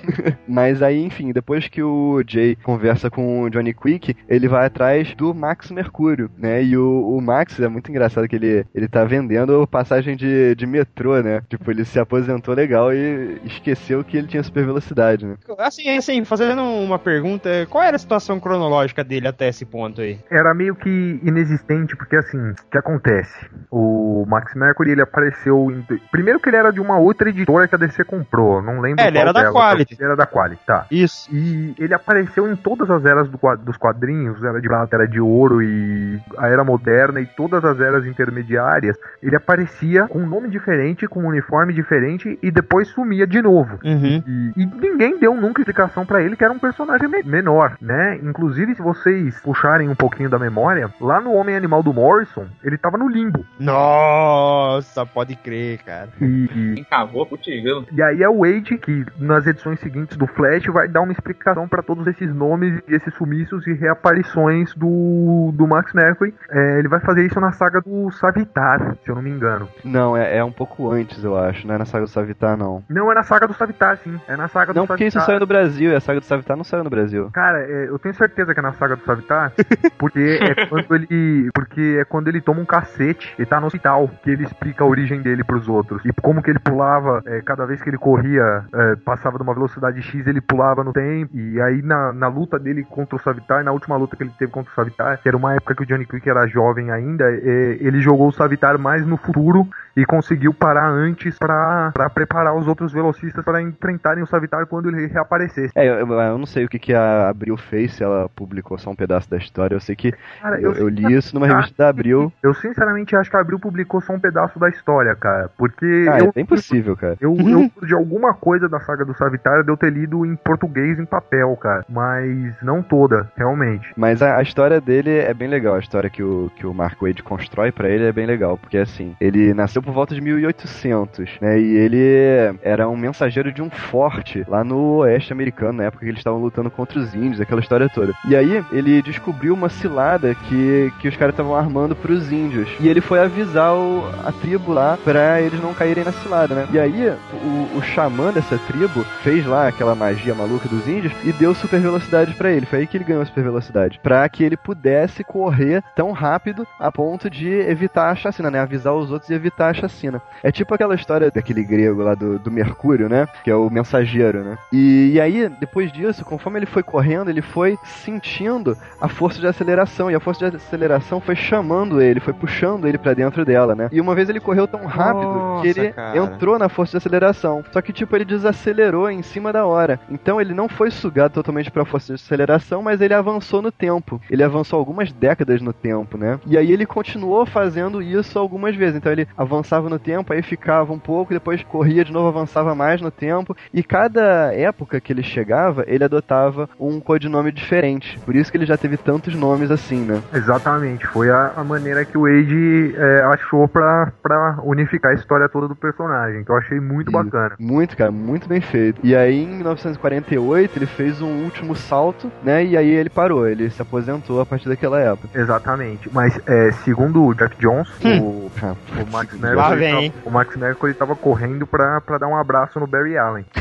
Mas 0.49 0.82
aí, 0.82 1.05
enfim, 1.05 1.32
depois 1.32 1.68
que 1.68 1.82
o 1.82 2.22
Jay 2.37 2.57
conversa 2.57 3.11
com 3.11 3.43
o 3.43 3.51
Johnny 3.51 3.72
Quick, 3.72 4.14
ele 4.28 4.49
vai 4.49 4.66
atrás 4.66 5.14
do 5.14 5.34
Max 5.34 5.70
Mercúrio, 5.70 6.30
né? 6.37 6.62
E 6.62 6.76
o, 6.76 7.16
o 7.16 7.20
Max 7.20 7.59
é 7.59 7.68
muito 7.68 7.91
engraçado 7.91 8.28
que 8.28 8.37
ele, 8.37 8.66
ele 8.74 8.89
tá 8.89 9.05
vendendo 9.05 9.66
passagem 9.66 10.16
de, 10.16 10.55
de 10.55 10.66
metrô, 10.66 11.20
né? 11.22 11.43
Tipo, 11.49 11.70
ele 11.70 11.84
se 11.84 11.99
aposentou 11.99 12.55
legal 12.55 12.93
e 12.93 13.41
esqueceu 13.45 14.05
que 14.05 14.16
ele 14.16 14.26
tinha 14.26 14.43
super 14.43 14.64
velocidade, 14.64 15.26
né? 15.26 15.37
Assim, 15.59 15.89
assim, 15.97 16.24
fazendo 16.24 16.62
uma 16.62 16.99
pergunta, 16.99 17.49
qual 17.70 17.82
era 17.82 17.97
a 17.97 17.99
situação 17.99 18.39
cronológica 18.39 19.03
dele 19.03 19.28
até 19.28 19.49
esse 19.49 19.64
ponto 19.64 20.01
aí? 20.01 20.18
Era 20.30 20.55
meio 20.55 20.74
que 20.74 21.20
inexistente, 21.22 21.97
porque 21.97 22.16
assim, 22.16 22.39
o 22.39 22.70
que 22.70 22.78
acontece? 22.78 23.47
O 23.70 24.24
Max 24.26 24.55
Mercury, 24.55 24.93
ele 24.93 25.03
apareceu 25.03 25.70
em... 25.70 25.82
Primeiro 26.11 26.41
que 26.41 26.49
ele 26.49 26.57
era 26.57 26.70
de 26.70 26.80
uma 26.80 26.99
outra 26.99 27.28
editora 27.28 27.66
que 27.66 27.74
a 27.74 27.78
DC 27.78 28.05
comprou, 28.05 28.61
não 28.62 28.80
lembro 28.80 29.03
É, 29.03 29.09
ele 29.09 29.16
qual 29.16 29.22
era 29.22 29.32
da 29.32 29.41
delas. 29.41 29.55
Quality. 29.55 29.95
Ele 29.95 30.05
era 30.05 30.16
da 30.16 30.26
Quality, 30.26 30.62
tá. 30.66 30.87
Isso. 30.91 31.28
E 31.34 31.74
ele 31.78 31.95
apareceu 31.95 32.16
em 32.21 32.57
todas 32.57 32.91
as 32.91 33.05
eras 33.05 33.29
do 33.29 33.37
dos 33.64 33.77
quadrinhos, 33.77 34.43
era 34.43 34.61
de 34.61 34.67
prata, 34.69 34.97
era 34.97 35.07
de 35.07 35.21
ouro 35.21 35.62
e 35.62 36.21
a 36.39 36.49
era 36.49 36.64
moderna 36.64 37.21
e 37.21 37.27
todas 37.27 37.64
as 37.64 37.79
eras 37.81 38.07
intermediárias. 38.07 38.97
Ele 39.23 39.37
aparecia 39.37 40.07
com 40.09 40.19
um 40.21 40.27
nome 40.27 40.49
diferente, 40.49 41.07
com 41.07 41.23
um 41.23 41.29
uniforme 41.29 41.73
diferente 41.73 42.39
e 42.43 42.51
depois 42.51 42.89
sumia 42.89 43.27
de 43.27 43.41
novo. 43.43 43.79
Uhum. 43.85 44.23
E, 44.27 44.53
e 44.57 44.67
ninguém 44.67 45.19
deu 45.19 45.35
nunca 45.35 45.61
explicação 45.61 46.05
pra 46.07 46.23
ele 46.23 46.37
que 46.37 46.45
era 46.45 46.53
um 46.53 46.59
personagem 46.59 47.09
me- 47.09 47.23
menor, 47.23 47.77
né? 47.81 48.19
Inclusive, 48.23 48.75
se 48.75 48.83
vocês 48.83 49.39
puxarem 49.41 49.89
um 49.89 49.95
pouquinho 49.95 50.29
da 50.31 50.39
memória, 50.39 50.91
lá 51.01 51.21
no 51.21 51.33
Homem 51.33 51.55
Animal 51.57 51.83
do 51.83 51.93
Morrison, 51.93 52.47
ele 52.64 52.77
tava 52.79 52.97
no 52.99 53.09
limbo. 53.09 53.45
Nossa, 53.61 55.05
pode 55.07 55.37
crer, 55.37 55.79
cara. 55.85 56.09
E, 56.21 56.25
e, 56.25 56.75
Quem 56.77 56.85
cavou, 56.85 57.27
putz, 57.27 57.47
grilo. 57.47 57.87
e 57.93 58.03
aí 58.03 58.23
é 58.23 58.29
o 58.29 58.39
Wade 58.41 58.79
que 58.79 59.05
nas 59.19 59.47
edições 59.47 59.79
seguintes 59.81 60.17
do 60.17 60.27
Flash 60.27 60.67
vai 60.67 60.89
dar 60.89 61.01
uma 61.03 61.12
explicação 61.12 61.69
pra 61.69 61.83
todos 61.83 62.05
esses 62.07 62.34
nomes 62.34 62.80
e 62.88 62.94
esses 62.94 63.12
sumiços 63.14 63.66
e 63.66 63.72
reaparições 63.72 64.74
do, 64.74 65.52
do 65.54 65.66
Max 65.66 65.92
Mercury. 65.92 66.34
É, 66.50 66.78
ele 66.78 66.88
vai 66.88 67.00
fazer 67.00 67.26
isso 67.26 67.40
na 67.40 67.52
saga 67.52 67.80
do 67.80 68.11
Savitar, 68.12 68.96
se 69.04 69.11
eu 69.11 69.14
não 69.14 69.22
me 69.22 69.30
engano. 69.30 69.68
Não, 69.84 70.16
é, 70.16 70.38
é 70.38 70.44
um 70.44 70.52
pouco 70.52 70.90
antes, 70.90 71.22
eu 71.22 71.36
acho. 71.36 71.66
Não 71.66 71.74
é 71.74 71.78
na 71.78 71.84
saga 71.84 72.04
do 72.04 72.11
Savitar, 72.11 72.57
não. 72.57 72.82
Não, 72.88 73.11
é 73.11 73.14
na 73.14 73.22
saga 73.22 73.46
do 73.46 73.54
Savitar, 73.54 73.98
sim. 73.98 74.18
É 74.28 74.36
na 74.36 74.48
saga 74.48 74.72
Não, 74.72 74.82
do 74.82 74.88
porque 74.88 75.07
isso 75.07 75.20
saiu 75.20 75.40
no 75.40 75.46
Brasil 75.46 75.90
e 75.90 75.94
a 75.94 76.00
saga 76.00 76.20
do 76.20 76.26
Savitar 76.26 76.57
não 76.57 76.64
saiu 76.64 76.84
no 76.84 76.90
Brasil. 76.90 77.30
Cara, 77.32 77.62
é, 77.62 77.88
eu 77.88 77.98
tenho 77.98 78.14
certeza 78.14 78.52
que 78.52 78.61
é 78.61 78.62
na 78.62 78.72
saga 78.72 78.96
do 78.96 79.04
Savitar, 79.04 79.52
porque 79.98 80.38
é 80.40 80.66
quando 80.66 80.94
ele. 80.94 81.50
Porque 81.54 81.98
é 82.00 82.04
quando 82.04 82.28
ele 82.28 82.40
toma 82.40 82.61
um 82.61 82.64
cacete, 82.64 83.34
ele 83.38 83.46
tá 83.46 83.61
no 83.61 83.66
hospital, 83.66 84.09
que 84.22 84.30
ele 84.30 84.44
explica 84.44 84.84
a 84.84 84.86
origem 84.86 85.20
dele 85.20 85.44
pros 85.44 85.68
outros. 85.68 86.04
E 86.04 86.12
como 86.22 86.42
que 86.42 86.50
ele 86.50 86.59
pulava, 86.59 87.22
é, 87.26 87.40
cada 87.42 87.66
vez 87.66 87.82
que 87.82 87.90
ele 87.90 87.98
corria, 87.98 88.64
é, 88.72 88.96
passava 88.96 89.36
de 89.36 89.42
uma 89.42 89.54
velocidade 89.54 90.00
X, 90.02 90.26
ele 90.26 90.40
pulava 90.40 90.82
no 90.84 90.92
tempo. 90.92 91.36
E 91.36 91.61
aí 91.61 91.82
na, 91.82 91.95
na 92.14 92.28
luta 92.28 92.59
dele 92.59 92.84
contra 92.84 93.16
o 93.16 93.20
Savitar, 93.20 93.64
na 93.64 93.72
última 93.72 93.97
luta 93.97 94.16
que 94.16 94.22
ele 94.22 94.32
teve 94.38 94.51
contra 94.53 94.70
o 94.70 94.74
Savitar, 94.74 95.18
que 95.22 95.28
era 95.28 95.36
uma 95.36 95.55
época 95.55 95.74
que 95.74 95.82
o 95.82 95.86
Johnny 95.86 96.07
Quick 96.07 96.28
era 96.28 96.47
jovem 96.47 96.90
ainda, 96.90 97.24
é, 97.24 97.76
ele 97.80 98.01
jogou 98.01 98.28
o 98.28 98.32
Savitar 98.32 98.78
mais 98.78 99.07
no 99.07 99.16
futuro 99.16 99.66
e 99.97 100.05
conseguiu 100.05 100.53
parar 100.53 100.88
antes 100.90 101.38
pra, 101.38 101.90
pra 101.94 102.11
preparar 102.11 102.55
os 102.55 102.68
outros 102.68 102.92
velocistas 102.92 103.42
para 103.42 103.62
enfrentarem 103.62 104.22
o 104.22 104.26
Savitar 104.26 104.66
quando 104.66 104.90
ele 104.90 105.07
reaparecesse. 105.07 105.72
É, 105.74 105.86
eu, 105.86 106.07
eu 106.07 106.38
não 106.38 106.44
sei 106.44 106.66
o 106.66 106.68
que, 106.68 106.78
que 106.78 106.92
a 106.92 107.30
Abril 107.30 107.57
fez, 107.57 107.94
se 107.94 108.05
ela 108.05 108.28
publicou 108.28 108.76
só 108.76 108.90
um 108.90 108.94
pedaço 108.94 109.30
da 109.30 109.38
história. 109.38 109.74
Eu 109.74 109.80
sei 109.80 109.97
que 109.97 110.12
Cara, 110.42 110.61
eu, 110.61 110.72
eu 110.74 110.88
li 110.88 111.14
isso 111.14 111.34
numa 111.34 111.47
revista 111.47 111.74
da 111.78 111.88
Abril. 111.88 112.30
Eu 112.42 112.53
sinceramente 112.55 113.16
acho 113.16 113.30
que 113.30 113.36
a 113.36 113.40
Abril 113.40 113.59
publicou 113.59 114.01
só 114.01 114.12
um 114.12 114.20
pedaço 114.20 114.59
da 114.59 114.68
história, 114.68 115.14
cara. 115.16 115.51
Porque 115.57 116.07
Ah, 116.12 116.18
eu, 116.18 116.26
é 116.26 116.32
bem 116.32 116.44
possível, 116.44 116.97
cara. 116.97 117.16
eu, 117.20 117.34
eu 117.36 117.70
de 117.86 117.94
alguma 117.94 118.34
coisa 118.34 118.68
da 118.68 118.78
saga 118.80 119.05
do 119.05 119.16
Savitar 119.16 119.64
de 119.64 119.70
eu 119.70 119.76
ter 119.76 119.90
lido 119.92 120.24
em 120.26 120.36
português 120.36 120.99
em 120.99 121.07
papel, 121.07 121.57
cara. 121.57 121.84
Mas 121.89 122.55
não 122.62 122.82
toda, 122.82 123.30
realmente. 123.37 123.93
Mas 123.97 124.22
a, 124.22 124.37
a 124.39 124.43
história 124.43 124.80
dele 124.80 125.11
é 125.11 125.32
bem 125.32 125.49
legal. 125.49 125.74
A 125.74 125.78
história 125.80 126.11
que 126.11 126.22
o, 126.22 126.51
que 126.57 126.66
o 126.66 126.74
Mark 126.74 127.01
Wade 127.01 127.22
constrói 127.22 127.70
pra 127.72 127.89
ele 127.89 128.05
é 128.07 128.12
bem 128.12 128.26
legal. 128.26 128.57
Porque 128.59 128.78
assim, 128.78 129.14
ele 129.20 129.55
nasceu 129.55 129.82
por 129.82 129.93
volta 129.93 130.14
de 130.14 130.20
1800, 130.20 131.30
né? 131.41 131.59
E 131.61 131.76
ele 131.76 132.59
era 132.62 132.89
um 132.89 132.97
mensageiro 132.97 133.53
de 133.53 133.62
um 133.62 133.70
forte 133.70 134.45
lá 134.49 134.64
no 134.64 134.99
oeste 134.99 135.32
americano, 135.32 135.74
na 135.78 135.84
época 135.84 136.05
que 136.05 136.11
eles 136.11 136.20
estavam 136.20 136.41
lutando 136.41 136.70
contra 136.70 136.99
os 136.99 137.14
índios, 137.14 137.41
aquela 137.41 137.61
história 137.61 137.89
toda. 137.89 138.12
E 138.28 138.34
aí 138.34 138.64
ele 138.72 139.01
descobriu 139.03 139.55
uma 139.55 139.68
cilada 139.68 140.34
que, 140.34 140.93
que 141.01 141.09
os 141.09 141.16
caras 141.16 141.32
estavam 141.34 141.55
armando 141.55 141.95
pros 141.95 142.32
índios. 142.32 142.68
E 142.80 142.89
ele 142.89 143.01
foi 143.01 143.18
avisar 143.20 143.74
o- 143.74 144.05
a 144.24 144.32
tribo 144.32 144.72
lá 144.72 144.99
pra 145.05 145.41
eles 145.41 145.61
não 145.62 145.74
caírem 145.74 146.05
na 146.05 146.12
cilada, 146.12 146.55
né? 146.55 146.66
E 146.72 146.78
aí 146.78 147.09
o, 147.32 147.78
o 147.78 147.82
xamã 147.82 148.32
dessa 148.32 148.59
tribo 148.59 149.05
fez 149.22 149.47
lá 149.47 149.68
aquela 149.68 149.95
magia 149.95 150.34
maluca 150.34 150.68
dos 150.68 150.87
índios 150.89 151.12
e 151.24 151.32
deu 151.32 151.55
super 151.55 151.76
velocidade 151.81 152.35
pra 152.35 152.51
ele. 152.51 152.66
Foi 152.66 152.81
aí 152.81 152.87
que 152.87 152.97
ele 152.97 153.05
ganhou 153.05 153.22
a 153.22 153.27
super 153.27 153.45
velocidade. 153.45 154.01
Pra 154.03 154.29
que 154.29 154.45
ele 154.45 154.57
pudesse 154.57 155.24
correr 155.24 155.83
tão 155.95 156.12
rápido 156.12 156.66
a 156.79 156.91
ponto 156.91 157.29
de 157.31 157.49
evitar 157.49 158.11
a 158.11 158.14
chacina, 158.14 158.51
né? 158.51 158.61
Avisar 158.61 158.95
os 158.95 159.11
outros 159.11 159.31
e 159.31 159.35
evitar 159.35 159.70
a 159.70 159.74
chacina. 159.74 160.20
É 160.43 160.51
tipo 160.51 160.74
aquela 160.74 160.95
história 160.95 161.31
daquele 161.31 161.62
grego 161.62 162.03
lá 162.03 162.14
do, 162.14 162.39
do 162.39 162.51
Mercúrio, 162.51 163.09
né? 163.09 163.27
Que 163.45 163.51
é 163.51 163.57
o 163.57 163.70
mensageiro, 163.70 164.43
né? 164.43 164.59
E, 164.72 165.12
e 165.14 165.20
aí, 165.20 165.49
depois 165.61 165.93
disso, 165.93 166.24
conforme 166.24 166.59
ele 166.59 166.66
foi 166.66 166.83
correndo, 166.83 167.31
ele 167.31 167.43
foi 167.43 167.79
sentindo 167.85 168.77
a 169.01 169.09
força 169.09 169.41
de 169.41 169.47
aceleração. 169.47 170.11
E 170.11 170.14
a 170.14 170.20
força 170.20 170.51
de 170.51 170.57
aceleração 170.57 171.20
foi 171.20 171.37
chamando 171.37 172.01
ele, 172.01 172.20
foi 172.20 172.33
puxando 172.33 172.87
ele 172.87 172.99
pra 172.99 173.14
dentro 173.14 173.45
dela, 173.45 173.74
né? 173.74 173.89
E 173.93 174.01
uma 174.01 174.14
vez 174.14 174.29
ele 174.29 174.41
correu 174.41 174.66
tão 174.66 174.85
rápido 174.87 175.27
que 175.27 175.39
Nossa, 175.39 175.68
ele 175.68 175.93
cara. 175.93 176.18
entrou 176.18 176.59
na 176.59 176.68
força 176.68 176.93
de 176.93 176.97
aceleração. 176.99 177.64
Só 177.72 177.81
que, 177.81 177.93
tipo, 177.93 178.14
ele 178.16 178.24
desacelerou 178.24 179.11
em 179.11 179.22
cima 179.22 179.53
da 179.53 179.64
hora. 179.64 179.99
Então 180.11 180.41
ele 180.41 180.55
não 180.55 180.68
foi 180.68 180.91
sugado 180.91 181.35
totalmente 181.35 181.66
pra 181.71 181.85
força 181.85 182.09
de 182.09 182.14
aceleração, 182.14 182.83
mas 182.83 183.01
ele 183.01 183.14
avançou 183.14 183.62
no 183.62 183.73
tempo. 183.73 184.21
Ele 184.31 184.43
avançou 184.43 184.79
algumas 184.79 185.12
décadas 185.12 185.61
no 185.61 185.73
tempo, 185.73 186.17
né? 186.19 186.39
E 186.47 186.57
aí 186.57 186.73
ele 186.73 186.87
continuou 186.87 187.47
fazendo 187.47 188.03
isso 188.03 188.39
algumas 188.39 188.75
vezes. 188.75 188.97
Então 188.97 189.12
ele 189.12 189.29
avançava 189.37 189.89
no 189.89 189.99
tempo, 189.99 190.33
aí 190.33 190.43
ficava 190.43 190.93
um 190.93 190.99
pouco, 190.99 191.33
depois 191.33 191.62
corria 191.62 192.05
de 192.05 192.12
novo, 192.12 192.29
avançava 192.29 192.75
mais 192.75 193.01
no 193.01 193.11
tempo. 193.11 193.57
E 193.73 193.83
cada 193.83 194.53
época 194.55 195.01
que 195.01 195.12
ele 195.12 195.23
chegava, 195.23 195.85
ele 195.87 196.05
adotava 196.05 196.69
um 196.79 197.01
codinome 197.01 197.53
diferente. 197.53 198.19
Por 198.25 198.35
isso 198.35 198.51
que 198.51 198.57
ele 198.57 198.67
já 198.67 198.77
teve 198.77 198.97
tantos 198.97 199.35
nomes 199.35 199.71
assim, 199.71 200.01
né? 200.01 200.23
Exatamente. 200.33 201.07
Foi 201.07 201.31
a, 201.31 201.53
a 201.57 201.64
maneira 201.64 202.05
que 202.05 202.17
o 202.17 202.23
Wade 202.23 202.95
é, 202.97 203.23
achou 203.33 203.67
pra, 203.69 204.12
pra 204.23 204.59
unificar 204.64 205.12
a 205.12 205.14
história 205.14 205.49
toda 205.49 205.69
do 205.69 205.77
personagem. 205.77 206.45
Que 206.45 206.51
eu 206.51 206.57
achei 206.57 206.81
muito 206.81 207.11
Isso. 207.11 207.23
bacana. 207.23 207.57
Muito, 207.59 207.97
cara, 207.97 208.11
muito 208.11 208.49
bem 208.49 208.61
feito. 208.61 209.01
E 209.03 209.14
aí, 209.14 209.43
em 209.43 209.49
1948, 209.57 210.79
ele 210.79 210.87
fez 210.87 211.21
um 211.21 211.45
último 211.45 211.55
salto, 211.74 212.30
né? 212.42 212.64
E 212.64 212.76
aí 212.76 212.88
ele 212.90 213.09
parou, 213.11 213.46
ele 213.48 213.70
se 213.70 213.80
aposentou 213.80 214.40
a 214.40 214.46
partir 214.46 214.68
daquela 214.68 215.00
época. 215.00 215.28
Exatamente. 215.38 216.09
Mas, 216.12 216.38
é, 216.46 216.70
segundo 216.84 217.24
o 217.24 217.34
Jack 217.34 217.57
Jones, 217.59 217.88
o, 218.20 218.50
Ah, 218.62 218.74
o 219.02 219.11
Max 219.12 219.34
Mercury, 219.38 220.12
o 220.24 220.30
Max 220.30 220.57
Mercury 220.57 220.94
tava 220.94 221.14
correndo 221.14 221.66
pra, 221.66 222.00
pra 222.00 222.18
dar 222.18 222.26
um 222.28 222.36
abraço 222.36 222.78
no 222.80 222.86
Barry 222.86 223.16
Allen. 223.16 223.44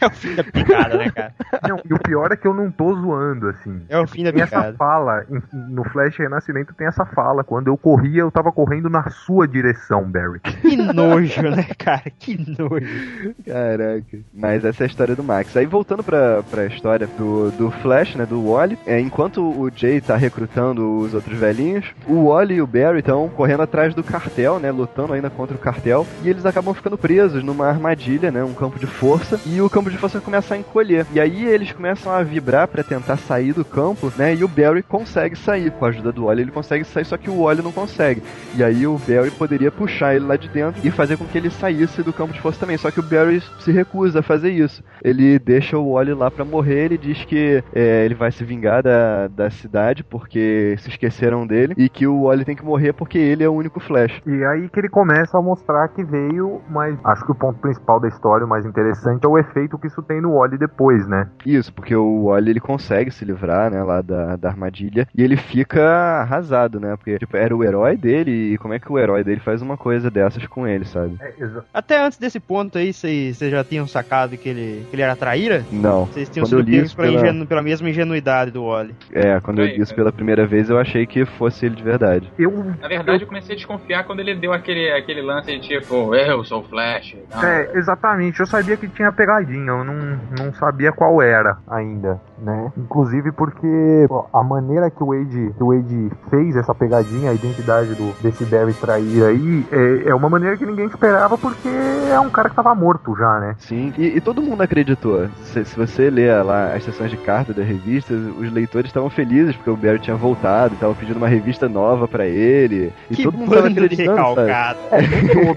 É 0.00 0.06
o 0.06 0.10
fim 0.10 0.34
da 0.34 0.44
picada, 0.44 0.96
né, 0.96 1.10
cara? 1.10 1.32
Não, 1.68 1.80
e 1.84 1.92
o 1.94 1.98
pior 1.98 2.30
é 2.32 2.36
que 2.36 2.46
eu 2.46 2.54
não 2.54 2.70
tô 2.70 2.94
zoando, 2.94 3.48
assim. 3.48 3.82
É 3.88 3.98
o 3.98 4.06
fim 4.06 4.24
da 4.24 4.32
Tem 4.32 4.42
essa 4.42 4.56
picada. 4.56 4.76
fala, 4.76 5.24
em- 5.30 5.42
no 5.72 5.84
Flash 5.84 6.16
Renascimento 6.18 6.74
tem 6.74 6.86
essa 6.86 7.04
fala. 7.06 7.42
Quando 7.44 7.68
eu 7.68 7.76
corria, 7.76 8.20
eu 8.22 8.30
tava 8.30 8.52
correndo 8.52 8.88
na 8.88 9.08
sua 9.10 9.46
direção, 9.48 10.04
Barry. 10.04 10.40
Que 10.40 10.76
nojo, 10.76 11.42
né, 11.42 11.66
cara? 11.78 12.02
Que 12.18 12.36
nojo. 12.58 13.34
Caraca. 13.46 14.18
Mas 14.34 14.64
essa 14.64 14.82
é 14.82 14.84
a 14.84 14.88
história 14.88 15.16
do 15.16 15.22
Max. 15.24 15.56
Aí 15.56 15.66
voltando 15.66 16.02
pra, 16.02 16.15
pra 16.50 16.66
história 16.66 17.08
do, 17.18 17.50
do 17.52 17.70
Flash, 17.70 18.14
né, 18.14 18.26
do 18.26 18.50
Wally, 18.50 18.78
é, 18.86 19.00
enquanto 19.00 19.42
o 19.42 19.70
Jay 19.74 20.00
tá 20.00 20.16
recrutando 20.16 20.98
os 20.98 21.14
outros 21.14 21.38
velhinhos, 21.38 21.86
o 22.06 22.28
Wally 22.28 22.56
e 22.56 22.62
o 22.62 22.66
Barry 22.66 22.98
estão 22.98 23.28
correndo 23.28 23.62
atrás 23.62 23.94
do 23.94 24.02
cartel, 24.02 24.58
né, 24.58 24.70
lutando 24.70 25.12
ainda 25.12 25.30
contra 25.30 25.56
o 25.56 25.60
cartel, 25.60 26.06
e 26.22 26.28
eles 26.28 26.46
acabam 26.46 26.74
ficando 26.74 26.98
presos 26.98 27.42
numa 27.42 27.66
armadilha, 27.66 28.30
né, 28.30 28.42
um 28.44 28.54
campo 28.54 28.78
de 28.78 28.86
força, 28.86 29.40
e 29.46 29.60
o 29.60 29.70
campo 29.70 29.90
de 29.90 29.98
força 29.98 30.20
começa 30.20 30.54
a 30.54 30.58
encolher. 30.58 31.06
E 31.12 31.20
aí 31.20 31.44
eles 31.44 31.72
começam 31.72 32.12
a 32.12 32.22
vibrar 32.22 32.68
pra 32.68 32.82
tentar 32.82 33.16
sair 33.16 33.52
do 33.52 33.64
campo, 33.64 34.12
né, 34.16 34.34
e 34.34 34.44
o 34.44 34.48
Barry 34.48 34.82
consegue 34.82 35.36
sair. 35.36 35.70
Com 35.70 35.84
a 35.84 35.88
ajuda 35.88 36.12
do 36.12 36.24
Wally, 36.26 36.42
ele 36.42 36.50
consegue 36.50 36.84
sair, 36.84 37.04
só 37.04 37.16
que 37.16 37.30
o 37.30 37.42
Wally 37.42 37.62
não 37.62 37.72
consegue. 37.72 38.22
E 38.54 38.62
aí 38.62 38.86
o 38.86 38.98
Barry 38.98 39.30
poderia 39.30 39.70
puxar 39.70 40.14
ele 40.14 40.26
lá 40.26 40.36
de 40.36 40.48
dentro 40.48 40.80
e 40.86 40.90
fazer 40.90 41.16
com 41.16 41.24
que 41.24 41.36
ele 41.36 41.50
saísse 41.50 42.02
do 42.02 42.12
campo 42.12 42.32
de 42.32 42.40
força 42.40 42.60
também. 42.60 42.76
Só 42.76 42.90
que 42.90 43.00
o 43.00 43.02
Barry 43.02 43.42
se 43.60 43.72
recusa 43.72 44.20
a 44.20 44.22
fazer 44.22 44.50
isso. 44.50 44.82
Ele 45.02 45.38
deixa 45.38 45.78
o 45.78 45.92
Wally 45.92 46.05
lá 46.14 46.30
pra 46.30 46.44
morrer, 46.44 46.86
ele 46.86 46.98
diz 46.98 47.24
que 47.24 47.62
é, 47.74 48.04
ele 48.04 48.14
vai 48.14 48.30
se 48.32 48.44
vingar 48.44 48.82
da, 48.82 49.28
da 49.28 49.50
cidade 49.50 50.02
porque 50.02 50.76
se 50.78 50.90
esqueceram 50.90 51.46
dele 51.46 51.74
e 51.76 51.88
que 51.88 52.06
o 52.06 52.24
Wally 52.24 52.44
tem 52.44 52.56
que 52.56 52.64
morrer 52.64 52.92
porque 52.92 53.18
ele 53.18 53.44
é 53.44 53.48
o 53.48 53.52
único 53.52 53.80
Flash. 53.80 54.20
E 54.26 54.44
aí 54.44 54.68
que 54.68 54.80
ele 54.80 54.88
começa 54.88 55.38
a 55.38 55.42
mostrar 55.42 55.88
que 55.88 56.02
veio, 56.02 56.60
mas 56.68 56.98
acho 57.04 57.24
que 57.24 57.32
o 57.32 57.34
ponto 57.34 57.58
principal 57.60 58.00
da 58.00 58.08
história, 58.08 58.44
o 58.44 58.48
mais 58.48 58.64
interessante, 58.64 59.24
é 59.24 59.28
o 59.28 59.38
efeito 59.38 59.78
que 59.78 59.86
isso 59.86 60.02
tem 60.02 60.20
no 60.20 60.34
Wally 60.34 60.58
depois, 60.58 61.06
né? 61.06 61.28
Isso, 61.44 61.72
porque 61.72 61.94
o 61.94 62.26
Wally 62.26 62.50
ele 62.50 62.60
consegue 62.60 63.10
se 63.10 63.24
livrar, 63.24 63.70
né, 63.70 63.82
lá 63.82 64.02
da, 64.02 64.36
da 64.36 64.48
armadilha 64.48 65.06
e 65.14 65.22
ele 65.22 65.36
fica 65.36 65.82
arrasado, 66.20 66.80
né? 66.80 66.96
Porque 66.96 67.18
tipo, 67.18 67.36
era 67.36 67.54
o 67.56 67.62
herói 67.62 67.96
dele 67.96 68.54
e 68.54 68.58
como 68.58 68.74
é 68.74 68.78
que 68.78 68.90
o 68.90 68.98
herói 68.98 69.22
dele 69.22 69.40
faz 69.40 69.62
uma 69.62 69.76
coisa 69.76 70.10
dessas 70.10 70.46
com 70.46 70.66
ele, 70.66 70.84
sabe? 70.84 71.16
É, 71.20 71.32
Até 71.72 71.98
antes 71.98 72.18
desse 72.18 72.40
ponto 72.40 72.78
aí, 72.78 72.92
vocês 72.92 73.36
vocês 73.36 73.50
já 73.50 73.62
tinham 73.64 73.86
sacado 73.86 74.36
que 74.36 74.48
ele, 74.48 74.86
que 74.88 74.96
ele 74.96 75.02
era 75.02 75.16
traíra? 75.16 75.64
Não. 75.70 75.85
Vocês 75.90 76.28
tinham 76.28 76.44
Quando 76.46 76.52
eu 76.54 76.64
sido 76.64 76.70
pegos 76.70 76.94
pela, 76.94 77.08
ingenu- 77.12 77.46
pela 77.46 77.62
mesma 77.62 77.88
ingenuidade 77.90 78.50
do 78.50 78.64
Wally. 78.66 78.94
É, 79.12 79.40
quando 79.40 79.60
eu 79.60 79.66
Aí, 79.66 79.74
vi 79.76 79.82
isso 79.82 79.94
pela 79.94 80.12
primeira 80.12 80.46
vez, 80.46 80.68
eu 80.70 80.78
achei 80.78 81.06
que 81.06 81.24
fosse 81.24 81.66
ele 81.66 81.74
de 81.76 81.82
verdade. 81.82 82.30
eu, 82.38 82.50
Na 82.80 82.88
verdade, 82.88 83.22
eu 83.22 83.26
comecei 83.28 83.54
a 83.54 83.56
desconfiar 83.56 84.04
quando 84.04 84.20
ele 84.20 84.34
deu 84.34 84.52
aquele, 84.52 84.90
aquele 84.92 85.22
lance 85.22 85.50
de 85.50 85.60
tipo, 85.60 86.14
eu 86.14 86.44
sou 86.44 86.60
o 86.60 86.64
Flash. 86.64 87.16
Não, 87.34 87.42
É, 87.42 87.70
exatamente. 87.74 88.40
Eu 88.40 88.46
sabia 88.46 88.76
que 88.76 88.88
tinha 88.88 89.12
pegadinha, 89.12 89.70
eu 89.70 89.84
não, 89.84 90.18
não 90.38 90.52
sabia 90.54 90.92
qual 90.92 91.20
era 91.22 91.58
ainda, 91.68 92.20
né? 92.38 92.72
Inclusive 92.76 93.32
porque 93.32 94.06
ó, 94.10 94.26
a 94.32 94.42
maneira 94.42 94.90
que 94.90 95.02
o 95.02 95.06
Wade, 95.06 95.52
que 95.56 95.62
o 95.62 95.68
Wade 95.68 96.10
fez 96.30 96.56
essa 96.56 96.74
pegadinha, 96.74 97.30
a 97.30 97.34
identidade 97.34 97.94
do, 97.94 98.12
desse 98.22 98.44
Barry 98.44 98.74
trair 98.74 99.24
aí, 99.24 99.64
é, 99.72 100.10
é 100.10 100.14
uma 100.14 100.28
maneira 100.28 100.56
que 100.56 100.66
ninguém 100.66 100.86
esperava 100.86 101.36
porque 101.38 101.68
é 102.10 102.18
um 102.20 102.30
cara 102.30 102.48
que 102.48 102.56
tava 102.56 102.74
morto 102.74 103.14
já, 103.16 103.40
né? 103.40 103.54
Sim, 103.58 103.92
e, 103.98 104.16
e 104.16 104.20
todo 104.20 104.42
mundo 104.42 104.62
acreditou. 104.62 105.28
Se 105.76 105.86
você 105.86 106.08
ler 106.08 106.42
lá 106.42 106.74
as 106.74 106.84
sessões 106.84 107.10
de 107.10 107.18
carta 107.18 107.52
da 107.52 107.62
revista, 107.62 108.14
os 108.14 108.50
leitores 108.50 108.88
estavam 108.88 109.10
felizes 109.10 109.54
porque 109.54 109.68
o 109.68 109.76
Barry 109.76 109.98
tinha 109.98 110.16
voltado, 110.16 110.72
estava 110.72 110.94
pedindo 110.94 111.18
uma 111.18 111.28
revista 111.28 111.68
nova 111.68 112.08
pra 112.08 112.26
ele. 112.26 112.92
E 113.10 113.16
que 113.16 113.22
todo 113.24 113.36
mundo 113.36 113.54
tava 113.54 113.68
acreditando, 113.68 114.16
sabe? 114.16 114.40
recalcado. 114.40 114.78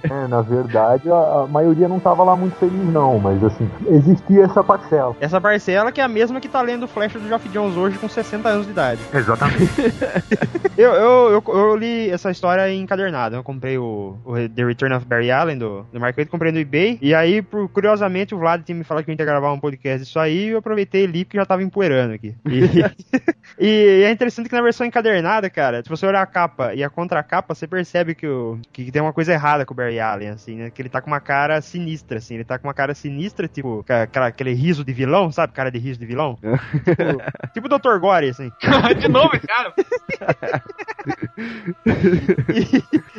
É, 0.10 0.28
na 0.28 0.42
verdade, 0.42 1.10
a, 1.10 1.44
a 1.44 1.48
maioria 1.48 1.88
não 1.88 2.00
tava 2.00 2.24
lá 2.24 2.36
muito 2.36 2.56
feliz 2.58 2.84
não, 2.92 3.18
mas 3.18 3.42
assim, 3.44 3.70
existia 3.90 4.44
essa 4.44 4.62
parcela. 4.62 5.16
Essa 5.22 5.40
parcela 5.40 5.92
que 5.92 6.02
é 6.02 6.04
a 6.04 6.08
mesma 6.08 6.42
que 6.42 6.50
tá 6.50 6.62
lendo 6.62 6.84
o 6.84 6.88
Flash 6.88 7.14
do 7.14 7.28
Geoff 7.28 7.48
Jones 7.50 7.78
hoje 7.78 7.98
com 7.98 8.10
60 8.10 8.50
anos 8.50 8.66
de 8.66 8.72
idade. 8.74 9.00
Exatamente. 9.14 9.70
Eu, 10.80 10.94
eu, 10.94 11.32
eu, 11.32 11.44
eu 11.54 11.76
li 11.76 12.10
essa 12.10 12.32
história 12.32 12.74
encadernada. 12.74 13.36
Eu 13.36 13.44
comprei 13.44 13.78
o, 13.78 14.18
o 14.24 14.36
The 14.48 14.64
Return 14.64 14.96
of 14.96 15.06
Barry 15.06 15.30
Allen 15.30 15.58
do, 15.58 15.86
do 15.92 16.00
Mark 16.00 16.16
Waid, 16.16 16.32
comprei 16.32 16.54
no 16.54 16.58
eBay. 16.58 16.98
E 17.02 17.14
aí, 17.14 17.42
por, 17.42 17.68
curiosamente, 17.68 18.34
o 18.34 18.38
Vlad 18.38 18.64
tinha 18.64 18.78
me 18.78 18.86
falado 18.86 19.04
que 19.04 19.12
eu 19.12 19.16
ia 19.16 19.26
gravar 19.26 19.52
um 19.52 19.60
podcast 19.60 20.09
disso 20.10 20.20
aí. 20.20 20.48
E 20.48 20.50
eu 20.50 20.58
aproveitei 20.58 21.04
e 21.04 21.08
li 21.08 21.24
porque 21.24 21.38
já 21.38 21.46
tava 21.46 21.64
empoeirando 21.64 22.14
aqui. 22.14 22.36
E, 23.58 23.68
e 23.68 24.04
é 24.04 24.12
interessante 24.12 24.48
que 24.48 24.56
na 24.56 24.62
versão 24.62 24.86
encadernada, 24.86 25.50
cara, 25.50 25.84
se 25.84 25.90
você 25.90 26.06
olhar 26.06 26.22
a 26.22 26.26
capa 26.26 26.74
e 26.74 26.84
a 26.84 26.90
contracapa, 26.90 27.54
você 27.54 27.68
percebe 27.68 28.16
que, 28.16 28.26
o, 28.26 28.58
que 28.72 28.90
tem 28.92 29.02
uma 29.02 29.12
coisa 29.12 29.34
errada 29.34 29.66
com 29.66 29.74
o 29.74 29.76
Barry 29.76 30.00
Allen, 30.00 30.30
assim, 30.30 30.56
né? 30.56 30.70
Que 30.70 30.82
ele 30.82 30.88
tá 30.88 31.02
com 31.02 31.08
uma 31.08 31.20
cara 31.20 31.60
sinistra, 31.60 32.20
assim. 32.20 32.36
Ele 32.36 32.46
tá 32.46 32.58
com 32.58 32.68
uma 32.68 32.74
cara 32.74 32.94
sinistra, 32.94 33.48
tipo, 33.50 33.84
aquela, 33.90 34.28
aquele 34.28 34.54
riso 34.54 34.86
de 34.86 34.94
vilão, 34.94 35.30
sabe? 35.32 35.52
Cara 35.52 35.70
de 35.70 35.78
riso 35.78 36.00
de 36.00 36.06
vilão. 36.06 36.38
tipo, 37.54 37.68
tipo 37.68 37.68
o 37.68 37.80
Dr. 37.80 38.00
Gore, 38.00 38.30
assim. 38.30 38.50
de 38.98 39.08
novo, 39.10 39.32
cara. 39.46 39.74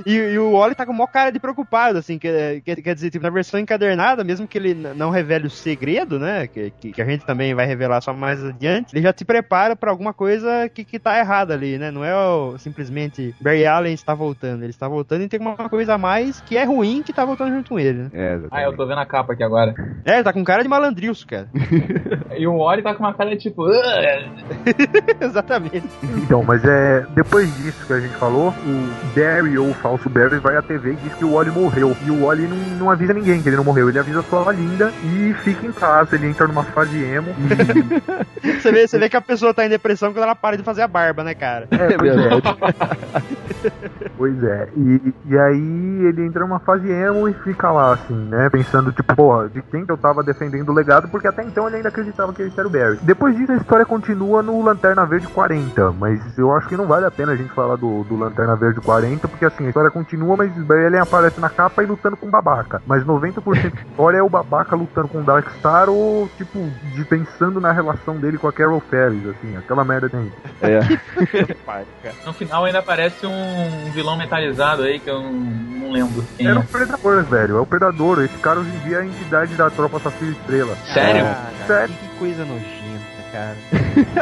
e, 0.06 0.14
e, 0.14 0.38
o 0.38 0.52
Wally 0.52 0.74
tá 0.74 0.86
com 0.86 0.92
uma 0.92 1.06
cara 1.06 1.30
de 1.30 1.38
preocupado, 1.38 1.98
assim, 1.98 2.18
que, 2.18 2.62
que, 2.64 2.76
quer 2.76 2.94
dizer, 2.94 3.10
tipo, 3.10 3.22
na 3.22 3.30
versão 3.30 3.60
encadernada, 3.60 4.24
mesmo 4.24 4.48
que 4.48 4.56
ele 4.56 4.74
não 4.74 5.10
revele 5.10 5.46
o 5.46 5.50
segredo, 5.50 6.18
né, 6.18 6.46
que, 6.46 6.70
que, 6.80 6.92
que, 6.92 7.02
a 7.02 7.04
gente 7.04 7.24
também 7.24 7.54
vai 7.54 7.66
revelar 7.66 8.00
só 8.00 8.12
mais 8.12 8.44
adiante, 8.44 8.94
ele 8.94 9.02
já 9.02 9.12
te 9.12 9.24
prepara 9.24 9.76
para 9.76 9.90
alguma 9.90 10.12
coisa 10.12 10.68
que, 10.68 10.84
que 10.84 10.98
tá 10.98 11.18
errada 11.18 11.54
ali, 11.54 11.78
né, 11.78 11.90
não 11.90 12.04
é 12.04 12.14
o, 12.14 12.58
simplesmente 12.58 13.34
Barry 13.40 13.66
Allen 13.66 13.92
está 13.92 14.14
voltando, 14.14 14.62
ele 14.62 14.70
está 14.70 14.88
voltando 14.88 15.22
e 15.22 15.28
tem 15.28 15.40
uma 15.40 15.68
coisa 15.68 15.94
a 15.94 15.98
mais 15.98 16.40
que 16.40 16.56
é 16.56 16.64
ruim 16.64 17.02
que 17.02 17.12
tá 17.12 17.24
voltando 17.24 17.54
junto 17.54 17.70
com 17.70 17.78
ele, 17.78 18.04
né. 18.04 18.10
É, 18.12 18.38
ah, 18.50 18.62
eu 18.62 18.76
tô 18.76 18.86
vendo 18.86 18.98
a 18.98 19.06
capa 19.06 19.32
aqui 19.32 19.42
agora. 19.42 19.74
É, 20.04 20.14
ele 20.14 20.24
tá 20.24 20.32
com 20.32 20.42
cara 20.44 20.62
de 20.62 20.68
malandrilso, 20.68 21.26
cara. 21.26 21.48
e 22.36 22.46
o 22.46 22.56
Wally 22.56 22.82
tá 22.82 22.94
com 22.94 23.04
uma 23.04 23.14
cara 23.14 23.30
de 23.30 23.36
tipo... 23.36 23.66
Exatamente. 25.20 25.88
Então, 26.16 26.42
mas 26.42 26.64
é... 26.64 27.06
Depois 27.14 27.54
disso 27.56 27.86
que 27.86 27.92
a 27.92 28.00
gente 28.00 28.14
falou, 28.14 28.48
o 28.48 29.14
Barry 29.14 29.58
ou 29.58 29.70
o 29.70 29.74
falso 29.74 30.08
Barry 30.08 30.38
vai 30.38 30.56
à 30.56 30.62
TV 30.62 30.92
e 30.92 30.96
diz 30.96 31.14
que 31.14 31.24
o 31.24 31.34
Wally 31.34 31.50
morreu. 31.50 31.96
E 32.04 32.10
o 32.10 32.24
Wally 32.24 32.46
não, 32.46 32.56
não 32.78 32.90
avisa 32.90 33.12
ninguém 33.12 33.42
que 33.42 33.48
ele 33.48 33.56
não 33.56 33.64
morreu. 33.64 33.88
Ele 33.88 33.98
avisa 33.98 34.22
só 34.22 34.48
a 34.48 34.52
Linda 34.52 34.92
e 35.04 35.34
fica 35.42 35.66
em 35.66 35.72
casa. 35.72 36.16
Ele 36.16 36.28
entra 36.28 36.46
numa 36.46 36.64
fase 36.70 37.02
emo. 37.02 37.34
E... 38.42 38.52
você, 38.60 38.72
vê, 38.72 38.86
você 38.86 38.98
vê 38.98 39.08
que 39.08 39.16
a 39.16 39.20
pessoa 39.20 39.52
tá 39.52 39.64
em 39.64 39.68
depressão 39.68 40.12
quando 40.12 40.24
ela 40.24 40.34
para 40.34 40.56
de 40.56 40.62
fazer 40.62 40.82
a 40.82 40.88
barba, 40.88 41.22
né, 41.22 41.34
cara? 41.34 41.68
É, 41.70 41.96
pois 41.96 42.16
é. 42.16 42.30
pois 44.16 44.44
é. 44.44 44.68
E, 44.76 45.14
e 45.26 45.38
aí 45.38 46.06
ele 46.06 46.24
entra 46.24 46.40
numa 46.40 46.60
fase 46.60 46.90
emo 46.90 47.28
e 47.28 47.34
fica 47.34 47.70
lá, 47.70 47.94
assim, 47.94 48.14
né? 48.14 48.48
Pensando, 48.50 48.92
tipo, 48.92 49.14
porra, 49.14 49.48
de 49.48 49.62
quem 49.62 49.84
que 49.84 49.92
eu 49.92 49.98
tava 49.98 50.22
defendendo 50.22 50.70
o 50.70 50.74
legado, 50.74 51.08
porque 51.08 51.28
até 51.28 51.42
então 51.42 51.66
ele 51.66 51.76
ainda 51.76 51.88
acreditava 51.88 52.32
que 52.32 52.42
ele 52.42 52.52
era 52.56 52.66
o 52.66 52.70
Barry. 52.70 52.98
Depois 53.02 53.36
disso, 53.36 53.52
a 53.52 53.56
história 53.56 53.84
continua 53.84 54.42
no 54.42 54.62
Lanterna 54.62 55.04
Verde 55.06 55.26
40, 55.28 55.92
mas 55.92 56.38
eu 56.38 56.54
acho 56.54 56.68
que 56.68 56.76
não 56.76 56.86
vale 56.86 57.06
a 57.06 57.10
pena 57.10 57.32
a 57.32 57.36
gente 57.36 57.52
falar 57.52 57.76
do, 57.76 58.04
do 58.04 58.16
Lanterna 58.16 58.56
Verde 58.56 58.80
40, 58.80 59.28
porque 59.28 59.44
assim, 59.44 59.66
a 59.66 59.68
história 59.68 59.90
continua, 59.90 60.36
mas 60.36 60.52
ele 60.70 60.98
aparece 60.98 61.40
na 61.40 61.48
capa 61.48 61.82
e 61.82 61.86
lutando 61.86 62.16
com 62.16 62.30
babaca. 62.30 62.82
Mas 62.86 63.04
90% 63.04 63.42
da 63.44 63.80
história 63.80 64.18
é 64.18 64.22
o 64.22 64.28
babaca 64.28 64.76
lutando 64.76 65.08
com 65.08 65.18
o 65.18 65.24
Darkstar 65.24 65.88
ou, 65.88 66.28
tipo, 66.36 66.59
de 66.94 67.04
pensando 67.04 67.60
na 67.60 67.72
relação 67.72 68.18
dele 68.18 68.38
com 68.38 68.48
a 68.48 68.52
Carol 68.52 68.80
Ferris, 68.80 69.26
assim, 69.26 69.56
aquela 69.56 69.84
merda 69.84 70.08
tem. 70.08 70.32
É. 70.60 70.80
no 72.26 72.32
final 72.32 72.64
ainda 72.64 72.78
aparece 72.78 73.26
um 73.26 73.90
vilão 73.92 74.16
metalizado 74.16 74.82
aí 74.82 74.98
que 74.98 75.10
eu 75.10 75.22
não, 75.22 75.92
lembro. 75.92 76.24
Quem 76.36 76.46
Era 76.46 76.56
é. 76.56 76.60
o 76.60 76.64
Predador, 76.64 77.22
velho. 77.24 77.56
É 77.56 77.60
o 77.60 77.66
Predador. 77.66 78.22
Esse 78.22 78.36
cara 78.38 78.60
hoje 78.60 78.70
em 78.70 78.88
dia 78.88 78.98
é 78.98 79.00
a 79.00 79.06
entidade 79.06 79.54
da 79.54 79.70
tropa 79.70 79.98
Safira 79.98 80.32
Estrela. 80.32 80.76
Sério? 80.92 81.24
Ah, 81.24 81.50
Sério. 81.66 81.94
Que 81.94 82.18
coisa 82.18 82.44
nojenta, 82.44 82.79
cara. 83.32 83.56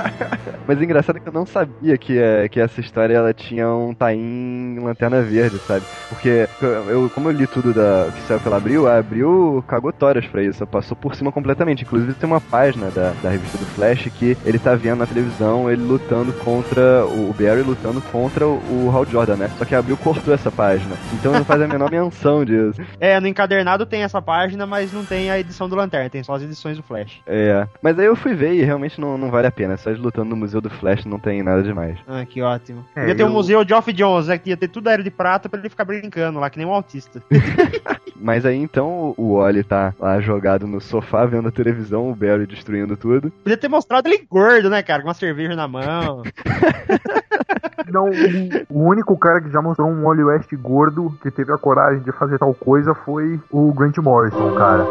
Mas 0.66 0.78
o 0.78 0.84
engraçado 0.84 1.16
é 1.16 1.20
que 1.20 1.28
eu 1.28 1.32
não 1.32 1.46
sabia 1.46 1.96
que, 1.96 2.18
é, 2.18 2.48
que 2.48 2.61
essa 2.61 2.80
história 2.80 3.14
ela 3.14 3.32
tinha 3.32 3.68
um 3.68 3.94
tain 3.94 4.18
em 4.18 4.78
Lanterna 4.78 5.22
Verde, 5.22 5.59
sabe? 5.59 5.84
Porque 6.09 6.48
eu, 6.88 7.11
como 7.14 7.28
eu 7.28 7.32
li 7.32 7.46
tudo 7.46 7.72
da, 7.72 8.11
que 8.14 8.22
saiu 8.22 8.40
pela 8.40 8.56
Abril, 8.56 8.86
a 8.86 8.98
Abril 8.98 9.64
cagou 9.66 9.92
tórias 9.92 10.26
pra 10.26 10.42
isso, 10.42 10.66
passou 10.66 10.96
por 10.96 11.14
cima 11.14 11.32
completamente. 11.32 11.84
Inclusive 11.84 12.14
tem 12.14 12.28
uma 12.28 12.40
página 12.40 12.90
da, 12.90 13.12
da 13.22 13.30
revista 13.30 13.59
do 13.59 13.66
Flash 13.66 14.09
que 14.18 14.36
ele 14.44 14.59
tá 14.59 14.74
vendo 14.74 14.98
na 14.98 15.06
televisão 15.06 15.70
ele 15.70 15.82
lutando 15.82 16.32
contra 16.32 17.04
o 17.06 17.32
Barry 17.32 17.62
lutando 17.62 18.00
contra 18.00 18.46
o, 18.46 18.86
o 18.86 18.90
Hal 18.94 19.06
Jordan, 19.06 19.36
né? 19.36 19.50
Só 19.59 19.64
que 19.64 19.74
a 19.74 19.78
Abril 19.78 19.96
cortou 19.96 20.34
essa 20.34 20.50
página. 20.50 20.96
Então 21.14 21.32
não 21.32 21.44
faz 21.44 21.61
a 21.62 21.68
menor 21.68 21.90
menção 21.90 22.44
disso. 22.44 22.80
É, 23.00 23.18
no 23.20 23.26
encadernado 23.26 23.86
tem 23.86 24.02
essa 24.02 24.20
página, 24.20 24.66
mas 24.66 24.92
não 24.92 25.04
tem 25.04 25.30
a 25.30 25.38
edição 25.38 25.68
do 25.68 25.76
Lanterna, 25.76 26.11
tem 26.11 26.22
só 26.22 26.34
as 26.34 26.42
edições 26.42 26.76
do 26.76 26.82
Flash. 26.82 27.20
É. 27.26 27.66
Mas 27.82 27.98
aí 27.98 28.06
eu 28.06 28.16
fui 28.16 28.34
ver 28.34 28.54
e 28.54 28.62
realmente 28.62 28.97
não, 29.01 29.16
não 29.18 29.30
vale 29.30 29.46
a 29.46 29.51
pena. 29.53 29.76
Só 29.76 29.90
eles 29.90 30.01
lutando 30.03 30.30
no 30.30 30.36
Museu 30.36 30.61
do 30.61 30.68
Flash 30.70 31.05
não 31.05 31.18
tem 31.18 31.42
nada 31.42 31.62
demais. 31.62 31.99
Ah, 32.07 32.24
que 32.24 32.42
ótimo. 32.42 32.84
É, 32.96 33.09
ia 33.09 33.14
ter 33.14 33.22
eu- 33.22 33.26
um 33.26 33.32
museu 33.32 33.66
Geoff 33.66 33.92
Jones, 33.92 34.26
né? 34.28 34.38
Que 34.38 34.51
ia 34.51 34.57
ter 34.57 34.68
tudo 34.68 34.88
aéreo 34.88 35.05
de 35.05 35.11
prata 35.11 35.49
pra 35.49 35.59
ele 35.59 35.68
ficar 35.68 35.84
brincando 35.84 36.38
lá, 36.40 36.49
que 36.51 36.59
nem 36.59 36.66
um 36.66 36.72
autista. 36.72 37.22
Mas 38.20 38.44
aí 38.44 38.57
então 38.57 39.14
o 39.16 39.36
Wally 39.36 39.62
tá 39.62 39.94
lá 39.99 40.20
jogado 40.20 40.66
no 40.66 40.80
sofá 40.80 41.24
vendo 41.24 41.49
a 41.49 41.53
televisão, 41.53 42.11
o 42.11 42.14
Barry 42.16 42.46
destruindo 42.46 42.96
tudo. 42.96 43.30
Podia 43.30 43.57
ter 43.57 43.68
mostrado 43.68 44.09
ele 44.09 44.26
gordo, 44.28 44.68
né, 44.68 44.82
cara? 44.82 45.03
Com 45.03 45.09
uma 45.09 45.14
cerveja 45.14 45.55
na 45.55 45.68
mão. 45.68 46.22
Não, 47.92 48.06
o, 48.08 48.10
o 48.70 48.88
único 48.88 49.16
cara 49.16 49.40
que 49.40 49.50
já 49.50 49.62
mostrou 49.62 49.88
um 49.88 50.02
Wally 50.04 50.24
West 50.24 50.52
gordo 50.56 51.16
que 51.22 51.30
teve 51.30 51.52
a 51.52 51.58
coragem 51.58 52.02
de 52.02 52.12
fazer 52.12 52.38
tal 52.38 52.52
coisa 52.54 52.94
foi 52.94 53.40
o 53.50 53.72
Grant 53.72 53.96
Morrison, 53.98 54.54
cara. 54.54 54.84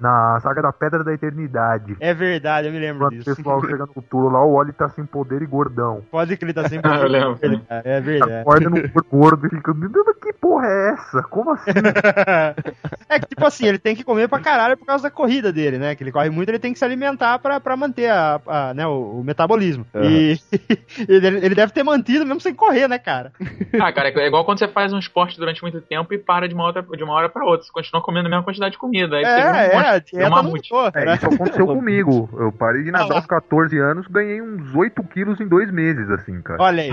Na, 0.00 0.34
na 0.34 0.40
saga 0.40 0.62
da 0.62 0.72
Pedra 0.72 1.02
da 1.04 1.12
Eternidade. 1.12 1.96
É 2.00 2.12
verdade, 2.14 2.68
eu 2.68 2.72
me 2.72 2.78
lembro 2.78 3.06
Quando 3.06 3.12
o 3.12 3.16
disso. 3.18 3.36
pessoal 3.36 3.60
chega 3.64 3.86
no 3.86 3.92
futuro 3.92 4.28
lá, 4.30 4.44
o 4.44 4.54
Wally 4.54 4.72
tá 4.72 4.88
sem 4.90 5.04
poder 5.04 5.42
e 5.42 5.46
gordão. 5.46 6.02
Pode 6.10 6.36
que 6.36 6.44
ele 6.44 6.52
tá 6.52 6.68
sempre. 6.68 6.90
Ah, 6.90 6.96
eu 7.02 7.08
lembro. 7.08 7.38
É 7.68 8.00
verdade. 8.00 8.32
Acorda 8.34 8.70
no 8.70 8.88
corpo 8.90 9.16
gordo 9.16 9.46
e 9.46 9.50
fica, 9.50 9.74
"Meu 9.74 9.88
Deus, 9.88 10.06
que 10.20 10.32
porra 10.32 10.66
é 10.66 10.90
essa? 10.90 11.22
Como 11.22 11.52
assim? 11.52 11.70
é 13.08 13.18
que, 13.20 13.26
tipo 13.28 13.46
assim, 13.46 13.66
ele 13.66 13.78
tem 13.78 13.94
que 13.94 14.04
comer 14.04 14.28
pra 14.28 14.40
caralho 14.40 14.76
por 14.76 14.86
causa 14.86 15.04
da 15.04 15.10
corrida 15.10 15.52
dele, 15.52 15.78
né? 15.78 15.94
Que 15.94 16.02
ele 16.02 16.12
corre 16.12 16.30
muito, 16.30 16.48
ele 16.48 16.58
tem 16.58 16.72
que 16.72 16.78
se 16.78 16.84
alimentar 16.84 17.38
pra, 17.38 17.60
pra 17.60 17.76
manter 17.76 18.10
a, 18.10 18.40
a, 18.46 18.74
né, 18.74 18.86
o, 18.86 19.20
o 19.20 19.24
metabolismo. 19.24 19.86
Uhum. 19.94 20.02
E 20.04 20.38
ele, 21.08 21.26
ele 21.26 21.54
deve 21.54 21.72
ter 21.72 21.82
mantido 21.82 22.24
mesmo 22.24 22.40
sem 22.40 22.54
correr, 22.54 22.88
né, 22.88 22.98
cara? 22.98 23.32
Ah, 23.80 23.92
cara, 23.92 24.08
é 24.08 24.26
igual 24.26 24.44
quando 24.44 24.60
você 24.60 24.68
faz 24.68 24.92
um 24.92 24.98
esporte 24.98 25.36
durante 25.36 25.60
muito 25.60 25.80
tempo 25.80 26.14
e 26.14 26.18
para 26.18 26.48
de 26.48 26.54
uma, 26.54 26.64
outra, 26.64 26.82
de 26.82 27.02
uma 27.02 27.12
hora 27.12 27.28
pra 27.28 27.44
outra. 27.44 27.66
Você 27.66 27.72
continua 27.72 28.00
comendo 28.00 28.28
a 28.28 28.30
mesma 28.30 28.44
quantidade 28.44 28.72
de 28.72 28.78
comida. 28.78 29.16
Aí 29.16 29.24
você 29.24 29.30
um 29.30 29.54
É, 29.54 29.96
é, 29.96 30.22
é 30.22 30.26
um 30.28 30.30
mamute. 30.30 30.72
mudou. 30.72 30.90
É, 30.94 31.04
né? 31.04 31.14
isso 31.16 31.26
aconteceu 31.26 31.66
comigo. 31.66 32.30
Eu 32.34 32.52
parei 32.52 32.84
de 32.84 32.92
nadar 32.92 33.12
Ah 33.12 33.16
aos 33.16 33.26
14 33.26 33.76
anos, 33.78 34.06
ganhei 34.06 34.40
uns 34.40 34.74
8 34.74 35.02
quilos 35.04 35.40
em 35.40 35.48
dois 35.48 35.70
meses, 35.72 36.08
assim, 36.10 36.40
cara. 36.40 36.62
Olha 36.62 36.84
aí. 36.84 36.92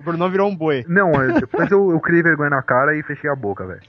O 0.00 0.02
Brunão 0.02 0.30
virou 0.30 0.48
um 0.48 0.56
boi. 0.56 0.84
Não, 0.88 1.10
é, 1.12 1.40
depois 1.40 1.70
eu, 1.70 1.90
eu 1.90 2.00
criei 2.00 2.22
vergonha 2.22 2.50
na 2.50 2.62
cara 2.62 2.96
e 2.96 3.02
fechei 3.02 3.28
a 3.28 3.36
boca, 3.36 3.66
velho. 3.66 3.82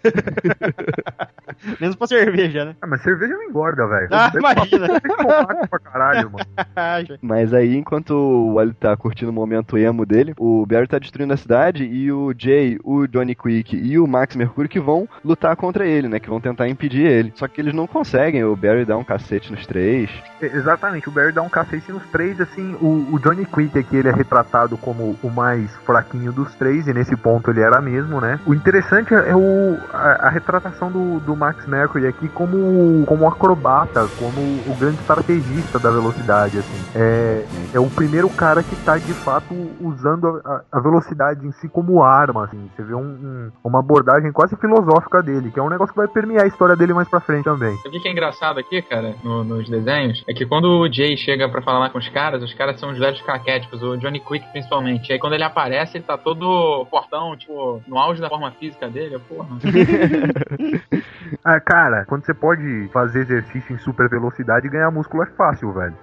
Menos 1.79 1.95
pra 1.95 2.07
cerveja, 2.07 2.65
né? 2.65 2.75
Ah, 2.81 2.87
mas 2.87 3.01
cerveja 3.01 3.33
não 3.33 3.43
engorda, 3.43 3.87
velho. 3.87 4.07
Ah, 4.11 4.31
imagina. 4.33 4.87
Tem 4.87 5.15
que 5.15 5.67
pra 5.67 5.79
caralho, 5.79 6.31
mano. 6.31 6.45
Mas 7.21 7.53
aí, 7.53 7.75
enquanto 7.75 8.11
o 8.11 8.55
Wally 8.55 8.73
tá 8.73 8.95
curtindo 8.95 9.31
o 9.31 9.33
momento 9.33 9.77
emo 9.77 10.05
dele, 10.05 10.33
o 10.37 10.65
Barry 10.65 10.87
tá 10.87 10.99
destruindo 10.99 11.33
a 11.33 11.37
cidade 11.37 11.83
e 11.83 12.11
o 12.11 12.33
Jay, 12.37 12.77
o 12.83 13.07
Johnny 13.07 13.35
Quick 13.35 13.75
e 13.75 13.99
o 13.99 14.07
Max 14.07 14.35
Mercúrio 14.35 14.69
que 14.69 14.79
vão 14.79 15.07
lutar 15.23 15.55
contra 15.55 15.85
ele, 15.85 16.07
né? 16.07 16.19
Que 16.19 16.29
vão 16.29 16.39
tentar 16.39 16.67
impedir 16.67 17.05
ele. 17.05 17.33
Só 17.35 17.47
que 17.47 17.61
eles 17.61 17.73
não 17.73 17.87
conseguem, 17.87 18.43
o 18.43 18.55
Barry 18.55 18.85
dá 18.85 18.97
um 18.97 19.03
cacete 19.03 19.51
nos 19.51 19.65
três. 19.65 20.09
Exatamente, 20.41 21.09
o 21.09 21.11
Barry 21.11 21.31
dá 21.31 21.41
um 21.41 21.49
cacete 21.49 21.91
nos 21.91 22.05
três, 22.07 22.39
assim, 22.39 22.75
o, 22.81 23.07
o 23.13 23.19
Johnny 23.19 23.45
Quick 23.45 23.77
aqui, 23.77 23.97
ele 23.97 24.09
é 24.09 24.13
retratado 24.13 24.77
como 24.77 25.17
o 25.21 25.29
mais 25.29 25.75
fraquinho 25.77 26.31
dos 26.31 26.53
três, 26.55 26.87
e 26.87 26.93
nesse 26.93 27.15
ponto 27.15 27.51
ele 27.51 27.61
era 27.61 27.81
mesmo, 27.81 28.21
né? 28.21 28.39
O 28.45 28.53
interessante 28.53 29.13
é 29.13 29.35
o, 29.35 29.77
a, 29.93 30.27
a 30.27 30.29
retratação 30.29 30.91
do, 30.91 31.19
do 31.19 31.35
Max 31.35 31.46
Mercury 31.67 32.07
aqui 32.07 32.27
como, 32.29 33.05
como 33.05 33.27
acrobata, 33.27 34.07
como 34.19 34.41
o 34.71 34.75
grande 34.79 34.97
estrategista 34.99 35.79
da 35.79 35.89
velocidade, 35.91 36.57
assim. 36.59 36.85
É, 36.95 37.45
é 37.75 37.79
o 37.79 37.89
primeiro 37.89 38.29
cara 38.29 38.63
que 38.63 38.75
tá, 38.77 38.97
de 38.97 39.13
fato, 39.13 39.53
usando 39.81 40.41
a, 40.45 40.61
a 40.71 40.79
velocidade 40.79 41.45
em 41.45 41.51
si 41.53 41.67
como 41.69 42.03
arma, 42.03 42.45
assim. 42.45 42.69
Você 42.75 42.83
vê 42.83 42.93
um- 42.93 42.99
um- 43.01 43.51
uma 43.63 43.79
abordagem 43.79 44.31
quase 44.31 44.55
filosófica 44.57 45.21
dele, 45.21 45.51
que 45.51 45.59
é 45.59 45.63
um 45.63 45.69
negócio 45.69 45.93
que 45.93 45.99
vai 45.99 46.07
permear 46.07 46.43
a 46.43 46.47
história 46.47 46.75
dele 46.75 46.93
mais 46.93 47.07
pra 47.07 47.19
frente 47.19 47.43
também. 47.45 47.75
O 47.85 47.89
que 47.91 48.07
é 48.07 48.11
engraçado 48.11 48.59
aqui, 48.59 48.81
cara, 48.81 49.15
no- 49.23 49.43
nos 49.43 49.69
desenhos, 49.69 50.23
é 50.27 50.33
que 50.33 50.45
quando 50.45 50.65
o 50.65 50.91
Jay 50.91 51.15
chega 51.17 51.47
pra 51.49 51.61
falar 51.61 51.79
lá 51.79 51.89
com 51.89 51.97
os 51.97 52.09
caras, 52.09 52.41
os 52.43 52.53
caras 52.53 52.79
são 52.79 52.91
os 52.91 52.97
velhos 52.99 53.21
caquéticos, 53.21 53.81
o 53.81 53.97
Johnny 53.97 54.19
Quick 54.19 54.45
principalmente. 54.51 55.09
E 55.09 55.13
aí 55.13 55.19
quando 55.19 55.33
ele 55.33 55.43
aparece, 55.43 55.97
ele 55.97 56.03
tá 56.03 56.17
todo 56.17 56.85
portão, 56.91 57.35
tipo, 57.37 57.81
no 57.87 57.97
auge 57.97 58.21
da 58.21 58.29
forma 58.29 58.51
física 58.51 58.87
dele, 58.89 59.17
porra. 59.27 59.47
Ah, 61.43 61.59
cara, 61.59 62.05
quando 62.05 62.25
você 62.25 62.33
pode 62.33 62.89
fazer 62.91 63.21
exercício 63.21 63.73
em 63.73 63.79
super 63.79 64.09
velocidade 64.09 64.67
e 64.67 64.69
ganhar 64.69 64.91
músculo 64.91 65.23
é 65.23 65.27
fácil, 65.27 65.71
velho. 65.73 65.95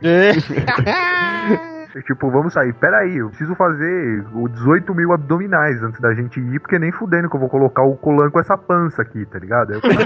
Tipo, 2.06 2.30
vamos 2.30 2.52
sair. 2.52 2.72
Pera 2.74 2.98
aí, 2.98 3.16
eu 3.16 3.28
preciso 3.28 3.54
fazer 3.54 4.24
o 4.34 4.48
18 4.48 4.94
mil 4.94 5.12
abdominais 5.12 5.82
antes 5.82 6.00
da 6.00 6.14
gente 6.14 6.40
ir, 6.40 6.60
porque 6.60 6.78
nem 6.78 6.92
fudendo 6.92 7.28
que 7.28 7.36
eu 7.36 7.40
vou 7.40 7.48
colocar 7.48 7.82
o 7.82 7.96
colan 7.96 8.30
com 8.30 8.40
essa 8.40 8.56
pança 8.56 9.02
aqui, 9.02 9.26
tá 9.26 9.38
ligado? 9.38 9.74
E 9.74 9.80
vai. 9.80 9.96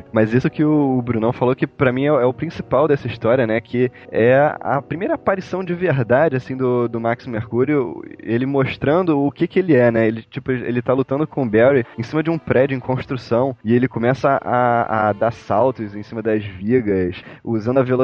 Mas 0.12 0.32
isso 0.32 0.50
que 0.50 0.64
o 0.64 1.00
Brunão 1.02 1.32
falou 1.32 1.54
que 1.54 1.66
para 1.66 1.92
mim 1.92 2.04
é, 2.04 2.08
é, 2.08 2.24
o 2.24 2.32
principal 2.32 2.88
dessa 2.88 3.06
história, 3.06 3.46
né? 3.46 3.60
Que 3.60 3.90
é 4.10 4.54
a 4.60 4.82
primeira 4.82 5.14
aparição 5.14 5.62
de 5.64 5.74
verdade, 5.74 6.36
assim, 6.36 6.56
do, 6.56 6.88
do 6.88 7.00
Max 7.00 7.26
Mercúrio, 7.26 8.02
ele 8.18 8.46
mostrando 8.46 9.18
o 9.18 9.30
que 9.30 9.46
que 9.46 9.58
ele 9.58 9.74
é, 9.74 9.90
né? 9.90 10.06
Ele, 10.06 10.22
tipo, 10.22 10.50
ele 10.50 10.82
tá 10.82 10.92
lutando 10.92 11.26
com 11.26 11.42
o 11.42 11.48
Barry 11.48 11.86
em 11.98 12.02
cima 12.02 12.22
de 12.22 12.30
um 12.30 12.38
prédio 12.38 12.76
em 12.76 12.80
construção 12.80 13.56
e 13.64 13.74
ele 13.74 13.88
começa 13.88 14.40
a, 14.42 15.08
a 15.08 15.12
dar 15.12 15.32
saltos 15.32 15.94
em 15.94 16.02
cima 16.02 16.22
das 16.22 16.44
vigas, 16.44 17.22
usando 17.44 17.78
a 17.78 17.82
velocidade 17.82 17.99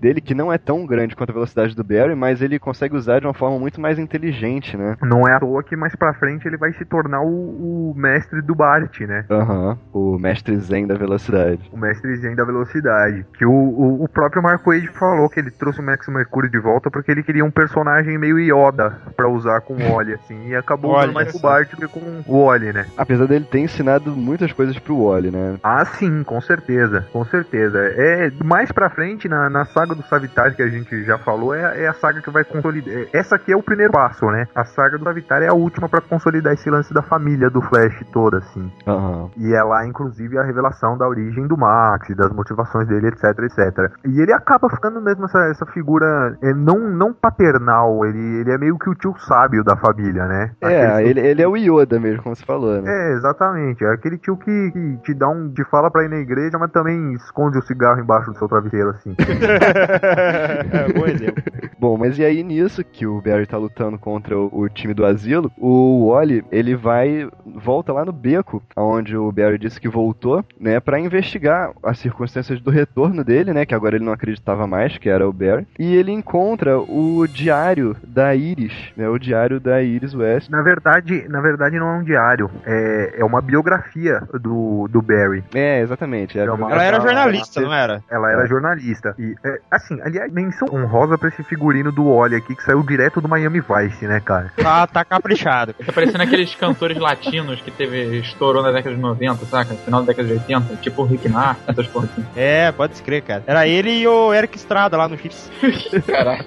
dele, 0.00 0.20
que 0.20 0.34
não 0.34 0.52
é 0.52 0.58
tão 0.58 0.86
grande 0.86 1.16
quanto 1.16 1.30
a 1.30 1.34
velocidade 1.34 1.74
do 1.74 1.84
Barry, 1.84 2.14
mas 2.14 2.42
ele 2.42 2.58
consegue 2.58 2.96
usar 2.96 3.20
de 3.20 3.26
uma 3.26 3.34
forma 3.34 3.58
muito 3.58 3.80
mais 3.80 3.98
inteligente, 3.98 4.76
né? 4.76 4.96
Não 5.02 5.26
é 5.28 5.34
à 5.36 5.40
toa 5.40 5.62
que 5.62 5.76
mais 5.76 5.94
pra 5.94 6.14
frente 6.14 6.46
ele 6.46 6.56
vai 6.56 6.72
se 6.72 6.84
tornar 6.84 7.22
o, 7.22 7.90
o 7.90 7.94
mestre 7.96 8.42
do 8.42 8.54
Bart, 8.54 9.00
né? 9.00 9.24
Aham, 9.30 9.78
uhum, 9.92 10.14
o 10.14 10.18
mestre 10.18 10.56
zen 10.58 10.86
da 10.86 10.94
velocidade. 10.94 11.70
O 11.72 11.78
mestre 11.78 12.16
zen 12.16 12.34
da 12.34 12.44
velocidade. 12.44 13.24
Que 13.36 13.44
o, 13.44 13.50
o, 13.50 14.04
o 14.04 14.08
próprio 14.08 14.42
Mark 14.42 14.64
Wade 14.64 14.88
falou 14.88 15.28
que 15.28 15.40
ele 15.40 15.50
trouxe 15.50 15.80
o 15.80 15.82
Max 15.82 16.08
Mercury 16.08 16.48
de 16.50 16.58
volta 16.58 16.90
porque 16.90 17.10
ele 17.10 17.22
queria 17.22 17.44
um 17.44 17.50
personagem 17.50 18.18
meio 18.18 18.38
Yoda 18.38 18.96
pra 19.16 19.28
usar 19.28 19.60
com 19.60 19.74
o 19.74 19.94
Wally, 19.94 20.14
assim, 20.14 20.48
e 20.48 20.56
acabou 20.56 20.96
usando 20.96 21.12
mais 21.12 21.32
com 21.32 21.38
o 21.38 21.40
Bart 21.40 21.70
do 21.70 21.76
que 21.76 21.88
com 21.88 22.22
o 22.26 22.46
Wally, 22.46 22.72
né? 22.72 22.86
Apesar 22.96 23.26
dele 23.26 23.46
ter 23.50 23.60
ensinado 23.60 24.10
muitas 24.16 24.52
coisas 24.52 24.78
pro 24.78 25.06
Wally, 25.06 25.30
né? 25.30 25.56
Ah, 25.62 25.84
sim, 25.84 26.22
com 26.22 26.40
certeza, 26.40 27.06
com 27.12 27.24
certeza. 27.24 27.78
É, 27.78 28.30
mais 28.44 28.70
pra 28.72 28.90
frente, 28.90 29.09
na, 29.28 29.50
na 29.50 29.64
saga 29.66 29.94
do 29.94 30.02
Savitar 30.02 30.54
que 30.54 30.62
a 30.62 30.68
gente 30.68 31.04
já 31.04 31.18
falou, 31.18 31.54
é, 31.54 31.82
é 31.82 31.88
a 31.88 31.94
saga 31.94 32.20
que 32.20 32.30
vai 32.30 32.44
consolidar. 32.44 32.94
É, 32.94 33.08
essa 33.12 33.36
aqui 33.36 33.52
é 33.52 33.56
o 33.56 33.62
primeiro 33.62 33.92
passo, 33.92 34.26
né? 34.26 34.46
A 34.54 34.64
saga 34.64 34.98
do 34.98 35.04
Savitar 35.04 35.42
é 35.42 35.48
a 35.48 35.54
última 35.54 35.88
para 35.88 36.00
consolidar 36.00 36.52
esse 36.52 36.70
lance 36.70 36.92
da 36.92 37.02
família 37.02 37.50
do 37.50 37.60
Flash 37.62 38.04
toda, 38.12 38.38
assim. 38.38 38.70
Uhum. 38.86 39.30
E 39.36 39.54
é 39.54 39.62
lá, 39.62 39.86
inclusive, 39.86 40.38
a 40.38 40.42
revelação 40.42 40.96
da 40.96 41.06
origem 41.06 41.46
do 41.46 41.56
Max, 41.56 42.14
das 42.16 42.32
motivações 42.32 42.86
dele, 42.88 43.08
etc, 43.08 43.24
etc. 43.40 43.92
E 44.04 44.20
ele 44.20 44.32
acaba 44.32 44.68
ficando 44.68 45.00
mesmo 45.00 45.24
essa, 45.24 45.38
essa 45.50 45.66
figura 45.66 46.36
é, 46.42 46.52
não, 46.52 46.78
não 46.78 47.12
paternal, 47.12 48.04
ele, 48.04 48.40
ele 48.40 48.52
é 48.52 48.58
meio 48.58 48.78
que 48.78 48.88
o 48.88 48.94
tio 48.94 49.14
sábio 49.18 49.62
da 49.64 49.76
família, 49.76 50.26
né? 50.26 50.52
É, 50.60 50.86
Aquele 50.86 51.10
ele, 51.10 51.20
ele 51.20 51.42
é 51.42 51.48
o 51.48 51.56
Yoda 51.56 51.98
mesmo, 51.98 52.22
como 52.22 52.36
você 52.36 52.44
falou, 52.44 52.80
né? 52.80 52.90
É, 52.90 53.12
exatamente. 53.12 53.84
É 53.84 53.92
aquele 53.92 54.18
tio 54.18 54.36
que, 54.36 54.70
que 54.72 54.96
te 55.02 55.14
dá 55.14 55.28
um. 55.28 55.52
te 55.52 55.64
fala 55.64 55.90
pra 55.90 56.04
ir 56.04 56.08
na 56.08 56.16
igreja, 56.16 56.58
mas 56.58 56.70
também 56.70 57.12
esconde 57.14 57.58
o 57.58 57.62
cigarro 57.62 58.00
embaixo 58.00 58.30
do 58.30 58.38
seu 58.38 58.48
travesseiro, 58.48 58.89
assim. 58.90 59.14
é, 60.72 60.92
bom 60.92 61.06
exemplo. 61.06 61.42
Bom, 61.78 61.96
mas 61.96 62.18
e 62.18 62.24
aí 62.24 62.42
nisso 62.42 62.84
que 62.84 63.06
o 63.06 63.20
Barry 63.22 63.46
tá 63.46 63.56
lutando 63.56 63.98
contra 63.98 64.36
o, 64.36 64.50
o 64.52 64.68
time 64.68 64.92
do 64.92 65.04
asilo, 65.04 65.50
o 65.56 66.10
Wally, 66.10 66.44
ele 66.52 66.76
vai, 66.76 67.26
volta 67.46 67.92
lá 67.92 68.04
no 68.04 68.12
beco, 68.12 68.62
onde 68.76 69.16
o 69.16 69.32
Barry 69.32 69.58
disse 69.58 69.80
que 69.80 69.88
voltou, 69.88 70.44
né, 70.58 70.78
para 70.78 71.00
investigar 71.00 71.72
as 71.82 71.98
circunstâncias 71.98 72.60
do 72.60 72.70
retorno 72.70 73.24
dele, 73.24 73.52
né, 73.52 73.64
que 73.64 73.74
agora 73.74 73.96
ele 73.96 74.04
não 74.04 74.12
acreditava 74.12 74.66
mais 74.66 74.98
que 74.98 75.08
era 75.08 75.26
o 75.26 75.32
Barry, 75.32 75.66
e 75.78 75.94
ele 75.94 76.12
encontra 76.12 76.78
o 76.78 77.26
diário 77.26 77.96
da 78.06 78.34
Iris, 78.34 78.92
né, 78.96 79.08
o 79.08 79.18
diário 79.18 79.58
da 79.58 79.82
Iris 79.82 80.14
West. 80.14 80.50
Na 80.50 80.62
verdade, 80.62 81.26
na 81.28 81.40
verdade 81.40 81.78
não 81.78 81.88
é 81.88 81.98
um 81.98 82.04
diário, 82.04 82.50
é, 82.66 83.14
é 83.20 83.24
uma 83.24 83.40
biografia 83.40 84.20
do, 84.40 84.86
do 84.88 85.00
Barry. 85.00 85.42
É, 85.54 85.80
exatamente. 85.80 86.38
É 86.38 86.50
uma, 86.50 86.70
ela 86.70 86.84
era 86.84 87.00
jornalista, 87.00 87.60
ela, 87.60 87.68
não 87.68 87.74
era? 87.74 88.04
Ela 88.10 88.32
era 88.32 88.46
jornalista. 88.46 88.79
E, 89.18 89.34
é, 89.44 89.60
assim, 89.70 90.00
aliás, 90.02 90.32
menção 90.32 90.68
honrosa 90.72 91.18
pra 91.18 91.28
esse 91.28 91.42
figurino 91.42 91.92
do 91.92 92.06
Oli 92.06 92.36
aqui, 92.36 92.54
que 92.54 92.62
saiu 92.62 92.82
direto 92.82 93.20
do 93.20 93.28
Miami 93.28 93.60
Vice, 93.60 94.06
né, 94.06 94.20
cara? 94.20 94.52
Ah, 94.64 94.86
tá 94.86 95.04
caprichado. 95.04 95.74
Tá 95.74 95.92
parecendo 95.92 96.22
aqueles 96.22 96.54
cantores 96.54 96.98
latinos 96.98 97.60
que 97.60 97.70
teve, 97.70 98.18
estourou 98.18 98.62
na 98.62 98.72
década 98.72 98.94
de 98.94 99.00
90, 99.00 99.44
saca? 99.46 99.74
No 99.74 99.80
final 99.80 100.00
da 100.00 100.06
década 100.06 100.28
de 100.28 100.34
80, 100.34 100.76
tipo 100.76 101.02
o 101.02 101.06
Rick 101.06 101.28
Martin, 101.28 101.62
essas 101.66 101.86
porras 101.86 102.10
assim. 102.12 102.26
É, 102.36 102.72
pode 102.72 102.96
se 102.96 103.02
crer, 103.02 103.22
cara. 103.22 103.44
Era 103.46 103.66
ele 103.66 103.90
e 103.90 104.06
o 104.06 104.32
Eric 104.32 104.56
Estrada 104.56 104.96
lá 104.96 105.08
no 105.08 105.16
Chips. 105.18 105.50
Caralho. 106.06 106.44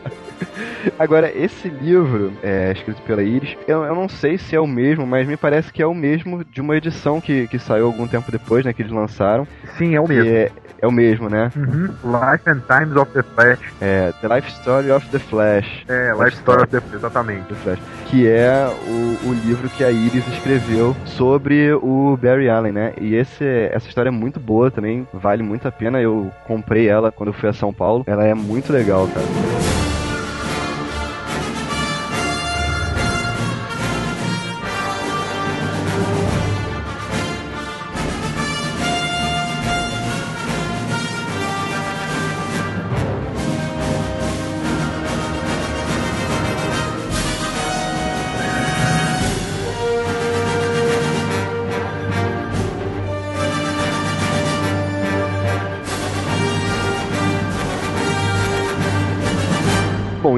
Agora, 0.98 1.32
esse 1.36 1.70
livro, 1.70 2.34
é, 2.42 2.72
escrito 2.72 3.02
pela 3.04 3.24
Iris, 3.24 3.56
eu, 3.68 3.84
eu, 3.84 3.96
não 3.96 4.08
sei 4.08 4.38
se 4.38 4.56
é 4.56 4.60
o 4.60 4.68
mesmo, 4.68 5.06
mas 5.06 5.28
me 5.28 5.38
parece 5.38 5.72
que 5.72 5.82
é 5.82 5.88
o 5.88 5.94
mesmo 5.94 6.44
de 6.44 6.62
uma 6.62 6.76
edição 6.76 7.20
que, 7.22 7.48
que 7.48 7.60
saiu 7.60 7.86
algum 7.86 8.08
tempo 8.08 8.32
depois, 8.32 8.66
né? 8.66 8.74
Que 8.74 8.82
eles 8.82 8.92
lançaram. 8.92 9.48
Sim, 9.78 9.96
é 9.96 10.02
o 10.02 10.08
mesmo. 10.08 10.30
É, 10.30 10.52
é 10.84 10.88
o 10.88 10.92
mesmo, 10.92 11.30
né? 11.30 11.50
Uhum. 11.56 11.86
Life 12.04 12.50
and 12.50 12.62
Times 12.68 12.98
of 12.98 13.10
the 13.14 13.24
Flash. 13.24 13.60
É, 13.80 14.12
The 14.22 14.36
Life 14.36 14.52
Story 14.52 14.92
of 14.92 15.08
the 15.12 15.20
Flash. 15.20 15.86
É, 15.88 16.12
Life, 16.12 16.24
Life 16.26 16.38
Story 16.40 16.64
of 16.64 16.72
the 16.72 16.82
Flash, 16.82 16.96
exatamente. 16.96 17.48
The 17.48 17.56
Flash. 17.56 17.80
Que 18.08 18.28
é 18.28 18.68
o, 18.86 19.30
o 19.30 19.34
livro 19.46 19.70
que 19.70 19.82
a 19.82 19.90
Iris 19.90 20.28
escreveu 20.28 20.94
sobre 21.06 21.72
o 21.74 22.18
Barry 22.22 22.50
Allen, 22.50 22.74
né? 22.74 22.94
E 23.00 23.16
esse, 23.16 23.46
essa 23.72 23.88
história 23.88 24.10
é 24.10 24.12
muito 24.12 24.42
boa 24.42 24.70
também, 24.70 25.08
vale 25.14 25.42
muito 25.42 25.66
a 25.66 25.72
pena. 25.72 26.02
Eu 26.02 26.30
comprei 26.46 26.90
ela 26.90 27.14
quando 27.14 27.30
eu 27.30 27.34
fui 27.34 27.48
a 27.48 27.54
São 27.54 27.74
Paulo. 27.74 28.04
Ela 28.06 28.26
é 28.26 28.34
muito 28.34 28.74
legal, 28.74 29.08
cara. 29.08 30.03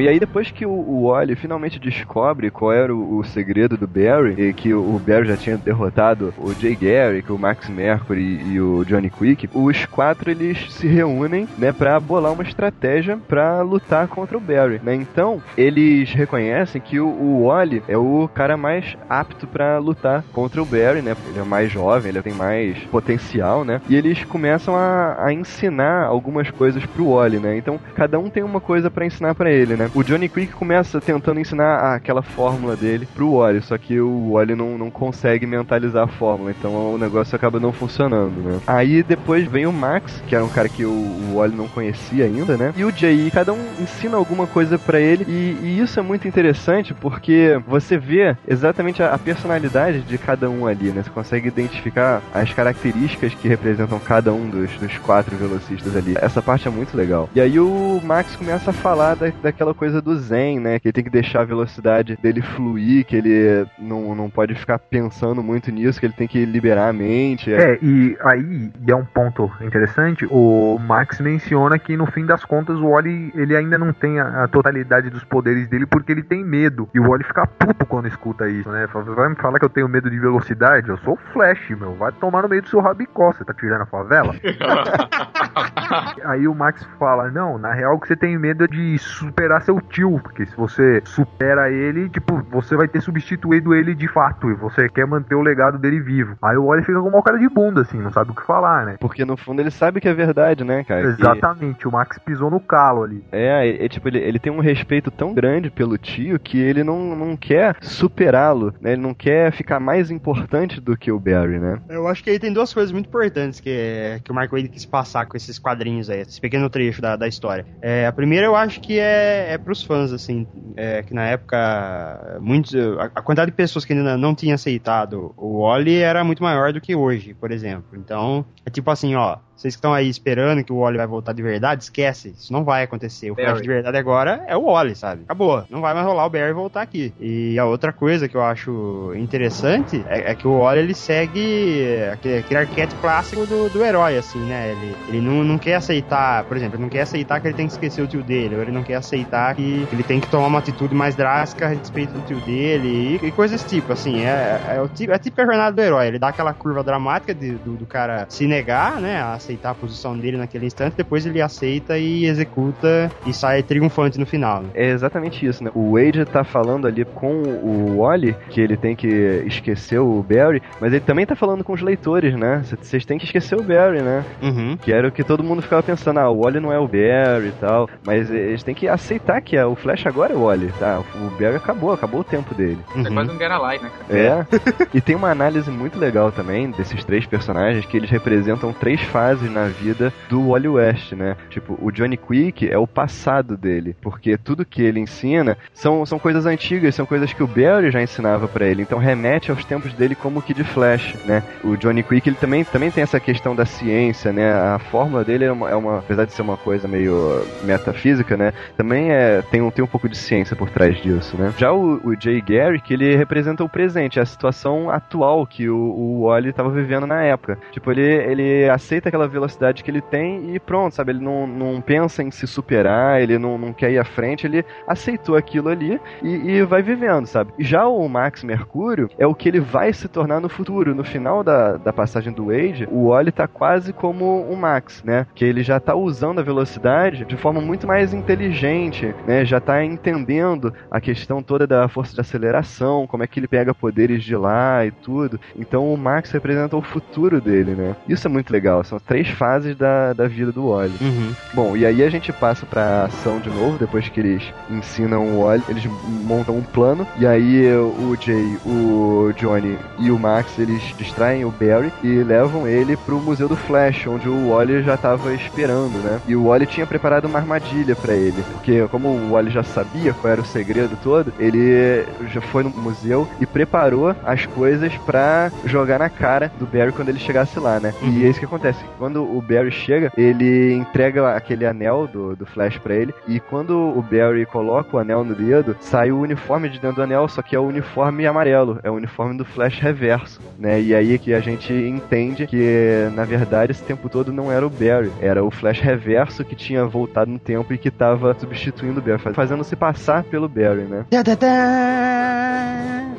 E 0.05 0.07
aí 0.07 0.19
depois 0.19 0.51
que 0.51 0.67
o, 0.67 0.69
o 0.69 1.09
Wally 1.09 1.35
finalmente 1.35 1.79
descobre 1.79 2.51
qual 2.51 2.71
era 2.71 2.93
o, 2.93 3.17
o, 3.17 3.23
segredo 3.23 3.75
do 3.75 3.87
Barry, 3.87 4.35
e 4.37 4.53
que 4.53 4.71
o, 4.71 5.01
Barry 5.03 5.27
já 5.27 5.35
tinha 5.35 5.57
derrotado 5.57 6.31
o 6.37 6.53
Jay 6.53 6.75
Garrick, 6.75 7.31
o 7.31 7.39
Max 7.39 7.67
Mercury 7.67 8.21
e, 8.21 8.53
e 8.53 8.61
o 8.61 8.85
Johnny 8.85 9.09
Quick, 9.09 9.49
os 9.51 9.87
quatro 9.87 10.29
eles 10.29 10.71
se 10.71 10.85
reúnem, 10.85 11.47
né, 11.57 11.71
pra 11.71 11.99
bolar 11.99 12.33
uma 12.33 12.43
estratégia 12.43 13.17
para 13.27 13.63
lutar 13.63 14.07
contra 14.07 14.37
o 14.37 14.39
Barry, 14.39 14.79
né? 14.83 14.93
Então, 14.93 15.41
eles 15.57 16.13
reconhecem 16.13 16.79
que 16.79 16.99
o, 16.99 17.07
o 17.07 17.47
Wally 17.47 17.81
é 17.87 17.97
o 17.97 18.29
cara 18.31 18.55
mais 18.55 18.95
apto 19.09 19.47
para 19.47 19.79
lutar 19.79 20.23
contra 20.31 20.61
o 20.61 20.65
Barry, 20.65 21.01
né? 21.01 21.17
Ele 21.29 21.39
é 21.39 21.43
mais 21.43 21.71
jovem, 21.71 22.09
ele 22.09 22.21
tem 22.21 22.33
mais 22.33 22.77
potencial, 22.91 23.65
né? 23.65 23.81
E 23.89 23.95
eles 23.95 24.23
começam 24.23 24.75
a, 24.75 25.15
a 25.17 25.33
ensinar 25.33 26.05
algumas 26.05 26.51
coisas 26.51 26.85
pro 26.85 27.15
Wally, 27.15 27.39
né? 27.39 27.57
Então, 27.57 27.79
cada 27.95 28.19
um 28.19 28.29
tem 28.29 28.43
uma 28.43 28.61
coisa 28.61 28.91
para 28.91 29.07
ensinar 29.07 29.33
para 29.33 29.49
ele, 29.49 29.75
né? 29.75 29.89
O 29.95 30.03
Johnny 30.03 30.27
Quick 30.27 30.53
começa 30.53 30.99
tentando 31.01 31.39
ensinar 31.39 31.95
aquela 31.95 32.21
fórmula 32.21 32.75
dele 32.75 33.07
pro 33.15 33.37
Wally, 33.37 33.61
só 33.61 33.77
que 33.77 33.99
o 33.99 34.33
Wally 34.33 34.55
não, 34.55 34.77
não 34.77 34.91
consegue 34.91 35.45
mentalizar 35.45 36.03
a 36.03 36.07
fórmula, 36.07 36.51
então 36.51 36.93
o 36.93 36.97
negócio 36.97 37.35
acaba 37.35 37.59
não 37.59 37.71
funcionando, 37.71 38.41
né? 38.41 38.59
Aí 38.67 39.01
depois 39.03 39.47
vem 39.47 39.65
o 39.65 39.73
Max, 39.73 40.21
que 40.27 40.35
era 40.35 40.43
um 40.43 40.49
cara 40.49 40.69
que 40.69 40.85
o, 40.85 41.35
Wally 41.35 41.55
não 41.55 41.67
conhecia 41.67 42.25
ainda, 42.25 42.57
né? 42.57 42.73
E 42.75 42.83
o 42.83 42.91
Jay, 42.91 43.29
cada 43.31 43.53
um 43.53 43.65
ensina 43.79 44.17
alguma 44.17 44.47
coisa 44.47 44.77
para 44.77 44.99
ele, 44.99 45.25
e, 45.27 45.57
e, 45.61 45.79
isso 45.79 45.99
é 45.99 46.03
muito 46.03 46.27
interessante 46.27 46.93
porque 46.93 47.61
você 47.67 47.97
vê 47.97 48.35
exatamente 48.47 49.01
a, 49.01 49.13
a 49.13 49.17
personalidade 49.17 50.01
de 50.01 50.17
cada 50.17 50.49
um 50.49 50.67
ali, 50.67 50.89
né? 50.89 51.03
Você 51.03 51.09
consegue 51.09 51.47
identificar 51.47 52.21
as 52.33 52.51
características 52.53 53.33
que 53.33 53.47
representam 53.47 53.99
cada 53.99 54.33
um 54.33 54.49
dos, 54.49 54.71
dos 54.71 54.97
quatro 54.97 55.35
velocistas 55.37 55.95
ali. 55.95 56.15
Essa 56.21 56.41
parte 56.41 56.67
é 56.67 56.71
muito 56.71 56.97
legal. 56.97 57.29
E 57.33 57.39
aí 57.41 57.59
o 57.59 58.01
Max 58.03 58.35
começa 58.35 58.71
a 58.71 58.73
falar 58.73 59.15
da, 59.15 59.31
daquela 59.41 59.65
aquela 59.65 59.73
coisa 59.85 60.01
do 60.01 60.15
Zen, 60.17 60.59
né? 60.59 60.79
Que 60.79 60.87
ele 60.87 60.93
tem 60.93 61.03
que 61.03 61.11
deixar 61.11 61.41
a 61.41 61.45
velocidade 61.45 62.17
dele 62.19 62.41
fluir, 62.41 63.05
que 63.05 63.15
ele 63.15 63.67
não, 63.77 64.15
não 64.15 64.31
pode 64.31 64.55
ficar 64.55 64.79
pensando 64.79 65.43
muito 65.43 65.71
nisso, 65.71 65.99
que 65.99 66.07
ele 66.07 66.13
tem 66.13 66.27
que 66.27 66.43
liberar 66.43 66.89
a 66.89 66.93
mente. 66.93 67.53
É, 67.53 67.77
e 67.83 68.17
aí 68.21 68.71
e 68.85 68.91
é 68.91 68.95
um 68.95 69.05
ponto 69.05 69.51
interessante, 69.61 70.25
o 70.31 70.79
Max 70.79 71.19
menciona 71.19 71.77
que 71.77 71.95
no 71.95 72.07
fim 72.07 72.25
das 72.25 72.43
contas 72.43 72.79
o 72.79 72.89
Wally 72.89 73.31
ele 73.35 73.55
ainda 73.55 73.77
não 73.77 73.93
tem 73.93 74.19
a, 74.19 74.45
a 74.45 74.47
totalidade 74.47 75.11
dos 75.11 75.23
poderes 75.23 75.67
dele 75.67 75.85
porque 75.85 76.11
ele 76.11 76.23
tem 76.23 76.43
medo. 76.43 76.89
E 76.91 76.99
o 76.99 77.07
Wally 77.07 77.23
fica 77.23 77.45
puto 77.45 77.85
quando 77.85 78.07
escuta 78.07 78.49
isso, 78.49 78.69
né? 78.69 78.87
Vai 78.91 79.29
me 79.29 79.35
falar 79.35 79.59
que 79.59 79.65
eu 79.65 79.69
tenho 79.69 79.87
medo 79.87 80.09
de 80.09 80.19
velocidade? 80.19 80.89
Eu 80.89 80.97
sou 80.97 81.13
o 81.13 81.31
Flash, 81.31 81.69
meu. 81.69 81.93
Vai 81.93 82.11
tomar 82.13 82.41
no 82.41 82.49
meio 82.49 82.63
do 82.63 82.69
seu 82.69 82.79
rabicó. 82.79 83.31
Você 83.31 83.45
tá 83.45 83.53
tirando 83.53 83.81
a 83.81 83.85
favela? 83.85 84.33
Aí 86.25 86.47
o 86.47 86.55
Max 86.55 86.83
fala: 86.97 87.29
Não, 87.29 87.59
na 87.59 87.71
real 87.71 87.99
que 87.99 88.07
você 88.07 88.15
tem 88.15 88.35
medo 88.35 88.63
é 88.63 88.67
de 88.67 88.97
superar 88.97 89.61
seu 89.61 89.74
tio, 89.81 90.19
porque 90.21 90.45
se 90.45 90.55
você 90.55 91.01
supera 91.05 91.69
ele, 91.71 92.09
tipo, 92.09 92.41
você 92.51 92.75
vai 92.75 92.87
ter 92.87 93.01
substituído 93.01 93.73
ele 93.73 93.93
de 93.95 94.07
fato, 94.07 94.49
e 94.49 94.53
você 94.53 94.89
quer 94.89 95.05
manter 95.05 95.35
o 95.35 95.41
legado 95.41 95.77
dele 95.77 95.99
vivo. 95.99 96.35
Aí 96.41 96.57
o 96.57 96.65
Wally 96.65 96.83
fica 96.83 96.99
com 97.01 97.09
uma 97.09 97.21
cara 97.23 97.37
de 97.37 97.49
bunda, 97.49 97.81
assim, 97.81 97.97
não 97.99 98.11
sabe 98.11 98.31
o 98.31 98.35
que 98.35 98.45
falar, 98.45 98.85
né? 98.85 98.97
Porque 98.99 99.25
no 99.25 99.37
fundo 99.37 99.61
ele 99.61 99.71
sabe 99.71 99.99
que 100.01 100.07
é 100.07 100.13
verdade, 100.13 100.63
né, 100.63 100.83
cara? 100.83 101.01
Que- 101.15 101.21
Exatamente, 101.21 101.87
o 101.87 101.91
Max 101.91 102.17
pisou 102.19 102.49
no 102.51 102.59
calo 102.59 103.03
ali. 103.03 103.23
É, 103.31 103.85
é, 103.85 103.89
tipo, 103.89 104.07
ele, 104.07 104.19
ele 104.19 104.39
tem 104.39 104.51
um 104.51 104.59
respeito 104.59 105.09
tão 105.11 105.33
grande 105.33 105.69
pelo 105.69 105.97
tio 105.97 106.39
que 106.39 106.59
ele 106.59 106.83
não, 106.83 107.15
não 107.15 107.35
quer 107.37 107.75
superá-lo, 107.81 108.73
né? 108.79 108.93
Ele 108.93 109.01
não 109.01 109.13
quer 109.13 109.51
ficar 109.51 109.79
mais 109.79 110.11
importante 110.11 110.79
do 110.79 110.95
que 110.97 111.11
o 111.11 111.19
Barry, 111.19 111.59
né? 111.59 111.79
Eu 111.89 112.07
acho 112.07 112.23
que 112.23 112.29
aí 112.29 112.39
tem 112.39 112.53
duas 112.53 112.73
coisas 112.73 112.91
muito 112.91 113.07
importantes 113.07 113.59
que, 113.59 114.19
que 114.23 114.31
o 114.31 114.35
Mark 114.35 114.51
Wade 114.51 114.69
quis 114.69 114.85
passar 114.85 115.25
com 115.25 115.35
esses 115.37 115.57
quadrinhos 115.59 116.09
aí, 116.09 116.21
esse 116.21 116.39
pequeno 116.39 116.69
trecho 116.69 117.01
da, 117.01 117.15
da 117.15 117.27
história. 117.27 117.65
É, 117.81 118.05
a 118.05 118.11
primeira 118.11 118.45
eu 118.45 118.55
acho 118.55 118.79
que 118.81 118.99
é, 118.99 119.53
é 119.53 119.57
pros 119.65 119.83
fãs, 119.83 120.13
assim, 120.13 120.47
é, 120.77 121.01
que 121.01 121.13
na 121.13 121.25
época 121.25 122.37
muitos, 122.39 122.73
a, 122.75 123.05
a 123.15 123.21
quantidade 123.21 123.49
de 123.51 123.57
pessoas 123.57 123.83
que 123.83 123.93
ainda 123.93 124.15
não 124.15 124.35
tinham 124.35 124.53
aceitado 124.53 125.33
o 125.35 125.63
Wally 125.63 125.97
era 125.97 126.23
muito 126.23 126.43
maior 126.43 126.71
do 126.71 126.79
que 126.79 126.95
hoje, 126.95 127.33
por 127.33 127.51
exemplo. 127.51 127.97
Então, 127.97 128.45
é 128.63 128.69
tipo 128.69 128.89
assim, 128.91 129.15
ó, 129.15 129.39
vocês 129.55 129.73
que 129.73 129.77
estão 129.77 129.93
aí 129.93 130.09
esperando 130.09 130.63
que 130.63 130.73
o 130.73 130.79
Wally 130.79 130.97
vai 130.97 131.07
voltar 131.07 131.33
de 131.33 131.41
verdade, 131.41 131.83
esquece. 131.83 132.35
Isso 132.37 132.51
não 132.51 132.63
vai 132.63 132.83
acontecer. 132.83 133.31
O 133.31 133.35
Flash 133.35 133.47
Barry. 133.47 133.61
de 133.61 133.67
verdade 133.67 133.97
agora 133.97 134.43
é 134.47 134.55
o 134.55 134.63
Wally, 134.65 134.95
sabe? 134.95 135.21
Acabou. 135.23 135.63
Não 135.69 135.81
vai 135.81 135.93
mais 135.93 136.05
rolar 136.05 136.25
o 136.25 136.29
Barry 136.29 136.53
voltar 136.53 136.81
aqui. 136.81 137.13
E 137.19 137.57
a 137.57 137.65
outra 137.65 137.93
coisa 137.93 138.27
que 138.27 138.35
eu 138.35 138.41
acho 138.43 139.13
interessante 139.15 140.03
é, 140.07 140.31
é 140.31 140.35
que 140.35 140.47
o 140.47 140.59
Wally 140.59 140.79
ele 140.81 140.93
segue 140.93 141.87
aquele, 142.11 142.37
aquele 142.39 142.59
arquétipo 142.59 143.01
clássico 143.01 143.45
do, 143.45 143.69
do 143.69 143.83
herói, 143.83 144.17
assim, 144.17 144.39
né? 144.39 144.71
Ele, 144.71 144.95
ele 145.09 145.21
não, 145.21 145.43
não 145.43 145.57
quer 145.57 145.75
aceitar, 145.75 146.43
por 146.45 146.57
exemplo, 146.57 146.75
ele 146.75 146.83
não 146.83 146.89
quer 146.89 147.01
aceitar 147.01 147.39
que 147.39 147.47
ele 147.47 147.55
tem 147.55 147.67
que 147.67 147.73
esquecer 147.73 148.01
o 148.01 148.07
tio 148.07 148.23
dele, 148.23 148.55
ou 148.55 148.61
ele 148.61 148.71
não 148.71 148.83
quer 148.83 148.95
aceitar 148.95 149.55
que 149.55 149.87
ele 149.91 150.03
tem 150.03 150.19
que 150.19 150.27
tomar 150.29 150.47
uma 150.47 150.59
atitude 150.59 150.93
mais 150.93 151.15
drástica 151.15 151.65
a 151.65 151.69
respeito 151.69 152.13
do 152.13 152.21
tio 152.21 152.39
dele 152.41 153.19
e, 153.21 153.27
e 153.27 153.31
coisas 153.31 153.61
desse 153.61 153.75
tipo, 153.75 153.93
assim. 153.93 154.21
É, 154.23 154.59
é, 154.75 154.81
o 154.81 154.87
tipo, 154.87 155.11
é 155.11 155.15
a 155.15 155.19
típica 155.19 155.45
jornada 155.45 155.75
do 155.75 155.81
herói. 155.81 156.07
Ele 156.07 156.19
dá 156.19 156.29
aquela 156.29 156.53
curva 156.53 156.83
dramática 156.83 157.33
de- 157.33 157.55
do, 157.55 157.75
do 157.75 157.85
cara 157.85 158.25
se 158.29 158.45
negar, 158.47 158.99
né? 158.99 159.21
A 159.21 159.39
aceitar 159.45 159.71
a 159.71 159.75
posição 159.75 160.17
dele 160.17 160.37
naquele 160.37 160.65
instante, 160.65 160.95
depois 160.97 161.25
ele 161.25 161.41
aceita 161.41 161.97
e 161.97 162.25
executa 162.25 163.11
e 163.25 163.33
sai 163.33 163.63
triunfante 163.63 164.19
no 164.19 164.25
final. 164.25 164.61
né? 164.61 164.69
É 164.73 164.89
exatamente 164.89 165.45
isso, 165.45 165.63
né? 165.63 165.71
O 165.73 165.93
Wade 165.93 166.25
tá 166.25 166.43
falando 166.43 166.87
ali 166.87 167.05
com 167.05 167.41
o 167.43 167.97
Wally 167.99 168.35
que 168.49 168.59
ele 168.59 168.75
tem 168.75 168.95
que 168.95 169.07
esquecer 169.45 169.99
o 169.99 170.23
Barry, 170.23 170.61
mas 170.79 170.91
ele 170.91 171.03
também 171.03 171.25
tá 171.25 171.35
falando 171.35 171.63
com 171.63 171.73
os 171.73 171.81
leitores, 171.81 172.35
né? 172.35 172.63
Vocês 172.81 173.05
têm 173.05 173.17
que 173.17 173.25
esquecer 173.25 173.55
o 173.55 173.63
Barry, 173.63 174.01
né? 174.01 174.23
Uhum. 174.41 174.77
Que 174.77 174.91
era 174.91 175.07
o 175.07 175.11
que 175.11 175.23
todo 175.23 175.43
mundo 175.43 175.61
ficava 175.61 175.83
pensando, 175.83 176.19
ah, 176.19 176.29
o 176.29 176.41
Wally 176.41 176.59
não 176.59 176.73
é 176.73 176.79
o 176.79 176.87
Barry 176.87 177.49
e 177.49 177.53
tal, 177.59 177.89
mas 178.05 178.29
eles 178.31 178.63
têm 178.63 178.73
que 178.73 178.87
aceitar 178.87 179.41
que 179.41 179.55
é, 179.55 179.65
o 179.65 179.75
Flash 179.75 180.05
agora 180.07 180.33
é 180.33 180.35
o 180.35 180.45
Wally, 180.45 180.71
tá? 180.79 181.01
O 181.15 181.29
Barry 181.31 181.55
acabou, 181.55 181.91
acabou 181.91 182.21
o 182.21 182.23
tempo 182.23 182.53
dele. 182.55 182.79
É 182.95 182.99
uhum. 182.99 183.13
quase 183.13 183.31
um 183.31 183.37
Get 183.37 183.51
Alive, 183.51 183.83
né, 183.83 183.91
cara? 184.07 184.19
É. 184.19 184.45
e 184.97 185.01
tem 185.01 185.15
uma 185.15 185.29
análise 185.29 185.69
muito 185.69 185.99
legal 185.99 186.31
também 186.31 186.71
desses 186.71 187.03
três 187.03 187.25
personagens 187.25 187.85
que 187.85 187.97
eles 187.97 188.09
representam 188.09 188.73
três 188.73 189.01
fases 189.01 189.34
na 189.43 189.67
vida 189.67 190.13
do 190.29 190.49
Wally 190.49 190.67
West, 190.67 191.13
né? 191.13 191.35
Tipo, 191.49 191.77
o 191.81 191.91
Johnny 191.91 192.17
Quick 192.17 192.69
é 192.69 192.77
o 192.77 192.87
passado 192.87 193.57
dele, 193.57 193.95
porque 194.01 194.37
tudo 194.37 194.65
que 194.65 194.81
ele 194.81 194.99
ensina 194.99 195.57
são, 195.73 196.05
são 196.05 196.19
coisas 196.19 196.45
antigas, 196.45 196.95
são 196.95 197.05
coisas 197.05 197.33
que 197.33 197.43
o 197.43 197.47
Barry 197.47 197.91
já 197.91 198.01
ensinava 198.01 198.47
pra 198.47 198.65
ele, 198.65 198.81
então 198.81 198.97
remete 198.99 199.51
aos 199.51 199.63
tempos 199.65 199.93
dele 199.93 200.15
como 200.15 200.41
Kid 200.41 200.63
Flash, 200.63 201.15
né? 201.25 201.43
O 201.63 201.75
Johnny 201.75 202.03
Quick, 202.03 202.29
ele 202.29 202.37
também, 202.37 202.63
também 202.63 202.91
tem 202.91 203.03
essa 203.03 203.19
questão 203.19 203.55
da 203.55 203.65
ciência, 203.65 204.31
né? 204.31 204.53
A 204.53 204.79
fórmula 204.79 205.23
dele 205.23 205.45
é 205.45 205.51
uma, 205.51 205.69
é 205.69 205.75
uma 205.75 205.99
apesar 205.99 206.25
de 206.25 206.33
ser 206.33 206.41
uma 206.41 206.57
coisa 206.57 206.87
meio 206.87 207.45
metafísica, 207.63 208.37
né? 208.37 208.53
Também 208.77 209.11
é, 209.11 209.41
tem, 209.51 209.61
um, 209.61 209.71
tem 209.71 209.83
um 209.83 209.87
pouco 209.87 210.07
de 210.07 210.17
ciência 210.17 210.55
por 210.55 210.69
trás 210.69 211.01
disso, 211.01 211.37
né? 211.37 211.53
Já 211.57 211.71
o, 211.71 211.99
o 212.03 212.15
Jay 212.19 212.41
Garrick, 212.41 212.93
ele 212.93 213.15
representa 213.15 213.63
o 213.63 213.69
presente, 213.69 214.19
a 214.19 214.25
situação 214.25 214.89
atual 214.89 215.45
que 215.45 215.69
o, 215.69 215.77
o 215.77 216.27
Wally 216.27 216.49
estava 216.49 216.69
vivendo 216.69 217.07
na 217.07 217.21
época. 217.23 217.57
Tipo, 217.71 217.91
ele, 217.91 218.01
ele 218.01 218.69
aceita 218.69 219.09
aquela 219.09 219.24
velocidade 219.27 219.83
que 219.83 219.91
ele 219.91 220.01
tem 220.01 220.55
e 220.55 220.59
pronto, 220.59 220.95
sabe? 220.95 221.11
Ele 221.11 221.23
não, 221.23 221.47
não 221.47 221.81
pensa 221.81 222.23
em 222.23 222.31
se 222.31 222.47
superar, 222.47 223.21
ele 223.21 223.37
não, 223.37 223.57
não 223.57 223.73
quer 223.73 223.91
ir 223.91 223.99
à 223.99 224.03
frente, 224.03 224.45
ele 224.45 224.65
aceitou 224.87 225.35
aquilo 225.35 225.69
ali 225.69 225.99
e, 226.21 226.51
e 226.51 226.63
vai 226.63 226.81
vivendo, 226.81 227.25
sabe? 227.25 227.53
Já 227.59 227.87
o 227.87 228.07
Max 228.07 228.43
Mercúrio 228.43 229.09
é 229.17 229.25
o 229.25 229.35
que 229.35 229.49
ele 229.49 229.59
vai 229.59 229.93
se 229.93 230.07
tornar 230.07 230.39
no 230.39 230.49
futuro. 230.49 230.95
No 230.95 231.03
final 231.03 231.43
da, 231.43 231.77
da 231.77 231.93
passagem 231.93 232.33
do 232.33 232.47
Wade, 232.47 232.87
o 232.91 233.09
Wally 233.09 233.31
tá 233.31 233.47
quase 233.47 233.93
como 233.93 234.41
o 234.41 234.55
Max, 234.55 235.03
né? 235.03 235.25
Que 235.33 235.45
ele 235.45 235.63
já 235.63 235.79
tá 235.79 235.95
usando 235.95 236.39
a 236.39 236.43
velocidade 236.43 237.25
de 237.25 237.37
forma 237.37 237.61
muito 237.61 237.87
mais 237.87 238.13
inteligente, 238.13 239.13
né? 239.27 239.45
Já 239.45 239.59
tá 239.59 239.83
entendendo 239.83 240.73
a 240.89 240.99
questão 240.99 241.41
toda 241.41 241.67
da 241.67 241.87
força 241.87 242.13
de 242.13 242.21
aceleração, 242.21 243.07
como 243.07 243.23
é 243.23 243.27
que 243.27 243.39
ele 243.39 243.47
pega 243.47 243.73
poderes 243.73 244.23
de 244.23 244.35
lá 244.35 244.85
e 244.85 244.91
tudo. 244.91 245.39
Então 245.55 245.93
o 245.93 245.97
Max 245.97 246.31
representa 246.31 246.75
o 246.75 246.81
futuro 246.81 247.41
dele, 247.41 247.73
né? 247.73 247.95
Isso 248.07 248.27
é 248.27 248.29
muito 248.29 248.51
legal. 248.51 248.83
São 248.83 248.99
três 249.15 249.29
fases 249.29 249.77
da, 249.77 250.11
da 250.11 250.27
vida 250.27 250.51
do 250.51 250.69
Wally. 250.69 250.95
Uhum. 250.99 251.33
Bom, 251.53 251.77
e 251.77 251.85
aí 251.85 252.03
a 252.03 252.09
gente 252.09 252.33
passa 252.33 252.65
pra 252.65 253.05
ação 253.05 253.39
de 253.39 253.49
novo, 253.49 253.77
depois 253.77 254.09
que 254.09 254.19
eles 254.19 254.43
ensinam 254.69 255.25
o 255.25 255.45
Wally, 255.45 255.63
eles 255.69 255.85
montam 256.05 256.57
um 256.57 256.61
plano, 256.61 257.07
e 257.17 257.25
aí 257.25 257.65
o 257.73 258.17
Jay, 258.19 258.57
o 258.65 259.31
Johnny 259.37 259.77
e 259.99 260.11
o 260.11 260.19
Max, 260.19 260.59
eles 260.59 260.81
distraem 260.97 261.45
o 261.45 261.51
Barry 261.51 261.93
e 262.03 262.23
levam 262.23 262.67
ele 262.67 262.97
pro 262.97 263.21
Museu 263.21 263.47
do 263.47 263.55
Flash, 263.55 264.05
onde 264.07 264.27
o 264.27 264.49
Wally 264.49 264.83
já 264.83 264.97
tava 264.97 265.33
esperando, 265.33 265.97
né? 266.03 266.19
E 266.27 266.35
o 266.35 266.47
Wally 266.47 266.65
tinha 266.65 266.85
preparado 266.85 267.25
uma 267.25 267.39
armadilha 267.39 267.95
pra 267.95 268.13
ele, 268.13 268.43
porque 268.51 268.85
como 268.89 269.07
o 269.07 269.31
Wally 269.31 269.49
já 269.49 269.63
sabia 269.63 270.13
qual 270.13 270.33
era 270.33 270.41
o 270.41 270.45
segredo 270.45 270.97
todo, 271.01 271.31
ele 271.39 272.05
já 272.33 272.41
foi 272.41 272.63
no 272.63 272.69
museu 272.69 273.25
e 273.39 273.45
preparou 273.45 274.13
as 274.25 274.45
coisas 274.45 274.93
pra 275.05 275.49
jogar 275.63 275.99
na 275.99 276.09
cara 276.09 276.51
do 276.59 276.65
Barry 276.65 276.91
quando 276.91 277.07
ele 277.07 277.19
chegasse 277.19 277.57
lá, 277.59 277.79
né? 277.79 277.93
E 278.01 278.25
é 278.25 278.29
isso 278.29 278.39
que 278.39 278.45
acontece. 278.45 278.83
Quando 279.05 279.21
o 279.23 279.39
Barry 279.39 279.69
chega, 279.71 280.11
ele 280.17 280.73
entrega 280.73 281.35
aquele 281.35 281.63
anel 281.63 282.07
do, 282.07 282.35
do 282.35 282.43
Flash 282.43 282.79
pra 282.79 282.95
ele, 282.95 283.13
e 283.27 283.39
quando 283.39 283.77
o 283.77 284.01
Barry 284.01 284.47
coloca 284.47 284.97
o 284.97 284.99
anel 284.99 285.23
no 285.23 285.35
dedo, 285.35 285.75
sai 285.79 286.11
o 286.11 286.19
uniforme 286.19 286.69
de 286.69 286.79
dentro 286.79 286.95
do 286.95 287.03
anel, 287.03 287.27
só 287.27 287.43
que 287.43 287.55
é 287.55 287.59
o 287.59 287.67
uniforme 287.67 288.25
amarelo, 288.25 288.79
é 288.81 288.89
o 288.89 288.95
uniforme 288.95 289.37
do 289.37 289.45
Flash 289.45 289.79
reverso, 289.79 290.41
né? 290.57 290.81
E 290.81 290.95
aí 290.95 291.19
que 291.19 291.35
a 291.35 291.39
gente 291.39 291.71
entende 291.71 292.47
que, 292.47 293.07
na 293.13 293.25
verdade, 293.25 293.73
esse 293.73 293.83
tempo 293.83 294.09
todo 294.09 294.33
não 294.33 294.51
era 294.51 294.65
o 294.65 294.71
Barry, 294.71 295.11
era 295.21 295.43
o 295.43 295.51
Flash 295.51 295.79
reverso 295.81 296.43
que 296.43 296.55
tinha 296.55 296.83
voltado 296.85 297.29
no 297.29 297.37
tempo 297.37 297.71
e 297.73 297.77
que 297.77 297.91
tava 297.91 298.33
substituindo 298.39 298.99
o 298.99 299.03
Barry, 299.03 299.19
faz- 299.19 299.35
fazendo 299.35 299.63
se 299.63 299.75
passar 299.75 300.23
pelo 300.23 300.49
Barry, 300.49 300.81
né? 300.81 301.05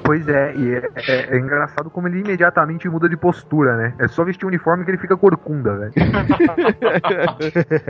Pois 0.06 0.26
é, 0.28 0.54
e 0.54 0.74
é, 0.74 0.88
é- 1.08 1.36
é 1.36 1.38
engraçado 1.38 1.90
como 1.90 2.08
ele 2.08 2.20
imediatamente 2.20 2.88
muda 2.88 3.08
de 3.08 3.16
postura, 3.16 3.76
né? 3.76 3.94
É 3.98 4.08
só 4.08 4.24
vestir 4.24 4.44
o 4.44 4.48
uniforme 4.48 4.84
que 4.84 4.90
ele 4.90 4.98
fica 4.98 5.16
corcunda, 5.16 5.76
velho. 5.76 5.92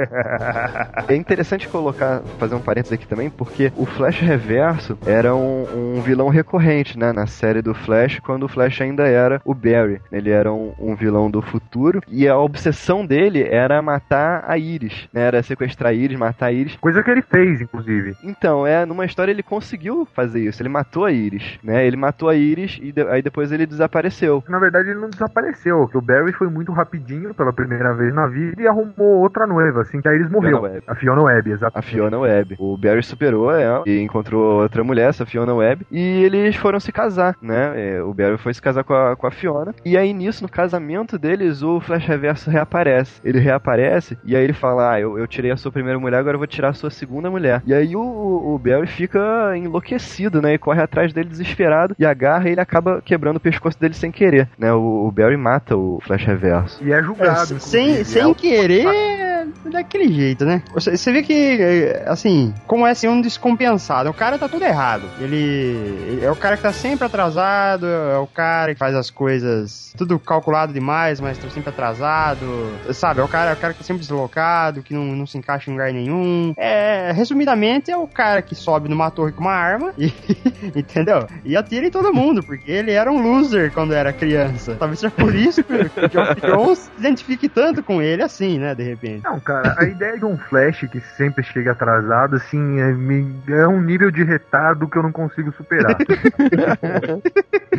É 1.08 1.14
interessante 1.14 1.68
colocar, 1.68 2.20
fazer 2.38 2.54
um 2.54 2.60
parênteses 2.60 2.92
aqui 2.94 3.06
também, 3.06 3.30
porque 3.30 3.72
o 3.76 3.86
Flash 3.86 4.20
Reverso 4.20 4.98
era 5.06 5.34
um, 5.34 5.96
um 5.96 6.00
vilão 6.00 6.28
recorrente, 6.28 6.98
né, 6.98 7.12
na 7.12 7.26
série 7.26 7.62
do 7.62 7.74
Flash, 7.74 8.18
quando 8.20 8.44
o 8.44 8.48
Flash 8.48 8.80
ainda 8.80 9.06
era 9.06 9.40
o 9.44 9.54
Barry. 9.54 10.00
Ele 10.10 10.30
era 10.30 10.52
um, 10.52 10.72
um 10.78 10.94
vilão 10.94 11.30
do 11.30 11.42
futuro, 11.42 12.00
e 12.08 12.28
a 12.28 12.38
obsessão 12.38 13.04
dele 13.06 13.42
era 13.42 13.80
matar 13.82 14.44
a 14.46 14.58
Iris, 14.58 15.08
né, 15.12 15.22
era 15.22 15.42
sequestrar 15.42 15.90
a 15.90 15.94
Iris, 15.94 16.18
matar 16.18 16.46
a 16.46 16.52
Iris. 16.52 16.76
Coisa 16.76 17.02
que 17.02 17.10
ele 17.10 17.22
fez, 17.22 17.60
inclusive. 17.60 18.14
Então, 18.22 18.66
é, 18.66 18.84
numa 18.84 19.04
história 19.04 19.30
ele 19.32 19.42
conseguiu 19.42 20.06
fazer 20.14 20.40
isso, 20.40 20.62
ele 20.62 20.68
matou 20.68 21.04
a 21.04 21.12
Iris, 21.12 21.58
né, 21.62 21.86
ele 21.86 21.96
matou 22.06 22.28
a 22.28 22.34
Iris 22.34 22.78
e 22.80 22.92
de- 22.92 23.02
aí 23.08 23.20
depois 23.20 23.50
ele 23.52 23.66
desapareceu. 23.66 24.42
Na 24.48 24.58
verdade, 24.58 24.90
ele 24.90 25.00
não 25.00 25.10
desapareceu, 25.10 25.88
que 25.88 25.98
o 25.98 26.00
Barry 26.00 26.32
foi 26.32 26.48
muito 26.48 26.72
rapidinho 26.72 27.34
pela 27.34 27.52
primeira 27.52 27.92
vez 27.94 28.14
na 28.14 28.26
vida 28.26 28.62
e 28.62 28.66
arrumou 28.66 29.20
outra 29.20 29.46
noiva, 29.46 29.82
assim 29.82 30.00
que 30.00 30.08
a 30.08 30.14
Iris 30.14 30.30
morreu. 30.30 30.60
Webb. 30.62 30.82
A 30.86 30.94
Fiona 30.94 31.22
Webb, 31.22 31.50
exato. 31.50 31.78
A 31.78 31.82
Fiona 31.82 32.18
Webb. 32.18 32.56
O 32.58 32.76
Barry 32.76 33.02
superou 33.02 33.50
ela 33.52 33.82
e 33.86 34.00
encontrou 34.00 34.62
outra 34.62 34.82
mulher, 34.84 35.08
essa 35.08 35.26
Fiona 35.26 35.52
Webb, 35.54 35.86
e 35.90 36.22
eles 36.24 36.54
foram 36.56 36.78
se 36.80 36.92
casar, 36.92 37.36
né? 37.42 37.72
É, 37.96 38.02
O 38.02 38.14
Barry 38.14 38.38
foi 38.38 38.54
se 38.54 38.62
casar 38.62 38.84
com 38.84 38.94
a, 38.94 39.16
com 39.16 39.26
a 39.26 39.30
Fiona. 39.30 39.74
E 39.84 39.96
aí, 39.96 40.12
nisso, 40.12 40.42
no 40.44 40.48
casamento 40.48 41.18
deles, 41.18 41.62
o 41.62 41.80
Flash 41.80 42.06
Reverso 42.06 42.50
reaparece. 42.50 43.20
Ele 43.24 43.38
reaparece 43.40 44.16
e 44.24 44.36
aí 44.36 44.44
ele 44.44 44.52
fala: 44.52 44.92
Ah, 44.92 45.00
eu, 45.00 45.18
eu 45.18 45.26
tirei 45.26 45.50
a 45.50 45.56
sua 45.56 45.72
primeira 45.72 45.98
mulher, 45.98 46.18
agora 46.18 46.34
eu 46.34 46.38
vou 46.38 46.46
tirar 46.46 46.68
a 46.70 46.74
sua 46.74 46.90
segunda 46.90 47.30
mulher. 47.30 47.62
E 47.66 47.74
aí 47.74 47.96
o, 47.96 48.00
o 48.00 48.58
Barry 48.58 48.86
fica 48.86 49.56
enlouquecido, 49.56 50.40
né? 50.40 50.54
E 50.54 50.58
corre 50.58 50.80
atrás 50.82 51.12
dele 51.12 51.28
desesperado 51.28 51.95
e 51.98 52.04
agarra 52.04 52.48
e 52.48 52.52
ele 52.52 52.60
acaba 52.60 53.00
quebrando 53.02 53.36
o 53.36 53.40
pescoço 53.40 53.78
dele 53.78 53.94
sem 53.94 54.10
querer, 54.10 54.48
né? 54.58 54.72
O, 54.72 55.06
o 55.06 55.10
Barry 55.10 55.36
mata 55.36 55.76
o 55.76 55.98
Flash 56.02 56.24
Reverso. 56.24 56.82
E 56.84 56.92
é 56.92 57.02
julgado. 57.02 57.58
sem 57.60 57.90
inclusive. 57.90 58.04
sem 58.04 58.30
É 58.30 58.34
querer, 58.34 58.86
é 58.86 59.46
daquele 59.70 60.12
jeito, 60.12 60.44
né? 60.44 60.62
Você, 60.72 60.96
você 60.96 61.12
vê 61.12 61.22
que, 61.22 61.92
assim, 62.06 62.54
como 62.66 62.86
é 62.86 62.90
assim, 62.90 63.08
um 63.08 63.20
descompensado. 63.20 64.10
O 64.10 64.14
cara 64.14 64.38
tá 64.38 64.48
tudo 64.48 64.64
errado. 64.64 65.04
Ele, 65.20 65.36
ele 65.36 66.24
é 66.24 66.30
o 66.30 66.36
cara 66.36 66.56
que 66.56 66.62
tá 66.62 66.72
sempre 66.72 67.06
atrasado, 67.06 67.86
é 67.86 68.18
o 68.18 68.26
cara 68.26 68.72
que 68.74 68.78
faz 68.78 68.94
as 68.94 69.10
coisas 69.10 69.86
tudo 69.96 70.18
calculado 70.18 70.72
demais, 70.72 71.20
mas 71.20 71.38
tá 71.38 71.48
sempre 71.48 71.70
atrasado. 71.70 72.46
Sabe, 72.92 73.20
é 73.20 73.24
o 73.24 73.28
cara, 73.28 73.50
é 73.50 73.54
o 73.54 73.56
cara 73.56 73.72
que 73.72 73.80
tá 73.80 73.84
sempre 73.84 74.00
deslocado, 74.00 74.82
que 74.82 74.94
não, 74.94 75.04
não 75.04 75.26
se 75.26 75.38
encaixa 75.38 75.70
em 75.70 75.72
lugar 75.72 75.92
nenhum. 75.92 76.54
É, 76.56 77.10
resumidamente, 77.12 77.90
é 77.90 77.96
o 77.96 78.06
cara 78.06 78.42
que 78.42 78.54
sobe 78.54 78.88
numa 78.88 79.10
torre 79.10 79.32
com 79.32 79.40
uma 79.40 79.54
arma 79.54 79.92
e, 79.98 80.12
entendeu? 80.76 81.26
E 81.44 81.56
atira 81.56 81.85
em 81.86 81.90
todo 81.90 82.12
mundo, 82.12 82.42
porque 82.42 82.70
ele 82.70 82.92
era 82.92 83.10
um 83.10 83.22
loser 83.22 83.72
quando 83.72 83.94
era 83.94 84.12
criança. 84.12 84.76
Talvez 84.78 85.00
seja 85.00 85.10
por 85.10 85.34
isso 85.34 85.62
que 85.62 85.72
o 85.72 86.10
Geoff 86.10 86.40
Jones 86.46 86.78
se 86.78 86.90
identifique 86.98 87.48
tanto 87.48 87.82
com 87.82 88.02
ele 88.02 88.22
assim, 88.22 88.58
né, 88.58 88.74
de 88.74 88.82
repente. 88.82 89.24
Não, 89.24 89.38
cara, 89.40 89.74
a 89.78 89.84
ideia 89.84 90.18
de 90.18 90.24
um 90.24 90.36
Flash 90.36 90.86
que 90.90 91.00
sempre 91.16 91.44
chega 91.44 91.72
atrasado, 91.72 92.36
assim, 92.36 92.80
é, 92.80 93.60
é 93.60 93.68
um 93.68 93.80
nível 93.80 94.10
de 94.10 94.22
retardo 94.22 94.88
que 94.88 94.98
eu 94.98 95.02
não 95.02 95.12
consigo 95.12 95.52
superar. 95.52 95.96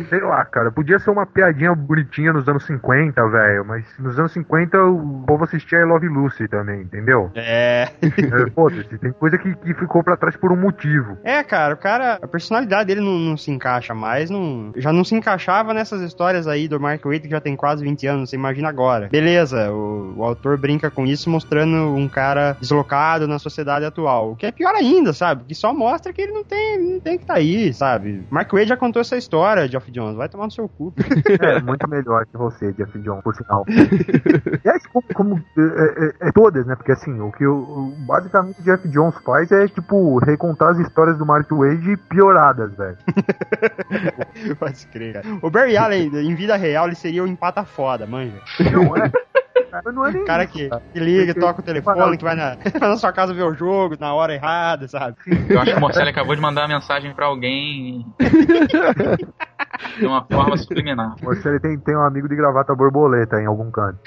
Sei 0.08 0.20
lá, 0.20 0.44
cara, 0.44 0.70
podia 0.70 0.98
ser 0.98 1.10
uma 1.10 1.26
piadinha 1.26 1.74
bonitinha 1.74 2.32
nos 2.32 2.48
anos 2.48 2.64
50, 2.66 3.28
velho, 3.28 3.64
mas 3.64 3.84
nos 3.98 4.18
anos 4.18 4.32
50 4.32 4.82
o 4.82 5.24
povo 5.26 5.44
assistia 5.44 5.80
I 5.80 5.84
Love 5.84 6.08
Lucy 6.08 6.48
também, 6.48 6.82
entendeu? 6.82 7.30
É. 7.34 7.88
É, 8.02 8.50
Foda-se, 8.54 8.98
tem 8.98 9.12
coisa 9.12 9.38
que, 9.38 9.54
que 9.54 9.74
ficou 9.74 10.02
pra 10.02 10.16
trás 10.16 10.36
por 10.36 10.52
um 10.52 10.56
motivo. 10.56 11.18
É, 11.24 11.42
cara, 11.42 11.74
o 11.74 11.76
cara, 11.76 12.18
a 12.22 12.28
personalidade 12.28 12.86
dele 12.86 13.00
não, 13.00 13.18
não 13.18 13.36
se 13.36 13.50
encaixa 13.50 13.94
mais, 13.98 14.30
não, 14.30 14.72
já 14.76 14.92
não 14.92 15.04
se 15.04 15.14
encaixava 15.14 15.74
nessas 15.74 16.00
histórias 16.00 16.46
aí 16.46 16.68
do 16.68 16.80
Mark 16.80 17.04
Waid 17.04 17.24
que 17.24 17.30
já 17.30 17.40
tem 17.40 17.56
quase 17.56 17.84
20 17.84 18.06
anos, 18.06 18.30
você 18.30 18.36
imagina 18.36 18.68
agora. 18.68 19.08
Beleza, 19.10 19.70
o, 19.72 20.14
o 20.16 20.24
autor 20.24 20.56
brinca 20.56 20.90
com 20.90 21.04
isso 21.04 21.28
mostrando 21.28 21.94
um 21.94 22.08
cara 22.08 22.56
deslocado 22.60 23.26
na 23.28 23.38
sociedade 23.38 23.84
atual, 23.84 24.32
o 24.32 24.36
que 24.36 24.46
é 24.46 24.52
pior 24.52 24.74
ainda, 24.74 25.12
sabe? 25.12 25.44
Que 25.44 25.54
só 25.54 25.74
mostra 25.74 26.12
que 26.12 26.22
ele 26.22 26.32
não 26.32 26.44
tem, 26.44 26.78
não 26.94 27.00
tem 27.00 27.16
que 27.18 27.24
estar 27.24 27.34
aí, 27.34 27.72
sabe? 27.74 28.22
Mark 28.30 28.52
Waid 28.52 28.68
já 28.68 28.76
contou 28.76 29.00
essa 29.02 29.16
história, 29.16 29.68
Geoff 29.68 29.90
Jones, 29.90 30.16
vai 30.16 30.28
tomar 30.28 30.44
no 30.46 30.50
seu 30.52 30.68
cu. 30.68 30.94
É, 31.40 31.60
muito 31.60 31.88
melhor 31.88 32.26
que 32.26 32.36
você, 32.36 32.72
Jeff 32.72 32.98
John, 33.00 33.20
por 33.22 33.34
sinal. 33.34 33.64
e 34.64 34.68
aí, 34.68 34.78
como, 34.92 35.04
como 35.14 35.44
é, 35.56 36.04
é- 36.24 36.28
é 36.28 36.32
todas, 36.32 36.66
né? 36.66 36.74
Porque 36.76 36.92
assim, 36.92 37.18
o 37.20 37.30
que 37.32 37.46
o- 37.46 37.92
basicamente 38.06 38.60
o 38.60 38.62
Jeff 38.64 38.88
Jones 38.88 39.14
faz 39.24 39.50
é, 39.50 39.66
tipo, 39.68 40.18
recontar 40.18 40.70
as 40.70 40.78
histórias 40.78 41.16
do 41.18 41.26
Mark 41.26 41.50
Wade 41.50 41.96
pioradas, 42.08 42.72
velho. 42.76 42.96
Pode 44.58 44.86
crer, 44.88 45.14
cara. 45.14 45.26
O 45.42 45.50
Barry 45.50 45.76
Allen, 45.76 46.06
em 46.14 46.34
vida 46.34 46.56
real, 46.56 46.86
ele 46.86 46.94
seria 46.96 47.22
o 47.22 47.26
empata 47.26 47.64
foda, 47.64 48.06
manja. 48.06 48.40
Não 48.72 48.96
é. 48.96 49.10
Cara, 49.70 49.92
não 49.92 50.06
é 50.06 50.12
nem 50.12 50.22
O 50.22 50.24
cara 50.24 50.44
isso, 50.44 50.52
que, 50.54 50.68
cara. 50.68 50.82
que 50.94 50.98
liga, 50.98 51.26
Porque- 51.34 51.40
toca 51.40 51.60
o 51.60 51.62
telefone, 51.62 52.16
que 52.16 52.24
vai 52.24 52.34
na, 52.34 52.56
vai 52.80 52.88
na 52.88 52.96
sua 52.96 53.12
casa 53.12 53.34
ver 53.34 53.42
o 53.42 53.52
jogo 53.54 53.96
na 54.00 54.14
hora 54.14 54.32
errada, 54.34 54.88
sabe? 54.88 55.16
Eu 55.48 55.60
acho 55.60 55.72
que 55.72 55.76
o 55.76 55.80
Morcelli 55.80 56.08
acabou 56.08 56.34
de 56.34 56.40
mandar 56.40 56.62
uma 56.62 56.68
mensagem 56.74 57.12
pra 57.12 57.26
alguém 57.26 58.06
de 59.98 60.06
uma 60.06 60.24
forma 60.24 60.56
subliminar. 60.56 61.16
Você 61.22 61.50
ele 61.50 61.60
tem, 61.60 61.78
tem 61.78 61.94
um 61.96 62.02
amigo 62.02 62.26
de 62.28 62.34
gravata 62.34 62.74
borboleta 62.74 63.40
em 63.42 63.46
algum 63.46 63.70
canto. 63.70 63.98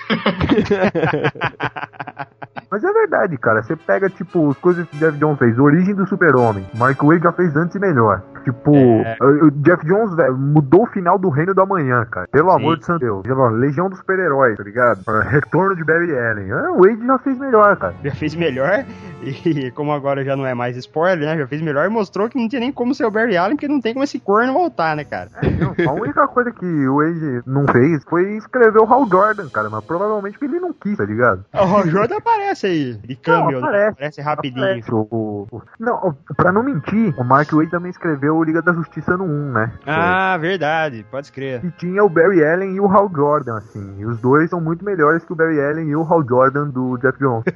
Mas 2.69 2.83
é 2.83 2.91
verdade, 2.93 3.37
cara. 3.37 3.61
Você 3.61 3.75
pega, 3.75 4.09
tipo, 4.09 4.49
as 4.49 4.57
coisas 4.57 4.87
que 4.87 4.95
o 4.95 4.99
Jeff 4.99 5.17
Jones 5.17 5.37
fez. 5.39 5.59
Origem 5.59 5.93
do 5.93 6.07
Super-Homem. 6.07 6.65
Mark 6.73 7.01
Wade 7.03 7.23
já 7.23 7.31
fez 7.33 7.55
antes 7.55 7.75
e 7.75 7.79
melhor. 7.79 8.21
Tipo, 8.43 8.75
É. 8.75 9.17
o 9.21 9.51
Jeff 9.51 9.85
Jones 9.85 10.15
velho, 10.15 10.37
mudou 10.37 10.83
o 10.83 10.87
final 10.87 11.17
do 11.19 11.29
Reino 11.29 11.53
do 11.53 11.61
Amanhã, 11.61 12.05
cara. 12.09 12.27
Pelo 12.31 12.51
amor 12.51 12.77
de 12.77 12.99
Deus. 12.99 13.23
Legião 13.53 13.89
dos 13.89 13.99
Super-Heróis, 13.99 14.57
tá 14.57 14.63
ligado? 14.63 15.01
Retorno 15.27 15.75
de 15.75 15.83
Barry 15.83 16.17
Allen. 16.17 16.51
Ah, 16.51 16.71
o 16.71 16.81
Wade 16.81 17.05
já 17.05 17.17
fez 17.19 17.37
melhor, 17.37 17.75
cara. 17.77 17.93
já 18.03 18.11
fez 18.11 18.35
melhor 18.35 18.85
e 19.21 19.71
como 19.71 19.91
agora 19.91 20.23
já 20.23 20.35
não 20.35 20.45
é 20.45 20.53
mais 20.53 20.75
spoiler, 20.77 21.19
né? 21.27 21.37
Já 21.37 21.47
fez 21.47 21.61
melhor 21.61 21.85
e 21.85 21.89
mostrou 21.89 22.27
que 22.29 22.37
não 22.39 22.47
tinha 22.49 22.59
nem 22.59 22.71
como 22.71 22.93
ser 22.95 23.05
o 23.05 23.11
Barry 23.11 23.37
Allen, 23.37 23.55
porque 23.55 23.67
não 23.67 23.79
tem 23.81 23.93
como 23.93 24.03
esse 24.03 24.19
corno 24.19 24.53
voltar, 24.53 24.95
né, 24.95 25.03
cara? 25.03 25.29
Não, 25.59 25.75
a 25.89 25.93
única 25.93 26.27
coisa 26.27 26.51
que 26.51 26.65
o 26.87 26.97
Wade 26.97 27.41
não 27.45 27.65
fez 27.67 28.03
foi 28.05 28.35
escrever 28.37 28.79
o 28.79 28.85
Hal 28.91 29.07
Jordan, 29.07 29.47
cara. 29.49 29.69
Mas 29.69 29.83
provavelmente 29.85 30.37
ele 30.41 30.59
não 30.59 30.73
quis, 30.73 30.97
tá 30.97 31.05
ligado? 31.05 31.45
O 31.53 31.65
Ron 31.65 31.83
Jordan 31.87 32.17
aparece 32.17 32.65
aí, 32.67 32.93
de 32.95 33.15
câmbio, 33.15 33.59
né? 33.61 33.67
aparece. 33.67 33.89
aparece 33.91 34.21
rapidinho. 34.21 34.63
Aparece 34.65 34.93
o- 34.93 35.47
o- 35.51 35.61
Não, 35.79 36.15
pra 36.35 36.51
não 36.51 36.63
mentir, 36.63 37.13
o 37.17 37.23
Mark 37.23 37.51
Wade 37.51 37.69
também 37.71 37.91
escreveu 37.91 38.30
o 38.31 38.43
Liga 38.43 38.61
da 38.61 38.73
Justiça 38.73 39.17
no 39.17 39.25
1, 39.25 39.51
né? 39.51 39.73
Ah, 39.85 40.37
verdade, 40.37 41.05
pode 41.09 41.31
crer. 41.31 41.63
E 41.63 41.71
tinha 41.71 42.03
o 42.03 42.09
Barry 42.09 42.43
Allen 42.43 42.75
e 42.75 42.79
o 42.79 42.87
Hal 42.87 43.09
Jordan, 43.13 43.57
assim. 43.57 43.99
E 43.99 44.05
os 44.05 44.19
dois 44.19 44.49
são 44.49 44.61
muito 44.61 44.83
melhores 44.83 45.23
que 45.23 45.33
o 45.33 45.35
Barry 45.35 45.61
Allen 45.61 45.89
e 45.89 45.95
o 45.95 46.03
Hal 46.03 46.27
Jordan 46.27 46.69
do 46.69 46.97
Jeff 46.97 47.17
Jones. 47.19 47.43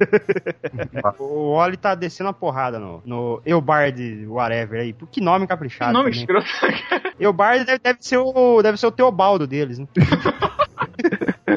O 1.18 1.52
Oli 1.52 1.76
tá 1.76 1.94
descendo 1.94 2.30
a 2.30 2.32
porrada 2.32 2.78
no, 2.78 3.02
no 3.04 3.40
Eubard 3.44 4.26
whatever 4.26 4.80
aí. 4.80 4.94
Que 5.10 5.20
nome 5.20 5.46
caprichado. 5.46 5.90
Que 5.90 5.96
nome 5.96 6.10
também. 6.10 6.20
escroto. 6.20 7.14
Eubard 7.18 7.64
deve, 7.64 7.78
deve 7.78 7.98
ser 8.00 8.18
o 8.18 8.62
deve 8.62 8.76
ser 8.76 8.86
o 8.86 8.90
Teobaldo 8.90 9.46
deles, 9.46 9.78
né? 9.78 9.86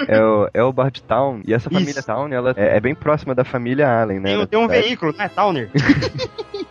É 0.08 0.22
o, 0.24 0.50
é 0.54 0.64
o 0.64 0.72
Bard 0.72 1.02
Town. 1.04 1.42
E 1.46 1.54
essa 1.54 1.70
família 1.70 1.92
Isso. 1.92 2.06
Town, 2.06 2.28
ela 2.32 2.54
é, 2.56 2.78
é 2.78 2.80
bem 2.80 2.96
próxima 2.96 3.36
da 3.36 3.44
família 3.44 4.02
Allen, 4.02 4.20
né? 4.20 4.38
Tem, 4.38 4.48
tem 4.48 4.60
um 4.60 4.68
veículo, 4.68 5.14
né? 5.18 5.30
Towner. 5.30 5.70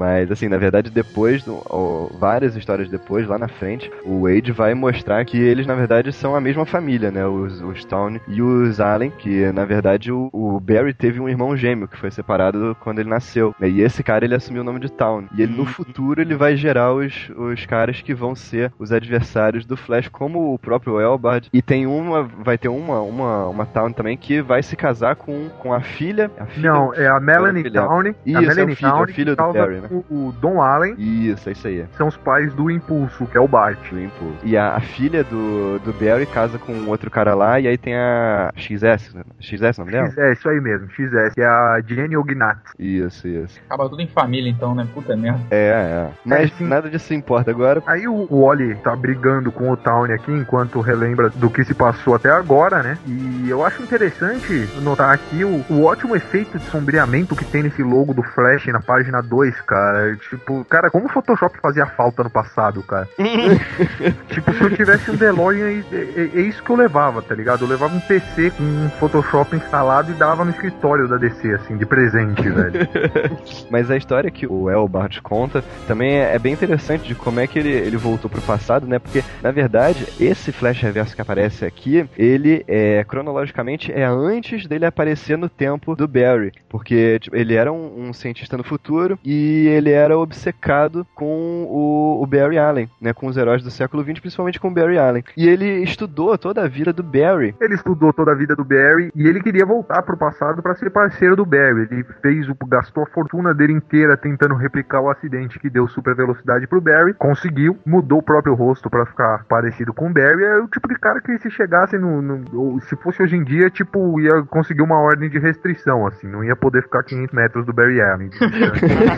Mas, 0.00 0.30
assim, 0.30 0.48
na 0.48 0.56
verdade, 0.56 0.90
depois, 0.90 1.44
do- 1.44 1.60
ó, 1.68 2.08
várias 2.18 2.56
histórias 2.56 2.88
depois, 2.88 3.28
lá 3.28 3.38
na 3.38 3.48
frente, 3.48 3.90
o 4.02 4.22
Wade 4.22 4.50
vai 4.50 4.72
mostrar 4.72 5.22
que 5.26 5.36
eles, 5.38 5.66
na 5.66 5.74
verdade, 5.74 6.10
são 6.10 6.34
a 6.34 6.40
mesma 6.40 6.64
família, 6.64 7.10
né? 7.10 7.26
Os, 7.26 7.60
os 7.60 7.84
Town 7.84 8.18
e 8.26 8.40
os 8.40 8.80
Allen, 8.80 9.10
que, 9.18 9.52
na 9.52 9.66
verdade, 9.66 10.10
o, 10.10 10.30
o 10.32 10.58
Barry 10.58 10.94
teve 10.94 11.20
um 11.20 11.28
irmão 11.28 11.54
gêmeo 11.54 11.86
que 11.86 11.98
foi 11.98 12.10
separado 12.10 12.74
quando 12.80 12.98
ele 13.00 13.10
nasceu. 13.10 13.54
né? 13.60 13.68
E 13.68 13.82
esse 13.82 14.02
cara, 14.02 14.24
ele 14.24 14.34
assumiu 14.34 14.62
o 14.62 14.64
nome 14.64 14.80
de 14.80 14.90
Town. 14.90 15.24
E 15.36 15.42
ele, 15.42 15.52
no 15.54 15.62
Hum. 15.62 15.66
futuro, 15.66 16.20
ele 16.22 16.34
vai 16.34 16.56
gerar 16.56 16.94
os, 16.94 17.30
os 17.36 17.66
caras 17.66 18.00
que 18.00 18.14
vão 18.14 18.34
ser 18.34 18.72
os 18.78 18.92
adversários 18.92 19.66
do 19.66 19.76
Flash, 19.76 20.08
como 20.08 20.54
o 20.54 20.58
próprio 20.58 20.98
Elbard. 20.98 21.48
E 21.52 21.60
tem 21.60 21.86
uma, 21.86 22.22
vai 22.22 22.56
ter 22.56 22.68
uma, 22.68 23.02
uma, 23.02 23.46
uma 23.48 23.66
Town 23.66 23.92
também 23.92 24.16
que 24.16 24.40
vai 24.40 24.62
se 24.62 24.76
casar 24.76 25.16
com, 25.16 25.48
com 25.58 25.74
a 25.74 25.80
filha. 25.80 26.30
A 26.38 26.46
filha 26.46 26.70
Não, 26.70 26.94
é 26.94 27.06
a 27.06 27.20
Melanie. 27.20 27.68
Downey. 27.70 28.14
Isso, 28.24 28.38
a 28.38 28.40
é 28.40 28.44
o 28.44 28.46
Melanie 28.48 28.76
filho, 28.76 29.02
é 29.02 29.06
filho 29.06 29.36
do 29.36 29.52
Barry, 29.52 29.80
né? 29.80 29.89
O, 29.90 30.04
o 30.10 30.32
Don 30.40 30.60
Allen. 30.60 30.94
Isso, 30.98 31.48
é 31.48 31.52
isso 31.52 31.66
aí. 31.66 31.84
São 31.96 32.08
os 32.08 32.16
pais 32.16 32.52
do 32.54 32.70
Impulso, 32.70 33.26
que 33.26 33.36
é 33.36 33.40
o 33.40 33.48
Bart. 33.48 33.78
do 33.90 34.00
Impulso. 34.00 34.38
E 34.44 34.56
a, 34.56 34.76
a 34.76 34.80
filha 34.80 35.24
do, 35.24 35.78
do 35.80 35.92
Barry 35.92 36.26
casa 36.26 36.58
com 36.58 36.72
um 36.72 36.88
outro 36.88 37.10
cara 37.10 37.34
lá, 37.34 37.58
e 37.58 37.66
aí 37.66 37.76
tem 37.76 37.94
a 37.96 38.52
XS, 38.56 39.14
né? 39.14 39.22
XS 39.40 39.78
o 39.78 39.80
nome 39.80 39.92
dela? 39.92 40.06
X, 40.06 40.18
é, 40.18 40.32
isso 40.32 40.48
aí 40.48 40.60
mesmo, 40.60 40.88
XS, 40.90 41.34
que 41.34 41.40
é 41.40 41.46
a 41.46 41.80
Jenny 41.86 42.16
Ognat. 42.16 42.58
Isso, 42.78 43.26
isso. 43.26 43.60
Acaba 43.66 43.88
tudo 43.88 44.02
em 44.02 44.08
família 44.08 44.50
então, 44.50 44.74
né? 44.74 44.86
Puta 44.92 45.16
merda. 45.16 45.40
É, 45.50 45.56
é. 45.56 46.10
Mas 46.24 46.58
nada 46.60 46.88
disso 46.88 47.12
importa 47.14 47.50
agora. 47.50 47.82
Aí 47.86 48.06
o, 48.06 48.26
o 48.30 48.46
Wally 48.46 48.74
tá 48.76 48.94
brigando 48.94 49.50
com 49.50 49.70
o 49.70 49.76
Town 49.76 50.04
aqui 50.04 50.32
enquanto 50.32 50.80
relembra 50.80 51.30
do 51.30 51.50
que 51.50 51.64
se 51.64 51.74
passou 51.74 52.14
até 52.14 52.30
agora, 52.30 52.82
né? 52.82 52.98
E 53.06 53.48
eu 53.48 53.64
acho 53.64 53.82
interessante 53.82 54.68
notar 54.82 55.14
aqui 55.14 55.44
o, 55.44 55.64
o 55.68 55.84
ótimo 55.84 56.16
efeito 56.16 56.58
de 56.58 56.64
sombreamento 56.66 57.36
que 57.36 57.44
tem 57.44 57.62
nesse 57.62 57.82
logo 57.82 58.14
do 58.14 58.22
Flash 58.22 58.66
na 58.66 58.80
página 58.80 59.20
2, 59.20 59.60
cara. 59.62 59.79
Tipo, 60.28 60.64
cara, 60.64 60.90
como 60.90 61.06
o 61.06 61.08
Photoshop 61.08 61.58
fazia 61.60 61.86
falta 61.86 62.22
no 62.22 62.30
passado, 62.30 62.82
cara. 62.82 63.08
tipo, 64.28 64.52
se 64.52 64.62
eu 64.62 64.76
tivesse 64.76 65.10
um 65.10 65.16
DeLorean, 65.16 65.82
é, 65.92 65.96
é- 66.16 66.30
é 66.34 66.40
isso 66.40 66.62
que 66.62 66.70
eu 66.70 66.76
levava, 66.76 67.22
tá 67.22 67.34
ligado? 67.34 67.64
Eu 67.64 67.68
levava 67.68 67.94
um 67.94 68.00
PC 68.00 68.50
com 68.50 68.62
um 68.62 68.90
Photoshop 68.98 69.54
instalado 69.56 70.10
e 70.10 70.14
dava 70.14 70.44
no 70.44 70.50
escritório 70.50 71.08
da 71.08 71.16
DC, 71.16 71.52
assim, 71.54 71.76
de 71.76 71.86
presente, 71.86 72.42
velho. 72.48 72.88
Mas 73.70 73.90
a 73.90 73.96
história 73.96 74.30
que 74.30 74.46
o 74.46 74.70
Elbart 74.70 75.20
conta 75.22 75.62
também 75.86 76.18
é, 76.18 76.34
é 76.34 76.38
bem 76.38 76.52
interessante 76.52 77.06
de 77.06 77.14
como 77.14 77.40
é 77.40 77.46
que 77.46 77.58
ele, 77.58 77.70
ele 77.72 77.96
voltou 77.96 78.30
pro 78.30 78.40
passado, 78.42 78.86
né? 78.86 78.98
Porque, 78.98 79.22
na 79.42 79.50
verdade, 79.50 80.06
esse 80.18 80.52
Flash 80.52 80.80
Reverso 80.80 81.14
que 81.14 81.22
aparece 81.22 81.64
aqui, 81.64 82.08
ele 82.16 82.64
é, 82.68 83.04
cronologicamente, 83.04 83.92
é 83.92 84.04
antes 84.04 84.66
dele 84.66 84.86
aparecer 84.86 85.36
no 85.36 85.48
tempo 85.48 85.94
do 85.94 86.06
Barry. 86.08 86.52
Porque 86.68 87.18
tipo, 87.20 87.36
ele 87.36 87.54
era 87.54 87.72
um, 87.72 88.08
um 88.08 88.12
cientista 88.12 88.56
no 88.56 88.64
futuro 88.64 89.18
e 89.24 89.68
ele 89.70 89.90
era 89.90 90.16
obcecado 90.18 91.06
com 91.14 91.66
o, 91.68 92.22
o 92.22 92.26
Barry 92.26 92.58
Allen, 92.58 92.88
né? 93.00 93.12
Com 93.12 93.26
os 93.26 93.36
heróis 93.36 93.62
do 93.62 93.70
século 93.70 94.02
XX, 94.02 94.20
principalmente 94.20 94.60
com 94.60 94.68
o 94.68 94.74
Barry 94.74 94.98
Allen. 94.98 95.24
E 95.36 95.48
ele 95.48 95.82
estudou 95.82 96.36
toda 96.38 96.62
a 96.64 96.68
vida 96.68 96.92
do 96.92 97.02
Barry. 97.02 97.54
Ele 97.60 97.74
estudou 97.74 98.12
toda 98.12 98.32
a 98.32 98.34
vida 98.34 98.54
do 98.54 98.64
Barry 98.64 99.10
e 99.14 99.26
ele 99.26 99.40
queria 99.42 99.64
voltar 99.66 100.02
pro 100.02 100.16
passado 100.16 100.62
pra 100.62 100.74
ser 100.74 100.90
parceiro 100.90 101.36
do 101.36 101.44
Barry. 101.46 101.88
Ele 101.90 102.04
fez 102.22 102.48
o 102.48 102.56
gastou 102.66 103.02
a 103.02 103.06
fortuna 103.06 103.52
dele 103.54 103.72
inteira 103.72 104.16
tentando 104.16 104.54
replicar 104.54 105.00
o 105.00 105.10
acidente 105.10 105.58
que 105.58 105.68
deu 105.70 105.88
super 105.88 106.14
velocidade 106.14 106.66
pro 106.66 106.80
Barry, 106.80 107.14
conseguiu, 107.14 107.76
mudou 107.86 108.18
o 108.18 108.22
próprio 108.22 108.54
rosto 108.54 108.88
pra 108.90 109.06
ficar 109.06 109.44
parecido 109.48 109.92
com 109.92 110.08
o 110.08 110.12
Barry. 110.12 110.44
É 110.44 110.58
o 110.58 110.68
tipo 110.68 110.88
de 110.88 110.94
cara 110.96 111.20
que 111.20 111.36
se 111.38 111.50
chegasse 111.50 111.98
no, 111.98 112.20
no- 112.22 112.80
se 112.82 112.96
fosse 112.96 113.22
hoje 113.22 113.36
em 113.36 113.44
dia, 113.44 113.68
tipo, 113.70 114.20
ia 114.20 114.42
conseguir 114.44 114.82
uma 114.82 114.98
ordem 115.00 115.28
de 115.28 115.38
restrição 115.38 116.06
assim, 116.06 116.26
não 116.28 116.44
ia 116.44 116.54
poder 116.56 116.82
ficar 116.82 117.02
500 117.02 117.34
metros 117.34 117.66
do 117.66 117.72
Barry 117.72 118.00
Allen. 118.00 118.30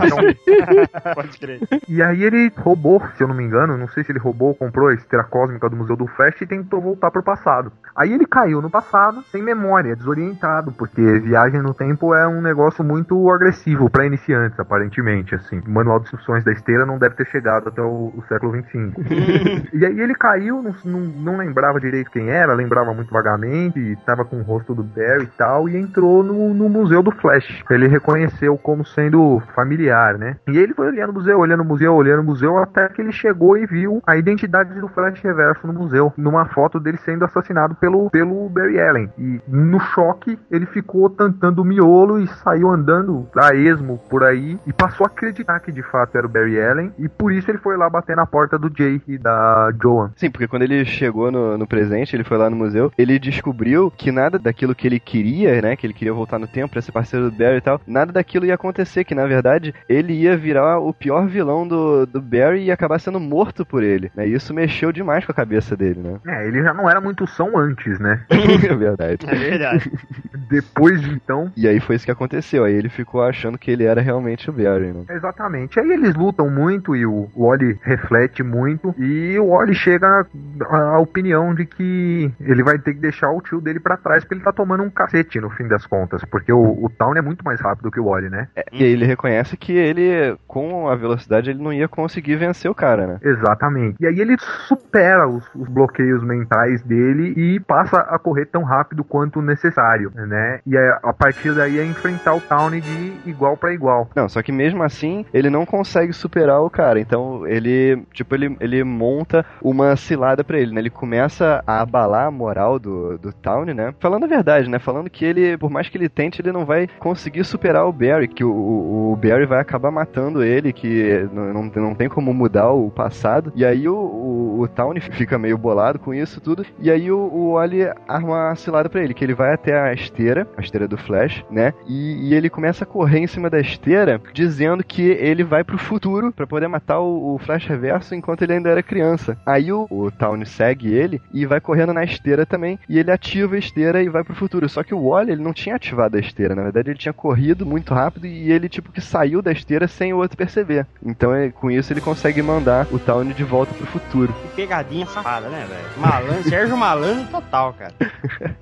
Então, 0.03 0.32
Pode 1.15 1.39
crer. 1.39 1.61
E 1.89 2.03
aí 2.03 2.23
ele 2.23 2.53
roubou, 2.57 3.03
se 3.17 3.23
eu 3.23 3.29
não 3.29 3.35
me 3.35 3.45
engano, 3.45 3.77
não 3.77 3.89
sei 3.89 4.05
se 4.05 4.13
ele 4.13 4.19
roubou 4.19 4.49
ou 4.49 4.55
comprou 4.55 4.89
a 4.89 4.95
esteira 4.95 5.25
cósmica 5.25 5.69
do 5.69 5.77
Museu 5.77 5.97
do 5.97 6.07
Flash 6.07 6.41
e 6.41 6.47
tentou 6.47 6.81
voltar 6.81 7.11
pro 7.11 7.23
passado. 7.23 7.73
Aí 7.95 8.13
ele 8.13 8.27
caiu 8.27 8.63
no 8.63 8.71
passado, 8.71 9.23
sem 9.31 9.43
memória, 9.43 9.95
desorientado, 9.95 10.73
porque 10.73 11.01
viagem 11.21 11.61
no 11.61 11.75
tempo 11.75 12.15
é 12.15 12.27
um 12.27 12.41
negócio 12.41 12.83
muito 12.83 13.31
agressivo 13.31 13.91
para 13.91 14.07
iniciantes, 14.07 14.59
aparentemente, 14.59 15.35
assim. 15.35 15.61
O 15.67 15.71
manual 15.71 15.99
de 15.99 16.07
instruções 16.07 16.45
da 16.45 16.53
esteira 16.53 16.87
não 16.87 16.99
deve 16.99 17.15
ter 17.17 17.27
chegado 17.27 17.69
até 17.69 17.83
o, 17.83 18.13
o 18.17 18.25
século 18.29 18.53
25. 18.53 19.03
e 19.73 19.85
aí 19.85 20.01
ele 20.01 20.15
caiu, 20.15 20.63
não, 20.63 20.75
não, 20.85 21.01
não, 21.01 21.37
lembrava 21.37 21.81
direito 21.81 22.11
quem 22.11 22.31
era, 22.31 22.55
lembrava 22.55 22.95
muito 22.95 23.13
vagamente, 23.13 23.79
estava 23.93 24.25
com 24.25 24.37
o 24.37 24.43
rosto 24.43 24.75
do 24.75 24.83
Barry 24.83 25.25
e 25.25 25.39
tal, 25.39 25.69
e 25.69 25.77
entrou 25.77 26.23
no, 26.23 26.55
no 26.55 26.69
Museu 26.69 27.03
do 27.03 27.11
Flash. 27.11 27.63
Ele 27.71 27.89
reconheceu 27.89 28.57
como 28.57 28.85
sendo 28.85 29.43
familiar, 29.55 30.19
né? 30.23 30.37
E 30.49 30.57
ele 30.57 30.75
foi 30.75 30.87
olhando 30.89 31.11
o 31.11 31.15
museu, 31.15 31.39
olhando 31.39 31.63
o 31.63 31.67
museu, 31.67 31.95
olhando 31.95 32.21
o 32.21 32.25
museu, 32.25 32.59
até 32.59 32.89
que 32.89 33.01
ele 33.01 33.13
chegou 33.13 33.57
e 33.57 33.67
viu 33.67 34.01
a 34.07 34.17
identidade 34.17 34.79
do 34.81 34.89
Flash 34.89 35.21
Reverso 35.21 35.67
no 35.67 35.73
museu, 35.73 36.13
numa 36.17 36.47
foto 36.47 36.79
dele 36.79 36.99
sendo 36.99 37.25
assassinado 37.25 37.75
pelo, 37.75 38.09
pelo 38.11 38.49
Barry 38.49 38.81
Allen. 38.81 39.11
E 39.19 39.41
no 39.49 39.81
choque, 39.81 40.39
ele 40.51 40.67
ficou 40.67 41.11
tentando 41.11 41.63
o 41.63 41.65
miolo 41.65 42.21
e 42.21 42.27
saiu 42.29 42.71
andando 42.71 43.29
a 43.37 43.55
esmo 43.55 43.99
por 44.09 44.23
aí 44.23 44.59
e 44.67 44.73
passou 44.73 45.05
a 45.05 45.09
acreditar 45.09 45.61
que 45.61 45.73
de 45.73 45.83
fato 45.83 46.17
era 46.17 46.27
o 46.27 46.31
Barry 46.31 46.61
Allen. 46.61 46.93
E 46.99 47.09
por 47.09 47.33
isso 47.33 47.51
ele 47.51 47.59
foi 47.59 47.77
lá 47.77 47.89
bater 47.91 48.17
na 48.17 48.27
porta 48.27 48.59
do 48.59 48.71
Jay 48.75 49.01
e 49.09 49.19
da 49.19 49.73
Joan. 49.83 50.13
Sim, 50.17 50.31
porque 50.31 50.49
quando 50.49 50.63
ele 50.63 50.85
chegou 50.85 51.31
no, 51.31 51.59
no 51.59 51.67
presente, 51.67 52.15
ele 52.15 52.25
foi 52.25 52.37
lá 52.37 52.49
no 52.49 52.57
museu, 52.57 52.93
ele 52.97 53.19
descobriu 53.19 53.91
que 53.91 54.13
nada 54.13 54.39
daquilo 54.39 54.75
que 54.75 54.87
ele 54.87 55.01
queria, 55.01 55.61
né, 55.61 55.77
que 55.77 55.87
ele 55.87 55.95
queria 55.95 56.13
voltar 56.13 56.39
no 56.39 56.47
tempo 56.47 56.73
pra 56.73 56.83
ser 56.83 56.93
parceiro 56.93 57.31
do 57.31 57.37
Barry 57.37 57.57
e 57.57 57.61
tal, 57.61 57.81
nada 57.87 58.13
daquilo 58.13 58.47
ia 58.47 58.55
acontecer, 58.55 59.05
que 59.05 59.15
na 59.15 59.27
verdade 59.27 59.75
ele 59.89 60.12
ia 60.13 60.37
virar 60.37 60.79
o 60.79 60.93
pior 60.93 61.27
vilão 61.27 61.67
do, 61.67 62.07
do 62.07 62.21
Barry 62.21 62.65
e 62.65 62.71
acabar 62.71 62.99
sendo 62.99 63.21
morto 63.21 63.65
por 63.65 63.83
ele, 63.83 64.11
né, 64.15 64.27
e 64.27 64.35
isso 64.35 64.55
mexeu 64.55 64.93
demais 64.93 65.25
com 65.25 65.33
a 65.33 65.35
cabeça 65.35 65.77
dele, 65.77 66.01
né. 66.01 66.21
É, 66.27 66.47
ele 66.47 66.63
já 66.63 66.73
não 66.75 66.89
era 66.89 67.01
muito 67.01 67.27
são 67.27 67.57
antes, 67.57 67.99
né? 67.99 68.25
é 68.31 68.75
verdade. 68.75 69.27
É 69.27 69.35
verdade. 69.35 69.93
Depois 70.51 71.01
de 71.01 71.11
então. 71.11 71.51
E 71.57 71.67
aí 71.67 71.81
foi 71.81 71.97
isso 71.97 72.05
que 72.05 72.11
aconteceu, 72.11 72.65
aí 72.65 72.75
ele 72.75 72.89
ficou 72.89 73.23
achando 73.23 73.59
que 73.59 73.71
ele 73.71 73.85
era 73.85 74.01
realmente 74.01 74.51
o 74.51 74.53
Barry, 74.53 74.93
né. 74.93 75.05
Exatamente. 75.09 75.79
Aí 75.79 75.91
eles 75.91 76.15
lutam 76.15 76.51
muito 76.51 76.95
e 76.97 77.07
o 77.07 77.29
Wally 77.37 77.79
reflete 77.83 78.43
muito 78.43 78.95
e 78.99 79.39
o 79.39 79.49
Wally 79.49 79.75
chega 79.75 80.27
à 80.69 80.99
opinião 80.99 81.55
de 81.55 81.67
que 81.67 82.31
ele 82.41 82.63
vai 82.63 82.79
ter 82.79 82.95
que 82.95 83.01
deixar 83.01 83.31
o 83.31 83.41
tio 83.41 83.61
dele 83.61 83.81
para 83.81 83.97
trás 83.97 84.25
porque 84.25 84.35
ele 84.35 84.45
tá 84.45 84.53
tomando 84.53 84.83
um 84.83 84.91
cacete 84.91 85.41
no 85.41 85.51
fim 85.51 85.67
das 85.69 85.87
contas, 85.87 86.25
porque 86.25 86.53
o, 86.53 86.85
o 86.85 86.91
Town 86.91 87.17
é 87.17 87.23
muito 87.23 87.45
mais 87.45 87.61
rápido 87.61 87.91
que 87.91 88.01
o 88.01 88.07
Wally, 88.07 88.29
né? 88.29 88.49
É, 88.55 88.65
e 88.73 88.85
aí 88.85 88.91
ele 88.91 89.05
reconhece 89.05 89.57
que 89.57 89.73
ele, 89.73 90.02
com 90.47 90.89
a 90.89 90.95
velocidade, 90.95 91.51
ele 91.51 91.63
não 91.63 91.73
ia 91.73 91.89
conseguir 91.89 92.37
vencer 92.37 92.71
o 92.71 92.75
cara, 92.75 93.07
né? 93.07 93.19
Exatamente. 93.23 93.97
E 94.01 94.07
aí 94.07 94.21
ele 94.21 94.37
supera 94.67 95.29
os, 95.29 95.45
os 95.55 95.69
bloqueios 95.69 96.23
mentais 96.23 96.83
dele 96.83 97.35
e 97.37 97.61
passa 97.61 97.99
a 97.99 98.19
correr 98.19 98.47
tão 98.47 98.63
rápido 98.63 99.05
quanto 99.05 99.43
necessário, 99.43 100.13
né? 100.15 100.61
E 100.67 100.77
a, 100.77 101.01
a 101.03 101.13
partir 101.13 101.55
daí 101.55 101.79
é 101.79 101.85
enfrentar 101.85 102.35
o 102.35 102.41
Town 102.41 102.71
de 102.71 103.13
igual 103.27 103.57
para 103.57 103.73
igual. 103.73 104.09
Não, 104.15 104.29
só 104.29 104.43
que 104.43 104.53
mesmo 104.53 104.83
assim, 104.83 105.25
ele 105.33 105.51
não 105.51 105.67
consegue 105.67 106.13
superar 106.13 106.61
o 106.61 106.71
cara. 106.71 107.01
Então 107.01 107.47
ele, 107.47 108.03
tipo, 108.13 108.35
ele, 108.35 108.57
ele 108.61 108.83
monta 108.85 109.45
uma 109.61 109.97
cilada 109.97 110.43
para 110.43 110.59
ele, 110.59 110.75
né? 110.75 110.81
Ele 110.81 110.91
começa 110.91 111.63
a 111.67 111.81
abalar 111.81 112.27
a 112.27 112.31
moral 112.31 112.79
do, 112.79 113.19
do 113.19 113.33
Town, 113.33 113.65
né? 113.67 113.95
Falando 114.01 114.25
a 114.25 114.29
verdade, 114.29 114.69
né? 114.69 114.79
Falando 114.79 115.11
que 115.11 115.25
ele, 115.25 115.57
por 115.57 115.71
mais 115.71 115.89
que 115.89 115.97
ele 115.97 116.09
tente, 116.09 116.41
ele 116.41 116.53
não 116.53 116.65
vai 116.65 116.89
conseguir 116.99 117.45
superar 117.45 117.87
o 117.87 117.93
Barry, 117.93 118.29
que 118.29 118.45
o, 118.45 118.51
o, 118.51 119.13
o 119.13 119.17
Barry 119.17 119.47
vai 119.47 119.61
acabar 119.61 119.91
matando 119.93 120.43
ele, 120.43 120.73
que 120.73 121.29
não, 121.33 121.71
não, 121.75 121.95
tem 121.95 122.09
como 122.09 122.33
mudar 122.33 122.71
o 122.71 122.91
passado. 122.91 123.53
E 123.55 123.65
aí 123.65 123.89
o, 123.89 123.95
o, 123.95 124.61
o 124.61 124.69
Town 124.69 124.95
fica 125.13 125.39
meio 125.39 125.57
bolado 125.57 125.99
com 125.99 126.13
isso 126.13 126.41
tudo. 126.41 126.65
E 126.81 126.91
aí 126.91 127.11
o, 127.11 127.19
o 127.19 127.53
Wally 127.53 127.83
arma 128.09 128.51
a 128.51 128.57
cilada 128.57 128.89
pra 128.89 129.03
ele, 129.03 129.15
que 129.15 129.25
ele 129.25 129.35
vai 129.35 129.55
até 129.55 129.79
a 129.79 129.93
esteira, 129.93 130.47
a 130.57 130.61
esteira 130.61 130.89
do 130.89 130.97
Flash, 130.97 131.45
né? 131.51 131.73
E, 131.87 132.29
e 132.29 132.35
ele 132.35 132.51
começa 132.51 132.85
a 132.85 132.87
correr 132.87 133.21
em 133.21 133.27
cima 133.27 133.49
da 133.49 133.61
esteira, 133.61 134.21
dizendo 134.33 134.85
que 134.85 135.03
ele 135.03 135.45
vai 135.45 135.63
pro 135.63 135.79
futuro 135.79 136.33
para 136.33 136.47
poder 136.47 136.69
matar 136.69 137.01
o, 137.01 137.35
o, 137.35 137.39
Flash 137.39 137.67
Reverso 137.67 138.15
enquanto 138.15 138.43
ele 138.43 138.55
ainda 138.55 138.71
era 138.71 138.83
criança. 138.83 139.37
Aí 139.47 139.73
o, 139.73 139.87
o 139.91 140.11
Town 140.11 140.45
segue 140.45 140.93
ele 140.93 141.21
e 141.33 141.47
vai 141.47 141.61
correndo 141.61 141.93
na 141.93 142.05
esteira 142.05 142.47
também. 142.47 142.79
E 142.89 142.99
ele 142.99 143.11
ativa 143.11 143.55
a 143.55 143.59
esteira 143.59 144.03
e 144.03 144.09
vai 144.09 144.25
pro 144.25 144.35
futuro. 144.35 144.69
Só 144.69 144.83
que 144.83 144.95
o 144.95 145.09
Wally, 145.09 145.33
ele 145.33 145.43
não 145.43 145.53
tinha 145.53 145.77
ativado 145.77 146.17
a 146.17 146.21
esteira. 146.21 146.55
Na 146.55 146.63
verdade, 146.63 146.91
ele 146.91 146.99
tinha 146.99 147.13
corrido 147.13 147.67
muito 147.67 147.93
rápido 147.93 148.27
e 148.27 148.51
ele, 148.51 148.69
tipo, 148.69 148.93
que 148.93 149.01
saiu 149.01 149.43
da 149.43 149.53
esteira 149.53 149.82
sem 149.89 150.13
o 150.13 150.19
outro 150.19 150.37
perceber. 150.37 150.87
Então, 151.05 151.35
é, 151.35 151.51
com 151.51 151.71
isso, 151.71 151.93
ele 151.93 152.01
consegue 152.01 152.43
mandar 152.43 152.87
o 152.91 152.99
Town 152.99 153.25
de 153.25 153.45
volta 153.45 153.75
pro 153.75 153.87
futuro. 153.87 154.33
Que 154.33 154.49
pegadinha 154.63 155.07
safada, 155.07 155.49
né, 155.49 155.67
velho? 155.69 156.01
Malandro, 156.01 156.49
Sérgio 156.49 156.77
Malandro 156.77 157.25
total, 157.31 157.75
cara. 157.75 157.93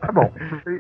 Tá 0.01 0.11
bom. 0.13 0.33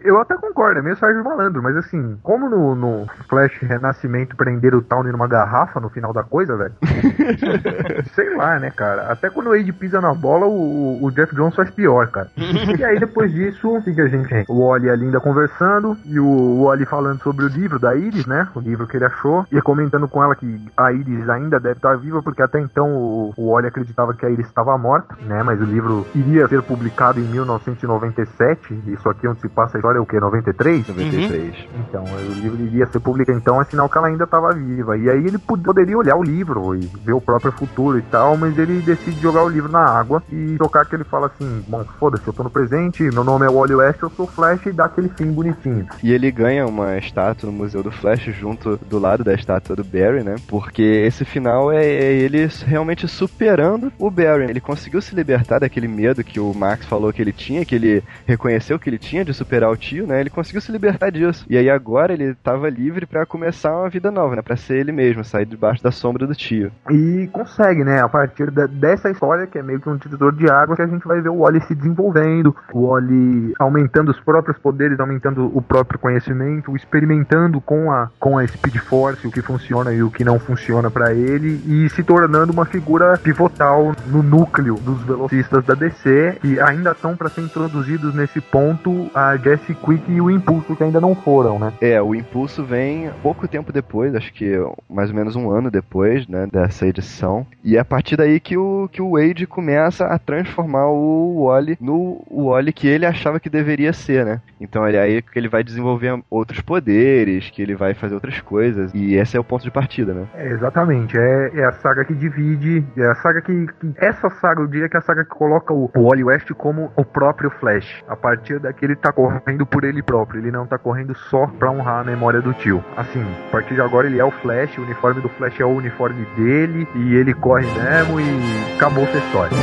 Eu 0.03 0.19
até 0.19 0.35
concordo, 0.37 0.81
é 0.81 0.83
meio 0.83 0.97
Sérgio 0.97 1.23
Malandro, 1.23 1.63
mas 1.63 1.77
assim, 1.77 2.19
como 2.23 2.49
no, 2.49 2.75
no 2.75 3.07
Flash 3.29 3.53
Renascimento 3.61 4.35
prender 4.35 4.75
o 4.75 4.83
Town 4.83 5.05
numa 5.05 5.29
garrafa 5.29 5.79
no 5.79 5.89
final 5.91 6.13
da 6.13 6.23
coisa, 6.23 6.57
velho? 6.57 6.75
Sei 8.15 8.35
lá, 8.35 8.59
né, 8.59 8.71
cara? 8.71 9.13
Até 9.13 9.31
quando 9.31 9.49
o 9.49 9.51
Wade 9.51 9.73
pisa 9.73 10.01
na 10.01 10.13
bola, 10.15 10.47
o, 10.47 11.05
o 11.05 11.11
Jeff 11.11 11.35
Jones 11.35 11.55
faz 11.55 11.71
pior, 11.71 12.09
cara. 12.09 12.31
e 12.37 12.85
aí, 12.85 12.99
depois 12.99 13.33
disso, 13.33 13.77
o 13.77 13.83
que 13.83 14.01
a 14.01 14.09
gente 14.09 14.29
tem? 14.29 14.45
O 14.49 14.69
Wally 14.69 14.87
e 14.87 14.91
a 14.91 14.97
Linda 14.97 15.21
conversando, 15.21 15.97
e 16.05 16.19
o 16.19 16.65
Wally 16.65 16.87
falando 16.87 17.23
sobre 17.23 17.45
o 17.45 17.49
livro 17.49 17.79
da 17.79 17.95
Iris, 17.95 18.27
né? 18.27 18.49
O 18.55 18.61
livro 18.61 18.87
que 18.87 18.97
ele 18.97 19.05
achou, 19.05 19.47
e 19.51 19.61
comentando 19.61 20.09
com 20.09 20.23
ela 20.23 20.30
que 20.35 20.61
a 20.77 20.93
Iris 20.93 21.29
ainda 21.29 21.59
deve 21.59 21.77
estar 21.77 21.97
viva, 21.97 22.23
porque 22.23 22.43
até 22.43 22.61
então 22.61 22.89
o, 22.93 23.35
o 23.37 23.53
Wally 23.53 23.69
acreditava 23.69 24.15
que 24.15 24.25
a 24.25 24.31
Iris 24.31 24.47
estava 24.47 24.77
morta, 24.77 25.17
né? 25.23 25.43
Mas 25.43 25.61
o 25.61 25.65
livro 25.65 26.07
iria 26.15 26.47
ser 26.49 26.63
publicado 26.63 27.21
em 27.21 27.25
1997. 27.25 28.83
Isso 28.87 29.09
aqui 29.09 29.27
onde 29.27 29.41
se 29.41 29.49
passa 29.49 29.77
a 29.77 29.79
história 29.79 29.99
é 29.99 30.01
o 30.01 30.07
que? 30.07 30.19
93? 30.19 30.89
93. 30.89 31.41
Uhum. 31.41 31.65
Então, 31.81 32.05
o 32.05 32.33
livro 32.35 32.63
iria 32.63 32.87
ser 32.87 33.01
publicado, 33.01 33.39
então 33.39 33.61
é 33.61 33.65
sinal 33.65 33.89
que 33.89 33.99
ela 33.99 34.09
ainda 34.09 34.25
estava 34.25 34.53
viva. 34.53 34.97
E 34.97 35.09
aí 35.09 35.25
ele 35.25 35.39
poderia 35.39 35.97
olhar 35.97 36.17
o 36.17 36.23
livro 36.23 36.75
e 36.75 36.81
ver 37.05 37.13
o 37.13 37.21
próprio 37.21 37.53
futuro 37.53 37.99
e 37.99 38.03
tal, 38.03 38.37
mas 38.37 38.59
ele 38.59 38.81
decide 38.81 39.21
jogar 39.21 39.45
o 39.45 39.49
livro 39.49 39.71
na 39.71 39.85
água 39.85 40.23
e 40.31 40.57
tocar 40.59 40.85
que 40.87 40.95
ele 40.95 41.05
fala 41.05 41.27
assim: 41.27 41.65
bom, 41.69 41.85
foda-se, 41.99 42.27
eu 42.27 42.33
tô 42.33 42.43
no 42.43 42.51
presente, 42.51 43.03
meu 43.03 43.25
nome 43.25 43.47
é 43.47 43.51
Wally 43.51 43.75
West, 43.75 44.03
eu 44.03 44.11
sou 44.11 44.27
Flash 44.27 44.67
e 44.67 44.73
dá 44.73 44.87
aquele 44.87 45.09
fim 45.09 45.31
bonitinho. 45.33 45.87
E 46.03 46.13
ele 46.13 46.31
ganha 46.31 46.67
uma 46.67 46.97
estátua 46.97 47.51
no 47.51 47.57
Museu 47.57 47.83
do 47.83 47.91
Flash 47.91 48.25
junto 48.35 48.77
do 48.77 48.99
lado 48.99 49.25
da 49.25 49.35
estátua 49.35 49.77
do 49.77 49.85
Barry, 49.85 50.20
né? 50.23 50.37
Porque 50.49 50.83
esse 50.83 51.25
final 51.25 51.73
é, 51.73 51.85
é 51.85 52.13
ele 52.13 52.49
realmente 52.65 53.07
superando 53.09 53.93
o 53.99 54.11
Barry. 54.11 54.51
Ele 54.51 54.61
conseguiu 54.61 55.01
se 55.01 55.15
libertar 55.15 55.61
daquele 55.61 55.89
medo 55.89 56.25
que 56.25 56.41
o 56.41 56.53
Max 56.55 56.87
falou 56.87 57.13
que 57.13 57.23
ele 57.23 57.33
tinha, 57.33 57.65
que 57.65 57.75
ele 57.75 58.03
reconheceu 58.27 58.79
que 58.79 58.89
ele 58.89 58.99
tinha 58.99 59.25
de 59.25 59.35
superar 59.35 59.71
o 59.71 59.77
tio, 59.77 60.07
né? 60.07 60.21
Ele 60.21 60.31
conseguiu 60.31 60.61
se 60.61 60.73
libertar 60.73 61.11
disso. 61.11 61.45
E 61.49 61.57
aí 61.57 61.69
agora 61.69 62.13
ele 62.13 62.35
tava 62.35 62.69
livre 62.69 63.07
para 63.07 63.27
começar 63.27 63.77
uma 63.77 63.89
vida 63.89 64.11
nova, 64.11 64.37
né? 64.37 64.43
Pra 64.43 64.57
ser 64.57 64.79
ele 64.79 64.93
mesmo, 64.93 65.25
sair 65.25 65.47
debaixo 65.47 65.83
da 65.83 65.91
sombra 65.91 66.27
do 66.27 66.35
tio. 66.35 66.71
E 66.91 67.29
consegue, 67.33 67.85
né? 67.85 68.01
A 68.01 68.09
partir 68.09 68.51
da, 68.51 68.67
dessa 68.67 69.11
história, 69.11 69.47
que 69.47 69.59
é 69.59 69.63
meio 69.63 69.81
que 69.81 69.89
um 69.89 69.97
divisor 69.97 70.35
de 70.35 70.51
água, 70.51 70.77
que 70.77 70.83
a 70.83 70.87
gente 70.87 71.07
vai 71.07 71.21
ver 71.21 71.29
o 71.29 71.39
Wally 71.39 71.61
se 71.63 71.75
desenvolvendo, 71.75 72.55
o 72.73 72.89
Wally 72.89 73.55
aumentando 73.59 74.11
os 74.11 74.21
próprios 74.21 74.59
poderes, 74.59 74.99
aumentando 74.99 75.51
o 75.57 75.63
próprio 75.63 75.99
conhecimento, 75.99 76.75
experimentando 76.77 77.61
com 77.61 77.91
a, 77.91 78.11
com 78.19 78.39
a 78.39 78.47
Speed 78.47 78.77
Force 78.77 79.27
o 79.27 79.31
que 79.31 79.43
funciona 79.43 79.93
e 79.93 80.00
o 80.03 80.11
que 80.11 80.25
não 80.25 80.39
funciona 80.39 80.91
para 80.91 81.13
ele, 81.13 81.61
e 81.67 81.89
se 81.91 82.03
tornando 82.03 82.53
uma 82.53 82.65
figura 82.65 83.19
pivotal 83.19 83.95
no 84.07 84.23
núcleo 84.23 84.75
dos 84.77 85.03
velocistas 85.03 85.65
da 85.65 85.75
DC, 85.75 86.39
e 86.45 86.61
ainda 86.61 86.93
estão 86.93 87.17
para 87.17 87.29
ser 87.29 87.43
introduzidos 87.43 88.15
nesse 88.15 88.41
ponto 88.41 89.11
a 89.15 89.37
Jesse 89.37 89.75
Quick 89.75 90.11
e 90.11 90.21
o 90.21 90.31
Impulso, 90.31 90.77
que 90.77 90.85
ainda 90.85 91.01
não 91.01 91.15
foram, 91.15 91.59
né? 91.59 91.73
É, 91.81 92.01
o 92.01 92.15
Impulso 92.15 92.65
vem 92.65 93.11
pouco 93.23 93.49
tempo 93.49 93.73
depois, 93.73 94.15
acho 94.15 94.33
que 94.33 94.53
mais 94.89 95.11
ou 95.11 95.17
menos 95.17 95.37
um 95.37 95.51
ano 95.51 95.71
depois, 95.71 96.27
né, 96.27 96.47
dessa 96.51 96.87
edição, 96.87 97.47
e 97.65 97.77
é 97.77 97.81
a 97.81 97.85
partir 97.85 98.17
daí 98.17 98.41
que 98.41 98.57
o, 98.57 98.89
que 98.91 99.03
o 99.03 99.13
Wade 99.13 99.47
começa 99.47 100.07
a 100.07 100.19
transformar 100.19 100.89
o 100.89 101.45
Wally 101.45 101.77
no 101.81 102.25
Wally 102.31 102.73
que 102.73 102.87
ele 102.87 103.07
achava 103.07 103.41
que 103.41 103.51
deveria 103.51 103.93
ser, 103.93 104.25
né? 104.25 104.41
Então 104.61 104.87
é 104.87 104.99
aí 104.99 105.23
que 105.23 105.39
ele 105.39 105.49
vai 105.49 105.65
desenvolver 105.65 106.21
outros 106.29 106.61
poderes, 106.61 107.51
que 107.51 107.63
ele 107.63 107.75
vai 107.75 107.95
fazer 107.95 108.15
outras 108.15 108.41
coisas, 108.41 108.93
e 108.95 109.15
esse 109.15 109.37
é 109.37 109.41
o 109.41 109.45
ponto 109.45 109.63
de 109.63 109.71
partida, 109.71 109.90
né? 109.99 110.27
É, 110.35 110.49
exatamente, 110.49 111.19
é, 111.19 111.51
é 111.55 111.65
a 111.65 111.73
saga 111.73 112.05
que 112.05 112.15
divide, 112.15 112.85
é 112.97 113.07
a 113.07 113.15
saga 113.17 113.41
que, 113.41 113.67
que, 113.67 113.93
Essa 113.97 114.31
saga, 114.31 114.63
eu 114.63 114.67
diria 114.67 114.89
que 114.89 114.97
é 114.97 115.01
a 115.01 115.03
saga 115.03 115.25
que 115.25 115.31
coloca 115.31 115.73
o, 115.73 115.91
o 115.95 116.03
Wally 116.03 116.25
West 116.25 116.51
como 116.55 116.93
o 116.97 117.05
próprio 117.05 117.51
Flash. 117.51 118.03
A 118.09 118.17
partir 118.17 118.61
daqui 118.61 118.85
ele 118.85 118.97
tá 118.97 119.13
correndo 119.13 119.67
por 119.67 119.85
ele 119.85 120.03
próprio, 120.03 120.41
ele 120.41 120.51
não 120.51 120.67
tá 120.67 120.79
correndo 120.79 121.15
só 121.15 121.47
pra 121.47 121.71
honrar 121.71 122.01
a 122.01 122.05
memória 122.05 122.41
do 122.41 122.53
tio. 122.55 122.85
Assim, 122.97 123.25
a 123.49 123.51
partir 123.51 123.75
de 123.75 123.81
agora 123.81 124.07
ele 124.07 124.19
é 124.19 124.25
o 124.25 124.31
Flash, 124.31 124.79
o 124.79 124.83
uniforme 124.83 125.21
do 125.21 125.29
Flash 125.29 125.61
é 125.61 125.65
o 125.65 125.71
uniforme 125.71 126.25
dele, 126.37 126.87
e 126.95 127.15
ele 127.17 127.35
corre 127.35 127.67
mesmo 127.67 128.21
e 128.21 128.75
acabou 128.77 129.05
essa 129.05 129.19
história. 129.19 129.57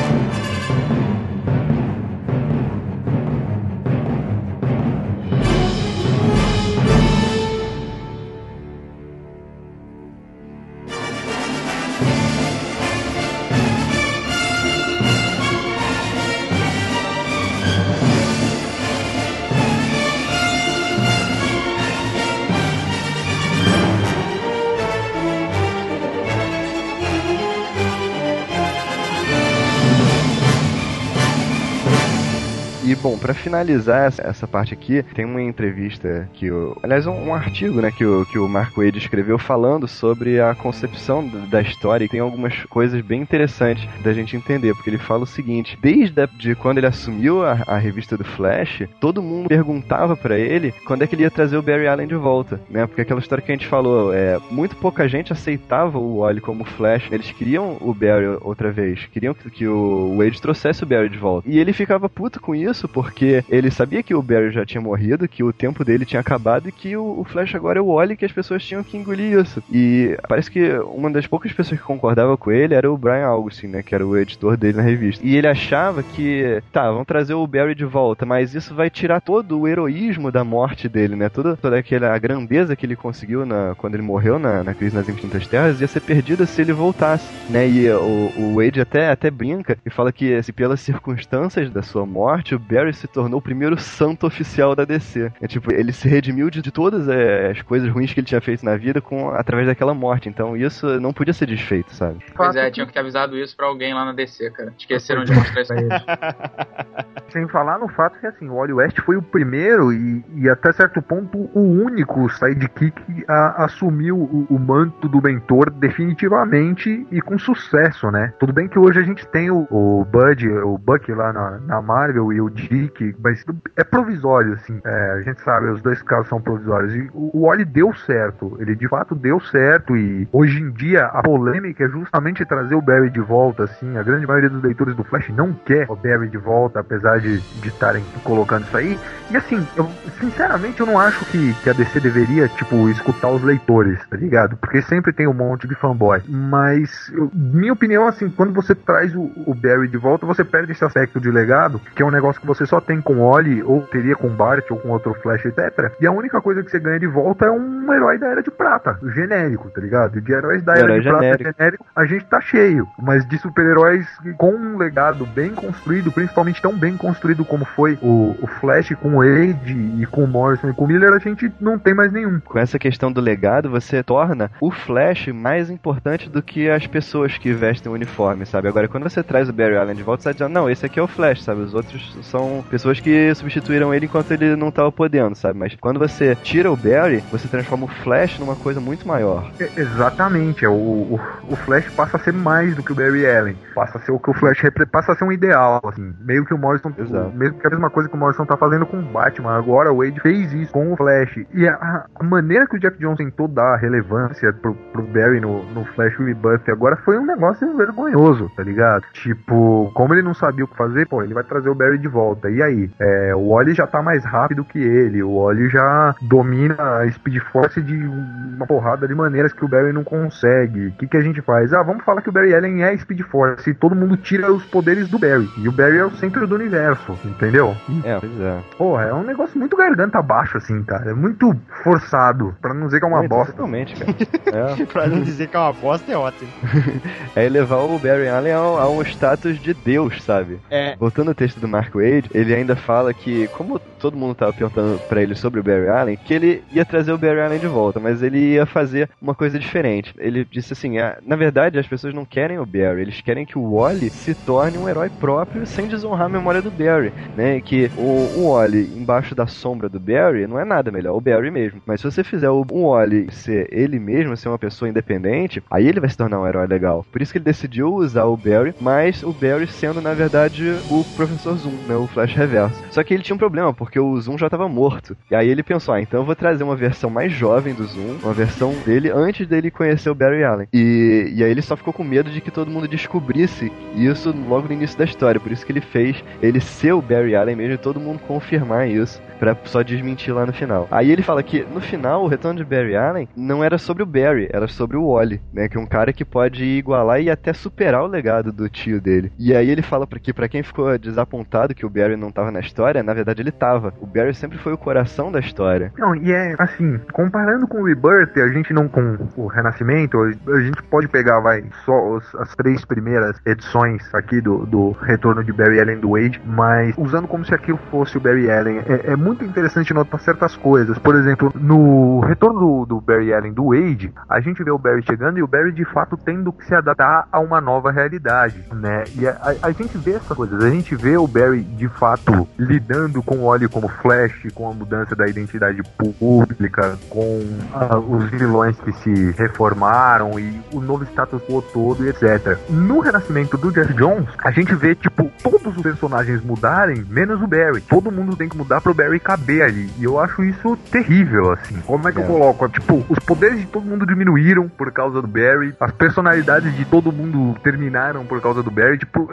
Bom, 33.08 33.18
para 33.18 33.34
finalizar 33.34 34.14
essa 34.18 34.46
parte 34.46 34.74
aqui, 34.74 35.02
tem 35.16 35.24
uma 35.24 35.42
entrevista 35.42 36.30
que 36.34 36.52
o. 36.52 36.78
Aliás, 36.84 37.08
um, 37.08 37.14
um, 37.14 37.34
artigo, 37.34 37.80
né, 37.80 37.90
que 37.90 38.04
o, 38.04 38.26
que 38.26 38.38
o 38.38 38.50
Mark 38.50 38.76
Wade 38.76 38.98
escreveu 38.98 39.40
falando 39.40 39.88
sobre 39.88 40.42
a 40.42 40.54
concepção 40.54 41.26
da 41.50 41.62
história 41.62 42.04
e 42.04 42.10
tem 42.10 42.20
algumas 42.20 42.66
coisas 42.66 43.00
bem 43.02 43.22
interessantes 43.22 43.88
da 44.04 44.12
gente 44.12 44.36
entender, 44.36 44.74
porque 44.74 44.90
ele 44.90 44.98
fala 44.98 45.24
o 45.24 45.26
seguinte: 45.26 45.80
desde 45.82 46.22
a, 46.22 46.26
de 46.26 46.54
quando 46.54 46.80
ele 46.80 46.88
assumiu 46.88 47.46
a, 47.46 47.64
a 47.66 47.78
revista 47.78 48.18
do 48.18 48.26
Flash, 48.26 48.84
todo 49.00 49.24
mundo 49.24 49.48
perguntava 49.48 50.18
para 50.18 50.38
ele 50.38 50.74
quando 50.86 51.04
é 51.04 51.08
que 51.08 51.16
ele 51.16 51.24
ia 51.24 51.32
trazer 51.32 51.56
o 51.56 51.62
Barry 51.62 51.88
Allen 51.88 52.08
de 52.08 52.16
volta, 52.16 52.60
né? 52.70 52.86
Porque 52.86 53.04
aquela 53.04 53.22
história 53.22 53.42
que 53.42 53.50
a 53.50 53.56
gente 53.56 53.68
falou, 53.68 54.14
é, 54.14 54.38
muito 54.52 54.76
pouca 54.76 55.08
gente 55.08 55.32
aceitava 55.32 55.98
o 55.98 56.18
Wally 56.18 56.42
como 56.42 56.66
Flash, 56.66 57.08
eles 57.10 57.32
queriam 57.32 57.78
o 57.80 57.94
Barry 57.94 58.38
outra 58.42 58.70
vez, 58.70 59.06
queriam 59.06 59.34
que, 59.34 59.50
que 59.50 59.66
o 59.66 60.18
Wade 60.18 60.42
trouxesse 60.42 60.84
o 60.84 60.86
Barry 60.86 61.08
de 61.08 61.18
volta. 61.18 61.50
E 61.50 61.58
ele 61.58 61.72
ficava 61.72 62.10
puto 62.10 62.42
com 62.42 62.54
isso, 62.54 62.86
porque 62.98 63.44
ele 63.48 63.70
sabia 63.70 64.02
que 64.02 64.16
o 64.16 64.24
Barry 64.24 64.50
já 64.50 64.66
tinha 64.66 64.82
morrido, 64.82 65.28
que 65.28 65.44
o 65.44 65.54
tempo 65.54 65.86
dele 65.86 66.04
tinha 66.04 66.20
acabado 66.20 66.68
e 66.68 66.72
que 66.72 66.98
o, 66.98 67.20
o 67.20 67.24
Flash 67.24 67.54
agora 67.54 67.78
é 67.78 67.82
o 67.82 67.94
Wally 67.94 68.18
que 68.18 68.26
as 68.26 68.32
pessoas 68.32 68.66
tinham 68.66 68.84
que 68.84 68.98
engolir 68.98 69.40
isso. 69.40 69.62
E 69.72 70.18
parece 70.28 70.50
que 70.50 70.72
uma 70.80 71.12
das 71.12 71.28
poucas 71.28 71.54
pessoas 71.54 71.80
que 71.80 71.86
concordava 71.86 72.36
com 72.36 72.52
ele 72.52 72.74
era 72.74 72.92
o 72.92 72.98
Brian 72.98 73.28
Augustin, 73.28 73.68
né? 73.68 73.84
Que 73.84 73.94
era 73.94 74.04
o 74.04 74.18
editor 74.18 74.58
dele 74.58 74.78
na 74.78 74.84
revista. 74.84 75.24
E 75.24 75.36
ele 75.36 75.48
achava 75.48 76.02
que, 76.02 76.60
tá, 76.74 76.90
vamos 76.90 77.06
trazer 77.06 77.36
o 77.36 77.46
Barry 77.46 77.76
de 77.76 77.86
volta, 77.86 78.26
mas 78.26 78.56
isso 78.56 78.74
vai 78.74 78.90
tirar 78.90 79.22
todo 79.22 79.60
o 79.60 79.68
heroísmo 79.68 80.32
da 80.32 80.44
morte 80.44 80.90
dele, 80.90 81.16
né? 81.16 81.30
Toda, 81.30 81.56
toda 81.56 81.78
aquela 81.78 82.16
a 82.16 82.18
grandeza 82.18 82.76
que 82.76 82.84
ele 82.84 82.96
conseguiu 82.96 83.46
na, 83.46 83.76
quando 83.78 83.94
ele 83.94 84.02
morreu 84.02 84.40
na, 84.40 84.64
na 84.64 84.74
crise 84.74 84.96
nas 84.96 85.08
Infinitas 85.08 85.46
Terras 85.46 85.80
ia 85.80 85.88
ser 85.88 86.00
perdida 86.00 86.48
se 86.48 86.64
ele 86.64 86.74
voltasse, 86.74 87.32
né? 87.48 87.70
E 87.70 87.92
o, 87.92 88.32
o 88.38 88.56
Wade 88.56 88.82
até, 88.82 89.12
até 89.12 89.30
brinca 89.30 89.78
e 89.86 89.90
fala 89.92 90.12
que 90.12 90.42
se 90.42 90.52
pelas 90.52 90.82
circunstâncias 90.82 91.70
da 91.70 91.84
sua 91.84 92.08
morte, 92.08 92.56
o 92.56 92.60
Barry 92.60 92.77
se 92.94 93.08
tornou 93.08 93.40
o 93.40 93.42
primeiro 93.42 93.78
santo 93.78 94.26
oficial 94.26 94.76
da 94.76 94.86
DC. 94.86 95.32
É 95.42 95.48
tipo, 95.48 95.74
ele 95.74 95.92
se 95.92 96.08
redimiu 96.08 96.50
de, 96.50 96.62
de 96.62 96.72
todas 96.72 97.08
é, 97.08 97.52
as 97.52 97.62
coisas 97.62 97.90
ruins 97.92 98.14
que 98.14 98.20
ele 98.20 98.28
tinha 98.28 98.42
feito 98.42 98.64
na 98.66 98.78
vida 98.78 99.02
com 99.02 99.30
através 99.30 99.68
daquela 99.68 99.94
morte. 99.94 100.30
Então 100.30 100.56
isso 100.56 101.00
não 101.00 101.14
podia 101.14 101.34
ser 101.34 101.46
desfeito, 101.48 101.94
sabe? 101.94 102.20
Pois 102.36 102.56
é, 102.56 102.70
tinham 102.72 102.88
que 102.88 102.94
ter 102.94 103.00
avisado 103.00 103.38
isso 103.38 103.56
pra 103.56 103.68
alguém 103.68 103.94
lá 103.94 104.06
na 104.06 104.14
DC, 104.14 104.52
cara. 104.52 104.74
Esqueceram 104.78 105.24
de 105.24 105.34
mostrar 105.34 105.62
isso 105.62 105.74
pra 105.74 105.82
eles. 105.82 107.07
Sem 107.32 107.48
falar 107.48 107.80
no 107.80 107.88
fato 107.88 108.20
que 108.20 108.28
assim, 108.28 108.50
o 108.50 108.56
Wally 108.56 108.74
West 108.74 109.00
foi 109.02 109.18
o 109.18 109.22
primeiro 109.22 109.92
e, 109.92 110.24
e 110.36 110.50
até 110.50 110.72
certo 110.72 111.02
ponto 111.02 111.38
o 111.54 111.62
único 111.62 112.30
sidekick 112.30 113.02
a 113.28 113.66
assumir 113.66 114.12
o, 114.12 114.48
o, 114.50 114.60
manto 114.60 115.08
do 115.08 115.22
mentor 115.22 115.70
definitivamente 115.70 117.08
e 117.12 117.22
com 117.22 117.38
sucesso, 117.38 118.10
né? 118.12 118.34
Tudo 118.40 118.54
bem 118.54 118.68
que 118.68 118.80
hoje 118.80 119.00
a 119.00 119.04
gente 119.04 119.28
tem 119.28 119.52
o, 119.52 119.68
o 119.70 120.06
Bud, 120.06 120.48
o 120.50 120.78
Buck 120.78 121.12
lá 121.12 121.34
na, 121.34 121.60
na, 121.60 121.82
Marvel 121.82 122.34
e 122.34 122.42
o 122.42 122.50
Dick, 122.50 123.16
mas 123.20 123.44
é 123.76 123.84
provisório, 123.84 124.54
assim. 124.54 124.80
É, 124.84 125.12
a 125.12 125.22
gente 125.22 125.42
sabe, 125.42 125.70
os 125.70 125.82
dois 125.82 126.02
casos 126.04 126.28
são 126.28 126.42
provisórios. 126.42 126.96
E 126.96 127.10
o, 127.14 127.32
o 127.34 127.48
Wally 127.48 127.66
deu 127.66 127.94
certo, 127.94 128.58
ele 128.60 128.76
de 128.76 128.88
fato 128.88 129.16
deu 129.16 129.40
certo 129.40 129.96
e 129.96 130.28
hoje 130.32 130.62
em 130.62 130.72
dia 130.72 131.06
a 131.06 131.22
polêmica 131.22 131.84
é 131.84 131.88
justamente 131.88 132.46
trazer 132.46 132.76
o 132.76 132.82
Barry 132.82 133.10
de 133.10 133.22
volta, 133.22 133.64
assim. 133.64 133.98
A 133.98 134.04
grande 134.04 134.26
maioria 134.26 134.50
dos 134.50 134.64
leitores 134.64 134.96
do 134.96 135.04
Flash 135.04 135.30
não 135.30 135.54
quer 135.54 135.90
o 135.90 135.96
Barry 135.96 136.30
de 136.30 136.38
volta, 136.38 136.80
apesar 136.80 137.17
de 137.20 137.68
estarem 137.68 138.04
colocando 138.24 138.66
isso 138.66 138.78
aí. 138.78 139.00
E 139.30 139.36
assim, 139.36 139.66
eu, 139.76 139.90
sinceramente 140.20 140.80
eu 140.80 140.86
não 140.86 140.98
acho 140.98 141.26
que, 141.26 141.54
que 141.62 141.70
a 141.70 141.74
DC 141.74 142.00
deveria, 142.00 142.48
tipo, 142.48 142.90
escutar 142.90 143.30
os 143.30 143.44
leitores, 143.44 144.00
tá 144.08 144.16
ligado? 144.16 144.56
Porque 144.56 144.82
sempre 144.82 145.12
tem 145.12 145.28
um 145.28 145.34
monte 145.34 145.68
de 145.68 145.76
fanboy. 145.76 146.22
Mas, 146.28 147.12
eu, 147.14 147.30
minha 147.34 147.74
opinião, 147.74 148.08
assim, 148.08 148.30
quando 148.30 148.54
você 148.54 148.74
traz 148.74 149.14
o, 149.14 149.30
o, 149.46 149.54
Barry 149.54 149.90
de 149.90 149.98
volta, 149.98 150.26
você 150.26 150.46
perde 150.46 150.72
esse 150.72 150.86
aspecto 150.86 151.20
de 151.20 151.30
legado, 151.30 151.82
que 151.94 152.02
é 152.02 152.06
um 152.06 152.12
negócio 152.12 152.40
que 152.40 152.48
você 152.48 152.66
só 152.66 152.80
tem 152.80 153.02
com 153.02 153.20
Oli, 153.20 153.62
ou 153.64 153.82
teria 153.82 154.16
com 154.16 154.30
Bart, 154.30 154.64
ou 154.72 154.78
com 154.78 154.90
outro 154.90 155.14
Flash, 155.16 155.46
etc. 155.46 155.92
E 156.00 156.08
a 156.08 156.12
única 156.12 156.42
coisa 156.42 156.64
que 156.64 156.72
você 156.72 156.80
ganha 156.80 157.00
de 157.00 157.08
volta 157.08 157.46
é 157.46 157.52
um 157.52 157.94
herói 157.94 158.18
da 158.18 158.28
Era 158.28 158.42
de 158.42 158.52
Prata, 158.52 158.98
genérico, 159.14 159.70
tá 159.70 159.82
ligado? 159.82 160.22
De 160.22 160.32
heróis 160.32 160.64
da 160.64 160.74
Era 160.74 160.84
Herói 160.84 161.00
de 161.00 161.04
genérico. 161.04 161.38
Prata 161.38 161.56
genérico, 161.58 161.86
a 161.94 162.06
gente 162.06 162.26
tá 162.26 162.40
cheio. 162.40 162.88
Mas 162.98 163.28
de 163.28 163.38
super-heróis 163.40 164.08
com 164.38 164.52
um 164.52 164.78
legado 164.78 165.26
bem 165.26 165.54
construído, 165.54 166.12
principalmente 166.14 166.62
tão 166.62 166.74
bem 166.74 166.96
construído 166.96 167.07
como 167.48 167.66
foi 167.66 167.98
o, 168.02 168.36
o 168.42 168.48
Flash 168.60 168.94
com 169.02 169.10
o 169.10 169.18
Wade 169.18 169.74
e 170.00 170.06
com 170.06 170.24
o 170.24 170.28
Morrison 170.28 170.70
e 170.70 170.74
com 170.74 170.86
o 170.86 170.88
Miller, 170.88 171.14
a 171.14 171.20
gente 171.20 171.52
não 171.60 171.78
tem 171.78 171.94
mais 171.94 172.12
nenhum. 172.12 172.40
Com 172.40 172.60
essa 172.60 172.80
questão 172.80 173.12
do 173.12 173.22
legado, 173.22 173.70
você 173.70 174.04
torna 174.04 174.52
o 174.62 174.72
Flash 174.72 175.28
mais 175.28 175.70
importante 175.70 176.30
do 176.30 176.42
que 176.42 176.70
as 176.70 176.88
pessoas 176.88 177.38
que 177.38 177.52
vestem 177.52 177.92
o 177.92 177.96
uniforme, 177.96 178.46
sabe? 178.46 178.68
Agora, 178.68 178.88
quando 178.88 179.04
você 179.04 179.24
traz 179.24 179.50
o 179.50 179.54
Barry 179.54 179.78
Allen 179.78 179.96
de 179.96 180.04
volta, 180.04 180.24
você 180.24 180.34
diz, 180.34 180.50
não, 180.50 180.70
esse 180.70 180.86
aqui 180.86 181.00
é 181.00 181.04
o 181.04 181.08
Flash, 181.08 181.44
sabe? 181.44 181.62
Os 181.62 181.74
outros 181.74 182.18
são 182.24 182.64
pessoas 182.70 183.00
que 183.00 183.34
substituíram 183.36 183.94
ele 183.94 184.06
enquanto 184.06 184.32
ele 184.32 184.56
não 184.56 184.70
estava 184.70 184.92
podendo, 184.92 185.36
sabe? 185.36 185.60
Mas 185.60 185.76
quando 185.76 186.00
você 186.00 186.36
tira 186.36 186.72
o 186.72 186.76
Barry, 186.76 187.24
você 187.32 187.48
transforma 187.48 187.86
o 187.86 187.88
Flash 187.88 188.40
numa 188.40 188.56
coisa 188.56 188.80
muito 188.80 189.08
maior. 189.08 189.52
É, 189.60 189.70
exatamente. 189.78 190.66
É, 190.66 190.70
o, 190.70 190.74
o, 190.74 191.20
o, 191.50 191.56
Flash 191.56 191.90
passa 191.96 192.18
a 192.18 192.20
ser 192.20 192.34
mais 192.34 192.76
do 192.76 192.84
que 192.84 192.92
o 192.92 192.96
Barry 192.96 193.26
Allen. 193.26 193.58
Passa 193.74 193.98
a 193.98 194.02
ser 194.02 194.12
o 194.12 194.20
que 194.20 194.30
o 194.30 194.34
Flash 194.34 194.62
passa 194.92 195.12
a 195.12 195.16
ser 195.16 195.24
um 195.24 195.32
ideal, 195.32 195.82
assim. 195.84 196.14
Meio 196.22 196.46
que 196.46 196.54
o 196.54 196.58
Morrison. 196.58 196.92
Exato. 196.98 197.36
Mesmo 197.36 197.60
que 197.60 197.68
a 197.68 197.70
mesma 197.70 197.90
coisa 197.90 198.10
que 198.10 198.16
o 198.16 198.18
Morrison 198.18 198.46
tá 198.46 198.58
fazendo 198.58 198.86
com 198.86 199.00
o 199.00 199.02
Batman. 199.02 199.58
Agora 199.58 199.92
o 199.92 199.98
Wade 199.98 200.20
fez 200.20 200.54
isso 200.54 200.72
com 200.72 200.94
o 200.94 200.98
Flash. 200.98 201.46
E 201.54 201.68
a, 201.68 202.06
a 202.16 202.24
maneira 202.24 202.68
que 202.68 202.76
o 202.76 202.80
Jack 202.80 202.98
Jones 203.00 203.18
tentou 203.18 203.48
dar 203.48 203.78
relevância 203.78 204.52
pro, 204.54 204.74
pro 204.74 205.04
Barry 205.04 205.40
no, 205.40 205.64
no 205.74 205.86
Flash 205.86 206.18
Rebirth 206.18 206.68
agora 206.70 206.96
foi 206.98 207.18
um 207.18 207.26
negócio 207.26 207.76
vergonhoso, 207.76 208.52
tá 208.56 208.64
ligado? 208.64 209.04
Tipo, 209.14 209.92
como 209.94 210.14
ele 210.14 210.22
não 210.22 210.34
sabia 210.34 210.66
o 210.66 210.68
que 210.68 210.76
fazer, 210.76 211.08
pô, 211.08 211.24
ele 211.24 211.34
vai 211.34 211.44
trazer 211.44 211.70
o 211.70 211.76
Barry 211.76 211.98
de 211.98 212.08
volta. 212.08 212.50
E 212.50 212.62
aí? 212.62 212.90
É, 213.00 213.36
o 213.36 213.50
Wally 213.50 213.74
já 213.74 213.88
tá 213.88 214.02
mais 214.02 214.24
rápido 214.24 214.64
que 214.64 214.80
ele. 214.80 215.24
O 215.24 215.44
Wally 215.44 215.70
já 215.70 216.16
domina 216.22 216.76
a 217.00 217.12
Speed 217.12 217.42
Force 217.52 217.82
de 217.82 217.96
uma 217.96 218.66
porrada 218.66 219.08
de 219.08 219.16
maneiras 219.16 219.54
que 219.54 219.64
o 219.64 219.68
Barry 219.68 219.92
não 219.94 220.04
consegue. 220.04 220.88
O 220.88 220.92
que, 220.94 221.08
que 221.08 221.18
a 221.18 221.22
gente 221.22 221.42
faz? 221.42 221.74
Ah, 221.74 221.84
vamos 221.84 222.04
falar 222.04 222.22
que 222.22 222.30
o 222.30 222.32
Barry 222.32 222.54
Allen 222.54 222.84
é 222.84 222.98
Speed 222.98 223.22
Force 223.22 223.70
e 223.70 223.74
todo 223.74 223.96
mundo 223.96 224.18
tira 224.18 224.52
os 224.52 224.64
poderes 224.66 225.10
do 225.10 225.20
Barry. 225.20 225.50
E 225.58 225.68
o 225.68 225.72
Barry 225.72 225.98
é 225.98 226.06
o 226.06 226.12
centro 226.12 226.48
do 226.48 226.56
universo, 226.56 226.87
entendeu? 227.26 227.76
É, 228.04 228.20
pois 228.20 228.40
é. 228.40 228.60
Porra, 228.78 229.04
é 229.06 229.14
um 229.14 229.24
negócio 229.24 229.58
muito 229.58 229.76
garganta 229.76 230.20
abaixo, 230.20 230.58
assim, 230.58 230.84
cara. 230.84 231.12
É 231.12 231.14
muito 231.14 231.56
forçado, 231.84 232.56
pra 232.62 232.74
não 232.74 232.86
dizer 232.86 233.00
que 233.00 233.06
é 233.06 233.08
uma 233.08 233.20
muito, 233.20 233.30
bosta. 233.30 233.54
Totalmente, 233.54 233.96
cara. 233.96 234.16
é. 234.82 234.86
pra 234.86 235.08
não 235.08 235.22
dizer 235.22 235.48
que 235.48 235.56
é 235.56 235.60
uma 235.60 235.74
bosta, 235.74 236.12
é 236.12 236.18
ótimo. 236.18 236.50
é 237.36 237.46
elevar 237.46 237.80
o 237.80 238.00
Barry 238.00 238.28
Allen 238.28 238.54
a, 238.54 238.58
a 238.58 238.90
um 238.90 239.02
status 239.02 239.60
de 239.60 239.74
Deus, 239.74 240.22
sabe? 240.24 240.60
É. 240.70 240.96
Voltando 240.98 241.30
ao 241.30 241.36
texto 241.36 241.60
do 241.60 241.68
Mark 241.68 241.94
Wade, 241.94 242.30
ele 242.34 242.54
ainda 242.54 242.76
fala 242.76 243.14
que, 243.14 243.48
como 243.50 243.80
todo 244.00 244.18
mundo 244.18 244.36
tava 244.36 244.54
perguntando 244.54 245.00
para 245.08 245.22
ele 245.22 245.36
sobre 245.36 245.60
o 245.60 245.64
Barry 245.64 245.90
Allen, 245.90 246.18
que 246.18 246.34
ele 246.34 246.64
ia 246.72 246.86
trazer 246.86 247.12
o 247.12 247.18
Barry 247.18 247.42
Allen 247.42 247.60
de 247.60 247.68
volta, 247.68 248.00
mas 248.00 248.22
ele 248.22 248.40
ia 248.54 248.66
fazer 248.66 249.10
uma 249.22 249.36
coisa 249.36 249.60
diferente. 249.60 250.14
Ele 250.18 250.46
disse 250.50 250.74
assim: 250.74 250.98
ah, 250.98 251.18
na 251.26 251.36
verdade, 251.36 251.80
as 251.80 251.88
pessoas 251.88 252.14
não 252.14 252.26
querem 252.26 252.60
o 252.60 252.66
Barry, 252.66 253.02
eles 253.02 253.22
querem 253.22 253.46
que 253.46 253.58
o 253.58 253.76
Wally 253.76 254.10
se 254.10 254.34
torne 254.34 254.78
um 254.78 254.88
herói 254.88 255.10
próprio 255.10 255.66
sem 255.66 255.88
desonrar 255.88 256.28
a 256.28 256.30
memória 256.30 256.62
do 256.62 256.72
Barry, 256.78 257.12
né? 257.36 257.60
Que 257.60 257.92
o, 257.98 258.40
o 258.40 258.54
Wally 258.54 258.92
embaixo 258.96 259.34
da 259.34 259.48
sombra 259.48 259.90
do 259.90 260.00
Barry 260.00 260.48
não 260.48 260.60
é 260.60 260.66
nada 260.66 260.92
melhor, 260.92 261.16
o 261.16 261.22
Barry 261.22 261.52
mesmo. 261.52 261.82
Mas 261.86 262.02
se 262.02 262.10
você 262.10 262.24
fizer 262.24 262.50
o, 262.50 262.66
o 262.70 262.90
Wally 262.92 263.28
ser 263.32 263.68
ele 263.72 264.00
mesmo, 264.00 264.38
ser 264.38 264.50
uma 264.50 264.60
pessoa 264.60 264.90
independente, 264.90 265.62
aí 265.70 265.88
ele 265.88 266.00
vai 266.00 266.10
se 266.10 266.18
tornar 266.18 266.40
um 266.40 266.48
herói 266.48 266.68
legal. 266.68 267.06
Por 267.12 267.22
isso 267.22 267.32
que 267.32 267.38
ele 267.38 267.46
decidiu 267.46 267.94
usar 267.94 268.26
o 268.26 268.38
Barry, 268.38 268.74
mas 268.80 269.24
o 269.24 269.32
Barry 269.32 269.68
sendo 269.68 270.02
na 270.02 270.14
verdade 270.14 270.76
o 270.90 271.04
Professor 271.16 271.56
Zoom, 271.58 271.74
né? 271.88 271.96
O 271.96 272.08
Flash 272.08 272.34
Reverso. 272.34 272.84
Só 272.92 273.04
que 273.04 273.14
ele 273.14 273.24
tinha 273.24 273.36
um 273.36 273.40
problema, 273.40 273.74
porque 273.74 274.00
o 274.00 274.20
Zoom 274.20 274.38
já 274.38 274.48
estava 274.48 274.70
morto. 274.70 275.18
E 275.32 275.36
aí 275.36 275.50
ele 275.50 275.64
pensou, 275.64 275.94
ah, 275.94 276.02
então 276.02 276.22
eu 276.22 276.26
vou 276.26 276.36
trazer 276.36 276.64
uma 276.64 276.76
versão 276.76 277.10
mais 277.10 277.32
jovem 277.32 277.74
do 277.74 277.84
Zoom, 277.86 278.18
uma 278.24 278.34
versão 278.34 278.74
dele 278.86 279.10
antes 279.10 279.48
dele 279.48 279.72
conhecer 279.72 280.10
o 280.10 280.16
Barry 280.16 280.44
Allen. 280.44 280.68
E, 280.74 281.34
e 281.36 281.44
aí 281.44 281.52
ele 281.52 281.62
só 281.62 281.76
ficou 281.76 281.94
com 281.94 282.04
medo 282.04 282.30
de 282.30 282.42
que 282.42 282.52
todo 282.52 282.72
mundo 282.72 282.88
descobrisse 282.88 283.72
isso 283.96 284.34
logo 284.48 284.68
no 284.68 284.74
início 284.74 284.98
da 284.98 285.06
história. 285.06 285.40
Por 285.40 285.52
isso 285.52 285.66
que 285.66 285.72
ele 285.72 285.82
fez 285.82 286.24
ele 286.42 286.60
ser 286.68 286.92
o 286.92 287.02
Barry 287.02 287.36
Allen 287.36 287.56
mesmo 287.56 287.74
e 287.74 287.78
todo 287.78 288.00
mundo 288.00 288.20
confirmar 288.20 288.88
isso 288.88 289.22
para 289.38 289.56
só 289.66 289.82
desmentir 289.82 290.34
lá 290.34 290.46
no 290.46 290.54
final. 290.54 290.88
Aí 290.92 291.12
ele 291.12 291.22
fala 291.22 291.42
que 291.44 291.66
no 291.74 291.80
final 291.80 292.24
o 292.24 292.28
retorno 292.28 292.60
de 292.60 292.66
Barry 292.66 292.96
Allen 292.96 293.30
não 293.36 293.64
era 293.64 293.78
sobre 293.78 294.04
o 294.04 294.06
Barry, 294.06 294.50
era 294.52 294.68
sobre 294.68 294.98
o 294.98 295.14
Wally, 295.14 295.42
né, 295.54 295.68
que 295.68 295.78
é 295.78 295.80
um 295.80 295.86
cara 295.86 296.12
que 296.12 296.26
pode 296.26 296.64
igualar 296.64 297.22
e 297.22 297.30
até 297.30 297.54
superar 297.54 298.04
o 298.04 298.08
legado 298.08 298.52
do 298.52 298.68
tio 298.70 299.00
dele. 299.00 299.32
E 299.38 299.56
aí 299.56 299.70
ele 299.70 299.82
fala 299.82 300.08
que 300.08 300.34
para 300.34 300.50
quem 300.50 300.64
ficou 300.64 300.98
desapontado 300.98 301.76
que 301.76 301.86
o 301.86 301.90
Barry 301.90 302.16
não 302.16 302.32
tava 302.32 302.52
na 302.52 302.60
história, 302.60 303.04
na 303.04 303.14
verdade 303.14 303.42
ele 303.42 303.52
tava. 303.52 303.94
O 304.02 304.06
Barry 304.06 304.34
sempre 304.34 304.58
foi 304.58 304.74
o 304.74 304.78
coração 304.78 305.32
da 305.32 305.40
história. 305.40 305.94
Não, 305.98 306.16
e 306.16 306.32
é 306.32 306.56
assim, 306.58 307.00
comparando 307.14 307.68
com 307.68 307.82
o 307.82 307.86
Rebirth, 307.86 308.38
a 308.38 308.48
gente 308.50 308.74
não 308.74 308.88
com 308.88 309.18
o 309.36 309.48
Renascimento, 309.48 310.18
a 310.48 310.60
gente 310.60 310.82
pode 310.84 311.08
pegar, 311.08 311.40
vai, 311.40 311.64
só 311.86 312.16
os, 312.16 312.36
as 312.36 312.56
três 312.56 312.84
primeiras 312.86 313.40
edições 313.46 314.04
aqui 314.14 314.42
do, 314.42 314.66
do 314.66 314.92
retorno 314.92 315.44
de 315.44 315.54
Barry 315.54 315.80
Allen 315.80 316.00
do 316.00 316.12
Wade, 316.12 316.42
mas 316.58 316.96
usando 316.98 317.28
como 317.28 317.46
se 317.46 317.54
aquilo 317.54 317.80
fosse 317.92 318.18
o 318.18 318.20
Barry 318.20 318.50
Allen. 318.50 318.80
É, 318.80 319.12
é 319.12 319.16
muito 319.16 319.46
interessante 319.46 319.94
notar 319.94 320.20
certas 320.20 320.56
coisas. 320.56 320.98
Por 320.98 321.16
exemplo, 321.16 321.54
no 321.54 322.20
retorno 322.22 322.60
do, 322.60 322.86
do, 322.88 323.02
Barry 323.02 323.32
Allen 323.32 323.54
do 323.54 323.68
Wade, 323.68 324.12
a 324.28 324.40
gente 324.40 324.64
vê 324.64 324.72
o 324.72 324.78
Barry 324.80 325.04
chegando 325.04 325.38
e 325.38 325.44
o 325.44 325.48
Barry 325.48 325.72
de 325.72 325.86
fato 325.86 326.18
tendo 326.18 326.52
que 326.52 326.66
se 326.66 326.74
adaptar 326.74 327.28
a 327.32 327.40
uma 327.40 327.62
nova 327.62 327.92
realidade, 327.92 328.64
né? 328.74 329.04
E 329.16 329.28
a, 329.28 329.34
a, 329.34 329.68
a 329.68 329.72
gente 329.72 329.96
vê 330.00 330.14
essas 330.14 330.36
coisas, 330.36 330.64
a 330.64 330.70
gente 330.72 330.96
vê 330.96 331.16
o 331.16 331.28
Barry 331.28 331.62
de 331.62 331.88
fato 331.90 332.48
lidando 332.58 333.22
com 333.22 333.36
o 333.36 333.44
óleo 333.44 333.70
como 333.70 333.88
Flash, 333.88 334.48
com 334.56 334.68
a 334.68 334.74
mudança 334.74 335.16
da 335.16 335.28
identidade 335.28 335.84
pública, 336.20 336.98
com 337.08 337.40
ah, 337.72 338.00
os 338.00 338.32
vilões 338.32 338.80
que 338.80 338.92
se 338.94 339.32
reformaram 339.38 340.40
e 340.40 340.60
o 340.74 340.82
novo 340.82 341.04
status 341.04 341.40
quo 341.44 341.62
todo 341.62 342.04
e 342.04 342.10
etc. 342.10 342.58
No 342.68 343.00
renascimento 343.00 343.58
do 343.58 343.72
Jeff 343.72 343.94
Jones, 343.94 344.28
a 344.44 344.50
gente 344.50 344.74
vê, 344.74 344.96
tipo, 344.96 345.30
todos 345.44 345.76
os 345.76 345.84
personagens 345.84 346.37
mudarem, 346.42 347.06
menos 347.10 347.42
o 347.42 347.48
Barry. 347.48 347.82
Todo 347.82 348.12
mundo 348.12 348.36
tem 348.36 348.50
que 348.50 348.58
mudar 348.58 348.82
pro 348.82 348.94
Barry 348.94 349.20
caber 349.20 349.64
ali. 349.64 349.90
E 349.98 350.04
eu 350.04 350.20
acho 350.20 350.44
isso 350.44 350.78
terrível, 350.92 351.52
assim. 351.52 351.80
Como 351.82 352.08
é 352.08 352.12
que 352.12 352.20
é. 352.20 352.24
eu 352.24 352.28
coloco? 352.28 352.68
Tipo, 352.70 353.06
os 353.10 353.20
poderes 353.20 353.60
de 353.60 353.66
todo 353.68 353.86
mundo 353.86 354.06
diminuíram 354.06 354.68
por 354.70 354.92
causa 354.92 355.22
do 355.22 355.28
Barry, 355.28 355.76
as 355.80 355.92
personalidades 355.92 356.76
de 356.76 356.86
todo 356.86 357.12
mundo 357.12 357.58
terminaram 357.62 358.26
por 358.26 358.42
causa 358.42 358.64
do 358.64 358.72
Barry. 358.72 358.98
Tipo, 358.98 359.30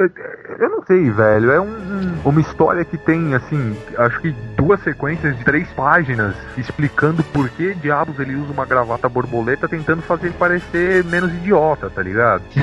eu 0.58 0.68
não 0.68 0.82
sei, 0.84 1.10
velho. 1.10 1.50
É 1.50 1.60
um, 1.60 2.14
uma 2.24 2.40
história 2.40 2.84
que 2.84 2.98
tem, 2.98 3.34
assim, 3.34 3.76
acho 3.98 4.20
que 4.20 4.34
duas 4.56 4.80
sequências 4.82 5.36
de 5.36 5.44
três 5.44 5.68
páginas 5.68 6.34
explicando 6.56 7.22
por 7.22 7.48
que 7.50 7.74
diabos 7.74 8.18
ele 8.18 8.34
usa 8.34 8.52
uma 8.52 8.64
gravata 8.64 9.08
borboleta 9.08 9.68
tentando 9.68 10.02
fazer 10.02 10.26
ele 10.26 10.34
parecer 10.38 11.04
menos 11.04 11.32
idiota, 11.32 11.90
tá 11.90 12.02
ligado? 12.02 12.42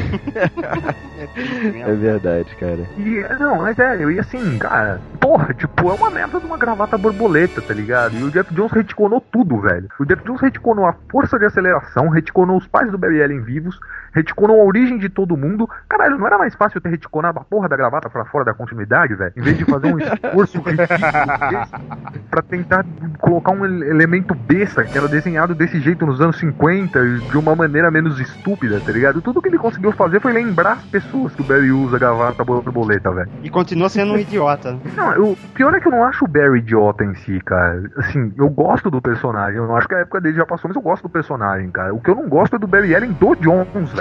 é 1.76 1.94
verdade, 1.94 2.56
cara. 2.56 2.82
E, 2.98 3.26
não, 3.40 3.58
mas 3.58 3.78
é, 3.80 4.04
eu 4.04 4.12
ia 4.12 4.24
assim, 4.32 4.58
cara, 4.58 5.02
porra, 5.20 5.54
tipo, 5.54 5.90
é 5.90 5.94
uma 5.94 6.10
merda 6.10 6.40
de 6.40 6.46
uma 6.46 6.58
gravata 6.58 6.98
borboleta, 6.98 7.62
tá 7.62 7.74
ligado? 7.74 8.16
E 8.16 8.24
o 8.24 8.32
Jeff 8.32 8.54
Jones 8.54 8.72
reticonou 8.72 9.20
tudo, 9.20 9.60
velho. 9.60 9.90
O 10.00 10.06
Jeff 10.06 10.24
Jones 10.24 10.42
reticonou 10.42 10.86
a 10.86 10.96
força 11.10 11.38
de 11.38 11.46
aceleração, 11.46 12.08
reticonou 12.08 12.58
os 12.58 12.68
pais 12.68 12.90
do 12.92 12.98
Barry 12.98 13.22
Allen 13.22 13.42
vivos, 13.42 13.78
reticonou 14.12 14.62
a 14.62 14.66
origem 14.66 14.98
de 14.98 15.10
todo 15.10 15.38
mundo. 15.38 15.70
Caralho, 15.88 16.18
não 16.18 16.28
era 16.28 16.38
mais 16.38 16.56
fácil 16.56 16.82
ter 16.82 16.90
reticonado 16.90 17.40
a 17.40 17.44
porra 17.44 17.68
da 17.70 17.76
gravata 17.76 18.10
pra 18.10 18.26
fora 18.26 18.46
da 18.46 18.54
continuidade, 18.54 19.16
velho? 19.16 19.34
Em 19.36 19.42
vez 19.42 19.58
de 19.58 19.66
fazer 19.66 19.94
um 19.94 20.00
esforço 20.00 20.60
ridículo 20.62 20.92
pra 22.30 22.42
tentar 22.42 22.86
colocar 23.20 23.52
um 23.52 23.66
elemento 23.66 24.34
besta 24.34 24.84
que 24.84 24.98
era 24.98 25.08
desenhado 25.08 25.54
desse 25.56 25.80
jeito 25.80 26.06
nos 26.06 26.22
anos 26.22 26.38
50, 26.40 27.20
de 27.20 27.38
uma 27.38 27.56
maneira 27.56 27.92
menos 27.92 28.20
estúpida, 28.20 28.80
tá 28.80 28.92
ligado? 28.92 29.22
Tudo 29.22 29.42
que 29.42 29.48
ele 29.48 29.58
conseguiu 29.58 29.92
fazer 29.92 30.20
foi 30.20 30.34
lembrar 30.34 30.74
as 30.74 30.84
pessoas 30.86 31.34
que 31.34 31.42
o 31.42 31.46
Barry 31.46 31.72
usa 31.72 31.96
a 31.96 32.00
gravata 32.00 32.44
borboleta, 32.44 33.12
velho. 33.12 33.30
E 33.44 33.50
continua 33.50 33.90
sendo 33.90 34.14
um 34.14 34.18
idiota. 34.18 34.78
Não, 34.96 35.32
o 35.32 35.38
pior 35.54 35.74
é 35.74 35.80
que 35.80 35.88
eu 35.88 35.92
não 35.92 36.04
acho 36.04 36.26
o 36.26 36.28
Barry 36.28 36.60
idiota 36.60 37.04
em 37.04 37.14
si, 37.16 37.40
cara. 37.42 37.90
Assim, 37.98 38.34
eu 38.38 38.50
gosto 38.50 38.90
do 38.90 39.02
personagem. 39.02 39.58
Eu 39.58 39.68
não 39.68 39.76
acho 39.76 39.88
que 39.88 39.96
a 39.96 40.00
época 40.00 40.22
dele 40.22 40.38
já 40.38 40.46
passou, 40.46 40.68
mas 40.68 40.76
eu 40.76 40.82
gosto 40.82 41.04
do 41.04 41.10
personagem, 41.10 41.70
cara. 41.72 41.94
O 41.94 42.02
que 42.02 42.10
eu 42.10 42.16
não 42.16 42.28
gosto 42.28 42.56
é 42.56 42.60
do 42.60 42.68
Barry 42.68 42.96
Allen 42.96 43.12
do 43.14 43.36
Jones, 43.36 43.92
velho. 43.94 44.01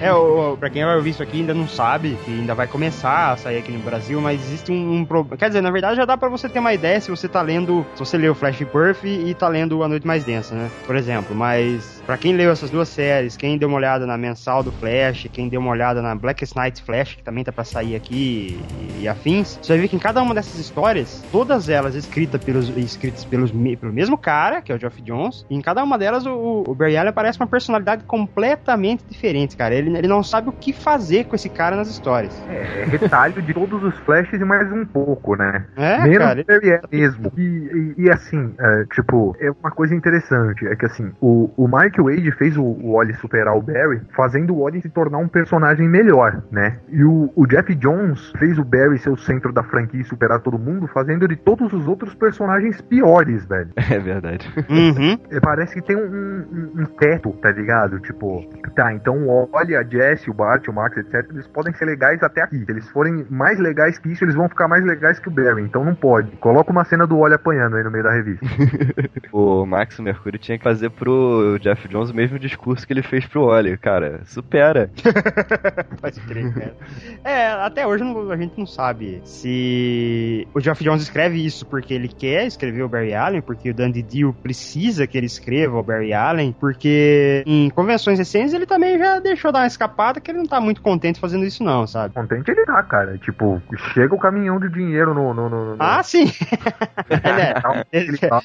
É, 0.00 0.12
o, 0.12 0.56
pra 0.56 0.70
quem 0.70 0.84
vai 0.84 0.96
ouvir 0.96 1.10
isso 1.10 1.22
aqui 1.22 1.40
ainda 1.40 1.54
não 1.54 1.68
sabe, 1.68 2.16
que 2.24 2.30
ainda 2.30 2.54
vai 2.54 2.66
começar 2.66 3.32
a 3.32 3.36
sair 3.36 3.58
aqui 3.58 3.72
no 3.72 3.78
Brasil, 3.80 4.20
mas 4.20 4.40
existe 4.40 4.72
um, 4.72 5.04
problema. 5.04 5.36
Quer 5.36 5.48
dizer, 5.48 5.60
na 5.60 5.70
verdade 5.70 5.96
já 5.96 6.04
dá 6.04 6.16
pra 6.16 6.28
você 6.28 6.48
ter 6.48 6.58
uma 6.58 6.72
ideia 6.72 7.00
se 7.00 7.10
você 7.10 7.28
tá 7.28 7.42
lendo. 7.42 7.84
Se 7.94 8.00
você 8.00 8.16
leu 8.16 8.34
Flash 8.34 8.64
Perf 8.64 9.04
e 9.04 9.34
tá 9.34 9.48
lendo 9.48 9.82
A 9.82 9.88
Noite 9.88 10.06
Mais 10.06 10.24
Densa, 10.24 10.54
né? 10.54 10.70
Por 10.86 10.96
exemplo, 10.96 11.34
mas 11.34 12.02
para 12.06 12.16
quem 12.18 12.34
leu 12.36 12.50
essas 12.50 12.70
duas 12.70 12.88
séries, 12.88 13.36
quem 13.36 13.56
deu 13.56 13.68
uma 13.68 13.78
olhada 13.78 14.06
na 14.06 14.16
mensal 14.16 14.62
do 14.62 14.70
Flash, 14.72 15.28
quem 15.32 15.48
deu 15.48 15.60
uma 15.60 15.70
olhada 15.70 16.02
na 16.02 16.14
Blackest 16.14 16.54
Night 16.54 16.82
Flash, 16.82 17.14
que 17.14 17.22
também 17.22 17.42
tá 17.42 17.52
para 17.52 17.64
sair 17.64 17.96
aqui 17.96 18.58
e, 18.98 19.02
e, 19.02 19.08
afins, 19.08 19.58
você 19.60 19.72
vai 19.72 19.82
ver 19.82 19.88
que 19.88 19.96
em 19.96 19.98
cada 19.98 20.22
uma 20.22 20.34
dessas 20.34 20.58
histórias, 20.58 21.24
todas 21.32 21.68
elas 21.68 21.94
escritas 21.94 22.42
pelos 22.42 22.68
escritas 22.76 23.24
pelos 23.24 23.50
pelo 23.50 23.92
mesmo 23.92 24.18
cara, 24.18 24.60
que 24.60 24.70
é 24.70 24.74
o 24.74 24.78
Geoff 24.78 25.00
Jones, 25.02 25.46
e 25.48 25.56
em 25.56 25.60
cada 25.60 25.82
uma 25.82 25.98
delas 25.98 26.26
o, 26.26 26.64
o 26.66 26.74
Barry 26.74 26.96
Allen 26.96 27.12
parece 27.12 27.38
uma 27.38 27.46
personalidade 27.46 28.04
completamente 28.04 29.04
diferente, 29.08 29.56
cara. 29.56 29.74
Ele, 29.74 29.96
ele 29.96 30.08
não 30.08 30.22
sabe 30.22 30.48
o 30.48 30.52
que 30.52 30.72
fazer 30.72 31.24
com 31.24 31.34
esse 31.34 31.48
cara 31.48 31.76
nas 31.76 31.88
histórias. 31.88 32.34
É, 32.48 32.82
é 32.82 32.84
retalho 32.84 33.40
de 33.40 33.54
todos 33.54 33.82
os 33.82 33.96
Flashes 34.00 34.40
e 34.40 34.44
mais 34.44 34.70
um 34.72 34.84
pouco, 34.84 35.36
né? 35.36 35.64
É, 35.76 36.02
Menos 36.02 36.18
cara. 36.18 36.40
O 36.40 36.44
Barry 36.44 36.80
mesmo. 36.92 37.32
E, 37.36 37.42
e, 37.42 37.94
e 38.04 38.10
assim, 38.10 38.54
é, 38.58 38.84
tipo, 38.92 39.36
é 39.40 39.50
uma 39.50 39.70
coisa 39.70 39.94
interessante, 39.94 40.66
é 40.66 40.76
que 40.76 40.86
assim, 40.86 41.12
o, 41.20 41.50
o 41.56 41.68
Mike 41.68 41.93
que 41.94 42.00
o 42.00 42.04
Wade 42.04 42.30
fez 42.32 42.56
o, 42.56 42.62
o 42.62 42.94
Wally 42.94 43.14
superar 43.14 43.56
o 43.56 43.62
Barry, 43.62 44.02
fazendo 44.14 44.54
o 44.54 44.64
Wally 44.64 44.82
se 44.82 44.88
tornar 44.88 45.18
um 45.18 45.28
personagem 45.28 45.88
melhor, 45.88 46.42
né? 46.50 46.78
E 46.88 47.04
o, 47.04 47.32
o 47.34 47.46
Jeff 47.46 47.72
Jones 47.76 48.32
fez 48.38 48.58
o 48.58 48.64
Barry 48.64 48.98
ser 48.98 49.10
o 49.10 49.16
centro 49.16 49.52
da 49.52 49.62
franquia 49.62 50.00
e 50.00 50.04
superar 50.04 50.40
todo 50.40 50.58
mundo, 50.58 50.88
fazendo 50.88 51.28
de 51.28 51.36
todos 51.36 51.72
os 51.72 51.86
outros 51.86 52.14
personagens 52.14 52.80
piores, 52.82 53.46
velho. 53.46 53.70
É 53.94 53.98
verdade. 53.98 54.50
Uhum. 54.68 55.16
É, 55.30 55.38
parece 55.38 55.74
que 55.74 55.82
tem 55.82 55.94
um, 55.94 56.00
um, 56.00 56.82
um, 56.82 56.84
teto, 56.84 57.30
tá 57.34 57.52
ligado? 57.52 58.00
Tipo, 58.00 58.44
tá, 58.74 58.92
então 58.92 59.28
o 59.28 59.48
Wally, 59.52 59.76
a 59.76 59.84
Jesse, 59.84 60.28
o 60.28 60.34
Bart, 60.34 60.66
o 60.66 60.72
Max, 60.72 60.96
etc., 60.96 61.24
eles 61.30 61.46
podem 61.46 61.72
ser 61.74 61.84
legais 61.84 62.20
até 62.22 62.42
aqui. 62.42 62.64
Se 62.64 62.70
eles 62.72 62.88
forem 62.88 63.24
mais 63.30 63.60
legais 63.60 63.98
que 63.98 64.10
isso, 64.10 64.24
eles 64.24 64.34
vão 64.34 64.48
ficar 64.48 64.66
mais 64.66 64.84
legais 64.84 65.20
que 65.20 65.28
o 65.28 65.30
Barry. 65.30 65.62
Então 65.62 65.84
não 65.84 65.94
pode. 65.94 66.32
Coloca 66.38 66.72
uma 66.72 66.84
cena 66.84 67.06
do 67.06 67.18
Wally 67.18 67.34
apanhando 67.34 67.76
aí 67.76 67.84
no 67.84 67.90
meio 67.90 68.02
da 68.02 68.10
revista. 68.10 68.44
o 69.32 69.64
Max 69.64 70.00
Mercúrio 70.00 70.38
tinha 70.40 70.58
que 70.58 70.64
fazer 70.64 70.90
pro 70.90 71.56
Jeff 71.60 71.83
Jones 71.88 72.10
o 72.10 72.14
mesmo 72.14 72.38
discurso 72.38 72.86
que 72.86 72.92
ele 72.92 73.02
fez 73.02 73.26
pro 73.26 73.46
Wally. 73.46 73.76
Cara, 73.76 74.22
supera. 74.24 74.90
Pode 76.00 76.20
crer, 76.20 76.52
cara. 76.52 76.76
É, 77.24 77.46
até 77.52 77.86
hoje 77.86 78.04
a 78.04 78.36
gente 78.36 78.58
não 78.58 78.66
sabe 78.66 79.20
se 79.24 80.46
o 80.54 80.60
Geoff 80.60 80.82
Jones 80.82 81.02
escreve 81.02 81.44
isso 81.44 81.66
porque 81.66 81.94
ele 81.94 82.08
quer 82.08 82.46
escrever 82.46 82.82
o 82.82 82.88
Barry 82.88 83.14
Allen, 83.14 83.40
porque 83.40 83.70
o 83.70 83.74
Dandy 83.74 84.02
Dio 84.02 84.32
precisa 84.32 85.06
que 85.06 85.16
ele 85.16 85.26
escreva 85.26 85.78
o 85.78 85.82
Barry 85.82 86.12
Allen, 86.12 86.54
porque 86.58 87.42
em 87.46 87.70
convenções 87.70 88.18
recentes 88.18 88.54
ele 88.54 88.66
também 88.66 88.98
já 88.98 89.18
deixou 89.18 89.52
dar 89.52 89.60
uma 89.60 89.66
escapada 89.66 90.20
que 90.20 90.30
ele 90.30 90.38
não 90.38 90.46
tá 90.46 90.60
muito 90.60 90.82
contente 90.82 91.20
fazendo 91.20 91.44
isso 91.44 91.62
não, 91.62 91.86
sabe? 91.86 92.14
Contente 92.14 92.50
ele 92.50 92.64
tá, 92.64 92.82
cara. 92.82 93.18
Tipo, 93.18 93.62
chega 93.92 94.14
o 94.14 94.18
caminhão 94.18 94.58
de 94.58 94.68
dinheiro 94.68 95.14
no... 95.14 95.32
no, 95.34 95.48
no, 95.48 95.64
no... 95.70 95.76
Ah, 95.78 96.02
sim! 96.02 96.26
é, 97.10 97.84
ele 97.92 98.18
tá... 98.18 98.42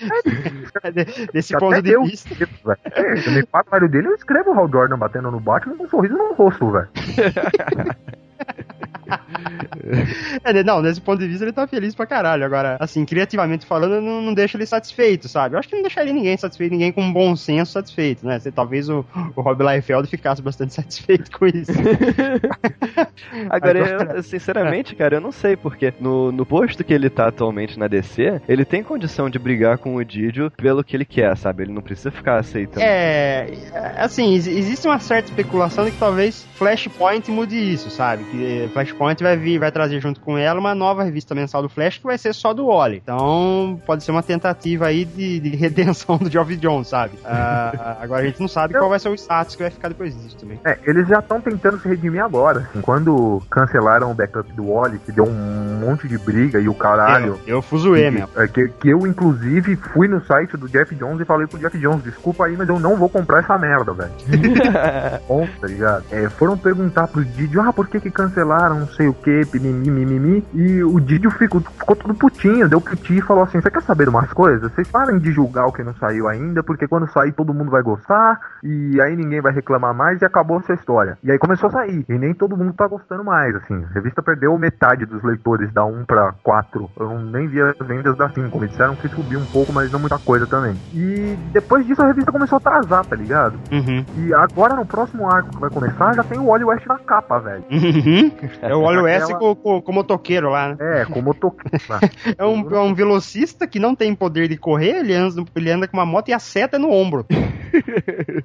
Desse 1.33 1.57
ponto 1.57 1.81
de 1.81 1.97
vista... 1.99 2.29
É, 3.29 3.39
no 3.39 3.47
trabalho 3.47 3.89
dele, 3.89 4.07
eu 4.07 4.15
escrevo 4.15 4.51
o 4.51 4.53
Hal 4.53 4.69
Jordan 4.69 4.97
batendo 4.97 5.31
no 5.31 5.39
Batman 5.39 5.77
com 5.77 5.83
um 5.83 5.89
sorriso 5.89 6.15
no 6.15 6.33
rosto, 6.33 6.71
velho. 6.71 6.89
é, 10.43 10.63
não, 10.63 10.81
nesse 10.81 11.01
ponto 11.01 11.19
de 11.19 11.27
vista 11.27 11.43
ele 11.43 11.51
tá 11.51 11.67
feliz 11.67 11.95
pra 11.95 12.05
caralho. 12.05 12.45
Agora, 12.45 12.77
assim, 12.79 13.05
criativamente 13.05 13.65
falando, 13.65 14.01
não, 14.01 14.21
não 14.21 14.33
deixa 14.33 14.57
ele 14.57 14.65
satisfeito, 14.65 15.27
sabe? 15.27 15.55
Eu 15.55 15.59
acho 15.59 15.67
que 15.67 15.75
não 15.75 15.81
deixaria 15.81 16.13
ninguém 16.13 16.37
satisfeito, 16.37 16.71
ninguém 16.71 16.91
com 16.91 17.11
bom 17.11 17.35
senso 17.35 17.71
satisfeito, 17.71 18.25
né? 18.25 18.39
Se, 18.39 18.51
talvez 18.51 18.89
o, 18.89 19.05
o 19.35 19.41
Rob 19.41 19.63
Liefeld 19.63 20.07
ficasse 20.07 20.41
bastante 20.41 20.73
satisfeito 20.75 21.31
com 21.31 21.45
isso. 21.47 21.71
Agora, 23.49 23.79
Agora... 23.89 24.17
Eu, 24.17 24.23
sinceramente, 24.23 24.95
cara, 24.95 25.15
eu 25.15 25.21
não 25.21 25.31
sei, 25.31 25.55
porque 25.55 25.93
no, 25.99 26.31
no 26.31 26.45
posto 26.45 26.83
que 26.83 26.93
ele 26.93 27.09
tá 27.09 27.27
atualmente 27.27 27.77
na 27.77 27.87
DC, 27.87 28.41
ele 28.47 28.65
tem 28.65 28.83
condição 28.83 29.29
de 29.29 29.39
brigar 29.39 29.77
com 29.77 29.95
o 29.95 30.03
Didio 30.03 30.51
pelo 30.51 30.83
que 30.83 30.95
ele 30.95 31.05
quer, 31.05 31.35
sabe? 31.37 31.63
Ele 31.63 31.73
não 31.73 31.81
precisa 31.81 32.11
ficar 32.11 32.37
aceitando. 32.37 32.81
É, 32.81 33.47
assim, 33.97 34.33
existe 34.33 34.87
uma 34.87 34.99
certa 34.99 35.29
especulação 35.29 35.85
de 35.85 35.91
que 35.91 35.97
talvez 35.97 36.45
Flashpoint 36.55 37.29
mude 37.31 37.55
isso, 37.55 37.89
sabe? 37.89 38.23
Que 38.25 38.38
Flashpoint 38.73 39.21
vai 39.21 39.37
vir, 39.37 39.59
vai 39.59 39.71
trazer 39.71 39.99
junto 39.99 40.19
com 40.21 40.37
ela 40.37 40.59
uma 40.59 40.75
nova 40.75 41.03
revista 41.03 41.33
mensal 41.35 41.61
do 41.61 41.69
Flash 41.69 41.97
que 41.97 42.03
vai 42.03 42.17
ser 42.17 42.33
só 42.33 42.53
do 42.53 42.67
Wally. 42.67 42.97
Então, 42.97 43.81
pode 43.85 44.03
ser 44.03 44.11
uma 44.11 44.23
tentativa 44.23 44.87
aí 44.87 45.05
de, 45.05 45.39
de 45.39 45.49
redenção 45.55 46.17
do 46.17 46.29
Geoff 46.29 46.55
Jones, 46.57 46.87
sabe? 46.87 47.15
Uh, 47.17 47.79
agora 48.01 48.23
a 48.23 48.25
gente 48.25 48.39
não 48.39 48.47
sabe 48.47 48.73
qual 48.73 48.89
vai 48.89 48.99
ser 48.99 49.09
o 49.09 49.15
status 49.15 49.55
que 49.55 49.63
vai 49.63 49.71
ficar 49.71 49.89
depois 49.89 50.15
disso 50.21 50.37
também. 50.37 50.59
É, 50.63 50.77
eles 50.85 51.07
já 51.07 51.19
estão 51.19 51.39
tentando 51.41 51.79
se 51.79 51.87
redimir 51.87 52.23
agora. 52.23 52.67
Assim, 52.69 52.81
quando 52.81 53.41
cancelaram 53.49 54.11
o 54.11 54.13
backup 54.13 54.51
do 54.53 54.73
Wally, 54.73 54.99
que 54.99 55.11
deu 55.11 55.25
um 55.25 55.79
monte 55.79 56.07
de 56.07 56.17
briga 56.17 56.59
e 56.59 56.67
o 56.67 56.73
caralho. 56.73 57.39
Eu, 57.45 57.55
eu 57.55 57.61
fuzuei 57.61 58.09
mesmo. 58.09 58.29
É, 58.35 58.47
que, 58.47 58.67
que 58.67 58.89
eu, 58.89 59.05
inclusive, 59.05 59.75
fui 59.75 60.07
no 60.07 60.23
site 60.25 60.57
do 60.57 60.67
Jeff 60.67 60.93
Jones 60.95 61.21
e 61.21 61.25
falei 61.25 61.47
pro 61.47 61.59
Jeff 61.59 61.77
Jones: 61.77 62.03
desculpa 62.03 62.45
aí, 62.45 62.55
mas 62.55 62.67
eu 62.69 62.79
não 62.79 62.95
vou 62.95 63.09
comprar 63.09 63.39
essa 63.39 63.57
merda, 63.57 63.93
velho. 63.93 64.11
Bom, 65.27 65.47
tá 65.59 65.67
ligado? 65.67 66.05
É, 66.11 66.29
foram 66.29 66.57
perguntar 66.57 67.07
pro 67.07 67.23
Didio: 67.23 67.61
ah, 67.61 67.73
por 67.73 67.87
que 67.87 67.99
que 67.99 68.09
cancelaram, 68.09 68.28
não 68.35 68.87
sei 68.87 69.07
o 69.07 69.13
que, 69.13 69.41
mimimi, 69.59 70.45
e 70.53 70.83
o 70.83 70.99
Didio 70.99 71.31
ficou, 71.31 71.61
ficou 71.61 71.95
todo 71.95 72.13
putinho, 72.13 72.69
deu 72.69 72.81
piti 72.81 73.17
e 73.17 73.21
falou 73.21 73.43
assim: 73.43 73.61
Você 73.61 73.69
quer 73.69 73.81
saber 73.81 74.05
de 74.05 74.09
umas 74.09 74.31
coisas? 74.33 74.71
Vocês 74.71 74.87
parem 74.87 75.19
de 75.19 75.31
julgar 75.31 75.65
o 75.65 75.71
que 75.71 75.83
não 75.83 75.93
saiu 75.95 76.27
ainda, 76.27 76.63
porque 76.63 76.87
quando 76.87 77.11
sair 77.11 77.31
todo 77.31 77.53
mundo 77.53 77.71
vai 77.71 77.81
gostar, 77.81 78.39
e 78.63 78.99
aí 79.01 79.15
ninguém 79.15 79.41
vai 79.41 79.53
reclamar 79.53 79.93
mais 79.93 80.21
e 80.21 80.25
acabou 80.25 80.59
essa 80.59 80.73
história. 80.73 81.17
E 81.23 81.31
aí 81.31 81.37
começou 81.37 81.69
a 81.69 81.71
sair, 81.71 82.05
e 82.07 82.17
nem 82.17 82.33
todo 82.33 82.57
mundo 82.57 82.73
tá 82.73 82.87
gostando 82.87 83.23
mais, 83.23 83.55
assim. 83.55 83.83
A 83.89 83.93
revista 83.93 84.21
perdeu 84.21 84.57
metade 84.57 85.05
dos 85.05 85.23
leitores 85.23 85.71
da 85.73 85.85
1 85.85 86.05
pra 86.05 86.33
4. 86.43 86.89
Eu 86.99 87.19
nem 87.19 87.47
vi 87.47 87.61
as 87.61 87.77
vendas 87.79 88.15
da 88.17 88.29
5. 88.29 88.59
Me 88.59 88.67
disseram 88.67 88.95
que 88.95 89.07
subiu 89.07 89.39
um 89.39 89.45
pouco, 89.45 89.71
mas 89.71 89.91
não 89.91 89.99
muita 89.99 90.19
coisa 90.19 90.45
também. 90.45 90.75
E 90.93 91.37
depois 91.51 91.85
disso 91.85 92.01
a 92.01 92.07
revista 92.07 92.31
começou 92.31 92.57
a 92.57 92.59
atrasar, 92.59 93.05
tá 93.05 93.15
ligado? 93.15 93.59
Uhum. 93.71 94.05
E 94.17 94.33
agora 94.33 94.75
no 94.75 94.85
próximo 94.85 95.29
arco 95.29 95.49
que 95.49 95.59
vai 95.59 95.69
começar 95.69 96.13
já 96.13 96.23
tem 96.23 96.39
o 96.39 96.47
Wally 96.47 96.65
West 96.65 96.85
na 96.85 96.99
capa, 96.99 97.39
velho. 97.39 97.63
Uhum. 98.09 98.31
É 98.61 98.75
o 98.75 98.81
West 99.03 99.23
Aquela- 99.25 99.39
com, 99.39 99.55
com, 99.55 99.81
com 99.81 99.91
motoqueiro 99.91 100.49
lá, 100.49 100.69
né? 100.69 100.75
É, 100.79 101.05
como 101.05 101.29
eu 101.29 101.33
tô. 101.39 101.53
É 102.37 102.45
um, 102.45 102.75
é 102.75 102.79
um 102.79 102.93
velocista 102.93 103.67
que 103.67 103.79
não 103.79 103.95
tem 103.95 104.13
poder 104.15 104.47
de 104.47 104.57
correr, 104.57 104.99
ele 104.99 105.13
anda, 105.13 105.43
ele 105.55 105.71
anda 105.71 105.87
com 105.87 105.97
uma 105.97 106.05
moto 106.05 106.29
e 106.29 106.33
a 106.33 106.39
seta 106.39 106.77
é 106.77 106.79
no 106.79 106.91
ombro. 106.91 107.25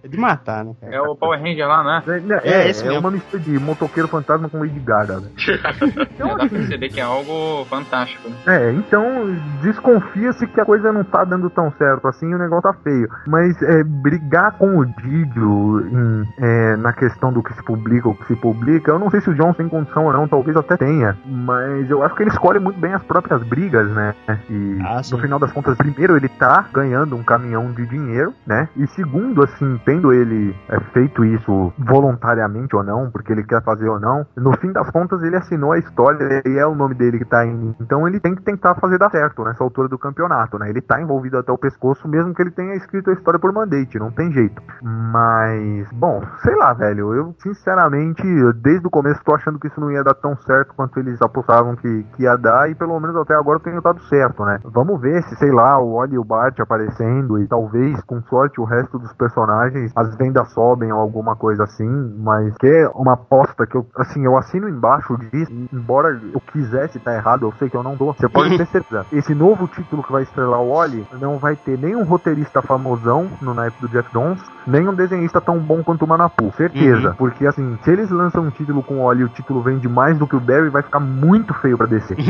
É 0.03 0.07
de 0.09 0.19
matar, 0.19 0.65
né? 0.65 0.73
É 0.83 1.01
o 1.01 1.17
Power 1.17 1.41
Ranger 1.41 1.67
lá, 1.67 1.83
né? 1.83 2.03
É, 2.07 2.49
É, 2.51 2.63
é, 2.67 2.69
esse 2.71 2.83
é 2.83 2.89
mesmo. 2.89 3.01
uma 3.01 3.11
mistura 3.11 3.43
de 3.43 3.59
motoqueiro 3.59 4.09
fantasma 4.09 4.49
com 4.49 4.59
Lady 4.59 4.79
Gaga, 4.81 5.21
velho. 5.21 5.33
Então, 6.15 6.29
dá 6.29 6.35
pra 6.37 6.45
assim, 6.47 6.57
perceber 6.57 6.89
que 6.91 7.01
é 7.01 7.03
algo 7.03 7.65
fantástico. 7.67 8.29
né? 8.29 8.37
É, 8.47 8.73
então 8.73 9.35
desconfia-se 9.63 10.47
que 10.47 10.61
a 10.61 10.65
coisa 10.65 10.93
não 10.93 11.03
tá 11.05 11.25
dando 11.25 11.49
tão 11.51 11.73
certo 11.73 12.07
assim 12.07 12.29
e 12.31 12.35
o 12.35 12.39
negócio 12.39 12.63
tá 12.71 12.75
feio. 12.83 13.09
Mas 13.27 13.61
é, 13.63 13.83
brigar 13.83 14.53
com 14.53 14.79
o 14.79 14.85
Didio 14.87 15.81
em, 15.91 16.29
é, 16.39 16.77
na 16.77 16.93
questão 16.93 17.33
do 17.33 17.43
que 17.43 17.53
se 17.55 17.63
publica 17.63 18.09
ou 18.09 18.15
que 18.15 18.27
se 18.27 18.37
publica, 18.37 18.91
eu 18.93 18.99
não 18.99 19.11
sei 19.11 19.21
se 19.21 19.31
o 19.31 19.35
John 19.35 19.54
tem 19.55 19.69
condição 19.69 20.05
ou 20.05 20.13
não, 20.13 20.29
talvez 20.29 20.57
até 20.57 20.77
tenha. 20.77 21.17
Mas 21.25 21.91
eu 21.91 22.03
acho 22.03 22.15
que 22.15 22.23
ele 22.23 22.31
escolhe 22.31 22.59
muito 22.59 22.79
bem 22.79 22.93
as 22.93 23.03
próprias 23.03 23.43
brigas, 23.43 23.89
né? 23.91 24.15
E 24.51 24.79
Ah, 24.83 25.01
no 25.11 25.19
final 25.19 25.39
das 25.39 25.53
contas, 25.53 25.77
primeiro 25.77 26.17
ele 26.17 26.29
tá 26.29 26.67
ganhando 26.73 27.17
um 27.17 27.23
caminhão 27.23 27.73
de 27.73 27.87
dinheiro, 27.87 28.33
né? 28.47 28.69
E 28.77 28.87
segundo, 28.89 29.43
assim, 29.43 29.81
tendo 29.85 30.13
ele 30.13 30.55
é, 30.69 30.81
feito 30.93 31.25
isso 31.25 31.73
voluntariamente 31.79 32.75
ou 32.77 32.83
não, 32.83 33.11
porque 33.11 33.33
ele 33.33 33.45
quer 33.45 33.63
fazer 33.63 33.89
ou 33.89 34.01
não, 34.01 34.27
no 34.37 34.53
fim 34.59 34.73
das 34.73 34.91
contas 34.91 35.23
ele 35.23 35.37
assinou 35.37 35.73
a 35.73 35.79
história 35.79 36.43
e 36.47 36.59
é 36.59 36.67
o 36.67 36.75
nome 36.75 36.95
dele 36.95 37.19
que 37.19 37.25
tá 37.25 37.45
indo. 37.47 37.75
Então 37.81 38.07
ele 38.07 38.21
tem 38.21 38.35
que 38.35 38.43
tentar 38.43 38.75
fazer 38.77 38.99
dar 38.99 39.11
certo 39.11 39.45
nessa 39.45 39.63
altura 39.63 39.89
do 39.89 39.99
campeonato, 39.99 40.59
né? 40.59 40.69
Ele 40.69 40.81
tá 40.81 41.01
envolvido 41.01 41.39
até 41.39 41.53
o 41.53 41.59
pescoço, 41.59 42.09
mesmo 42.09 42.35
que 42.35 42.43
ele 42.43 42.51
tenha 42.51 42.75
escrito 42.75 43.11
a 43.11 43.13
história 43.13 43.39
por 43.39 43.53
mandate, 43.53 43.99
não 43.99 44.11
tem 44.11 44.33
jeito. 44.33 44.63
Mas, 44.83 45.89
bom, 45.93 46.23
sei 46.43 46.55
lá, 46.57 46.73
velho, 46.73 47.15
eu 47.15 47.35
sinceramente, 47.39 48.23
desde 48.57 48.87
o 48.87 48.91
começo 48.91 49.23
tô 49.25 49.35
achando 49.35 49.44
que 49.59 49.69
isso 49.69 49.81
não 49.81 49.91
ia 49.91 50.03
dar 50.03 50.15
tão 50.15 50.37
certo 50.37 50.75
quanto 50.75 50.99
eles 50.99 51.21
apostavam 51.21 51.77
que, 51.77 52.03
que 52.15 52.23
ia 52.23 52.37
dar, 52.37 52.71
e 52.71 52.75
pelo 52.75 52.99
menos 52.99 53.17
até 53.17 53.35
agora 53.35 53.61
tem 53.61 53.79
dado 53.81 54.01
certo, 54.03 54.45
né? 54.45 54.59
Vamos 54.65 55.01
ver 55.01 55.23
se, 55.25 55.37
sei 55.37 55.51
lá, 55.51 55.79
o 55.79 55.95
Oli 55.95 56.15
e 56.15 56.19
o 56.19 56.25
Bart 56.25 56.59
aparecendo, 56.61 57.39
e 57.39 57.47
talvez, 57.47 58.01
com 58.03 58.23
sorte, 58.23 58.61
o 58.61 58.65
resto 58.65 58.99
dos 58.99 59.13
personagens, 59.15 59.93
as 59.95 60.17
vendas 60.17 60.53
sobem 60.53 60.93
ou 60.93 60.99
alguma 60.99 61.37
coisa 61.37 61.65
assim, 61.65 61.89
mas 62.19 62.55
que 62.59 62.67
é 62.67 62.89
uma 62.95 63.15
aposta 63.15 63.67
que 63.67 63.77
eu, 63.77 63.87
assim, 63.97 64.25
eu 64.25 64.37
assino 64.37 64.69
embaixo 64.69 65.17
disso, 65.19 65.53
embora 65.73 66.21
eu 66.33 66.41
quisesse 66.41 66.99
estar 66.99 67.15
errado, 67.15 67.47
eu 67.47 67.53
sei 67.53 67.69
que 67.69 67.77
eu 67.77 67.83
não 67.83 67.97
dou. 67.97 68.15
Você 68.15 68.29
pode 68.29 68.57
ter 68.57 68.67
certeza. 68.67 69.07
Esse 69.13 69.35
novo 69.35 69.67
título 69.69 70.03
que 70.03 70.13
vai 70.13 70.23
estrelar 70.23 70.61
o 70.61 70.71
Oli 70.71 71.07
não 71.21 71.39
vai 71.39 71.57
ter 71.57 71.79
nem 71.79 71.95
um 71.95 72.05
roteirista 72.05 72.63
famosão 72.63 73.29
no 73.41 73.55
naipe 73.55 73.81
do 73.81 73.89
Jeff 73.89 74.13
Dons, 74.13 74.41
nem 74.67 74.89
um 74.89 74.95
desenhista 74.95 75.41
tão 75.41 75.59
bom 75.59 75.83
quanto 75.83 76.05
o 76.05 76.09
Manapu. 76.09 76.53
Certeza. 76.57 77.11
Uhum. 77.11 77.15
Porque, 77.17 77.47
assim, 77.47 77.79
se 77.83 77.91
eles 77.91 78.11
lançam 78.11 78.45
um 78.45 78.51
título 78.51 78.83
com 78.83 78.99
o 78.99 79.03
Oli 79.03 79.23
e 79.23 79.25
o 79.25 79.29
título 79.35 79.61
vende 79.63 79.89
mais 79.89 80.19
do 80.19 80.27
que 80.27 80.37
o 80.37 80.41
Barry, 80.41 80.69
vai 80.71 80.83
ficar 80.83 81.01
muito 81.01 81.53
feio 81.55 81.77
pra 81.77 81.87
descer. 81.87 82.17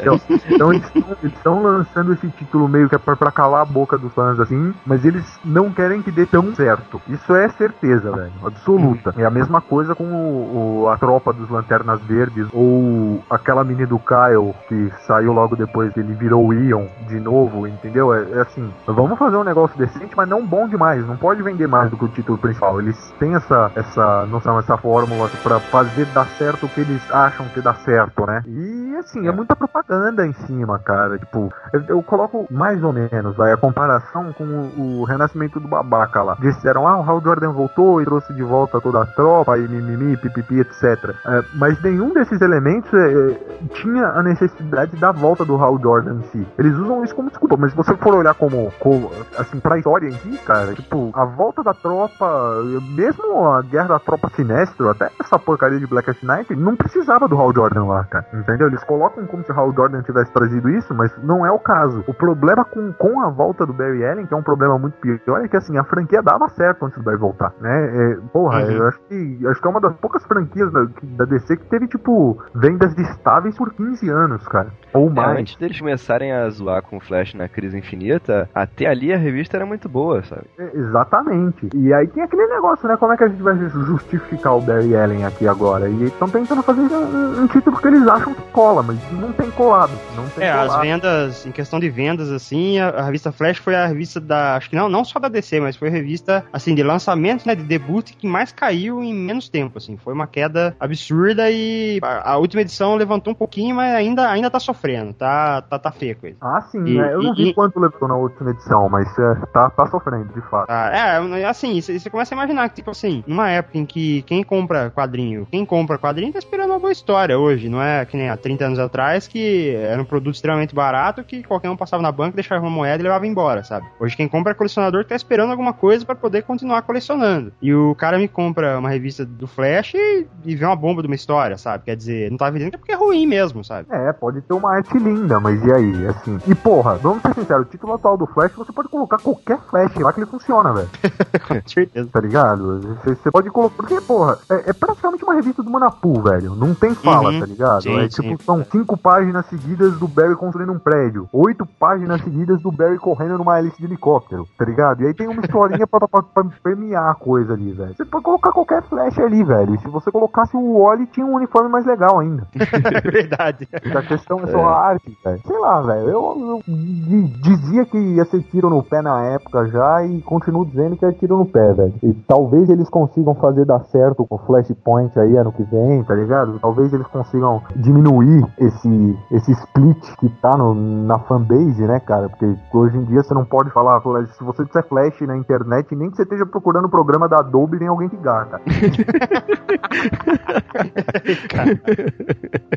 Então, 0.00 0.20
então 0.50 0.72
eles 0.72 0.90
estão 1.24 1.62
lançando 1.62 2.12
esse 2.12 2.28
título 2.30 2.68
meio 2.68 2.88
que 2.88 2.94
é 2.94 2.98
pra, 2.98 3.16
pra 3.16 3.30
calar 3.30 3.62
a 3.62 3.64
boca 3.64 3.96
dos 3.98 4.12
fãs, 4.12 4.38
assim, 4.40 4.74
mas 4.86 5.04
eles 5.04 5.24
não 5.44 5.70
querem 5.72 6.02
que 6.02 6.10
dê 6.10 6.26
tão 6.26 6.54
certo. 6.54 7.00
Isso 7.08 7.34
é 7.34 7.48
certeza, 7.50 8.10
velho. 8.10 8.32
Absoluta. 8.44 9.14
É 9.16 9.24
a 9.24 9.30
mesma 9.30 9.60
coisa 9.60 9.94
com 9.94 10.04
o, 10.04 10.82
o- 10.84 10.88
a 10.88 10.96
tropa 10.96 11.32
dos 11.32 11.48
Lanternas 11.50 12.00
Verdes, 12.02 12.46
ou 12.52 13.22
aquela 13.30 13.64
mini 13.64 13.86
do 13.86 13.98
Kyle, 13.98 14.54
que 14.68 14.90
saiu 15.06 15.32
logo 15.32 15.56
depois 15.56 15.92
que 15.92 16.00
ele 16.00 16.14
virou 16.14 16.46
o 16.46 16.52
Ion 16.54 16.86
de 17.08 17.18
novo, 17.20 17.66
entendeu? 17.66 18.12
É, 18.14 18.22
é 18.32 18.40
assim, 18.42 18.70
vamos 18.86 19.18
fazer 19.18 19.36
um 19.36 19.44
negócio 19.44 19.76
decente, 19.78 20.14
mas 20.16 20.28
não 20.28 20.44
bom 20.46 20.68
demais. 20.68 21.06
Não 21.06 21.16
pode 21.16 21.42
vender 21.42 21.66
mais 21.66 21.90
do 21.90 21.96
que 21.96 22.04
o 22.04 22.08
título 22.08 22.38
principal. 22.38 22.80
Eles 22.80 22.96
têm 23.18 23.34
essa, 23.34 23.70
essa 23.74 24.26
noção, 24.26 24.58
essa 24.58 24.76
fórmula 24.76 25.28
pra 25.42 25.58
fazer 25.60 25.99
dar 26.06 26.26
certo 26.38 26.66
o 26.66 26.68
que 26.68 26.80
eles 26.80 27.02
acham 27.10 27.46
que 27.48 27.60
dá 27.60 27.74
certo, 27.74 28.26
né? 28.26 28.42
E 28.46 28.96
assim, 28.96 29.26
é, 29.26 29.32
muita 29.32 29.56
propaganda 29.56 30.26
em 30.26 30.32
cima, 30.32 30.78
cara. 30.78 31.18
Tipo, 31.18 31.52
eu, 31.72 31.82
eu 31.88 32.02
coloco 32.02 32.46
mais 32.50 32.82
ou 32.82 32.92
menos 32.92 33.36
vai, 33.36 33.52
a 33.52 33.56
comparação 33.56 34.32
com 34.32 34.44
o, 34.44 35.00
o 35.00 35.04
renascimento 35.04 35.58
do 35.58 35.68
babaca 35.68 36.22
lá. 36.22 36.36
Disseram, 36.40 36.86
ah, 36.86 37.00
o 37.00 37.08
Hal 37.08 37.20
Jordan 37.20 37.52
voltou 37.52 38.00
e 38.00 38.04
trouxe 38.04 38.32
de 38.32 38.42
volta 38.42 38.80
toda 38.80 39.02
a 39.02 39.06
tropa, 39.06 39.58
e 39.58 39.66
mimimi, 39.68 40.16
pipipi, 40.16 40.60
etc. 40.60 41.14
É, 41.26 41.44
mas 41.54 41.80
nenhum 41.82 42.12
desses 42.12 42.40
elementos 42.40 42.92
é, 42.92 43.66
tinha 43.74 44.06
a 44.06 44.22
necessidade 44.22 44.96
da 44.96 45.12
volta 45.12 45.44
do 45.44 45.56
Hal 45.56 45.78
Jordan 45.80 46.16
em 46.16 46.22
si. 46.30 46.46
Eles 46.58 46.74
usam 46.76 47.04
isso 47.04 47.14
como 47.14 47.30
desculpa, 47.30 47.56
mas 47.56 47.70
se 47.70 47.76
você 47.76 47.94
for 47.96 48.14
olhar 48.14 48.34
como, 48.34 48.72
como 48.78 49.10
assim, 49.36 49.58
pra 49.60 49.78
história 49.78 50.08
em 50.08 50.12
si, 50.12 50.38
cara, 50.44 50.74
tipo, 50.74 51.10
a 51.14 51.24
volta 51.24 51.62
da 51.62 51.74
tropa, 51.74 52.62
mesmo 52.94 53.48
a 53.48 53.62
guerra 53.62 53.88
da 53.88 53.98
tropa 53.98 54.30
sinestro, 54.34 54.90
até 54.90 55.10
essa 55.20 55.38
porcaria 55.38 55.78
de 55.78 55.86
Blackest 55.90 56.22
Night, 56.24 56.54
não 56.56 56.76
precisava 56.76 57.28
do 57.28 57.36
Hal 57.38 57.52
Jordan 57.54 57.84
lá, 57.84 58.04
cara. 58.04 58.26
Entendeu? 58.32 58.68
Eles 58.68 58.82
colocam 58.84 59.26
como 59.26 59.44
se 59.44 59.52
o 59.52 59.54
Hal 59.58 59.72
Jordan 59.74 60.02
tivesse 60.02 60.32
trazido 60.32 60.68
isso, 60.70 60.94
mas 60.94 61.12
não 61.22 61.44
é 61.44 61.50
o 61.50 61.58
caso. 61.58 62.02
O 62.06 62.14
problema 62.14 62.64
com, 62.64 62.92
com 62.92 63.20
a 63.20 63.28
volta 63.28 63.66
do 63.66 63.72
Barry 63.72 64.04
Allen, 64.06 64.26
que 64.26 64.32
é 64.34 64.36
um 64.36 64.42
problema 64.42 64.78
muito 64.78 64.94
pior, 64.98 65.44
é 65.44 65.48
que 65.48 65.56
assim, 65.56 65.76
a 65.76 65.84
franquia 65.84 66.22
dava 66.22 66.48
certo 66.50 66.84
antes 66.86 66.96
do 66.98 67.04
Barry 67.04 67.18
voltar, 67.18 67.52
né? 67.60 68.12
É, 68.12 68.16
porra, 68.32 68.60
Uhum. 68.62 68.70
eu 68.70 68.88
acho 68.88 69.00
que 69.08 69.46
acho 69.46 69.60
que 69.60 69.66
é 69.66 69.70
uma 69.70 69.80
das 69.80 69.94
poucas 69.96 70.24
franquias 70.24 70.70
da, 70.72 70.86
que- 70.86 71.06
da 71.06 71.24
DC 71.24 71.56
que 71.56 71.66
teve, 71.66 71.88
tipo, 71.88 72.40
vendas 72.54 72.96
estáveis 72.96 73.56
por 73.56 73.72
15 73.74 74.08
anos, 74.08 74.46
cara. 74.48 74.68
Ou 74.94 75.08
É, 75.08 75.12
mais. 75.12 75.40
antes 75.40 75.56
deles 75.56 75.78
começarem 75.80 76.32
a 76.32 76.48
zoar 76.50 76.82
com 76.82 76.96
o 76.96 77.00
Flash 77.00 77.34
na 77.34 77.48
crise 77.48 77.78
infinita, 77.78 78.48
até 78.54 78.86
ali 78.86 79.12
a 79.12 79.16
revista 79.16 79.56
era 79.56 79.66
muito 79.66 79.88
boa, 79.88 80.22
sabe? 80.22 80.42
É, 80.58 80.70
Exatamente. 80.76 81.68
E 81.74 81.92
aí 81.94 82.06
tem 82.08 82.22
aquele 82.22 82.46
negócio, 82.46 82.86
né? 82.88 82.96
Como 82.96 83.12
é 83.12 83.16
que 83.16 83.24
a 83.24 83.28
gente 83.28 83.42
vai 83.42 83.56
justificar 83.56 84.56
o 84.56 84.60
Barry 84.60 84.94
Allen 84.96 85.24
aqui 85.24 85.46
agora? 85.48 85.79
E 85.88 86.04
estão 86.04 86.28
tentando 86.28 86.62
fazer 86.62 86.80
um, 86.80 87.42
um 87.42 87.46
título 87.46 87.76
que 87.80 87.88
eles 87.88 88.06
acham 88.08 88.34
que 88.34 88.42
cola, 88.52 88.82
mas 88.82 88.98
não 89.12 89.32
tem 89.32 89.50
colado. 89.50 89.92
Não 90.16 90.28
tem 90.28 90.44
É, 90.44 90.50
as 90.50 90.66
colado. 90.68 90.82
vendas, 90.82 91.46
em 91.46 91.52
questão 91.52 91.78
de 91.80 91.88
vendas, 91.88 92.30
assim, 92.30 92.78
a, 92.78 92.88
a 92.90 93.02
revista 93.02 93.32
Flash 93.32 93.58
foi 93.58 93.74
a 93.74 93.86
revista 93.86 94.20
da. 94.20 94.56
Acho 94.56 94.68
que 94.70 94.76
não, 94.76 94.88
não 94.88 95.04
só 95.04 95.18
da 95.18 95.28
DC, 95.28 95.60
mas 95.60 95.76
foi 95.76 95.88
a 95.88 95.90
revista, 95.92 96.44
assim, 96.52 96.74
de 96.74 96.82
lançamento, 96.82 97.46
né? 97.46 97.54
De 97.54 97.62
debut 97.62 98.10
que 98.16 98.26
mais 98.26 98.52
caiu 98.52 99.02
em 99.02 99.14
menos 99.14 99.48
tempo, 99.48 99.78
assim. 99.78 99.96
Foi 99.96 100.12
uma 100.12 100.26
queda 100.26 100.74
absurda 100.78 101.50
e 101.50 101.98
a, 102.02 102.32
a 102.32 102.36
última 102.36 102.62
edição 102.62 102.94
levantou 102.96 103.32
um 103.32 103.36
pouquinho, 103.36 103.76
mas 103.76 103.94
ainda, 103.94 104.28
ainda 104.30 104.50
tá 104.50 104.58
sofrendo. 104.60 105.12
Tá, 105.14 105.62
tá, 105.62 105.78
tá 105.78 105.90
feia 105.92 106.12
a 106.12 106.16
coisa. 106.16 106.36
Ah, 106.40 106.60
sim, 106.62 106.84
E- 106.84 106.96
né? 106.98 107.14
Eu 107.14 107.22
não 107.22 107.32
e- 107.32 107.36
vi 107.36 107.48
e- 107.50 107.54
quanto 107.54 107.78
levou 107.80 108.08
na 108.08 108.16
última 108.16 108.50
edição, 108.50 108.88
mas 108.88 109.06
é, 109.18 109.34
tá, 109.52 109.70
tá 109.70 109.86
sofrendo, 109.86 110.32
de 110.34 110.40
fato. 110.42 110.66
Tá, 110.66 110.90
é, 110.92 111.44
assim, 111.44 111.80
você 111.80 112.10
começa 112.10 112.34
a 112.34 112.36
imaginar 112.36 112.68
que, 112.68 112.76
tipo 112.76 112.90
assim, 112.90 113.22
numa 113.26 113.48
época 113.50 113.78
em 113.78 113.86
que 113.86 114.22
quem 114.22 114.42
compra 114.42 114.90
quadrinho, 114.90 115.46
quem 115.50 115.64
compra 115.70 115.96
quadrinho 115.96 116.32
tá 116.32 116.40
esperando 116.40 116.70
uma 116.70 116.80
boa 116.80 116.90
história 116.90 117.38
hoje, 117.38 117.68
não 117.68 117.80
é 117.80 118.04
que 118.04 118.16
nem 118.16 118.28
há 118.28 118.36
30 118.36 118.64
anos 118.64 118.78
atrás 118.80 119.28
que 119.28 119.72
era 119.76 120.02
um 120.02 120.04
produto 120.04 120.34
extremamente 120.34 120.74
barato 120.74 121.22
que 121.22 121.44
qualquer 121.44 121.70
um 121.70 121.76
passava 121.76 122.02
na 122.02 122.10
banca, 122.10 122.34
deixava 122.34 122.60
uma 122.60 122.70
moeda 122.70 123.00
e 123.00 123.04
levava 123.04 123.24
embora, 123.24 123.62
sabe? 123.62 123.86
Hoje 124.00 124.16
quem 124.16 124.26
compra 124.26 124.50
é 124.50 124.54
colecionador 124.54 125.04
que 125.04 125.10
tá 125.10 125.14
esperando 125.14 125.52
alguma 125.52 125.72
coisa 125.72 126.04
pra 126.04 126.16
poder 126.16 126.42
continuar 126.42 126.82
colecionando. 126.82 127.52
E 127.62 127.72
o 127.72 127.94
cara 127.94 128.18
me 128.18 128.26
compra 128.26 128.80
uma 128.80 128.90
revista 128.90 129.24
do 129.24 129.46
Flash 129.46 129.94
e, 129.94 130.26
e 130.44 130.56
vê 130.56 130.64
uma 130.64 130.74
bomba 130.74 131.02
de 131.02 131.06
uma 131.06 131.14
história, 131.14 131.56
sabe? 131.56 131.84
Quer 131.84 131.94
dizer, 131.94 132.32
não 132.32 132.36
tá 132.36 132.50
vendendo 132.50 132.74
é 132.74 132.76
porque 132.76 132.90
é 132.90 132.96
ruim 132.96 133.24
mesmo, 133.24 133.62
sabe? 133.62 133.86
É, 133.92 134.12
pode 134.12 134.40
ter 134.40 134.54
uma 134.54 134.74
arte 134.74 134.98
linda, 134.98 135.38
mas 135.38 135.64
e 135.64 135.72
aí? 135.72 136.06
Assim. 136.08 136.36
E 136.48 136.54
porra, 136.54 136.96
vamos 136.96 137.22
ser 137.22 137.32
sinceros, 137.32 137.66
o 137.66 137.70
título 137.70 137.92
atual 137.92 138.16
do 138.16 138.26
Flash, 138.26 138.52
você 138.56 138.72
pode 138.72 138.88
colocar 138.88 139.18
qualquer 139.18 139.60
Flash 139.70 139.94
lá 139.94 140.12
que 140.12 140.18
ele 140.18 140.26
funciona, 140.26 140.72
velho. 140.72 140.88
Com 141.46 141.68
certeza. 141.68 142.08
Tá 142.12 142.20
ligado? 142.20 142.80
Você, 143.04 143.14
você 143.14 143.30
pode 143.30 143.50
colocar. 143.50 143.76
Porque, 143.76 144.00
porra, 144.00 144.36
é, 144.50 144.70
é 144.70 144.72
praticamente 144.72 145.22
uma 145.22 145.34
revista 145.34 145.59
do 145.62 145.70
Manapu, 145.70 146.20
velho. 146.22 146.54
Não 146.54 146.74
tem 146.74 146.94
fala, 146.94 147.30
Uhum. 147.30 147.40
tá 147.40 147.46
ligado? 147.46 147.82
Sim, 147.82 147.98
é 147.98 148.08
sim. 148.08 148.22
tipo, 148.22 148.42
são 148.42 148.64
cinco 148.64 148.96
páginas 148.96 149.46
seguidas 149.46 149.98
do 149.98 150.06
Barry 150.08 150.34
construindo 150.36 150.72
um 150.72 150.78
prédio. 150.78 151.28
Oito 151.32 151.66
páginas 151.78 152.22
seguidas 152.22 152.60
do 152.60 152.70
Barry 152.72 152.98
correndo 152.98 153.38
numa 153.38 153.58
hélice 153.58 153.78
de 153.78 153.84
helicóptero, 153.84 154.46
tá 154.58 154.64
ligado? 154.64 155.02
E 155.02 155.06
aí 155.06 155.14
tem 155.14 155.28
uma 155.28 155.40
historinha 155.40 155.86
pra, 155.86 156.00
pra, 156.08 156.22
pra 156.22 156.44
permear 156.62 157.10
a 157.10 157.14
coisa 157.14 157.52
ali, 157.54 157.72
velho. 157.72 157.94
Você 157.96 158.04
pode 158.04 158.24
colocar 158.24 158.52
qualquer 158.52 158.82
flash 158.84 159.18
ali, 159.18 159.42
velho. 159.44 159.74
E 159.74 159.78
se 159.78 159.88
você 159.88 160.10
colocasse 160.10 160.56
o 160.56 160.82
Wally, 160.82 161.06
tinha 161.06 161.26
um 161.26 161.34
uniforme 161.36 161.68
mais 161.68 161.86
legal 161.86 162.18
ainda. 162.18 162.46
É 162.90 163.10
verdade. 163.10 163.68
A 163.96 164.02
questão 164.02 164.40
é 164.40 164.46
só 164.48 164.62
a 164.64 164.78
arte, 164.88 165.16
velho. 165.24 165.40
Sei 165.46 165.58
lá, 165.58 165.80
velho. 165.80 166.08
Eu, 166.08 166.36
eu 166.38 166.62
di- 166.66 167.28
dizia 167.42 167.84
que 167.84 167.96
ia 167.98 168.24
ser 168.24 168.42
tiro 168.44 168.68
no 168.70 168.82
pé 168.82 169.00
na 169.02 169.22
época 169.24 169.66
já 169.68 170.04
e 170.04 170.20
continuo 170.22 170.64
dizendo 170.64 170.96
que 170.96 171.04
é 171.04 171.12
tiro 171.12 171.36
no 171.36 171.46
pé, 171.46 171.72
velho. 171.72 171.94
E 172.02 172.12
talvez 172.26 172.68
eles 172.68 172.88
consigam 172.88 173.34
fazer 173.34 173.64
dar 173.64 173.80
certo 173.86 174.24
com 174.26 174.34
o 174.34 174.38
Flashpoint 174.38 175.18
aí 175.18 175.36
ano 175.40 175.52
que 175.52 175.62
vem, 175.64 176.02
tá 176.04 176.14
ligado? 176.14 176.58
Talvez 176.60 176.92
eles 176.92 177.06
consigam 177.06 177.62
diminuir 177.76 178.44
esse, 178.58 179.18
esse 179.30 179.52
split 179.52 180.16
que 180.16 180.28
tá 180.40 180.56
no, 180.56 180.74
na 180.74 181.18
fanbase, 181.20 181.86
né, 181.86 182.00
cara? 182.00 182.28
Porque 182.28 182.56
hoje 182.72 182.96
em 182.96 183.04
dia 183.04 183.22
você 183.22 183.34
não 183.34 183.44
pode 183.44 183.70
falar, 183.70 184.00
se 184.00 184.44
você 184.44 184.64
disser 184.64 184.86
Flash 184.86 185.20
na 185.22 185.36
internet 185.36 185.94
nem 185.94 186.10
que 186.10 186.16
você 186.16 186.22
esteja 186.22 186.46
procurando 186.46 186.86
o 186.86 186.90
programa 186.90 187.28
da 187.28 187.38
Adobe 187.38 187.78
nem 187.78 187.88
alguém 187.88 188.08
ligar, 188.08 188.46
cara. 188.46 188.62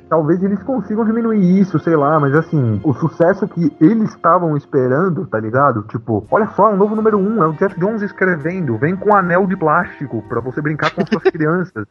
Talvez 0.09 0.43
eles 0.43 0.61
consigam 0.63 1.05
diminuir 1.05 1.59
isso, 1.59 1.79
sei 1.79 1.95
lá, 1.95 2.19
mas 2.19 2.35
assim, 2.35 2.81
o 2.83 2.93
sucesso 2.93 3.47
que 3.47 3.75
eles 3.79 4.09
estavam 4.09 4.55
esperando, 4.57 5.25
tá 5.27 5.39
ligado? 5.39 5.83
Tipo, 5.83 6.25
olha 6.29 6.47
só, 6.47 6.71
um 6.71 6.77
novo 6.77 6.95
número 6.95 7.17
um, 7.17 7.43
é 7.43 7.47
o 7.47 7.53
Jeff 7.53 7.79
Jones 7.79 8.01
escrevendo, 8.01 8.77
vem 8.77 8.95
com 8.95 9.09
um 9.09 9.15
anel 9.15 9.47
de 9.47 9.55
plástico 9.55 10.21
para 10.27 10.41
você 10.41 10.61
brincar 10.61 10.91
com 10.91 11.05
suas 11.05 11.23
crianças. 11.31 11.85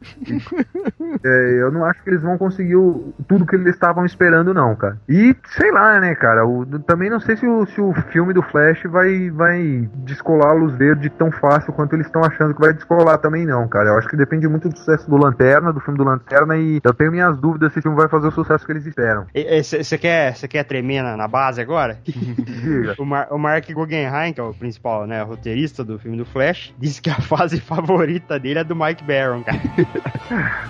É, 1.25 1.61
eu 1.61 1.71
não 1.71 1.85
acho 1.85 2.03
que 2.03 2.09
eles 2.09 2.21
vão 2.21 2.37
conseguir 2.37 2.75
o, 2.75 3.13
tudo 3.27 3.45
que 3.45 3.55
eles 3.55 3.73
estavam 3.73 4.05
esperando, 4.05 4.53
não, 4.53 4.75
cara. 4.75 4.97
E 5.07 5.35
sei 5.45 5.71
lá, 5.71 5.99
né, 5.99 6.15
cara, 6.15 6.45
o, 6.45 6.65
também 6.79 7.09
não 7.09 7.19
sei 7.19 7.37
se 7.37 7.47
o, 7.47 7.65
se 7.67 7.79
o 7.79 7.93
filme 8.11 8.33
do 8.33 8.41
Flash 8.41 8.83
vai, 8.85 9.29
vai 9.29 9.89
descolar 9.97 10.49
a 10.49 10.53
luz 10.53 10.75
verde 10.75 11.09
tão 11.09 11.31
fácil 11.31 11.71
quanto 11.73 11.95
eles 11.95 12.07
estão 12.07 12.23
achando 12.23 12.53
que 12.53 12.59
vai 12.59 12.73
descolar 12.73 13.17
também, 13.19 13.45
não, 13.45 13.67
cara. 13.67 13.89
Eu 13.89 13.97
acho 13.97 14.09
que 14.09 14.17
depende 14.17 14.47
muito 14.47 14.67
do 14.69 14.77
sucesso 14.77 15.09
do 15.09 15.17
Lanterna, 15.17 15.71
do 15.71 15.79
filme 15.79 15.97
do 15.97 16.03
Lanterna, 16.03 16.57
e 16.57 16.81
eu 16.83 16.93
tenho 16.93 17.11
minhas 17.11 17.37
dúvidas 17.37 17.71
se 17.71 17.79
o 17.79 17.81
filme 17.81 17.97
vai 17.97 18.09
fazer 18.09 18.27
o 18.27 18.31
sucesso 18.31 18.65
que 18.65 18.71
eles 18.71 18.85
esperam. 18.85 19.25
Você 19.63 19.97
quer, 19.97 20.33
quer 20.47 20.63
tremer 20.63 21.03
na, 21.03 21.15
na 21.15 21.27
base 21.27 21.61
agora? 21.61 21.99
o, 22.97 23.05
Mar, 23.05 23.27
o 23.31 23.37
Mark 23.37 23.69
Guggenheim, 23.71 24.33
que 24.33 24.39
é 24.39 24.43
o 24.43 24.53
principal 24.53 25.05
né, 25.05 25.21
roteirista 25.21 25.83
do 25.83 25.99
filme 25.99 26.17
do 26.17 26.25
Flash, 26.25 26.73
disse 26.77 27.01
que 27.01 27.09
a 27.09 27.21
fase 27.21 27.59
favorita 27.59 28.39
dele 28.39 28.59
é 28.59 28.63
do 28.63 28.75
Mike 28.75 29.03
Barron, 29.03 29.43
cara. 29.43 29.61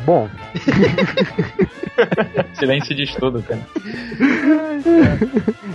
Bom. 0.05 0.29
Silêncio 2.53 2.95
diz 2.95 3.13
tudo, 3.15 3.41
cara. 3.43 3.61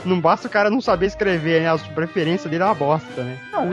Não 0.04 0.20
basta 0.20 0.48
o 0.48 0.50
cara 0.50 0.70
não 0.70 0.80
saber 0.80 1.06
escrever, 1.06 1.62
né? 1.62 1.68
A 1.68 1.78
preferência 1.78 2.50
dele 2.50 2.62
é 2.62 2.66
uma 2.66 2.74
bosta, 2.74 3.22
né? 3.22 3.36
Não, 3.52 3.68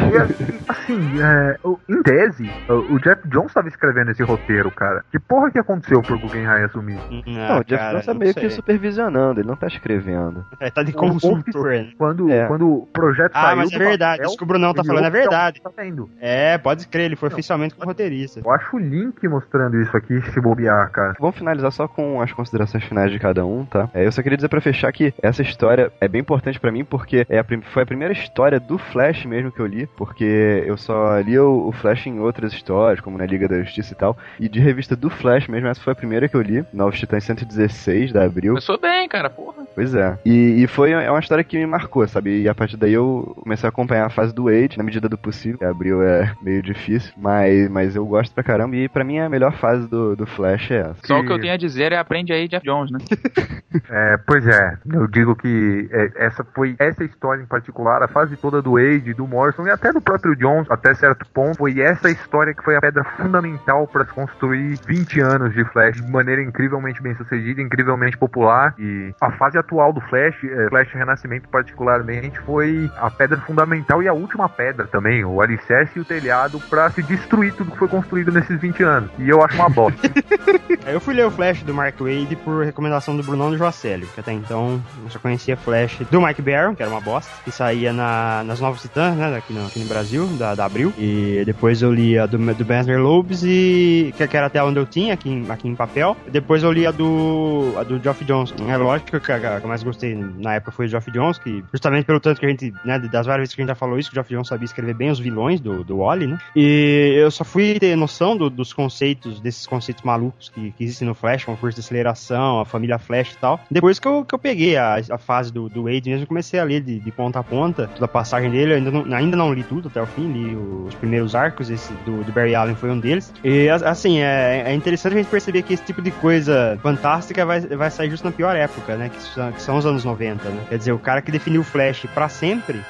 assim, 0.68 1.22
é, 1.22 1.58
em 1.90 2.04
tese, 2.04 2.50
o 2.70 3.00
Jeff 3.00 3.28
Jones 3.28 3.48
estava 3.48 3.68
escrevendo 3.68 4.12
esse 4.12 4.24
roteiro, 4.24 4.70
cara. 4.72 5.04
Que 5.12 5.20
porra 5.20 5.52
que 5.52 5.60
aconteceu 5.60 6.02
pro 6.02 6.20
Guggenheim 6.20 6.64
assumir? 6.64 7.00
Não, 7.26 7.34
não 7.34 7.60
o 7.60 7.64
Jeff 7.64 7.92
Jones 7.92 8.06
tá 8.06 8.14
meio 8.14 8.34
sei. 8.34 8.44
que 8.44 8.50
supervisionando, 8.50 9.40
ele 9.40 9.48
não 9.48 9.56
tá 9.56 9.68
escrevendo. 9.68 10.46
É, 10.60 10.70
tá 10.70 10.84
de 10.84 10.94
consultor, 10.94 11.72
né? 11.72 11.92
Quando, 11.98 12.30
é. 12.30 12.48
quando 12.48 12.68
o 12.68 12.86
projeto 12.88 13.32
ah, 13.36 13.42
saiu. 13.42 13.54
Ah, 13.54 13.56
mas 13.56 13.72
é 13.72 13.78
verdade, 13.78 14.18
papel, 14.18 14.28
isso 14.28 14.38
que 14.38 14.44
o 14.44 14.48
Brunão 14.48 14.74
tá 14.74 14.84
falando 14.84 15.06
é 15.06 15.10
verdade. 15.10 15.62
Tá 15.62 15.72
é, 16.20 16.58
pode 16.58 16.88
crer, 16.88 17.06
ele 17.06 17.16
foi 17.16 17.30
não, 17.30 17.36
oficialmente 17.36 17.76
como 17.76 17.88
roteirista. 17.88 18.40
Eu 18.40 18.52
acho 18.52 18.76
o 18.76 18.80
link 18.80 19.28
mostrando 19.28 19.80
isso 19.82 19.96
aqui, 19.96 20.22
se 20.32 20.42
bobear, 20.42 20.90
cara. 20.92 21.16
Vamos 21.20 21.38
finalizar 21.38 21.72
só 21.72 21.88
com 21.88 22.22
as 22.22 22.32
considerações 22.32 22.84
finais 22.84 23.12
de 23.12 23.20
cada 23.20 23.46
um, 23.46 23.66
tá? 23.66 23.90
É, 23.94 24.06
eu 24.06 24.12
só 24.12 24.22
queria 24.22 24.38
dizer 24.38 24.50
pra 24.50 24.62
fechar 24.62 24.92
que 24.92 25.14
essa 25.22 25.42
história 25.42 25.92
é 26.00 26.08
bem 26.08 26.22
importante 26.22 26.60
para 26.60 26.72
mim 26.72 26.84
porque 26.84 27.26
é 27.30 27.40
a, 27.40 27.46
foi 27.72 27.84
a 27.84 27.86
primeira 27.86 28.14
história 28.14 28.60
do 28.60 28.78
Flash 28.78 29.26
mesmo 29.26 29.52
que 29.52 29.60
eu 29.60 29.66
li, 29.66 29.88
porque 29.98 30.64
eu 30.66 30.78
só 30.78 31.20
li 31.20 31.38
o, 31.38 31.68
o, 31.68 31.72
Flash 31.72 32.08
em 32.08 32.20
outras 32.20 32.54
histórias, 32.54 33.00
como 33.00 33.18
na 33.18 33.26
Liga 33.26 33.48
da 33.48 33.62
Justiça 33.62 33.94
e 33.94 33.96
tal, 33.96 34.18
e 34.40 34.50
de 34.50 34.60
revista 34.60 34.96
do 34.96 35.10
Flash 35.10 35.48
mesmo, 35.48 35.68
essa 35.68 35.82
foi 35.82 35.94
a 35.94 35.96
primeira 35.96 36.28
que 36.28 36.36
eu 36.36 36.42
li, 36.42 36.66
Novos 36.74 37.00
Titãs 37.00 37.24
116 37.24 38.12
da 38.12 38.24
Abril. 38.24 38.54
Começou 38.54 38.80
bem, 38.80 39.08
cara, 39.08 39.30
porra. 39.30 39.66
Pois 39.74 39.94
é. 39.94 40.18
E, 40.26 40.64
e 40.64 40.68
foi 40.68 40.92
é 40.92 41.12
uma 41.12 41.20
história 41.20 41.44
que 41.44 41.58
me 41.58 41.66
marcou, 41.66 42.08
sabe? 42.08 42.42
E 42.42 42.50
a 42.50 42.56
partir 42.56 42.78
daí 42.78 42.94
eu 42.94 43.36
comecei 43.42 43.68
a 43.68 43.70
acompanhar 43.70 44.06
a 44.06 44.10
fase 44.10 44.34
do 44.34 44.46
Wade, 44.46 44.78
na 44.78 44.84
medida 44.84 45.10
do 45.10 45.18
possível. 45.18 45.68
Abril 45.68 46.02
é 46.02 46.34
meio 46.42 46.62
difícil, 46.62 47.14
mas, 47.18 47.70
mas 47.70 47.96
eu 47.96 48.06
gosto 48.06 48.34
pra 48.34 48.44
caramba, 48.44 48.76
e 48.76 48.88
pra 48.88 49.04
mim 49.04 49.20
a 49.20 49.30
melhor 49.30 49.54
fase 49.54 49.88
do, 49.88 50.15
do 50.16 50.26
Flash 50.26 50.72
é 50.72 50.80
essa. 50.80 50.96
Só 51.04 51.20
o 51.20 51.26
que 51.26 51.32
eu 51.32 51.40
tenho 51.40 51.54
a 51.54 51.58
dizer 51.58 51.92
é 51.92 51.98
aprende 51.98 52.34
aí 52.34 52.48
Jeff 52.48 52.66
Jones, 52.66 52.92
né? 52.92 53.00
é, 53.90 54.18
pois 54.26 54.48
é. 54.48 54.78
Eu 54.92 55.08
digo 55.08 55.36
que 55.36 55.90
é, 55.92 56.26
essa 56.26 56.44
foi 56.44 56.76
essa 56.80 57.04
história 57.04 57.42
em 57.42 57.46
particular, 57.46 58.04
a 58.04 58.08
fase 58.08 58.36
toda 58.38 58.62
do 58.62 58.74
Wade, 58.74 59.14
do 59.14 59.28
Morrison 59.28 59.66
e 59.66 59.70
até 59.70 59.92
do 59.92 60.02
próprio 60.02 60.36
Jones, 60.36 60.70
até 60.70 60.94
certo 60.94 61.26
ponto, 61.34 61.58
foi 61.58 61.80
essa 61.80 62.10
história 62.10 62.54
que 62.54 62.64
foi 62.64 62.76
a 62.76 62.82
pedra 62.82 63.04
fundamental 63.04 63.88
para 63.88 64.06
se 64.06 64.14
construir 64.14 64.80
20 64.88 65.22
anos 65.22 65.54
de 65.54 65.64
Flash 65.66 66.02
de 66.02 66.12
maneira 66.12 66.42
incrivelmente 66.42 67.02
bem 67.02 67.16
sucedida, 67.16 67.62
incrivelmente 67.62 68.18
popular. 68.18 68.74
E 68.78 69.14
a 69.22 69.32
fase 69.32 69.58
atual 69.58 69.94
do 69.94 70.02
Flash, 70.02 70.36
é, 70.44 70.70
Flash 70.70 70.92
Renascimento 70.94 71.50
particularmente, 71.50 72.40
foi 72.42 72.90
a 72.98 73.10
pedra 73.10 73.38
fundamental 73.42 74.02
e 74.02 74.08
a 74.08 74.14
última 74.14 74.48
pedra 74.50 74.88
também, 74.88 75.24
o 75.24 75.42
alicerce 75.42 75.98
e 75.98 76.02
o 76.02 76.06
telhado 76.06 76.60
para 76.70 76.90
se 76.92 77.02
destruir 77.04 77.54
tudo 77.54 77.72
que 77.72 77.78
foi 77.78 77.88
construído 77.88 78.32
nesses 78.32 78.60
20 78.60 78.84
anos. 78.84 79.12
E 79.20 79.30
eu 79.30 79.44
acho 79.44 79.56
uma 79.56 79.70
bosta. 79.70 80.05
eu 80.88 81.00
fui 81.00 81.14
ler 81.14 81.26
o 81.26 81.32
Flash 81.32 81.64
do 81.64 81.74
Mark 81.74 82.00
Wade 82.00 82.36
por 82.38 82.64
recomendação 82.64 83.16
do 83.16 83.24
Brunão 83.24 83.52
do 83.52 83.58
Joacélio, 83.58 84.08
que 84.14 84.20
até 84.20 84.34
então 84.34 84.82
eu 85.04 85.10
só 85.10 85.20
conhecia 85.20 85.58
Flash 85.58 86.00
do 86.10 86.22
Mike 86.22 86.42
Barron, 86.42 86.76
que 86.76 86.82
era 86.82 86.92
uma 86.92 87.02
bosta, 87.02 87.32
que 87.44 87.52
saía 87.52 87.92
na, 87.92 88.44
nas 88.44 88.60
Novas 88.60 88.82
Titãs, 88.82 89.16
né, 89.16 89.36
aqui 89.36 89.54
no, 89.54 89.66
aqui 89.66 89.80
no 89.80 89.86
Brasil, 89.86 90.28
da, 90.38 90.56
da 90.56 90.66
Abril. 90.66 90.94
E 90.98 91.44
depois 91.46 91.82
eu 91.82 91.94
li 91.94 92.18
a 92.18 92.26
do, 92.26 92.38
do 92.38 92.66
Banner 92.66 93.00
Lobes, 93.00 93.44
e, 93.44 94.14
que, 94.18 94.28
que, 94.28 94.38
era 94.38 94.48
até 94.48 94.64
onde 94.64 94.80
eu 94.80 94.86
tinha, 94.86 95.14
aqui 95.14 95.30
em, 95.30 95.50
aqui 95.50 95.68
em 95.68 95.76
papel. 95.76 96.16
Depois 96.32 96.64
eu 96.64 96.72
li 96.72 96.86
a 96.86 96.92
do, 96.92 97.74
a 97.78 97.84
do 97.84 98.02
Geoff 98.02 98.24
Jones. 98.26 98.54
É 98.68 98.78
lógico 98.78 99.20
que 99.20 99.32
a, 99.32 99.60
que 99.60 99.66
eu 99.66 99.68
mais 99.68 99.84
gostei 99.84 100.16
na 100.16 100.56
época 100.56 100.72
foi 100.72 100.86
o 100.86 100.90
Geoff 100.90 101.10
Jones, 101.12 101.38
que 101.38 101.64
justamente 101.72 102.06
pelo 102.06 102.20
tanto 102.20 102.40
que 102.40 102.46
a 102.46 102.50
gente, 102.50 102.74
né, 102.84 103.00
das 103.00 103.26
várias 103.26 103.44
vezes 103.44 103.56
que 103.56 103.62
a 103.62 103.64
gente 103.64 103.70
já 103.70 103.76
falou 103.76 103.98
isso, 103.98 104.10
que 104.10 104.14
o 104.14 104.18
Geoff 104.18 104.34
Jones 104.34 104.48
sabia 104.48 104.66
escrever 104.66 104.94
bem 104.94 105.10
os 105.10 105.20
vilões 105.20 105.60
do, 105.60 105.84
do 105.84 105.98
Wally, 105.98 106.28
né? 106.28 106.38
E 106.56 107.14
eu 107.18 107.32
só 107.32 107.44
fui 107.44 107.80
ter 107.80 107.96
noção 107.96 108.36
do, 108.36 108.50
dos 108.50 108.74
conceitos, 108.74 109.40
desses 109.40 109.66
conceitos 109.66 109.95
malucos 110.04 110.50
que, 110.50 110.72
que 110.72 110.84
existem 110.84 111.08
no 111.08 111.16
Flash, 111.16 111.46
como 111.46 111.58
força 111.58 111.76
de 111.76 111.86
aceleração, 111.86 112.60
a 112.60 112.66
família 112.66 112.98
Flash 112.98 113.34
e 113.34 113.38
tal. 113.38 113.60
Depois 113.70 114.00
que 114.00 114.08
eu, 114.08 114.26
que 114.26 114.34
eu 114.34 114.40
peguei 114.40 114.78
a, 114.78 114.96
a 115.10 115.18
fase 115.18 115.52
do, 115.52 115.70
do 115.70 115.84
Wade 115.84 116.10
mesmo, 116.10 116.28
comecei 116.28 116.60
a 116.60 116.64
ler 116.64 116.82
de, 116.82 117.00
de, 117.00 117.12
ponta 117.12 117.40
a 117.40 117.44
ponta 117.44 117.88
toda 117.88 118.06
a 118.06 118.08
passagem 118.08 118.50
dele. 118.52 118.74
Eu 118.74 118.78
ainda 118.78 118.92
não, 118.92 119.16
ainda 119.16 119.38
não 119.38 119.54
li 119.54 119.64
tudo 119.64 119.88
até 119.88 120.02
o 120.02 120.06
fim, 120.06 120.32
li 120.32 120.56
os 120.56 120.96
primeiros 120.96 121.36
arcos, 121.36 121.70
esse 121.70 121.94
do, 122.06 122.24
do 122.24 122.32
Barry 122.32 122.56
Allen 122.56 122.76
foi 122.76 122.90
um 122.90 123.00
deles. 123.00 123.34
E 123.44 123.70
assim, 123.70 124.20
é, 124.20 124.64
é, 124.68 124.74
interessante 124.74 125.14
a 125.14 125.18
gente 125.18 125.30
perceber 125.30 125.62
que 125.62 125.74
esse 125.74 125.84
tipo 125.84 126.02
de 126.02 126.12
coisa 126.12 126.78
fantástica 126.82 127.46
vai, 127.46 127.62
vai 127.62 127.90
sair 127.92 128.10
justo 128.10 128.26
na 128.26 128.32
pior 128.32 128.56
época, 128.56 128.96
né? 128.96 129.10
Que 129.10 129.22
são, 129.22 129.52
que 129.52 129.62
são 129.62 129.78
os 129.78 129.86
anos 129.86 130.04
90, 130.04 130.50
né? 130.50 130.66
Quer 130.70 130.78
dizer, 130.78 130.92
o 130.92 131.00
cara 131.00 131.22
que 131.22 131.32
definiu 131.32 131.62
o 131.62 131.64
Flash 131.64 132.06
para 132.14 132.30
sempre, 132.30 132.82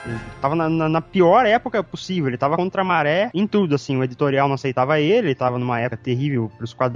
tava 0.42 0.56
na, 0.56 0.70
na, 0.70 0.90
na, 0.90 1.02
pior 1.02 1.46
época 1.46 1.84
possível. 1.84 2.28
Ele 2.30 2.38
tava 2.38 2.56
contra 2.56 2.82
a 2.82 2.86
maré 2.86 3.30
em 3.34 3.48
tudo, 3.48 3.76
assim. 3.76 3.98
O 3.98 4.04
editorial 4.04 4.48
não 4.48 4.56
aceitava 4.56 5.00
ele, 5.00 5.28
ele 5.28 5.36
tava 5.36 5.58
numa 5.58 5.80
época 5.80 5.98
terrível 5.98 6.52
pros 6.58 6.74
quadrinhos. 6.74 6.95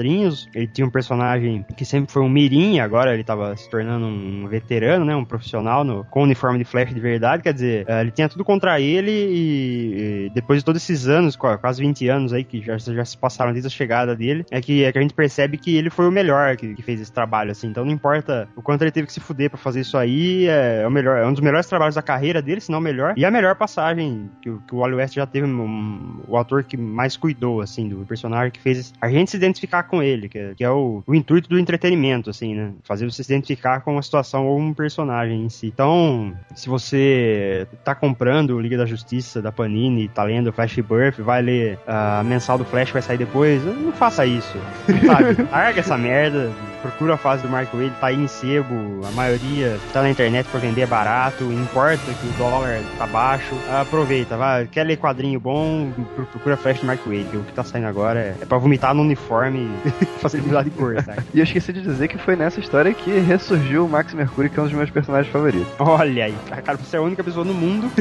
Ele 0.53 0.67
tinha 0.67 0.85
um 0.85 0.89
personagem 0.89 1.65
que 1.75 1.85
sempre 1.85 2.11
foi 2.11 2.21
um 2.21 2.29
mirim, 2.29 2.79
agora 2.79 3.13
ele 3.13 3.23
tava 3.23 3.55
se 3.55 3.69
tornando 3.69 4.05
um 4.05 4.47
veterano, 4.47 5.05
né? 5.05 5.15
Um 5.15 5.25
profissional 5.25 5.83
no, 5.83 6.03
com 6.05 6.23
uniforme 6.23 6.57
de 6.59 6.65
Flash 6.65 6.93
de 6.93 6.99
verdade. 6.99 7.43
Quer 7.43 7.53
dizer, 7.53 7.85
uh, 7.87 8.01
ele 8.01 8.11
tinha 8.11 8.29
tudo 8.29 8.45
contra 8.45 8.79
ele 8.79 9.11
e, 9.11 10.25
e, 10.25 10.29
depois 10.33 10.59
de 10.59 10.65
todos 10.65 10.81
esses 10.81 11.07
anos, 11.07 11.35
quase 11.35 11.81
20 11.81 12.07
anos 12.07 12.33
aí 12.33 12.43
que 12.43 12.61
já, 12.61 12.77
já 12.77 13.05
se 13.05 13.17
passaram 13.17 13.51
desde 13.51 13.67
a 13.67 13.71
chegada 13.71 14.15
dele, 14.15 14.45
é 14.49 14.61
que, 14.61 14.83
é 14.83 14.91
que 14.91 14.97
a 14.97 15.01
gente 15.01 15.13
percebe 15.13 15.57
que 15.57 15.75
ele 15.75 15.89
foi 15.89 16.07
o 16.07 16.11
melhor 16.11 16.55
que, 16.55 16.73
que 16.73 16.81
fez 16.81 17.01
esse 17.01 17.11
trabalho, 17.11 17.51
assim. 17.51 17.67
Então 17.67 17.83
não 17.83 17.91
importa 17.91 18.47
o 18.55 18.61
quanto 18.61 18.81
ele 18.83 18.91
teve 18.91 19.07
que 19.07 19.13
se 19.13 19.19
fuder 19.19 19.49
para 19.49 19.59
fazer 19.59 19.81
isso 19.81 19.97
aí, 19.97 20.47
é, 20.47 20.69
é, 20.81 20.87
o 20.87 20.91
melhor, 20.91 21.17
é 21.17 21.25
um 21.25 21.31
dos 21.31 21.41
melhores 21.41 21.67
trabalhos 21.67 21.95
da 21.95 22.01
carreira 22.01 22.41
dele, 22.41 22.61
se 22.61 22.71
não 22.71 22.79
o 22.79 22.81
melhor. 22.81 23.13
E 23.17 23.25
a 23.25 23.31
melhor 23.31 23.55
passagem 23.55 24.29
que, 24.41 24.51
que 24.67 24.75
o 24.75 24.79
Wally 24.79 24.95
West 24.95 25.15
já 25.15 25.25
teve, 25.25 25.47
um, 25.47 26.21
o 26.27 26.37
ator 26.37 26.63
que 26.63 26.77
mais 26.77 27.17
cuidou, 27.17 27.61
assim, 27.61 27.87
do 27.87 28.05
personagem 28.05 28.51
que 28.51 28.59
fez 28.59 28.93
a 29.01 29.09
gente 29.09 29.31
se 29.31 29.37
identificar 29.37 29.78
com 29.83 30.01
ele, 30.01 30.29
que 30.29 30.37
é, 30.37 30.53
que 30.55 30.63
é 30.63 30.69
o, 30.69 31.03
o 31.05 31.15
intuito 31.15 31.49
do 31.49 31.59
entretenimento, 31.59 32.29
assim, 32.29 32.55
né? 32.55 32.71
Fazer 32.83 33.09
você 33.09 33.23
se 33.23 33.31
identificar 33.31 33.81
com 33.81 33.93
uma 33.93 34.01
situação 34.01 34.47
ou 34.47 34.59
um 34.59 34.73
personagem 34.73 35.43
em 35.43 35.49
si. 35.49 35.67
Então, 35.67 36.33
se 36.55 36.69
você 36.69 37.67
tá 37.83 37.93
comprando 37.95 38.59
Liga 38.59 38.77
da 38.77 38.85
Justiça 38.85 39.41
da 39.41 39.51
Panini, 39.51 40.07
tá 40.07 40.23
lendo 40.23 40.51
Flash 40.51 40.75
Birth, 40.75 41.19
vai 41.19 41.41
ler 41.41 41.79
a 41.87 42.23
mensal 42.23 42.57
do 42.57 42.65
Flash, 42.65 42.91
vai 42.91 43.01
sair 43.01 43.17
depois, 43.17 43.63
não 43.63 43.91
faça 43.91 44.25
isso. 44.25 44.57
Sabe? 45.05 45.43
Larga 45.51 45.79
essa 45.79 45.97
merda, 45.97 46.51
procura 46.81 47.13
a 47.13 47.17
fase 47.17 47.43
do 47.43 47.49
Mark 47.49 47.73
Wade, 47.73 47.93
tá 47.99 48.07
aí 48.07 48.15
em 48.15 48.27
sebo, 48.27 48.73
a 49.05 49.11
maioria 49.11 49.79
tá 49.93 50.01
na 50.01 50.09
internet 50.09 50.47
pra 50.49 50.59
vender 50.59 50.87
barato, 50.87 51.43
importa 51.43 52.03
que 52.05 52.27
o 52.27 52.31
dólar 52.37 52.81
tá 52.97 53.05
baixo, 53.05 53.55
aproveita, 53.69 54.37
vai, 54.37 54.67
quer 54.67 54.83
ler 54.83 54.97
quadrinho 54.97 55.39
bom, 55.39 55.91
procura 56.31 56.57
Flash 56.57 56.79
do 56.79 56.87
Mark 56.87 57.01
Wade, 57.05 57.25
que 57.25 57.37
o 57.37 57.43
que 57.43 57.53
tá 57.53 57.63
saindo 57.63 57.87
agora 57.87 58.19
é, 58.19 58.35
é 58.41 58.45
pra 58.45 58.57
vomitar 58.57 58.93
no 58.93 59.01
uniforme 59.01 59.68
de 60.63 60.69
cor. 60.71 60.95
E 61.33 61.39
eu 61.39 61.43
esqueci 61.43 61.73
de 61.73 61.81
dizer 61.81 62.07
que 62.07 62.17
foi 62.17 62.35
nessa 62.35 62.59
história 62.59 62.93
que 62.93 63.11
ressurgiu 63.19 63.85
o 63.85 63.89
Max 63.89 64.13
Mercury, 64.13 64.49
que 64.49 64.59
é 64.59 64.61
um 64.61 64.65
dos 64.65 64.73
meus 64.73 64.89
personagens 64.89 65.31
favoritos. 65.31 65.67
Olha 65.79 66.25
aí, 66.25 66.35
cara, 66.63 66.77
você 66.77 66.97
é 66.97 66.99
a 66.99 67.01
única 67.01 67.23
pessoa 67.23 67.45
no 67.45 67.53
mundo 67.53 67.89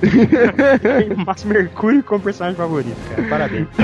que 0.00 0.26
tem 0.78 1.14
Max 1.24 1.44
Mercury 1.44 2.02
como 2.02 2.20
personagem 2.20 2.56
favorito, 2.56 2.96
cara. 3.10 3.28
Parabéns. 3.28 3.68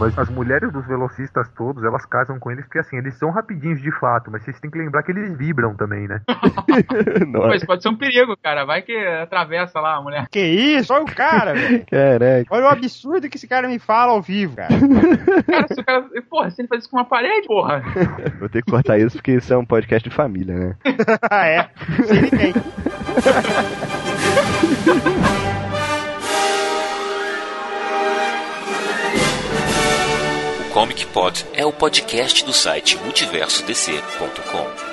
Mas 0.00 0.18
as 0.18 0.30
mulheres 0.30 0.72
dos 0.72 0.86
velocistas 0.86 1.46
todos, 1.50 1.84
elas 1.84 2.06
casam 2.06 2.38
com 2.38 2.50
eles 2.50 2.64
porque 2.64 2.78
assim, 2.78 2.96
eles 2.96 3.14
são 3.18 3.30
rapidinhos 3.30 3.82
de 3.82 3.92
fato, 4.00 4.30
mas 4.30 4.42
vocês 4.42 4.58
têm 4.58 4.70
que 4.70 4.78
lembrar 4.78 5.02
que 5.02 5.12
eles 5.12 5.36
vibram 5.36 5.74
também, 5.76 6.08
né? 6.08 6.22
Pô, 7.30 7.52
isso 7.52 7.66
pode 7.66 7.82
ser 7.82 7.90
um 7.90 7.96
perigo, 7.96 8.34
cara. 8.42 8.64
Vai 8.64 8.80
que 8.80 8.96
atravessa 8.96 9.78
lá 9.78 9.96
a 9.96 10.00
mulher. 10.00 10.26
Que 10.30 10.40
isso? 10.40 10.90
Olha 10.94 11.02
o 11.02 11.14
cara, 11.14 11.52
velho. 11.52 11.84
Caraca. 11.90 12.46
Olha 12.48 12.64
o 12.64 12.68
absurdo 12.68 13.28
que 13.28 13.36
esse 13.36 13.46
cara 13.46 13.68
me 13.68 13.78
fala 13.78 14.12
ao 14.12 14.22
vivo, 14.22 14.56
cara. 14.56 14.70
Cara, 15.50 15.66
se 15.68 15.80
o 15.80 15.84
cara. 15.84 16.04
Porra, 16.30 16.50
se 16.50 16.62
ele 16.62 16.68
faz 16.68 16.82
isso 16.82 16.90
com 16.90 16.96
uma 16.96 17.04
parede, 17.04 17.46
porra. 17.46 17.82
Vou 18.38 18.48
ter 18.48 18.62
que 18.62 18.70
cortar 18.70 18.98
isso 18.98 19.16
porque 19.16 19.32
isso 19.32 19.52
é 19.52 19.56
um 19.56 19.66
podcast 19.66 20.08
de 20.08 20.14
família, 20.14 20.54
né? 20.54 20.76
Ah, 21.30 21.46
é. 21.46 21.68
Sem 22.06 22.22
ninguém. 22.22 22.54
Comic 30.80 31.04
Pod 31.08 31.46
é 31.52 31.66
o 31.66 31.70
podcast 31.70 32.42
do 32.42 32.54
site 32.54 32.96
multiversodc.com. 33.04 34.89